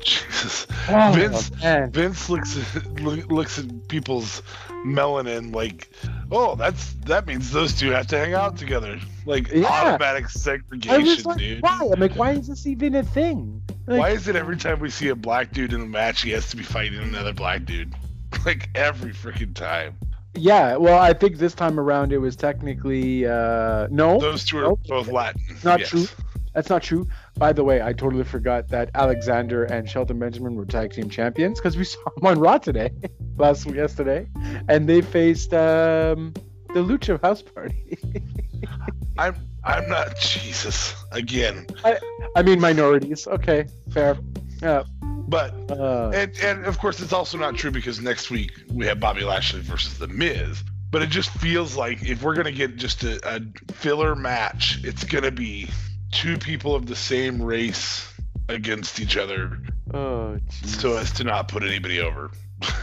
Jesus. 0.02 0.66
oh, 0.88 1.12
Vince 1.14 1.50
man. 1.62 1.90
Vince 1.90 2.28
looks 2.28 2.56
at, 2.76 2.86
looks 3.02 3.58
at 3.58 3.88
people's 3.88 4.42
melanin 4.84 5.54
like, 5.54 5.88
oh, 6.30 6.54
that's 6.56 6.92
that 7.06 7.26
means 7.26 7.50
those 7.50 7.74
two 7.74 7.90
have 7.90 8.06
to 8.08 8.18
hang 8.18 8.34
out 8.34 8.56
together. 8.56 8.98
Like 9.26 9.48
Yeah. 9.50 9.66
automatic 9.66 10.24
I 10.24 10.26
was 10.26 10.32
segregation, 10.42 11.24
like, 11.24 11.38
dude. 11.38 11.62
why? 11.62 11.88
I'm 11.92 12.00
like, 12.00 12.14
why 12.16 12.32
is 12.32 12.48
this 12.48 12.66
even 12.66 12.94
a 12.96 13.02
thing? 13.02 13.62
Like, 13.86 13.98
Why 14.00 14.10
is 14.10 14.28
it 14.28 14.36
every 14.36 14.56
time 14.56 14.80
we 14.80 14.90
see 14.90 15.08
a 15.08 15.14
black 15.14 15.52
dude 15.52 15.72
in 15.74 15.80
a 15.82 15.86
match, 15.86 16.22
he 16.22 16.30
has 16.30 16.48
to 16.50 16.56
be 16.56 16.62
fighting 16.62 17.00
another 17.00 17.32
black 17.32 17.64
dude? 17.64 17.94
Like 18.44 18.68
every 18.74 19.12
freaking 19.12 19.54
time. 19.54 19.96
Yeah, 20.36 20.76
well, 20.76 21.00
I 21.00 21.12
think 21.12 21.36
this 21.36 21.54
time 21.54 21.78
around 21.78 22.12
it 22.12 22.18
was 22.18 22.36
technically 22.36 23.26
uh 23.26 23.88
no, 23.90 24.18
Those 24.18 24.44
two 24.44 24.58
are 24.58 24.76
both 24.88 25.08
Latin. 25.08 25.40
Not 25.62 25.80
yes. 25.80 25.90
true. 25.90 26.06
that's 26.54 26.68
not 26.68 26.82
true. 26.82 27.06
By 27.36 27.52
the 27.52 27.62
way, 27.62 27.82
I 27.82 27.92
totally 27.92 28.24
forgot 28.24 28.68
that 28.68 28.90
Alexander 28.94 29.64
and 29.64 29.88
Shelton 29.88 30.18
Benjamin 30.18 30.56
were 30.56 30.64
tag 30.64 30.92
team 30.92 31.08
champions 31.08 31.60
because 31.60 31.76
we 31.76 31.84
saw 31.92 32.00
them 32.16 32.26
on 32.26 32.40
Raw 32.40 32.58
today, 32.58 32.90
last 33.36 33.66
yesterday, 33.66 34.26
and 34.68 34.88
they 34.88 35.02
faced 35.02 35.54
um 35.54 36.34
the 36.74 36.80
Lucha 36.80 37.20
House 37.22 37.42
Party. 37.42 37.98
I'm 39.18 39.36
I'm 39.62 39.88
not 39.88 40.18
Jesus 40.18 40.94
again. 41.12 41.66
I 42.36 42.42
mean 42.42 42.60
minorities. 42.60 43.26
Okay, 43.28 43.66
fair. 43.92 44.18
Yeah. 44.60 44.82
But 45.34 45.52
Uh, 45.68 46.12
and 46.14 46.30
and 46.38 46.64
of 46.64 46.78
course 46.78 47.00
it's 47.00 47.12
also 47.12 47.36
not 47.38 47.56
true 47.56 47.72
because 47.72 48.00
next 48.00 48.30
week 48.30 48.52
we 48.72 48.86
have 48.86 49.00
Bobby 49.00 49.24
Lashley 49.24 49.62
versus 49.62 49.98
The 49.98 50.06
Miz. 50.06 50.62
But 50.92 51.02
it 51.02 51.08
just 51.08 51.30
feels 51.30 51.74
like 51.76 52.04
if 52.04 52.22
we're 52.22 52.36
gonna 52.36 52.52
get 52.52 52.76
just 52.76 53.02
a, 53.02 53.18
a 53.28 53.40
filler 53.72 54.14
match, 54.14 54.78
it's 54.84 55.02
gonna 55.02 55.32
be 55.32 55.68
two 56.12 56.38
people 56.38 56.76
of 56.76 56.86
the 56.86 56.94
same 56.94 57.42
race 57.42 58.08
against 58.48 59.00
each 59.00 59.16
other 59.16 59.58
oh, 59.92 60.38
so 60.62 60.96
as 60.96 61.10
to 61.14 61.24
not 61.24 61.48
put 61.48 61.64
anybody 61.64 61.98
over. 61.98 62.30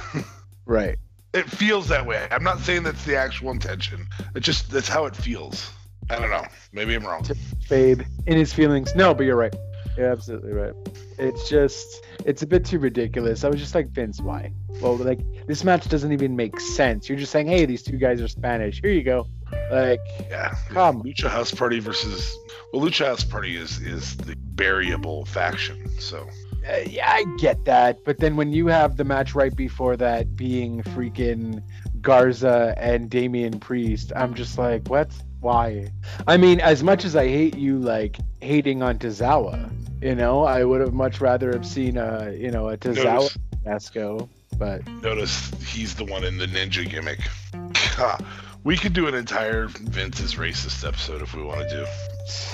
right. 0.66 0.98
it 1.34 1.50
feels 1.50 1.88
that 1.88 2.06
way. 2.06 2.28
I'm 2.32 2.44
not 2.44 2.60
saying 2.60 2.84
that's 2.84 3.06
the 3.06 3.16
actual 3.16 3.52
intention. 3.52 4.08
It 4.36 4.42
just 4.42 4.70
that's 4.70 4.90
how 4.90 5.06
it 5.06 5.16
feels. 5.16 5.72
I 6.10 6.20
don't 6.20 6.30
know. 6.30 6.44
Maybe 6.74 6.96
I'm 6.96 7.06
wrong. 7.06 7.26
Babe 7.70 8.02
in 8.28 8.36
his 8.36 8.52
feelings. 8.52 8.94
No, 8.94 9.14
but 9.14 9.24
you're 9.24 9.38
right. 9.38 9.56
You're 9.98 10.12
absolutely 10.12 10.54
right. 10.54 10.74
It's 11.18 11.50
just, 11.50 12.06
it's 12.26 12.42
a 12.42 12.48
bit 12.48 12.66
too 12.66 12.80
ridiculous. 12.80 13.44
I 13.44 13.50
was 13.50 13.60
just 13.60 13.76
like, 13.76 13.90
Vince, 13.90 14.22
why? 14.22 14.52
Well, 14.82 14.96
like, 14.96 15.20
this 15.48 15.64
match 15.64 15.88
doesn't 15.90 16.12
even 16.12 16.36
make 16.36 16.60
sense. 16.60 17.10
You're 17.10 17.18
just 17.18 17.32
saying, 17.32 17.48
hey, 17.48 17.66
these 17.66 17.84
two 17.84 17.98
guys 17.98 18.22
are 18.22 18.28
Spanish. 18.28 18.82
Here 18.82 18.92
you 18.92 19.04
go. 19.04 19.28
Like, 19.72 20.00
Yeah. 20.30 20.56
Come. 20.70 21.04
Lucha 21.04 21.30
House 21.30 21.52
Party 21.52 21.80
versus 21.80 22.36
well, 22.72 22.82
Lucha 22.86 23.06
House 23.06 23.24
Party 23.24 23.58
is 23.58 23.80
is 23.80 24.16
the 24.16 24.36
variable 24.56 25.26
faction. 25.26 25.90
So 26.00 26.28
uh, 26.70 26.78
yeah, 26.88 27.10
I 27.12 27.26
get 27.38 27.66
that. 27.66 28.04
But 28.06 28.20
then 28.20 28.36
when 28.36 28.52
you 28.54 28.68
have 28.68 28.96
the 28.96 29.04
match 29.04 29.36
right 29.36 29.56
before 29.56 29.98
that 29.98 30.36
being 30.36 30.84
freaking 30.84 31.62
Garza 32.02 32.74
and 32.78 33.10
Damian 33.10 33.60
Priest, 33.60 34.14
I'm 34.16 34.34
just 34.34 34.58
like, 34.58 34.88
what? 34.88 35.12
Why? 35.42 35.88
I 36.28 36.38
mean, 36.38 36.60
as 36.62 36.84
much 36.84 37.04
as 37.04 37.16
I 37.16 37.28
hate 37.28 37.58
you, 37.58 37.80
like, 37.80 38.18
hating 38.42 38.82
on 38.82 39.00
Tozawa, 39.00 39.72
you 40.02 40.16
know, 40.16 40.44
I 40.44 40.64
would 40.64 40.82
have 40.82 40.94
much 40.94 41.20
rather 41.20 41.52
have 41.52 41.66
seen 41.66 41.98
a, 41.98 42.32
you 42.32 42.52
know, 42.52 42.70
a 42.70 42.78
Tozawa 42.78 43.36
Nasco. 43.66 44.30
But 44.58 44.88
notice 45.02 45.52
he's 45.66 45.96
the 45.96 46.06
one 46.06 46.24
in 46.24 46.38
the 46.38 46.46
ninja 46.46 46.88
gimmick. 46.88 47.20
We 48.64 48.78
could 48.78 48.94
do 48.94 49.08
an 49.08 49.16
entire 49.16 49.68
Vince's 49.70 50.36
racist 50.36 50.88
episode 50.88 51.24
if 51.24 51.36
we 51.36 51.42
want 51.42 51.68
to 51.68 51.78
do. 51.78 51.86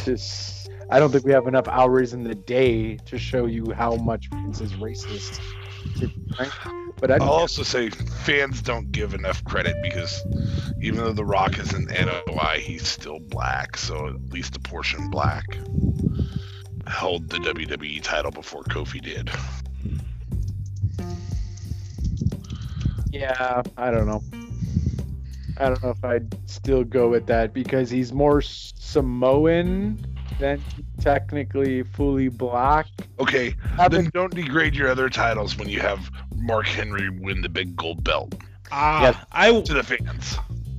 just, 0.06 0.70
I 0.90 1.00
don't 1.00 1.12
think 1.12 1.26
we 1.26 1.34
have 1.34 1.48
enough 1.48 1.68
hours 1.68 2.14
in 2.14 2.24
the 2.24 2.34
day 2.34 2.96
to 3.08 3.18
show 3.18 3.46
you 3.46 3.72
how 3.72 3.96
much 3.98 4.30
Vince 4.30 4.62
is 4.62 4.72
racist. 4.74 5.42
to 6.98 7.08
be 7.08 7.08
frank. 7.08 7.20
But 7.20 7.22
I 7.22 7.26
I'll 7.26 7.32
also 7.32 7.64
say 7.64 7.90
fans 7.90 8.62
don't 8.62 8.92
give 8.92 9.14
enough 9.14 9.44
credit 9.44 9.76
because 9.82 10.24
even 10.82 11.00
though 11.00 11.14
The 11.14 11.26
Rock 11.26 11.60
is 11.60 11.74
an 11.74 11.86
NOI, 11.86 12.60
he's 12.60 12.88
still 12.88 13.20
black, 13.20 13.78
so 13.78 14.08
at 14.08 14.30
least 14.30 14.56
a 14.56 14.60
portion 14.60 15.10
black. 15.10 15.46
Held 16.86 17.30
the 17.30 17.38
WWE 17.38 18.02
title 18.02 18.32
before 18.32 18.64
Kofi 18.64 19.02
did. 19.02 19.30
Yeah, 23.12 23.64
I 23.78 23.92
don't 23.92 24.06
know. 24.06 24.24
I 25.60 25.70
don't 25.70 25.82
know 25.82 25.90
if 25.90 26.06
I'd 26.06 26.50
still 26.50 26.84
go 26.84 27.10
with 27.10 27.26
that 27.28 27.54
because 27.54 27.90
he's 27.90 28.14
more 28.14 28.42
Samoan 28.42 29.98
than 30.40 30.62
technically 31.00 31.84
fully 31.84 32.28
black. 32.28 32.86
Okay, 33.20 33.56
then 33.90 34.10
don't 34.14 34.34
degrade 34.34 34.76
your 34.76 34.88
other 34.88 35.10
titles 35.10 35.58
when 35.58 35.68
you 35.68 35.80
have 35.80 36.12
Mark 36.48 36.66
Henry 36.66 37.10
win 37.10 37.42
the 37.42 37.50
big 37.50 37.76
gold 37.76 38.04
belt 38.04 38.34
Uh, 38.72 39.14
Yeah. 39.14 39.24
I, 39.32 39.62
to 39.62 39.74
the 39.74 39.84
fans. 39.84 40.38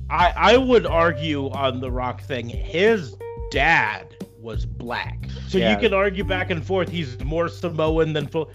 I 0.09 0.33
I 0.35 0.57
would 0.57 0.85
argue 0.85 1.49
on 1.51 1.79
the 1.79 1.91
Rock 1.91 2.21
thing. 2.21 2.49
His 2.49 3.15
dad 3.51 4.05
was 4.39 4.65
black, 4.65 5.27
so 5.47 5.57
Yeah. 5.57 5.71
you 5.73 5.77
can 5.77 5.93
argue 5.93 6.23
back 6.23 6.49
and 6.49 6.65
forth. 6.65 6.89
He's 6.89 7.19
more 7.23 7.47
Samoan 7.49 8.13
than 8.13 8.27
full. 8.27 8.49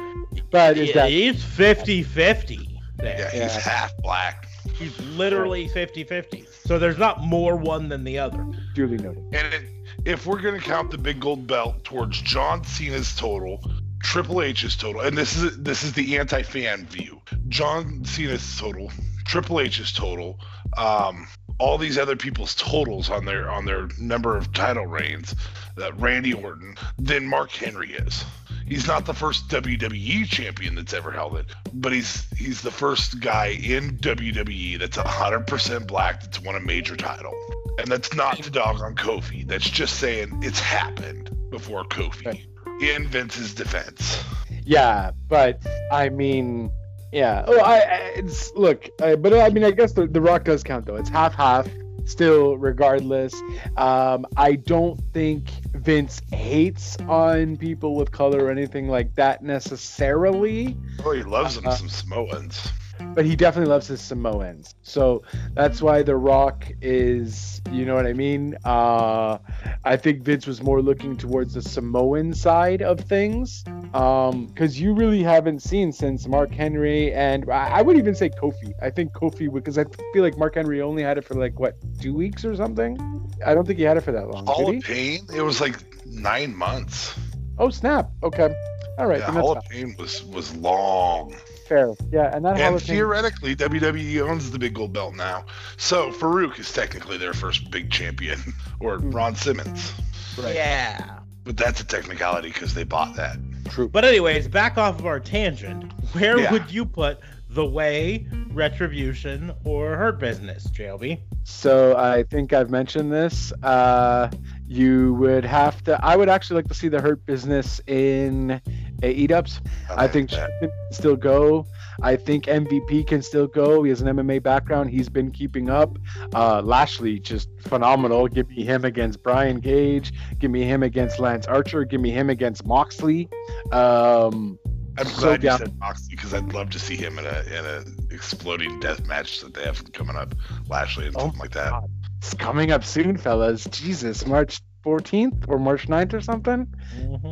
But 0.50 0.76
is 0.78 0.92
that 0.94 1.10
He's 1.10 1.42
50-50 1.44 2.78
there. 2.96 3.18
Yeah, 3.18 3.30
he's 3.30 3.54
Yeah. 3.56 3.60
half 3.60 3.92
black. 3.98 4.46
He's 4.76 4.98
literally 5.10 5.68
50-50. 5.68 6.46
So 6.66 6.78
there's 6.78 6.98
not 6.98 7.22
more 7.22 7.56
one 7.56 7.88
than 7.88 8.02
the 8.04 8.18
other. 8.18 8.44
duly 8.74 8.96
noted? 8.96 9.22
And 9.32 9.54
it, 9.54 9.62
if 10.04 10.26
we're 10.26 10.40
going 10.40 10.58
to 10.58 10.66
count 10.66 10.90
the 10.90 10.98
big 10.98 11.20
gold 11.20 11.46
belt 11.46 11.84
towards 11.84 12.20
John 12.22 12.64
Cena's 12.64 13.14
total, 13.14 13.62
Triple 14.04 14.42
H's 14.42 14.76
total, 14.76 15.00
and 15.00 15.16
this 15.16 15.34
is 15.34 15.58
this 15.58 15.82
is 15.82 15.94
the 15.94 16.18
anti-fan 16.18 16.86
view. 16.86 17.20
John 17.48 18.04
Cena's 18.04 18.58
total, 18.58 18.92
Triple 19.24 19.60
H's 19.60 19.92
total, 19.92 20.38
um, 20.76 21.26
all 21.58 21.78
these 21.78 21.96
other 21.96 22.14
people's 22.14 22.54
totals 22.54 23.08
on 23.10 23.24
their 23.24 23.50
on 23.50 23.64
their 23.64 23.88
number 23.98 24.36
of 24.36 24.52
title 24.52 24.86
reigns, 24.86 25.34
that 25.76 25.98
Randy 25.98 26.34
Orton, 26.34 26.76
then 26.98 27.26
Mark 27.26 27.50
Henry 27.50 27.92
is. 27.92 28.24
He's 28.66 28.86
not 28.86 29.06
the 29.06 29.14
first 29.14 29.48
WWE 29.48 30.28
champion 30.28 30.74
that's 30.74 30.92
ever 30.92 31.10
held 31.10 31.36
it, 31.36 31.46
but 31.72 31.92
he's 31.92 32.26
he's 32.36 32.60
the 32.60 32.70
first 32.70 33.20
guy 33.20 33.58
in 33.62 33.96
WWE 33.98 34.78
that's 34.78 34.98
100% 34.98 35.86
black 35.86 36.20
that's 36.20 36.40
won 36.40 36.56
a 36.56 36.60
major 36.60 36.94
title. 36.94 37.34
And 37.78 37.88
that's 37.88 38.14
not 38.14 38.40
to 38.42 38.50
dog 38.50 38.80
on 38.82 38.94
Kofi. 38.94 39.46
That's 39.46 39.68
just 39.68 39.98
saying 39.98 40.40
it's 40.42 40.60
happened 40.60 41.50
before 41.50 41.84
Kofi. 41.84 42.44
In 42.80 43.06
Vince's 43.08 43.54
defense. 43.54 44.22
Yeah, 44.64 45.12
but 45.28 45.64
I 45.92 46.08
mean, 46.08 46.70
yeah. 47.12 47.44
Oh, 47.46 47.60
I, 47.60 47.76
I 47.76 47.96
it's 48.16 48.52
look, 48.54 48.88
I, 49.00 49.14
but 49.16 49.32
I 49.32 49.48
mean, 49.50 49.64
I 49.64 49.70
guess 49.70 49.92
the, 49.92 50.06
the 50.06 50.20
Rock 50.20 50.44
does 50.44 50.62
count 50.62 50.86
though. 50.86 50.96
It's 50.96 51.08
half 51.08 51.34
half. 51.34 51.68
Still, 52.06 52.58
regardless, 52.58 53.34
um, 53.78 54.26
I 54.36 54.56
don't 54.56 55.00
think 55.14 55.48
Vince 55.74 56.20
hates 56.32 56.98
on 57.08 57.56
people 57.56 57.94
with 57.94 58.10
color 58.12 58.44
or 58.44 58.50
anything 58.50 58.88
like 58.88 59.14
that 59.14 59.42
necessarily. 59.42 60.76
Oh, 61.02 61.12
he 61.12 61.22
loves 61.22 61.54
them 61.54 61.66
Uh, 61.66 61.74
some 61.74 61.88
Samoans. 61.88 62.70
But 63.14 63.24
he 63.24 63.36
definitely 63.36 63.70
loves 63.70 63.86
his 63.86 64.00
Samoans. 64.00 64.74
So 64.82 65.22
that's 65.54 65.82
why 65.82 66.02
The 66.02 66.16
Rock 66.16 66.70
is, 66.80 67.60
you 67.70 67.84
know 67.84 67.94
what 67.94 68.06
I 68.06 68.12
mean? 68.12 68.56
Uh, 68.64 69.38
I 69.84 69.96
think 69.96 70.22
Vince 70.22 70.46
was 70.46 70.62
more 70.62 70.80
looking 70.82 71.16
towards 71.16 71.54
the 71.54 71.62
Samoan 71.62 72.34
side 72.34 72.82
of 72.82 73.00
things. 73.00 73.64
Because 73.92 74.80
you 74.80 74.94
really 74.94 75.22
haven't 75.22 75.62
seen 75.62 75.92
since 75.92 76.26
Mark 76.26 76.52
Henry 76.52 77.12
and 77.12 77.48
I, 77.50 77.82
would 77.82 77.96
even 77.96 78.14
say 78.14 78.28
Kofi. 78.28 78.72
I 78.82 78.90
think 78.90 79.12
Kofi, 79.12 79.52
because 79.52 79.78
I 79.78 79.84
feel 80.12 80.22
like 80.22 80.36
Mark 80.36 80.56
Henry 80.56 80.80
only 80.82 81.02
had 81.02 81.18
it 81.18 81.24
for 81.24 81.34
like, 81.34 81.60
what, 81.60 81.76
two 82.00 82.14
weeks 82.14 82.44
or 82.44 82.56
something? 82.56 82.98
I 83.46 83.54
don't 83.54 83.66
think 83.66 83.78
he 83.78 83.84
had 83.84 83.96
it 83.96 84.00
for 84.00 84.12
that 84.12 84.28
long. 84.28 84.46
Hall 84.46 84.68
of? 84.74 84.82
Pain, 84.82 85.26
it 85.34 85.42
was 85.42 85.60
like 85.60 85.76
nine 86.06 86.54
months. 86.54 87.14
Oh, 87.58 87.70
snap. 87.70 88.10
Okay. 88.22 88.54
All 88.98 89.06
right. 89.06 89.20
yeah, 89.20 89.30
Hall 89.30 89.56
of 89.56 89.64
Pain 89.64 89.94
was 89.98 90.24
was 90.24 90.54
long. 90.56 91.34
Fair. 91.66 91.94
Yeah. 92.12 92.34
And 92.34 92.44
that 92.44 92.56
Hall 92.56 92.66
And 92.66 92.74
of 92.76 92.82
Fame. 92.82 92.96
theoretically, 92.96 93.56
WWE 93.56 94.20
owns 94.28 94.50
the 94.50 94.58
big 94.58 94.74
gold 94.74 94.92
belt 94.92 95.14
now. 95.14 95.44
So 95.76 96.10
Faarooq 96.12 96.58
is 96.58 96.72
technically 96.72 97.16
their 97.18 97.32
first 97.34 97.70
big 97.70 97.90
champion, 97.90 98.38
or 98.80 98.98
Hmm. 98.98 99.10
Ron 99.10 99.34
Simmons. 99.34 99.92
Right. 100.38 100.54
Yeah. 100.54 101.20
But 101.44 101.56
that's 101.56 101.80
a 101.80 101.84
technicality 101.84 102.48
because 102.48 102.74
they 102.74 102.84
bought 102.84 103.14
that. 103.16 103.36
True. 103.68 103.88
But 103.88 104.04
anyways, 104.04 104.48
back 104.48 104.78
off 104.78 104.98
of 104.98 105.06
our 105.06 105.20
tangent. 105.20 105.92
Where 106.12 106.38
Yeah. 106.38 106.50
would 106.52 106.70
you 106.70 106.84
put 106.86 107.18
the 107.50 107.64
way, 107.64 108.26
retribution, 108.50 109.52
or 109.64 109.96
hurt 109.96 110.18
business, 110.18 110.66
JLB? 110.70 111.20
So 111.44 111.96
I 111.96 112.24
think 112.24 112.52
I've 112.52 112.70
mentioned 112.70 113.12
this. 113.12 113.52
Uh, 113.62 114.30
you 114.66 115.14
would 115.14 115.44
have 115.44 115.84
to. 115.84 116.02
I 116.04 116.16
would 116.16 116.28
actually 116.28 116.56
like 116.56 116.68
to 116.68 116.74
see 116.74 116.88
the 116.88 117.00
Hurt 117.00 117.24
Business 117.26 117.80
in 117.86 118.60
AE 119.04 119.26
Dubs. 119.28 119.60
I 119.90 120.08
think 120.08 120.30
can 120.30 120.70
still 120.90 121.16
go. 121.16 121.66
I 122.02 122.16
think 122.16 122.46
MVP 122.46 123.06
can 123.06 123.22
still 123.22 123.46
go. 123.46 123.82
He 123.82 123.90
has 123.90 124.00
an 124.00 124.08
MMA 124.16 124.42
background. 124.42 124.90
He's 124.90 125.08
been 125.08 125.30
keeping 125.30 125.70
up. 125.70 125.96
Uh, 126.34 126.60
Lashley 126.62 127.20
just 127.20 127.48
phenomenal. 127.60 128.26
Give 128.26 128.48
me 128.48 128.64
him 128.64 128.84
against 128.84 129.22
Brian 129.22 129.60
Cage. 129.60 130.12
Give 130.38 130.50
me 130.50 130.62
him 130.64 130.82
against 130.82 131.18
Lance 131.18 131.46
Archer. 131.46 131.84
Give 131.84 132.00
me 132.00 132.10
him 132.10 132.30
against 132.30 132.66
Moxley. 132.66 133.28
Um, 133.72 134.58
I'm 134.96 135.06
so 135.06 135.36
glad 135.36 135.42
you 135.42 135.58
said 135.58 135.78
Moxley 135.78 136.14
because 136.16 136.34
I'd 136.34 136.52
love 136.52 136.70
to 136.70 136.78
see 136.78 136.96
him 136.96 137.18
in 137.18 137.26
a 137.26 137.42
in 137.46 137.64
a 137.64 138.14
exploding 138.14 138.78
death 138.80 139.06
match 139.06 139.40
that 139.40 139.54
they 139.54 139.64
have 139.64 139.92
coming 139.92 140.16
up, 140.16 140.34
Lashley 140.68 141.06
and 141.06 141.16
Oh 141.16 141.20
something 141.20 141.40
like 141.40 141.52
that. 141.52 141.70
God. 141.70 141.90
it's 142.18 142.34
coming 142.34 142.70
up 142.70 142.84
soon, 142.84 143.16
fellas. 143.16 143.64
Jesus, 143.70 144.26
March 144.26 144.60
14th 144.84 145.44
or 145.48 145.58
March 145.58 145.88
9th 145.88 146.12
or 146.12 146.20
something. 146.20 146.66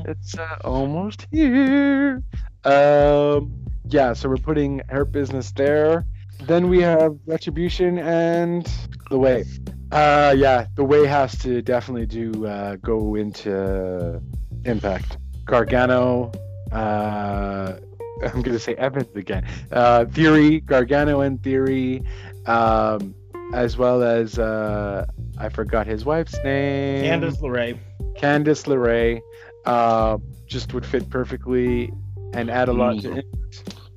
It's 0.06 0.36
uh, 0.38 0.56
almost 0.64 1.26
here. 1.30 2.22
Um, 2.64 3.52
yeah, 3.88 4.12
so 4.12 4.28
we're 4.28 4.36
putting 4.36 4.80
Hurt 4.88 5.12
Business 5.12 5.52
there. 5.52 6.04
Then 6.44 6.68
we 6.68 6.80
have 6.82 7.16
Retribution 7.26 7.98
and 7.98 8.68
The 9.10 9.18
Way. 9.18 9.44
Uh, 9.90 10.34
yeah, 10.36 10.66
The 10.76 10.84
Way 10.84 11.06
has 11.06 11.36
to 11.40 11.62
definitely 11.62 12.06
do 12.06 12.46
uh, 12.46 12.76
go 12.76 13.14
into 13.16 14.20
Impact. 14.64 15.18
Gargano. 15.44 16.32
Uh, 16.70 17.74
I'm 18.22 18.42
gonna 18.42 18.58
say 18.58 18.74
Evans 18.74 19.14
again. 19.16 19.46
Uh, 19.70 20.04
Theory, 20.06 20.60
Gargano 20.60 21.20
and 21.20 21.42
Theory, 21.42 22.02
um, 22.46 23.14
as 23.52 23.76
well 23.76 24.02
as 24.02 24.38
uh, 24.38 25.06
I 25.38 25.48
forgot 25.48 25.86
his 25.86 26.04
wife's 26.04 26.36
name. 26.44 27.04
Candice 27.04 27.40
LeRae. 27.40 27.78
Candice 28.18 28.64
LeRae 28.66 29.20
uh, 29.64 30.18
just 30.46 30.72
would 30.74 30.86
fit 30.86 31.08
perfectly 31.10 31.92
and 32.32 32.50
add 32.50 32.68
a 32.68 32.72
lot 32.72 33.00
to 33.00 33.18
it. 33.18 33.26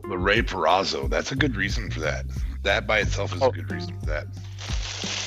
The 0.10 0.18
Ray 0.18 0.42
Perazzo. 0.42 1.10
That's 1.10 1.32
a 1.32 1.36
good 1.36 1.56
reason 1.56 1.90
for 1.90 2.00
that. 2.02 2.26
That 2.64 2.86
by 2.86 3.00
itself 3.00 3.34
is 3.34 3.42
Oh. 3.42 3.48
a 3.50 3.52
good 3.52 3.72
reason 3.72 3.98
for 4.00 4.06
that. 4.08 4.28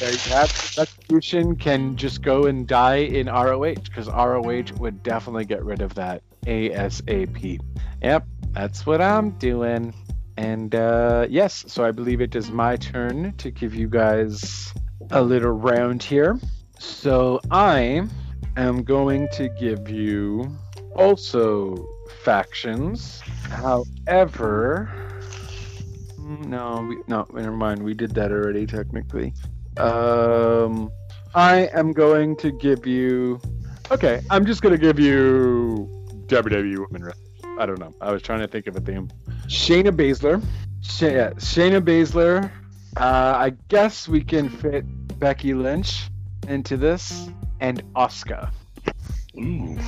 There 0.01 0.13
you 0.13 0.19
have 0.35 0.51
it. 0.51 0.77
Retribution 0.79 1.57
can 1.57 1.97
just 1.97 2.23
go 2.23 2.45
and 2.47 2.67
die 2.67 2.97
in 2.97 3.27
ROH 3.27 3.75
because 3.85 4.09
ROH 4.09 4.73
would 4.79 5.03
definitely 5.03 5.45
get 5.45 5.65
rid 5.65 5.81
of 5.83 5.95
that 5.95 6.23
ASAP. 6.47 7.59
Yep, 8.03 8.27
that's 8.53 8.87
what 8.87 9.01
I'm 9.01 9.31
doing. 9.39 9.93
And 10.39 10.73
uh, 10.73 11.27
yes, 11.29 11.65
so 11.67 11.85
I 11.85 11.91
believe 11.91 12.21
it 12.21 12.37
is 12.37 12.53
my 12.53 12.77
turn 12.77 13.33
to 13.39 13.51
give 13.51 13.75
you 13.75 13.89
guys 13.89 14.73
a 15.11 15.21
little 15.21 15.51
round 15.51 16.01
here. 16.01 16.39
So 16.79 17.41
I 17.51 18.07
am 18.57 18.85
going 18.85 19.29
to 19.33 19.49
give 19.49 19.91
you 19.91 20.49
also 20.95 21.85
factions. 22.23 23.21
However, 23.51 24.89
mm, 26.21 26.45
no, 26.45 26.87
we, 26.89 26.99
no, 27.09 27.27
never 27.35 27.57
mind. 27.57 27.83
We 27.83 27.95
did 27.95 28.15
that 28.15 28.31
already 28.31 28.65
technically. 28.65 29.35
Um, 29.77 30.93
I 31.35 31.69
am 31.73 31.93
going 31.93 32.37
to 32.37 32.53
give 32.53 32.87
you. 32.87 33.41
Okay, 33.91 34.21
I'm 34.31 34.47
just 34.47 34.63
gonna 34.63 34.79
give 34.79 35.01
you 35.01 35.91
WWE 36.29 36.87
Women 36.93 37.11
I 37.59 37.67
don't 37.67 37.81
know. 37.81 37.93
I 38.01 38.13
was 38.13 38.23
trying 38.23 38.39
to 38.39 38.47
think 38.47 38.69
of 38.69 38.77
a 38.77 38.81
theme. 38.81 39.11
Shayna 39.49 39.91
Baszler. 39.91 40.43
Sh- 40.83 41.03
yeah, 41.03 41.31
Shayna 41.31 41.81
Baszler. 41.81 42.51
Uh, 42.97 43.35
I 43.37 43.51
guess 43.69 44.09
we 44.09 44.23
can 44.23 44.49
fit 44.49 44.85
Becky 45.19 45.55
Lynch 45.55 46.09
into 46.47 46.77
this 46.77 47.29
and 47.61 47.83
Asuka. 47.95 48.51
Ooh, 49.37 49.79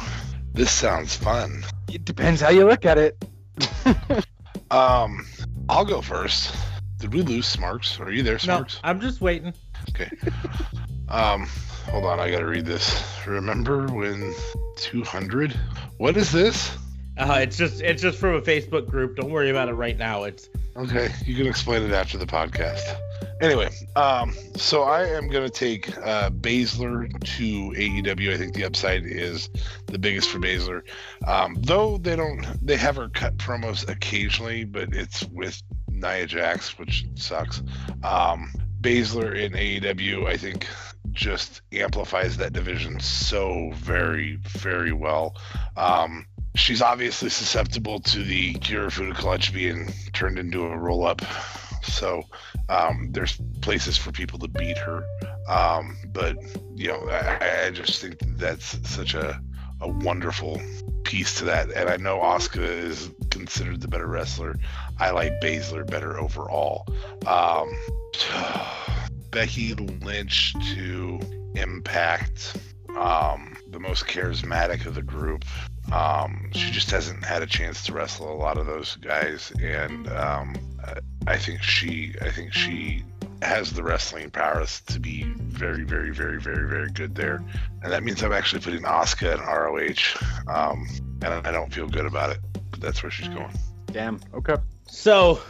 this 0.52 0.70
sounds 0.70 1.14
fun. 1.16 1.64
It 1.92 2.04
depends 2.04 2.40
how 2.40 2.50
you 2.50 2.66
look 2.66 2.84
at 2.84 2.98
it. 2.98 3.24
Um, 4.70 5.26
I'll 5.68 5.84
go 5.84 6.00
first. 6.00 6.54
Did 6.98 7.12
we 7.12 7.22
lose 7.22 7.46
Smarks? 7.46 7.98
Are 7.98 8.12
you 8.12 8.22
there, 8.22 8.38
No, 8.46 8.64
I'm 8.84 9.00
just 9.00 9.20
waiting. 9.20 9.52
Okay. 9.90 10.08
Um, 11.08 11.48
hold 11.90 12.04
on, 12.04 12.20
I 12.20 12.30
gotta 12.30 12.46
read 12.46 12.66
this. 12.66 13.02
Remember 13.26 13.86
when 13.88 14.32
200? 14.76 15.52
What 15.96 16.16
is 16.16 16.30
this? 16.30 16.76
Uh, 17.18 17.40
it's 17.42 17.56
just 17.56 17.82
it's 17.82 18.02
just 18.02 18.18
from 18.18 18.34
a 18.34 18.40
Facebook 18.40 18.88
group. 18.88 19.16
Don't 19.16 19.30
worry 19.30 19.50
about 19.50 19.68
it 19.68 19.74
right 19.74 19.98
now. 19.98 20.24
It's 20.24 20.48
Okay, 20.76 21.10
you 21.26 21.34
can 21.34 21.46
explain 21.46 21.82
it 21.82 21.92
after 21.92 22.16
the 22.16 22.26
podcast. 22.26 22.96
Anyway, 23.40 23.68
um, 23.96 24.32
so 24.54 24.82
I 24.82 25.04
am 25.04 25.28
going 25.28 25.44
to 25.44 25.50
take 25.50 25.96
uh, 25.98 26.30
Baszler 26.30 27.10
to 27.36 27.70
AEW. 27.76 28.32
I 28.32 28.36
think 28.36 28.54
the 28.54 28.64
upside 28.64 29.04
is 29.04 29.50
the 29.86 29.98
biggest 29.98 30.30
for 30.30 30.38
Baszler. 30.38 30.82
Um, 31.26 31.56
though 31.58 31.98
they 31.98 32.16
don't, 32.16 32.46
they 32.64 32.76
have 32.76 32.96
her 32.96 33.08
cut 33.08 33.36
promos 33.36 33.88
occasionally, 33.88 34.64
but 34.64 34.94
it's 34.94 35.24
with 35.24 35.60
Nia 35.88 36.26
Jax, 36.26 36.78
which 36.78 37.06
sucks. 37.16 37.62
Um, 38.04 38.52
Baszler 38.80 39.36
in 39.36 39.52
AEW, 39.52 40.26
I 40.26 40.36
think, 40.36 40.66
just 41.12 41.62
amplifies 41.72 42.36
that 42.36 42.52
division 42.52 43.00
so 43.00 43.70
very, 43.74 44.36
very 44.36 44.92
well. 44.92 45.36
Um, 45.76 46.26
she's 46.54 46.82
obviously 46.82 47.30
susceptible 47.30 48.00
to 48.00 48.22
the 48.22 48.54
Kirifuda 48.54 49.14
clutch 49.14 49.52
being 49.52 49.92
turned 50.12 50.38
into 50.38 50.64
a 50.64 50.76
roll 50.76 51.06
up. 51.06 51.22
So 51.82 52.22
um, 52.68 53.08
there's 53.12 53.40
places 53.60 53.96
for 53.96 54.12
people 54.12 54.38
to 54.40 54.48
beat 54.48 54.78
her. 54.78 55.04
Um, 55.48 55.96
but, 56.12 56.36
you 56.74 56.88
know, 56.88 57.08
I, 57.08 57.66
I 57.66 57.70
just 57.70 58.00
think 58.00 58.18
that's 58.36 58.78
such 58.88 59.14
a, 59.14 59.40
a 59.80 59.88
wonderful 59.88 60.60
piece 61.04 61.38
to 61.38 61.44
that. 61.46 61.70
And 61.70 61.88
I 61.88 61.96
know 61.96 62.18
Asuka 62.18 62.58
is 62.58 63.10
considered 63.30 63.80
the 63.80 63.88
better 63.88 64.06
wrestler. 64.06 64.56
I 64.98 65.10
like 65.10 65.40
Baszler 65.40 65.88
better 65.88 66.18
overall. 66.18 66.86
Um, 67.26 67.70
Becky 69.30 69.74
Lynch 69.74 70.54
to 70.74 71.20
Impact, 71.54 72.56
um, 72.96 73.56
the 73.70 73.80
most 73.80 74.06
charismatic 74.06 74.86
of 74.86 74.94
the 74.94 75.02
group. 75.02 75.44
Um, 75.92 76.50
she 76.52 76.70
just 76.70 76.90
hasn't 76.90 77.24
had 77.24 77.42
a 77.42 77.46
chance 77.46 77.84
to 77.84 77.92
wrestle 77.92 78.32
a 78.32 78.34
lot 78.34 78.58
of 78.58 78.66
those 78.66 78.96
guys, 78.96 79.52
and 79.60 80.08
um, 80.08 80.56
I 81.26 81.36
think 81.36 81.62
she, 81.62 82.14
I 82.20 82.30
think 82.30 82.52
she 82.52 83.04
has 83.42 83.72
the 83.72 83.82
wrestling 83.82 84.30
prowess 84.30 84.80
to 84.82 85.00
be 85.00 85.24
very, 85.36 85.84
very, 85.84 86.10
very, 86.10 86.40
very, 86.40 86.68
very 86.68 86.90
good 86.90 87.14
there. 87.14 87.42
And 87.82 87.92
that 87.92 88.02
means 88.02 88.22
I'm 88.22 88.32
actually 88.32 88.60
putting 88.60 88.82
Asuka 88.82 89.34
in 89.34 89.40
ROH, 89.40 90.52
um, 90.54 90.86
and 91.22 91.46
I 91.46 91.50
don't 91.50 91.72
feel 91.72 91.88
good 91.88 92.06
about 92.06 92.30
it. 92.30 92.38
But 92.70 92.80
that's 92.80 93.02
where 93.02 93.10
she's 93.10 93.28
going. 93.28 93.52
Damn. 93.86 94.20
Okay. 94.34 94.56
so 94.86 95.40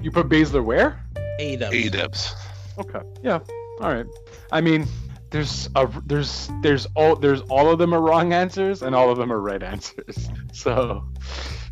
You 0.00 0.10
put 0.10 0.28
Baszler 0.28 0.64
where? 0.64 1.04
AEW. 1.40 1.86
A 1.86 1.90
dubs. 1.90 2.34
Okay. 2.78 3.00
Yeah. 3.22 3.40
All 3.80 3.92
right. 3.92 4.06
I 4.52 4.60
mean, 4.60 4.86
there's 5.34 5.68
a 5.74 5.90
there's 6.06 6.48
there's 6.62 6.86
all 6.94 7.16
there's 7.16 7.40
all 7.42 7.68
of 7.68 7.80
them 7.80 7.92
are 7.92 8.00
wrong 8.00 8.32
answers 8.32 8.82
and 8.82 8.94
all 8.94 9.10
of 9.10 9.18
them 9.18 9.32
are 9.32 9.40
right 9.40 9.62
answers. 9.62 10.28
So. 10.52 11.04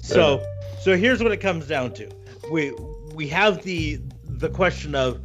So 0.00 0.44
so 0.80 0.96
here's 0.96 1.22
what 1.22 1.30
it 1.30 1.36
comes 1.36 1.68
down 1.68 1.94
to. 1.94 2.10
We 2.50 2.72
we 3.14 3.28
have 3.28 3.62
the 3.62 4.00
the 4.24 4.48
question 4.48 4.96
of 4.96 5.20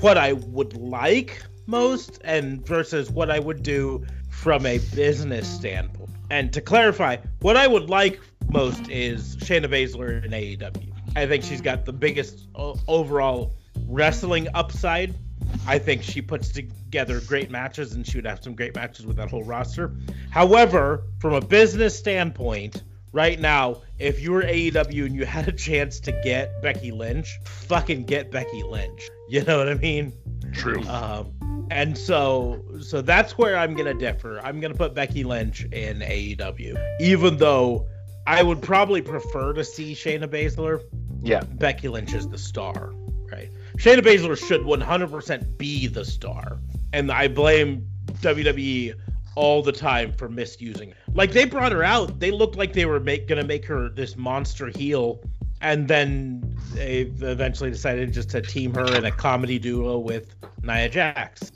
what 0.00 0.16
I 0.16 0.32
would 0.32 0.74
like 0.78 1.42
most 1.66 2.18
and 2.24 2.66
versus 2.66 3.10
what 3.10 3.30
I 3.30 3.38
would 3.38 3.62
do 3.62 4.06
from 4.30 4.64
a 4.64 4.78
business 4.94 5.46
standpoint. 5.46 6.08
And 6.30 6.54
to 6.54 6.62
clarify, 6.62 7.18
what 7.40 7.58
I 7.58 7.66
would 7.66 7.90
like 7.90 8.18
most 8.48 8.88
is 8.88 9.36
Shayna 9.36 9.66
Baszler 9.66 10.24
in 10.24 10.30
AEW. 10.30 10.92
I 11.14 11.26
think 11.26 11.44
she's 11.44 11.60
got 11.60 11.84
the 11.84 11.92
biggest 11.92 12.46
overall 12.54 13.52
wrestling 13.86 14.48
upside. 14.54 15.14
I 15.66 15.78
think 15.78 16.02
she 16.02 16.22
puts 16.22 16.48
together 16.48 17.20
great 17.20 17.50
matches 17.50 17.92
and 17.94 18.06
she 18.06 18.18
would 18.18 18.26
have 18.26 18.42
some 18.42 18.54
great 18.54 18.74
matches 18.74 19.06
with 19.06 19.16
that 19.16 19.30
whole 19.30 19.44
roster. 19.44 19.94
However, 20.30 21.04
from 21.18 21.34
a 21.34 21.40
business 21.40 21.96
standpoint, 21.96 22.82
right 23.12 23.38
now, 23.38 23.82
if 23.98 24.20
you 24.20 24.32
were 24.32 24.42
AEW 24.42 25.06
and 25.06 25.14
you 25.14 25.24
had 25.24 25.48
a 25.48 25.52
chance 25.52 26.00
to 26.00 26.12
get 26.22 26.62
Becky 26.62 26.90
Lynch, 26.90 27.38
fucking 27.44 28.04
get 28.04 28.30
Becky 28.30 28.62
Lynch. 28.62 29.08
You 29.28 29.44
know 29.44 29.58
what 29.58 29.68
I 29.68 29.74
mean? 29.74 30.12
True. 30.52 30.82
Um, 30.88 31.68
and 31.70 31.96
so, 31.96 32.64
so 32.80 33.00
that's 33.00 33.38
where 33.38 33.56
I'm 33.56 33.74
gonna 33.74 33.94
differ. 33.94 34.40
I'm 34.40 34.60
gonna 34.60 34.74
put 34.74 34.94
Becky 34.94 35.22
Lynch 35.22 35.64
in 35.64 36.00
AEW, 36.00 37.00
even 37.00 37.36
though 37.36 37.86
I 38.26 38.42
would 38.42 38.60
probably 38.60 39.02
prefer 39.02 39.52
to 39.52 39.64
see 39.64 39.94
Shayna 39.94 40.26
Baszler. 40.26 40.82
Yeah. 41.22 41.42
Becky 41.44 41.88
Lynch 41.88 42.14
is 42.14 42.28
the 42.28 42.38
star? 42.38 42.92
Shayna 43.80 44.00
Baszler 44.00 44.36
should 44.36 44.60
100% 44.60 45.56
be 45.56 45.86
the 45.86 46.04
star, 46.04 46.58
and 46.92 47.10
I 47.10 47.28
blame 47.28 47.86
WWE 48.20 48.94
all 49.36 49.62
the 49.62 49.72
time 49.72 50.12
for 50.12 50.28
misusing. 50.28 50.92
Like 51.14 51.32
they 51.32 51.46
brought 51.46 51.72
her 51.72 51.82
out, 51.82 52.20
they 52.20 52.30
looked 52.30 52.56
like 52.56 52.74
they 52.74 52.84
were 52.84 53.00
make, 53.00 53.26
gonna 53.26 53.42
make 53.42 53.64
her 53.64 53.88
this 53.88 54.18
monster 54.18 54.66
heel, 54.66 55.22
and 55.62 55.88
then 55.88 56.54
they 56.74 57.10
eventually 57.22 57.70
decided 57.70 58.12
just 58.12 58.28
to 58.30 58.42
team 58.42 58.74
her 58.74 58.94
in 58.94 59.06
a 59.06 59.10
comedy 59.10 59.58
duo 59.58 59.98
with 59.98 60.34
Nia 60.62 60.90
Jax. 60.90 61.50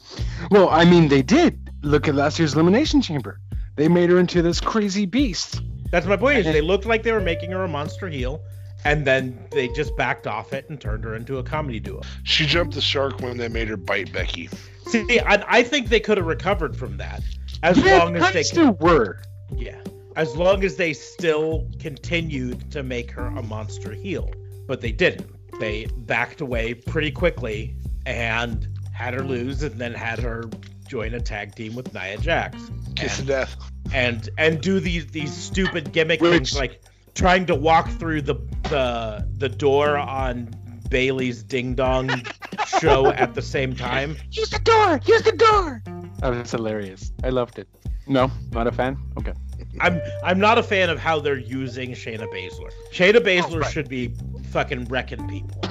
Well, 0.50 0.70
I 0.70 0.86
mean, 0.86 1.08
they 1.08 1.20
did. 1.20 1.70
Look 1.82 2.08
at 2.08 2.14
last 2.14 2.38
year's 2.38 2.54
Elimination 2.54 3.02
Chamber. 3.02 3.38
They 3.76 3.88
made 3.88 4.08
her 4.08 4.18
into 4.18 4.40
this 4.40 4.62
crazy 4.62 5.04
beast. 5.04 5.60
That's 5.90 6.06
my 6.06 6.16
point. 6.16 6.38
Is 6.38 6.46
they 6.46 6.62
looked 6.62 6.86
like 6.86 7.02
they 7.02 7.12
were 7.12 7.20
making 7.20 7.50
her 7.50 7.64
a 7.64 7.68
monster 7.68 8.08
heel, 8.08 8.40
and 8.84 9.06
then 9.06 9.38
they 9.50 9.68
just 9.68 9.96
backed 9.96 10.26
off 10.26 10.52
it 10.52 10.68
and 10.68 10.80
turned 10.80 11.04
her 11.04 11.14
into 11.14 11.38
a 11.38 11.42
comedy 11.42 11.80
duo. 11.80 12.02
She 12.24 12.46
jumped 12.46 12.74
the 12.74 12.80
shark 12.80 13.20
when 13.20 13.36
they 13.36 13.48
made 13.48 13.68
her 13.68 13.76
bite 13.76 14.12
Becky. 14.12 14.48
See, 14.86 15.18
I, 15.20 15.44
I 15.48 15.62
think 15.62 15.88
they 15.88 16.00
could 16.00 16.18
have 16.18 16.26
recovered 16.26 16.76
from 16.76 16.96
that 16.98 17.22
as 17.62 17.78
Yeah, 17.78 17.98
long 17.98 18.16
as 18.16 18.24
they 18.26 18.32
they 18.32 18.42
still 18.42 18.72
were. 18.74 19.20
Yeah. 19.56 19.80
As 20.16 20.36
long 20.36 20.62
as 20.64 20.76
they 20.76 20.92
still 20.92 21.68
continued 21.80 22.70
to 22.72 22.82
make 22.82 23.10
her 23.12 23.26
a 23.26 23.42
monster 23.42 23.92
heel. 23.92 24.30
But 24.66 24.80
they 24.80 24.92
didn't. 24.92 25.28
They 25.60 25.86
backed 25.86 26.40
away 26.40 26.74
pretty 26.74 27.10
quickly 27.10 27.76
and 28.06 28.68
had 28.92 29.14
her 29.14 29.22
lose 29.22 29.62
and 29.62 29.74
then 29.80 29.92
had 29.94 30.18
her 30.20 30.44
join 30.88 31.14
a 31.14 31.20
tag 31.20 31.54
team 31.54 31.74
with 31.74 31.92
Nia 31.94 32.18
Jax. 32.18 32.58
Kiss 32.94 33.14
of 33.18 33.20
And, 33.20 33.28
death. 33.28 33.56
and 33.92 34.28
and 34.38 34.60
do 34.60 34.78
these 34.80 35.06
these 35.08 35.32
stupid 35.32 35.92
gimmick 35.92 36.20
Which- 36.20 36.32
things 36.32 36.56
like 36.56 36.80
trying 37.14 37.46
to 37.46 37.54
walk 37.54 37.88
through 37.90 38.22
the 38.22 38.34
the 38.64 39.26
the 39.38 39.48
door 39.48 39.96
on 39.96 40.54
Bayley's 40.88 41.42
Ding 41.42 41.74
Dong 41.74 42.10
show 42.80 43.08
at 43.08 43.34
the 43.34 43.42
same 43.42 43.74
time. 43.74 44.16
Use 44.30 44.50
the 44.50 44.58
door. 44.60 45.00
Use 45.06 45.22
the 45.22 45.32
door. 45.32 45.82
That 46.20 46.28
was 46.28 46.50
hilarious. 46.50 47.12
I 47.22 47.30
loved 47.30 47.58
it. 47.58 47.68
No, 48.06 48.30
not 48.52 48.66
a 48.66 48.72
fan. 48.72 48.98
Okay. 49.18 49.32
I'm 49.80 50.00
I'm 50.22 50.38
not 50.38 50.58
a 50.58 50.62
fan 50.62 50.90
of 50.90 50.98
how 50.98 51.20
they're 51.20 51.36
using 51.38 51.92
Shayna 51.92 52.26
Baszler. 52.32 52.70
Shayna 52.92 53.16
Baszler 53.20 53.62
right. 53.62 53.72
should 53.72 53.88
be 53.88 54.14
fucking 54.50 54.84
wrecking 54.86 55.26
people. 55.28 55.62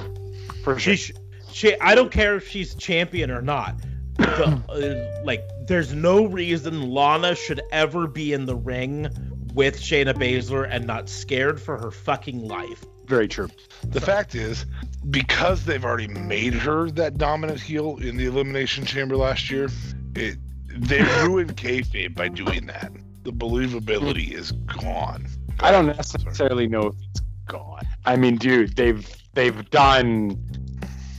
For 0.62 0.78
She, 0.78 0.96
sure. 0.96 1.16
sh- 1.16 1.52
she 1.52 1.80
I 1.80 1.94
don't 1.94 2.10
care 2.10 2.36
if 2.36 2.48
she's 2.48 2.74
champion 2.74 3.30
or 3.30 3.40
not. 3.42 3.76
The, 4.16 4.62
uh, 4.68 5.24
like, 5.24 5.42
there's 5.66 5.92
no 5.92 6.26
reason 6.26 6.90
Lana 6.90 7.34
should 7.34 7.60
ever 7.72 8.06
be 8.06 8.32
in 8.32 8.46
the 8.46 8.54
ring 8.54 9.08
with 9.54 9.80
Shayna 9.80 10.14
Baszler 10.14 10.68
and 10.68 10.86
not 10.86 11.08
scared 11.08 11.60
for 11.60 11.78
her 11.78 11.90
fucking 11.90 12.46
life. 12.46 12.84
Very 13.06 13.28
true. 13.28 13.48
The 13.84 14.00
fact 14.00 14.34
is, 14.34 14.66
because 15.10 15.64
they've 15.64 15.84
already 15.84 16.08
made 16.08 16.54
her 16.54 16.90
that 16.92 17.18
dominant 17.18 17.60
heel 17.60 17.98
in 17.98 18.16
the 18.16 18.26
Elimination 18.26 18.84
Chamber 18.84 19.16
last 19.16 19.50
year, 19.50 19.68
it 20.14 20.38
they 20.76 21.02
ruined 21.22 21.56
kayfabe 21.56 22.14
by 22.14 22.28
doing 22.28 22.66
that. 22.66 22.92
The 23.22 23.32
believability 23.32 24.32
is 24.32 24.52
gone. 24.52 25.26
I 25.60 25.70
don't 25.70 25.86
necessarily 25.86 26.66
know 26.66 26.88
if 26.88 26.94
it's 27.10 27.20
gone. 27.46 27.84
I 28.04 28.16
mean, 28.16 28.36
dude, 28.36 28.74
they've 28.76 29.08
they've 29.34 29.70
done 29.70 30.38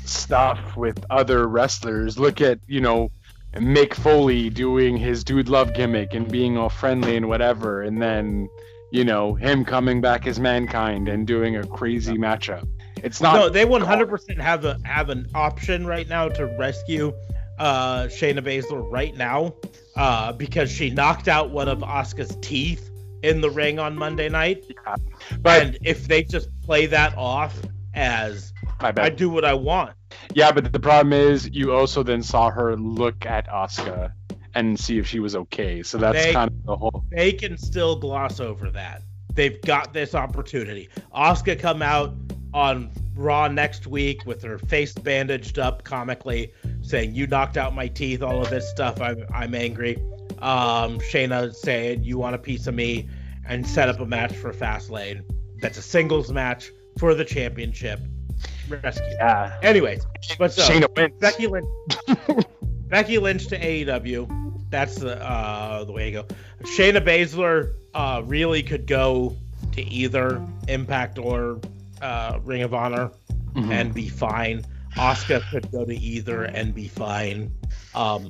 stuff 0.05 0.75
with 0.75 1.03
other 1.09 1.47
wrestlers. 1.47 2.19
Look 2.19 2.41
at 2.41 2.59
you 2.67 2.81
know 2.81 3.11
Mick 3.55 3.93
Foley 3.93 4.49
doing 4.49 4.97
his 4.97 5.23
dude 5.23 5.49
love 5.49 5.73
gimmick 5.73 6.13
and 6.13 6.29
being 6.29 6.57
all 6.57 6.69
friendly 6.69 7.15
and 7.15 7.27
whatever, 7.27 7.81
and 7.81 8.01
then 8.01 8.49
you 8.91 9.03
know 9.03 9.33
him 9.35 9.65
coming 9.65 10.01
back 10.01 10.27
as 10.27 10.39
mankind 10.39 11.07
and 11.07 11.25
doing 11.25 11.55
a 11.55 11.65
crazy 11.65 12.17
matchup. 12.17 12.67
It's 13.03 13.21
not. 13.21 13.35
no, 13.35 13.49
they 13.49 13.65
100% 13.65 14.39
have 14.39 14.65
a 14.65 14.79
have 14.83 15.09
an 15.09 15.27
option 15.35 15.85
right 15.85 16.07
now 16.07 16.29
to 16.29 16.45
rescue 16.57 17.13
uh 17.59 18.03
Shayna 18.05 18.39
Baszler 18.39 18.85
right 18.91 19.15
now 19.15 19.55
uh 19.95 20.33
because 20.33 20.69
she 20.69 20.89
knocked 20.89 21.29
out 21.29 21.51
one 21.51 21.69
of 21.69 21.79
Asuka's 21.79 22.37
teeth 22.41 22.89
in 23.23 23.39
the 23.41 23.49
ring 23.49 23.79
on 23.79 23.95
Monday 23.95 24.27
night. 24.27 24.65
but 25.39 25.61
and 25.61 25.77
if 25.83 26.07
they 26.07 26.23
just 26.23 26.49
play 26.61 26.85
that 26.87 27.15
off 27.17 27.57
as 27.93 28.51
my 28.81 28.91
bad. 28.91 29.05
I 29.05 29.09
do 29.09 29.29
what 29.29 29.45
I 29.45 29.53
want, 29.53 29.93
Yeah, 30.33 30.51
but 30.51 30.71
the 30.71 30.79
problem 30.79 31.13
is 31.13 31.49
you 31.51 31.73
also 31.73 32.03
then 32.03 32.21
saw 32.21 32.49
her 32.49 32.75
look 32.75 33.25
at 33.25 33.47
Asuka 33.47 34.11
and 34.53 34.79
see 34.79 34.97
if 34.97 35.07
she 35.07 35.19
was 35.19 35.35
okay. 35.35 35.83
So 35.83 35.97
that's 35.97 36.23
They- 36.25 36.33
kind 36.33 36.49
of 36.49 36.65
the 36.65 36.77
whole. 36.77 37.03
they 37.11 37.31
can 37.33 37.57
still 37.57 37.95
gloss 37.97 38.39
over 38.39 38.69
that. 38.71 39.01
They've 39.33 39.61
got 39.61 39.93
this 39.93 40.15
opportunity. 40.15 40.89
Asuka 41.13 41.59
come 41.59 41.81
out 41.81 42.13
on 42.53 42.89
Raw 43.15 43.47
next 43.47 43.87
week 43.87 44.25
with 44.25 44.41
her 44.43 44.57
face 44.57 44.93
bandaged 44.93 45.57
up 45.59 45.83
comically, 45.83 46.51
saying, 46.81 47.13
"You 47.15 47.27
knocked 47.27 47.57
out 47.57 47.73
my 47.75 47.87
teeth." 47.87 48.21
All 48.21 48.41
of 48.41 48.49
this 48.49 48.69
stuff. 48.69 49.01
I'm 49.01 49.25
I'm 49.33 49.55
angry. 49.55 49.97
Um, 50.39 50.99
Shayna 50.99 51.53
saying, 51.53 52.03
"You 52.03 52.17
want 52.17 52.35
a 52.35 52.37
piece 52.37 52.67
of 52.67 52.75
me," 52.75 53.07
and 53.47 53.65
set 53.65 53.87
up 53.89 53.99
a 53.99 54.05
match 54.05 54.33
for 54.35 54.51
Fastlane. 54.53 55.21
That's 55.61 55.77
a 55.77 55.81
singles 55.81 56.31
match 56.31 56.71
for 56.97 57.13
the 57.13 57.23
championship. 57.25 57.99
Rescue. 58.69 59.05
Yeah. 59.13 59.57
Anyways, 59.61 60.05
but 60.37 60.53
so 60.53 60.61
Shayna 60.63 60.95
wins. 60.95 61.13
Becky 61.19 61.47
Lynch. 61.47 61.65
Becky 62.87 63.17
Lynch 63.17 63.47
to 63.47 63.59
AEW. 63.59 64.53
That's 64.69 64.95
the 64.95 65.21
uh, 65.23 65.83
the 65.85 65.91
way 65.91 66.05
to 66.05 66.11
go. 66.11 66.25
Shayna 66.63 66.99
Baszler 67.03 67.73
uh, 67.93 68.21
really 68.25 68.63
could 68.63 68.87
go 68.87 69.35
to 69.73 69.81
either 69.81 70.41
Impact 70.67 71.17
or 71.19 71.59
uh, 72.01 72.39
Ring 72.43 72.61
of 72.63 72.73
Honor 72.73 73.11
Mhm. 73.53 73.71
and 73.71 73.93
be 73.93 74.09
fine. 74.09 74.65
Asuka 74.97 75.41
could 75.49 75.71
go 75.71 75.85
to 75.85 75.95
either 75.95 76.43
and 76.43 76.73
be 76.75 76.87
fine. 76.89 77.51
Um, 77.93 78.29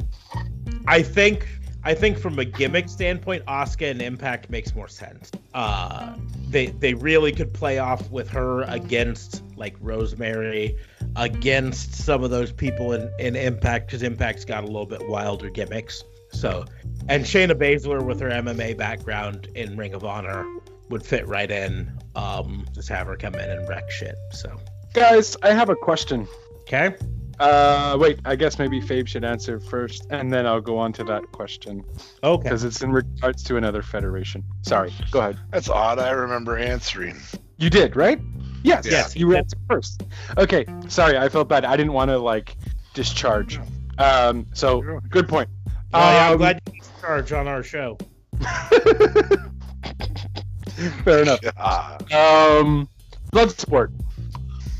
I 0.87 1.01
think 1.01 1.47
I 1.83 1.93
think 1.95 2.17
from 2.19 2.37
a 2.39 2.45
gimmick 2.45 2.89
standpoint, 2.89 3.43
Asuka 3.45 3.89
and 3.91 4.01
Impact 4.01 4.49
makes 4.49 4.73
more 4.75 4.87
sense. 4.87 5.31
Uh, 5.53 6.15
they 6.49 6.67
they 6.67 6.93
really 6.93 7.31
could 7.31 7.53
play 7.53 7.79
off 7.79 8.09
with 8.11 8.29
her 8.29 8.63
against 8.63 9.43
like 9.57 9.75
Rosemary, 9.79 10.77
against 11.15 11.93
some 11.95 12.23
of 12.23 12.29
those 12.29 12.51
people 12.51 12.93
in, 12.93 13.09
in 13.19 13.35
Impact 13.35 13.87
because 13.87 14.03
Impact's 14.03 14.45
got 14.45 14.63
a 14.63 14.67
little 14.67 14.85
bit 14.85 15.07
wilder 15.07 15.49
gimmicks. 15.49 16.03
So, 16.31 16.65
and 17.07 17.23
Shayna 17.23 17.53
Baszler 17.53 18.03
with 18.05 18.19
her 18.19 18.29
MMA 18.29 18.77
background 18.77 19.47
in 19.55 19.77
Ring 19.77 19.93
of 19.93 20.03
Honor 20.03 20.45
would 20.89 21.03
fit 21.05 21.27
right 21.27 21.49
in. 21.49 21.91
Um, 22.15 22.65
just 22.73 22.89
have 22.89 23.07
her 23.07 23.15
come 23.15 23.35
in 23.35 23.49
and 23.49 23.67
wreck 23.69 23.89
shit. 23.89 24.15
So, 24.31 24.55
Guys, 24.93 25.35
I 25.43 25.51
have 25.51 25.69
a 25.69 25.75
question. 25.75 26.27
okay. 26.61 26.95
Uh, 27.37 27.97
wait, 27.99 28.17
I 28.23 28.37
guess 28.37 28.57
maybe 28.57 28.79
Fabe 28.79 29.09
should 29.09 29.25
answer 29.25 29.59
first, 29.59 30.07
and 30.09 30.31
then 30.31 30.45
I'll 30.47 30.61
go 30.61 30.77
on 30.77 30.93
to 30.93 31.03
that 31.03 31.21
question 31.33 31.83
Okay. 32.23 32.43
because 32.43 32.63
it's 32.63 32.81
in 32.81 32.93
regards 32.93 33.43
to 33.43 33.57
another 33.57 33.81
federation. 33.81 34.41
Sorry, 34.61 34.93
go 35.11 35.19
ahead. 35.19 35.37
That's 35.51 35.67
odd. 35.69 35.99
I 35.99 36.11
remember 36.11 36.57
answering. 36.57 37.17
You 37.57 37.69
did, 37.69 37.97
right? 37.97 38.21
Yes. 38.65 38.85
Yes, 38.85 39.15
You 39.15 39.35
answered 39.35 39.59
first. 39.69 40.03
Okay. 40.37 40.65
Sorry, 40.87 41.17
I 41.17 41.29
felt 41.29 41.47
bad. 41.47 41.65
I 41.65 41.77
didn't 41.77 41.93
want 41.93 42.09
to 42.09 42.17
like 42.17 42.55
discharge. 42.93 43.59
Um. 43.97 44.47
So 44.53 44.81
good 45.09 45.29
point. 45.29 45.49
Oh, 45.93 45.99
yeah, 45.99 46.25
I'm 46.27 46.31
Um, 46.33 46.37
glad 46.39 46.61
you 46.73 46.81
took 46.81 47.01
charge 47.01 47.31
on 47.31 47.47
our 47.47 47.63
show. 47.63 47.97
Fair 51.03 51.21
enough. 51.21 51.39
Um, 52.11 52.89
Bloodsport. 53.31 53.91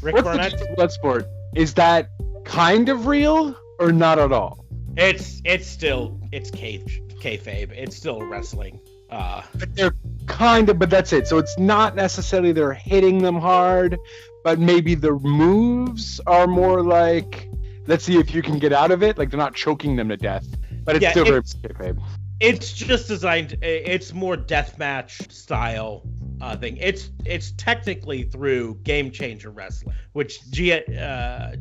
Rick 0.02 0.16
What's 0.16 0.26
Barnett. 0.26 0.52
the 0.54 0.66
Bloodsport? 0.78 1.26
Is 1.56 1.74
that 1.76 2.10
kind 2.44 2.90
of 2.90 3.06
real 3.08 3.56
or 3.80 3.92
not 3.92 4.20
at 4.20 4.32
all? 4.32 4.66
It's 4.98 5.42
it's 5.46 5.68
still 5.68 6.20
it's 6.32 6.52
K 6.52 6.80
kayfabe. 7.22 7.72
It's 7.72 7.96
still 7.96 8.22
wrestling. 8.24 8.80
Uh, 9.10 9.42
But 9.58 9.74
they're 9.76 9.96
kind 10.28 10.70
of, 10.70 10.80
but 10.80 10.90
that's 10.90 11.14
it. 11.14 11.28
So 11.28 11.38
it's 11.38 11.58
not 11.58 11.96
necessarily 11.96 12.52
they're 12.52 12.74
hitting 12.74 13.20
them 13.22 13.36
hard, 13.36 13.98
but 14.44 14.60
maybe 14.60 14.96
the 14.96 15.14
moves 15.14 16.20
are 16.28 16.48
more 16.48 16.82
like, 16.84 17.50
let's 17.88 18.04
see 18.06 18.18
if 18.18 18.34
you 18.34 18.42
can 18.42 18.60
get 18.60 18.74
out 18.74 18.92
of 18.92 19.04
it. 19.04 19.18
Like 19.18 19.30
they're 19.30 19.38
not 19.40 19.56
choking 19.56 19.96
them 19.96 20.10
to 20.10 20.18
death, 20.18 20.46
but 20.84 20.96
it's 20.96 21.04
Yeah, 21.04 21.12
still 21.12 21.26
very 21.26 21.38
it's- 21.40 21.56
kayfabe. 21.56 22.02
it's 22.40 22.74
just 22.74 23.08
designed. 23.08 23.58
It's 23.62 24.14
more 24.14 24.36
deathmatch 24.36 25.32
style 25.32 26.04
uh, 26.42 26.56
thing. 26.58 26.78
It's 26.78 27.10
it's 27.26 27.52
technically 27.52 28.24
through 28.24 28.76
Game 28.84 29.10
Changer 29.12 29.52
Wrestling, 29.52 29.96
which 30.14 30.50
G, 30.52 30.74
uh, 30.74 30.78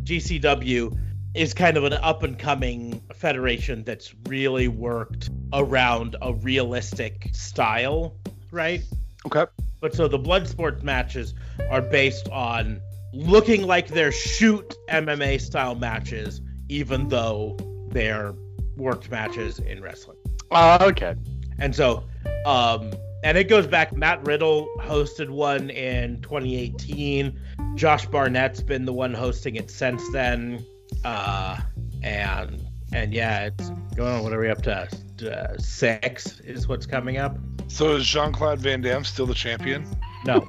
GCW 0.02 0.98
is 1.34 1.52
kind 1.54 1.76
of 1.76 1.84
an 1.84 1.92
up 1.94 2.22
and 2.22 2.38
coming 2.38 3.00
federation 3.14 3.82
that's 3.84 4.14
really 4.28 4.68
worked 4.68 5.30
around 5.52 6.16
a 6.22 6.32
realistic 6.34 7.28
style, 7.32 8.16
right? 8.54 8.82
Okay. 9.26 9.44
But 9.80 9.94
so 9.94 10.08
the 10.08 10.18
blood 10.18 10.48
sports 10.48 10.82
matches 10.82 11.34
are 11.70 11.82
based 11.82 12.28
on 12.30 12.80
looking 13.12 13.66
like 13.66 13.88
they're 13.88 14.12
shoot 14.12 14.74
MMA 14.88 15.40
style 15.40 15.74
matches, 15.74 16.40
even 16.68 17.08
though 17.08 17.56
they're 17.88 18.34
worked 18.76 19.10
matches 19.10 19.58
in 19.58 19.82
wrestling. 19.82 20.16
Uh, 20.50 20.78
okay. 20.80 21.14
And 21.58 21.74
so, 21.74 22.04
um, 22.46 22.92
and 23.22 23.38
it 23.38 23.48
goes 23.48 23.66
back. 23.66 23.94
Matt 23.94 24.26
Riddle 24.26 24.68
hosted 24.80 25.30
one 25.30 25.70
in 25.70 26.20
2018. 26.22 27.38
Josh 27.74 28.06
Barnett's 28.06 28.62
been 28.62 28.84
the 28.84 28.92
one 28.92 29.14
hosting 29.14 29.56
it 29.56 29.70
since 29.70 30.02
then. 30.12 30.64
Uh, 31.04 31.58
and 32.02 32.60
and 32.92 33.12
yeah, 33.12 33.46
it's 33.46 33.70
going 33.96 34.12
on. 34.12 34.22
What 34.22 34.32
are 34.32 34.40
we 34.40 34.48
up 34.48 34.62
to? 34.62 34.88
Uh, 35.22 35.56
six 35.58 36.40
is 36.40 36.66
what's 36.68 36.86
coming 36.86 37.16
up. 37.18 37.36
So 37.68 37.96
is 37.96 38.06
Jean 38.06 38.32
Claude 38.32 38.58
Van 38.60 38.80
Damme 38.80 39.04
still 39.04 39.26
the 39.26 39.34
champion? 39.34 39.86
No. 40.26 40.46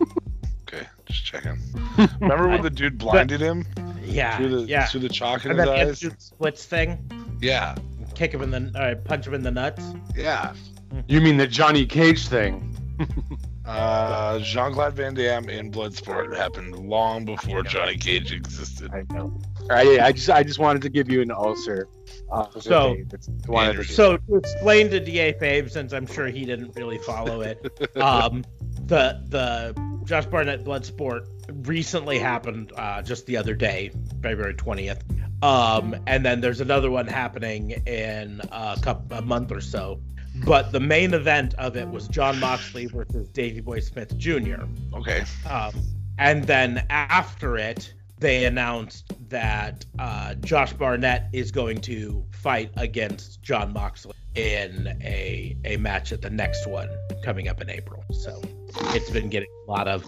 Okay, 0.68 0.86
just 1.06 1.24
checking. 1.26 1.58
Remember 2.20 2.48
when 2.48 2.62
the 2.62 2.70
dude 2.70 2.98
blinded 2.98 3.40
him 3.42 3.66
yeah. 4.04 4.38
through 4.38 4.50
the 4.62 4.62
yeah. 4.68 4.86
through 4.88 5.02
the 5.02 5.10
chalk 5.10 5.46
in 5.46 5.52
And 5.52 5.60
his 5.60 5.68
then 5.68 5.78
the 5.88 5.92
eyes? 6.16 6.24
splits 6.24 6.66
thing, 6.66 7.38
Yeah, 7.42 7.76
kick 8.16 8.34
him 8.34 8.42
in 8.42 8.52
the, 8.52 8.80
uh, 8.80 8.96
punch 8.96 9.28
him 9.28 9.34
in 9.34 9.44
the 9.44 9.52
nuts. 9.52 9.84
yeah. 10.16 10.54
You 11.08 11.20
mean 11.22 11.38
the 11.38 11.48
Johnny 11.48 11.86
Cage 11.86 12.28
thing? 12.28 12.72
Uh, 13.66 14.40
Jean 14.40 14.74
Claude 14.74 14.94
Van 14.94 15.14
Damme 15.16 15.50
in 15.50 15.72
Bloodsport 15.72 16.36
happened 16.36 16.78
long 16.88 17.26
before 17.26 17.64
Johnny 17.64 17.98
Cage 17.98 18.32
existed. 18.32 18.92
I 18.94 19.04
know. 19.14 19.40
I, 19.72 20.00
I 20.00 20.12
just 20.12 20.30
I 20.30 20.44
just 20.44 20.60
wanted 20.60 20.84
to 20.84 20.90
give 20.90 21.10
you 21.10 21.22
an 21.22 21.32
ulcer. 21.32 21.88
Uh, 22.32 22.48
So- 22.60 22.90
okay, 22.92 23.04
that's- 23.04 23.30
wanted 23.48 23.78
to- 23.78 23.84
So 23.86 24.18
to 24.18 24.36
explain 24.36 24.90
to 24.92 25.00
Da 25.00 25.34
Fabe, 25.34 25.70
since 25.72 25.94
I'm 25.94 26.06
sure 26.06 26.28
he 26.28 26.46
didn't 26.46 26.76
really 26.76 27.00
follow 27.00 27.42
it, 27.42 27.58
um, 27.98 28.46
the 28.86 29.22
the 29.30 30.02
Josh 30.06 30.26
Barnett 30.28 30.64
Bloodsport 30.64 31.26
recently 31.68 32.20
happened 32.20 32.72
uh, 32.78 33.02
just 33.02 33.26
the 33.26 33.38
other 33.38 33.56
day, 33.56 33.92
February 34.22 34.54
20th. 34.54 35.02
Um, 35.44 35.96
and 36.08 36.24
then 36.26 36.42
there's 36.42 36.62
another 36.62 36.90
one 36.92 37.08
happening 37.08 37.72
in 37.88 38.42
a, 38.52 38.78
couple, 38.82 39.18
a 39.18 39.22
month 39.22 39.52
or 39.52 39.62
so. 39.62 40.00
But 40.44 40.72
the 40.72 40.80
main 40.80 41.14
event 41.14 41.53
of 41.56 41.78
it 41.78 41.90
was 41.90 42.07
Jon 42.07 42.40
Moxley 42.40 42.88
versus 42.88 43.30
Davey 43.30 43.62
Boy 43.62 43.80
Smith 43.80 44.18
Jr. 44.18 44.64
Okay. 44.94 45.24
Um, 45.49 45.74
and 46.18 46.44
then 46.45 46.86
after 46.90 47.57
it, 47.57 47.94
they 48.20 48.45
announced 48.45 49.14
that 49.30 49.86
uh, 49.99 50.36
Josh 50.36 50.74
Barnett 50.74 51.30
is 51.34 51.52
going 51.52 51.80
to 51.82 52.26
fight 52.32 52.72
against 52.78 53.41
Jon 53.41 53.74
Moxley 53.74 54.14
in 54.36 54.88
a 55.02 55.56
a 55.66 55.78
match 55.78 56.12
at 56.12 56.22
the 56.22 56.30
next 56.30 56.68
one 56.68 56.90
coming 57.24 57.48
up 57.48 57.62
in 57.62 57.70
April. 57.70 58.03
So 58.12 58.41
it's 58.94 59.10
been 59.10 59.30
getting 59.30 59.49
a 59.68 59.72
lot 59.72 59.88
of 59.88 60.06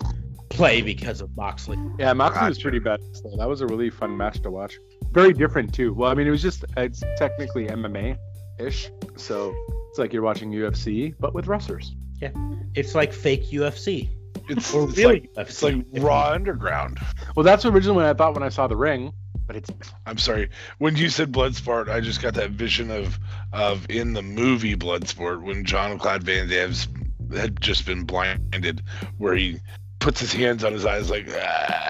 play 0.49 0.82
because 0.82 1.22
of 1.22 1.36
Moxley. 1.36 1.78
Yeah, 1.99 2.14
Moxley 2.14 2.48
was 2.48 2.60
pretty 2.60 2.80
bad. 2.80 2.99
So 3.14 3.36
that 3.38 3.48
was 3.48 3.62
a 3.62 3.68
really 3.68 3.90
fun 3.90 4.16
match 4.16 4.41
to 4.41 4.52
watch. 4.52 4.78
Very 5.12 5.34
different 5.34 5.74
too. 5.74 5.94
Well, 5.94 6.12
I 6.12 6.14
mean, 6.14 6.28
it 6.28 6.32
was 6.32 6.41
just 6.41 6.66
it's 6.76 7.04
technically 7.18 7.68
MMA 7.68 8.18
ish, 8.60 8.90
so 9.16 9.54
it's 9.98 9.99
like 9.99 10.14
you're 10.14 10.22
watching 10.22 10.52
UFC 10.52 11.15
but 11.19 11.34
with 11.34 11.48
wrestlers. 11.48 11.95
Yeah, 12.22 12.30
it's 12.76 12.94
like 12.94 13.11
fake 13.11 13.49
UFC 13.49 14.10
It's, 14.48 14.72
or 14.72 14.88
it's 14.90 14.98
really 14.98 15.22
like 15.22 15.34
UFC. 15.34 15.40
it's 15.49 15.64
like 15.64 15.86
if 15.91 16.03
Raw 16.03 16.30
Underground. 16.34 16.99
Well, 17.36 17.44
that's 17.44 17.65
originally 17.65 17.95
what 17.95 18.06
I 18.06 18.14
thought 18.14 18.36
when 18.36 18.44
I 18.44 18.49
saw 18.49 18.68
the 18.68 18.76
ring, 18.76 19.11
but 19.48 19.56
it's 19.56 19.72
I'm 20.06 20.19
sorry. 20.19 20.49
When 20.78 20.95
you 20.95 21.10
said 21.10 21.32
Bloodsport, 21.32 21.90
I 21.90 21.99
just 21.99 22.22
got 22.22 22.36
that 22.36 22.52
vision 22.52 22.91
of 22.91 23.18
of 23.53 23.90
in 23.90 24.14
the 24.14 24.22
movie 24.22 24.76
Bloodsport 24.76 25.41
when 25.41 25.65
John 25.65 25.98
Claude 25.98 26.22
Van 26.22 26.48
Damme's 26.48 26.88
had 27.36 27.60
just 27.60 27.88
been 27.88 28.03
blinded, 28.03 28.84
where 29.18 29.34
he 29.36 29.60
puts 29.98 30.19
his 30.19 30.32
hands 30.32 30.64
on 30.64 30.74
his 30.74 30.86
eyes 30.86 31.10
like 31.10 31.26
"Ah," 31.32 31.88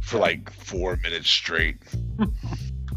for 0.00 0.18
like 0.20 0.48
four 0.52 0.96
minutes 1.02 1.28
straight. 1.28 1.78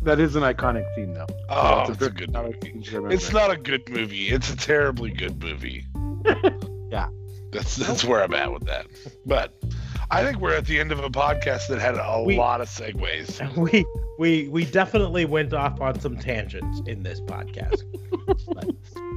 that 0.04 0.20
is 0.20 0.36
an 0.36 0.44
iconic 0.44 0.86
scene 0.96 1.14
though. 1.14 1.26
Oh, 1.50 1.86
So 1.88 1.94
it's 1.94 2.02
a 2.04 2.10
good 2.10 2.32
movie. 2.34 2.58
scene 2.64 2.82
to 2.84 2.96
remember. 2.98 3.14
It's 3.16 3.32
not 3.32 3.52
a 3.52 3.58
good 3.58 3.88
movie. 3.90 4.30
It's 4.30 4.52
a 4.52 4.58
terribly 4.58 5.12
good 5.12 5.42
movie. 5.44 5.86
Yeah. 6.90 7.10
That's 7.52 7.76
that's 7.76 8.06
where 8.06 8.24
I'm 8.24 8.34
at 8.34 8.52
with 8.54 8.66
that. 8.66 8.88
But 9.26 9.54
I 10.10 10.24
think 10.24 10.40
we're 10.40 10.54
at 10.56 10.66
the 10.66 10.80
end 10.80 10.94
of 10.94 11.00
a 11.00 11.10
podcast 11.10 11.68
that 11.68 11.80
had 11.80 11.96
a 11.98 12.24
We- 12.24 12.38
lot 12.38 12.62
of 12.62 12.70
segues. 12.70 13.42
we 13.58 13.86
we 14.20 14.48
we 14.48 14.64
definitely 14.64 15.26
went 15.26 15.54
off 15.54 15.82
on 15.82 16.00
some 16.00 16.16
tangents 16.18 16.82
in 16.88 17.04
this 17.04 17.20
podcast 17.22 17.84
but, 18.48 18.66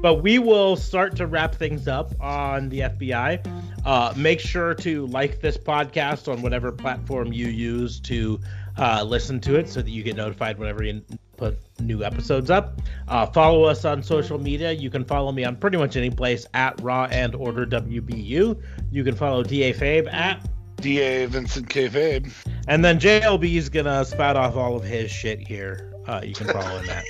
but 0.03 0.15
we 0.23 0.39
will 0.39 0.77
start 0.77 1.17
to 1.17 1.27
wrap 1.27 1.55
things 1.55 1.89
up 1.89 2.13
on 2.21 2.69
the 2.69 2.81
fbi 2.81 3.41
uh, 3.87 4.13
make 4.15 4.41
sure 4.41 4.75
to 4.75 5.07
like 5.07 5.41
this 5.41 5.57
podcast 5.57 6.31
on 6.31 6.43
whatever 6.43 6.71
platform 6.71 7.33
you 7.33 7.47
use 7.47 7.99
to 8.01 8.39
uh, 8.81 9.05
listen 9.05 9.39
to 9.41 9.57
it 9.57 9.69
so 9.69 9.81
that 9.83 9.91
you 9.91 10.03
get 10.03 10.17
notified 10.17 10.59
whenever 10.59 10.83
you 10.83 11.03
put 11.37 11.59
new 11.81 12.03
episodes 12.03 12.51
up 12.51 12.81
uh, 13.09 13.27
follow 13.27 13.65
us 13.65 13.85
on 13.85 14.03
social 14.03 14.39
media 14.39 14.73
you 14.73 14.91
can 14.91 15.05
follow 15.05 15.31
me 15.31 15.45
on 15.45 15.55
pretty 15.55 15.77
much 15.77 15.97
any 15.97 16.11
place 16.11 16.47
at 16.55 16.79
raw 16.81 17.05
and 17.11 17.35
order 17.35 17.65
wbu 17.67 18.61
you 18.91 19.05
can 19.05 19.15
follow 19.15 19.43
da 19.43 19.73
fabe 19.73 20.13
at 20.13 20.45
Da 20.81 21.27
Vincent 21.27 21.69
K. 21.69 21.89
Fabe. 21.89 22.33
and 22.69 22.83
then 22.85 22.99
JLB 22.99 23.55
is 23.57 23.69
gonna 23.69 24.05
spout 24.05 24.37
off 24.37 24.57
all 24.57 24.77
of 24.77 24.85
his 24.85 25.11
shit 25.11 25.47
here. 25.47 25.93
Uh, 26.07 26.23
you 26.25 26.35
can 26.35 26.47
follow 26.47 26.79
him 26.79 26.89
at. 26.89 27.05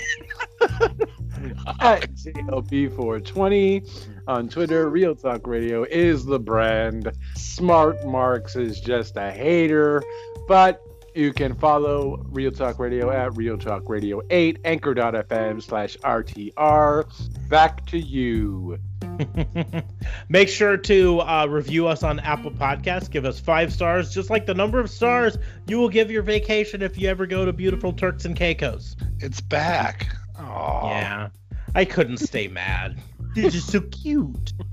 at 1.80 2.10
JLP420 2.14 4.08
on 4.26 4.48
Twitter. 4.48 4.90
Real 4.90 5.14
Talk 5.14 5.46
Radio 5.46 5.84
is 5.84 6.24
the 6.24 6.38
brand. 6.38 7.12
Smart 7.36 8.04
Marks 8.04 8.56
is 8.56 8.80
just 8.80 9.16
a 9.16 9.30
hater, 9.30 10.02
but 10.48 10.82
you 11.20 11.32
can 11.34 11.54
follow 11.54 12.24
Real 12.30 12.50
Talk 12.50 12.78
Radio 12.78 13.10
at 13.10 13.36
Real 13.36 13.58
Talk 13.58 13.88
Radio 13.90 14.22
8, 14.30 14.60
anchor.fm 14.64 15.62
slash 15.62 15.96
RTR. 15.98 17.48
Back 17.48 17.84
to 17.86 17.98
you. 17.98 18.78
Make 20.30 20.48
sure 20.48 20.78
to 20.78 21.20
uh, 21.20 21.46
review 21.46 21.86
us 21.86 22.02
on 22.02 22.20
Apple 22.20 22.50
Podcasts. 22.50 23.10
Give 23.10 23.26
us 23.26 23.38
five 23.38 23.70
stars, 23.70 24.14
just 24.14 24.30
like 24.30 24.46
the 24.46 24.54
number 24.54 24.80
of 24.80 24.88
stars 24.88 25.36
you 25.66 25.78
will 25.78 25.90
give 25.90 26.10
your 26.10 26.22
vacation 26.22 26.80
if 26.80 26.96
you 26.98 27.08
ever 27.08 27.26
go 27.26 27.44
to 27.44 27.52
beautiful 27.52 27.92
Turks 27.92 28.24
and 28.24 28.34
Caicos. 28.34 28.96
It's 29.18 29.42
back. 29.42 30.16
Oh, 30.38 30.80
Yeah, 30.84 31.28
I 31.74 31.84
couldn't 31.84 32.16
stay 32.16 32.48
mad. 32.60 32.98
This 33.34 33.54
is 33.54 33.64
so 33.64 33.82
cute. 33.82 34.54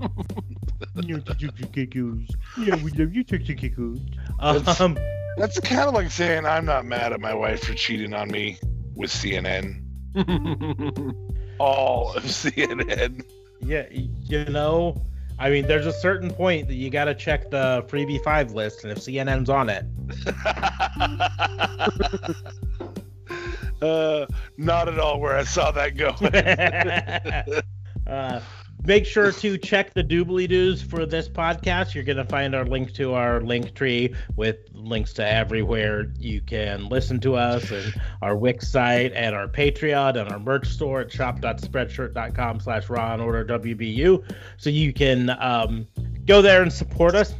yeah, 2.58 2.74
we 2.82 2.90
love 2.92 3.14
you, 3.14 3.22
Turks 3.22 3.48
and 3.48 3.58
Caicos. 3.58 4.00
Um, 4.40 4.98
That's 5.38 5.60
kind 5.60 5.88
of 5.88 5.94
like 5.94 6.10
saying 6.10 6.46
I'm 6.46 6.64
not 6.64 6.84
mad 6.84 7.12
at 7.12 7.20
my 7.20 7.32
wife 7.32 7.64
for 7.64 7.74
cheating 7.74 8.12
on 8.12 8.28
me 8.28 8.58
with 8.94 9.10
CNN. 9.10 9.84
All 11.58 12.12
of 12.14 12.24
CNN. 12.24 13.24
Yeah, 13.60 13.86
you 13.90 14.44
know, 14.46 15.00
I 15.38 15.50
mean, 15.50 15.68
there's 15.68 15.86
a 15.86 15.92
certain 15.92 16.30
point 16.30 16.66
that 16.66 16.74
you 16.74 16.90
got 16.90 17.04
to 17.04 17.14
check 17.14 17.50
the 17.50 17.84
freebie 17.88 18.22
five 18.24 18.52
list, 18.52 18.82
and 18.82 18.90
if 18.90 18.98
CNN's 18.98 19.48
on 19.48 19.68
it, 19.68 19.84
uh, 23.82 24.26
not 24.56 24.88
at 24.88 24.98
all 24.98 25.20
where 25.20 25.36
I 25.36 25.44
saw 25.44 25.70
that 25.70 25.96
go. 25.96 26.08
uh, 28.12 28.40
make 28.84 29.04
sure 29.04 29.32
to 29.32 29.58
check 29.58 29.94
the 29.94 30.04
doobly 30.04 30.48
doos 30.48 30.82
for 30.82 31.06
this 31.06 31.28
podcast. 31.28 31.94
You're 31.94 32.04
going 32.04 32.16
to 32.16 32.24
find 32.24 32.54
our 32.54 32.64
link 32.64 32.92
to 32.94 33.14
our 33.14 33.40
link 33.40 33.74
tree 33.74 34.14
with 34.36 34.56
links 34.72 35.12
to 35.14 35.26
everywhere 35.26 36.12
you 36.18 36.40
can 36.40 36.88
listen 36.88 37.20
to 37.20 37.34
us 37.34 37.70
and 37.70 37.94
our 38.22 38.36
Wix 38.36 38.68
site 38.68 39.12
and 39.12 39.34
our 39.34 39.48
Patreon 39.48 40.20
and 40.20 40.30
our 40.30 40.38
merch 40.38 40.68
store 40.68 41.00
at 41.00 41.12
shop.spreadshirt.com 41.12 42.60
slash 42.60 42.88
raw 42.88 43.12
and 43.12 43.22
order 43.22 43.44
WBU. 43.44 44.24
So 44.56 44.70
you 44.70 44.92
can 44.92 45.30
um, 45.30 45.86
go 46.24 46.42
there 46.42 46.62
and 46.62 46.72
support 46.72 47.14
us. 47.14 47.34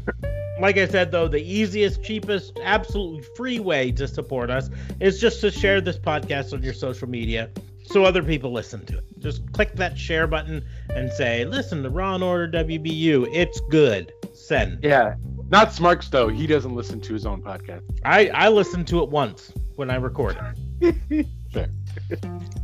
Like 0.60 0.76
I 0.76 0.88
said, 0.88 1.12
though, 1.12 1.28
the 1.28 1.40
easiest, 1.40 2.02
cheapest, 2.02 2.58
absolutely 2.62 3.24
free 3.36 3.60
way 3.60 3.92
to 3.92 4.08
support 4.08 4.50
us 4.50 4.70
is 4.98 5.20
just 5.20 5.40
to 5.42 5.52
share 5.52 5.80
this 5.80 5.98
podcast 5.98 6.52
on 6.52 6.64
your 6.64 6.74
social 6.74 7.08
media 7.08 7.48
so 7.90 8.04
other 8.04 8.22
people 8.22 8.52
listen 8.52 8.84
to 8.86 8.98
it. 8.98 9.04
Just 9.18 9.50
click 9.52 9.74
that 9.76 9.98
share 9.98 10.26
button 10.26 10.64
and 10.94 11.10
say, 11.12 11.44
listen 11.44 11.82
to 11.82 11.90
Raw 11.90 12.14
and 12.14 12.24
Order 12.24 12.64
WBU. 12.64 13.28
It's 13.32 13.60
good. 13.70 14.12
Send. 14.34 14.82
yeah. 14.84 15.14
Not 15.50 15.72
Smarks, 15.72 16.08
though. 16.10 16.28
He 16.28 16.46
doesn't 16.46 16.74
listen 16.74 17.00
to 17.00 17.14
his 17.14 17.24
own 17.24 17.42
podcast. 17.42 17.82
I, 18.04 18.28
I 18.28 18.48
listened 18.48 18.86
to 18.88 19.02
it 19.02 19.08
once 19.08 19.50
when 19.76 19.90
I 19.90 19.96
record 19.96 20.36
it. 20.80 21.26
Fair. 21.52 21.70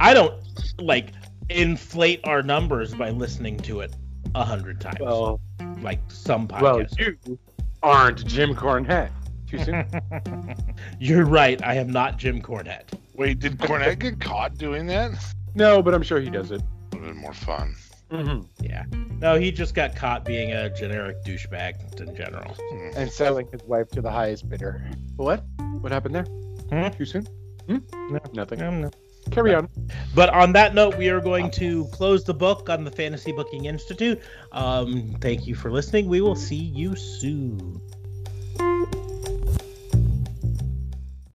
I 0.01 0.13
don't 0.13 0.35
like 0.79 1.13
inflate 1.49 2.21
our 2.25 2.43
numbers 2.43 2.95
by 2.95 3.11
listening 3.11 3.57
to 3.61 3.81
it 3.81 3.95
a 4.35 4.45
hundred 4.45 4.81
times. 4.81 4.99
Well, 5.01 5.41
like 5.81 6.01
some 6.09 6.47
podcasts. 6.47 6.61
well, 6.63 7.17
you 7.27 7.39
aren't 7.83 8.27
Jim 8.27 8.55
Cornette. 8.55 9.11
Too 9.59 9.65
soon? 9.65 10.57
You're 10.99 11.25
right. 11.27 11.63
I 11.65 11.75
am 11.75 11.91
not 11.91 12.17
Jim 12.19 12.41
Cornette. 12.43 12.99
Wait, 13.15 13.39
did 13.39 13.59
Cornette 13.59 13.99
get 14.01 14.21
caught 14.21 14.59
doing 14.59 14.87
that? 14.87 15.13
no, 15.55 15.83
but 15.83 15.95
I'm 15.95 16.03
sure 16.03 16.21
he 16.21 16.31
does 16.31 16.51
it. 16.51 16.61
Would 16.93 17.03
have 17.05 17.13
been 17.13 17.21
more 17.23 17.33
fun. 17.35 17.77
hmm 18.11 18.41
Yeah. 18.61 18.85
No, 19.21 19.39
he 19.39 19.53
just 19.53 19.75
got 19.75 19.95
caught 19.95 20.25
being 20.25 20.53
a 20.53 20.69
generic 20.71 21.25
douchebag 21.25 22.01
in 22.01 22.17
general. 22.17 22.55
Hmm. 22.59 22.91
And 22.97 23.11
selling 23.11 23.47
his 23.53 23.63
wife 23.63 23.89
to 23.91 24.01
the 24.03 24.11
highest 24.11 24.49
bidder. 24.49 24.91
What? 25.17 25.45
What 25.81 25.93
happened 25.93 26.15
there? 26.17 26.25
Hmm? 26.71 26.97
Too 26.97 27.05
soon? 27.05 27.27
Hmm? 27.69 27.79
No. 28.13 28.19
Nothing. 28.33 28.63
Um, 28.63 28.81
no. 28.83 28.91
Carry 29.31 29.55
on. 29.55 29.69
But 30.15 30.29
on 30.31 30.53
that 30.53 30.75
note, 30.75 30.99
we 30.99 31.09
are 31.09 31.21
going 31.21 31.51
to 31.53 31.87
close 31.87 32.25
the 32.25 32.35
book 32.35 32.69
on 32.69 32.85
the 32.85 32.91
Fantasy 32.91 33.33
Booking 33.33 33.65
Institute. 33.65 34.21
Um, 34.53 35.17
thank 35.21 35.47
you 35.47 35.55
for 35.55 35.71
listening. 35.71 36.09
We 36.09 36.21
will 36.21 36.37
see 36.37 36.57
you 36.57 36.95
soon. 36.95 37.81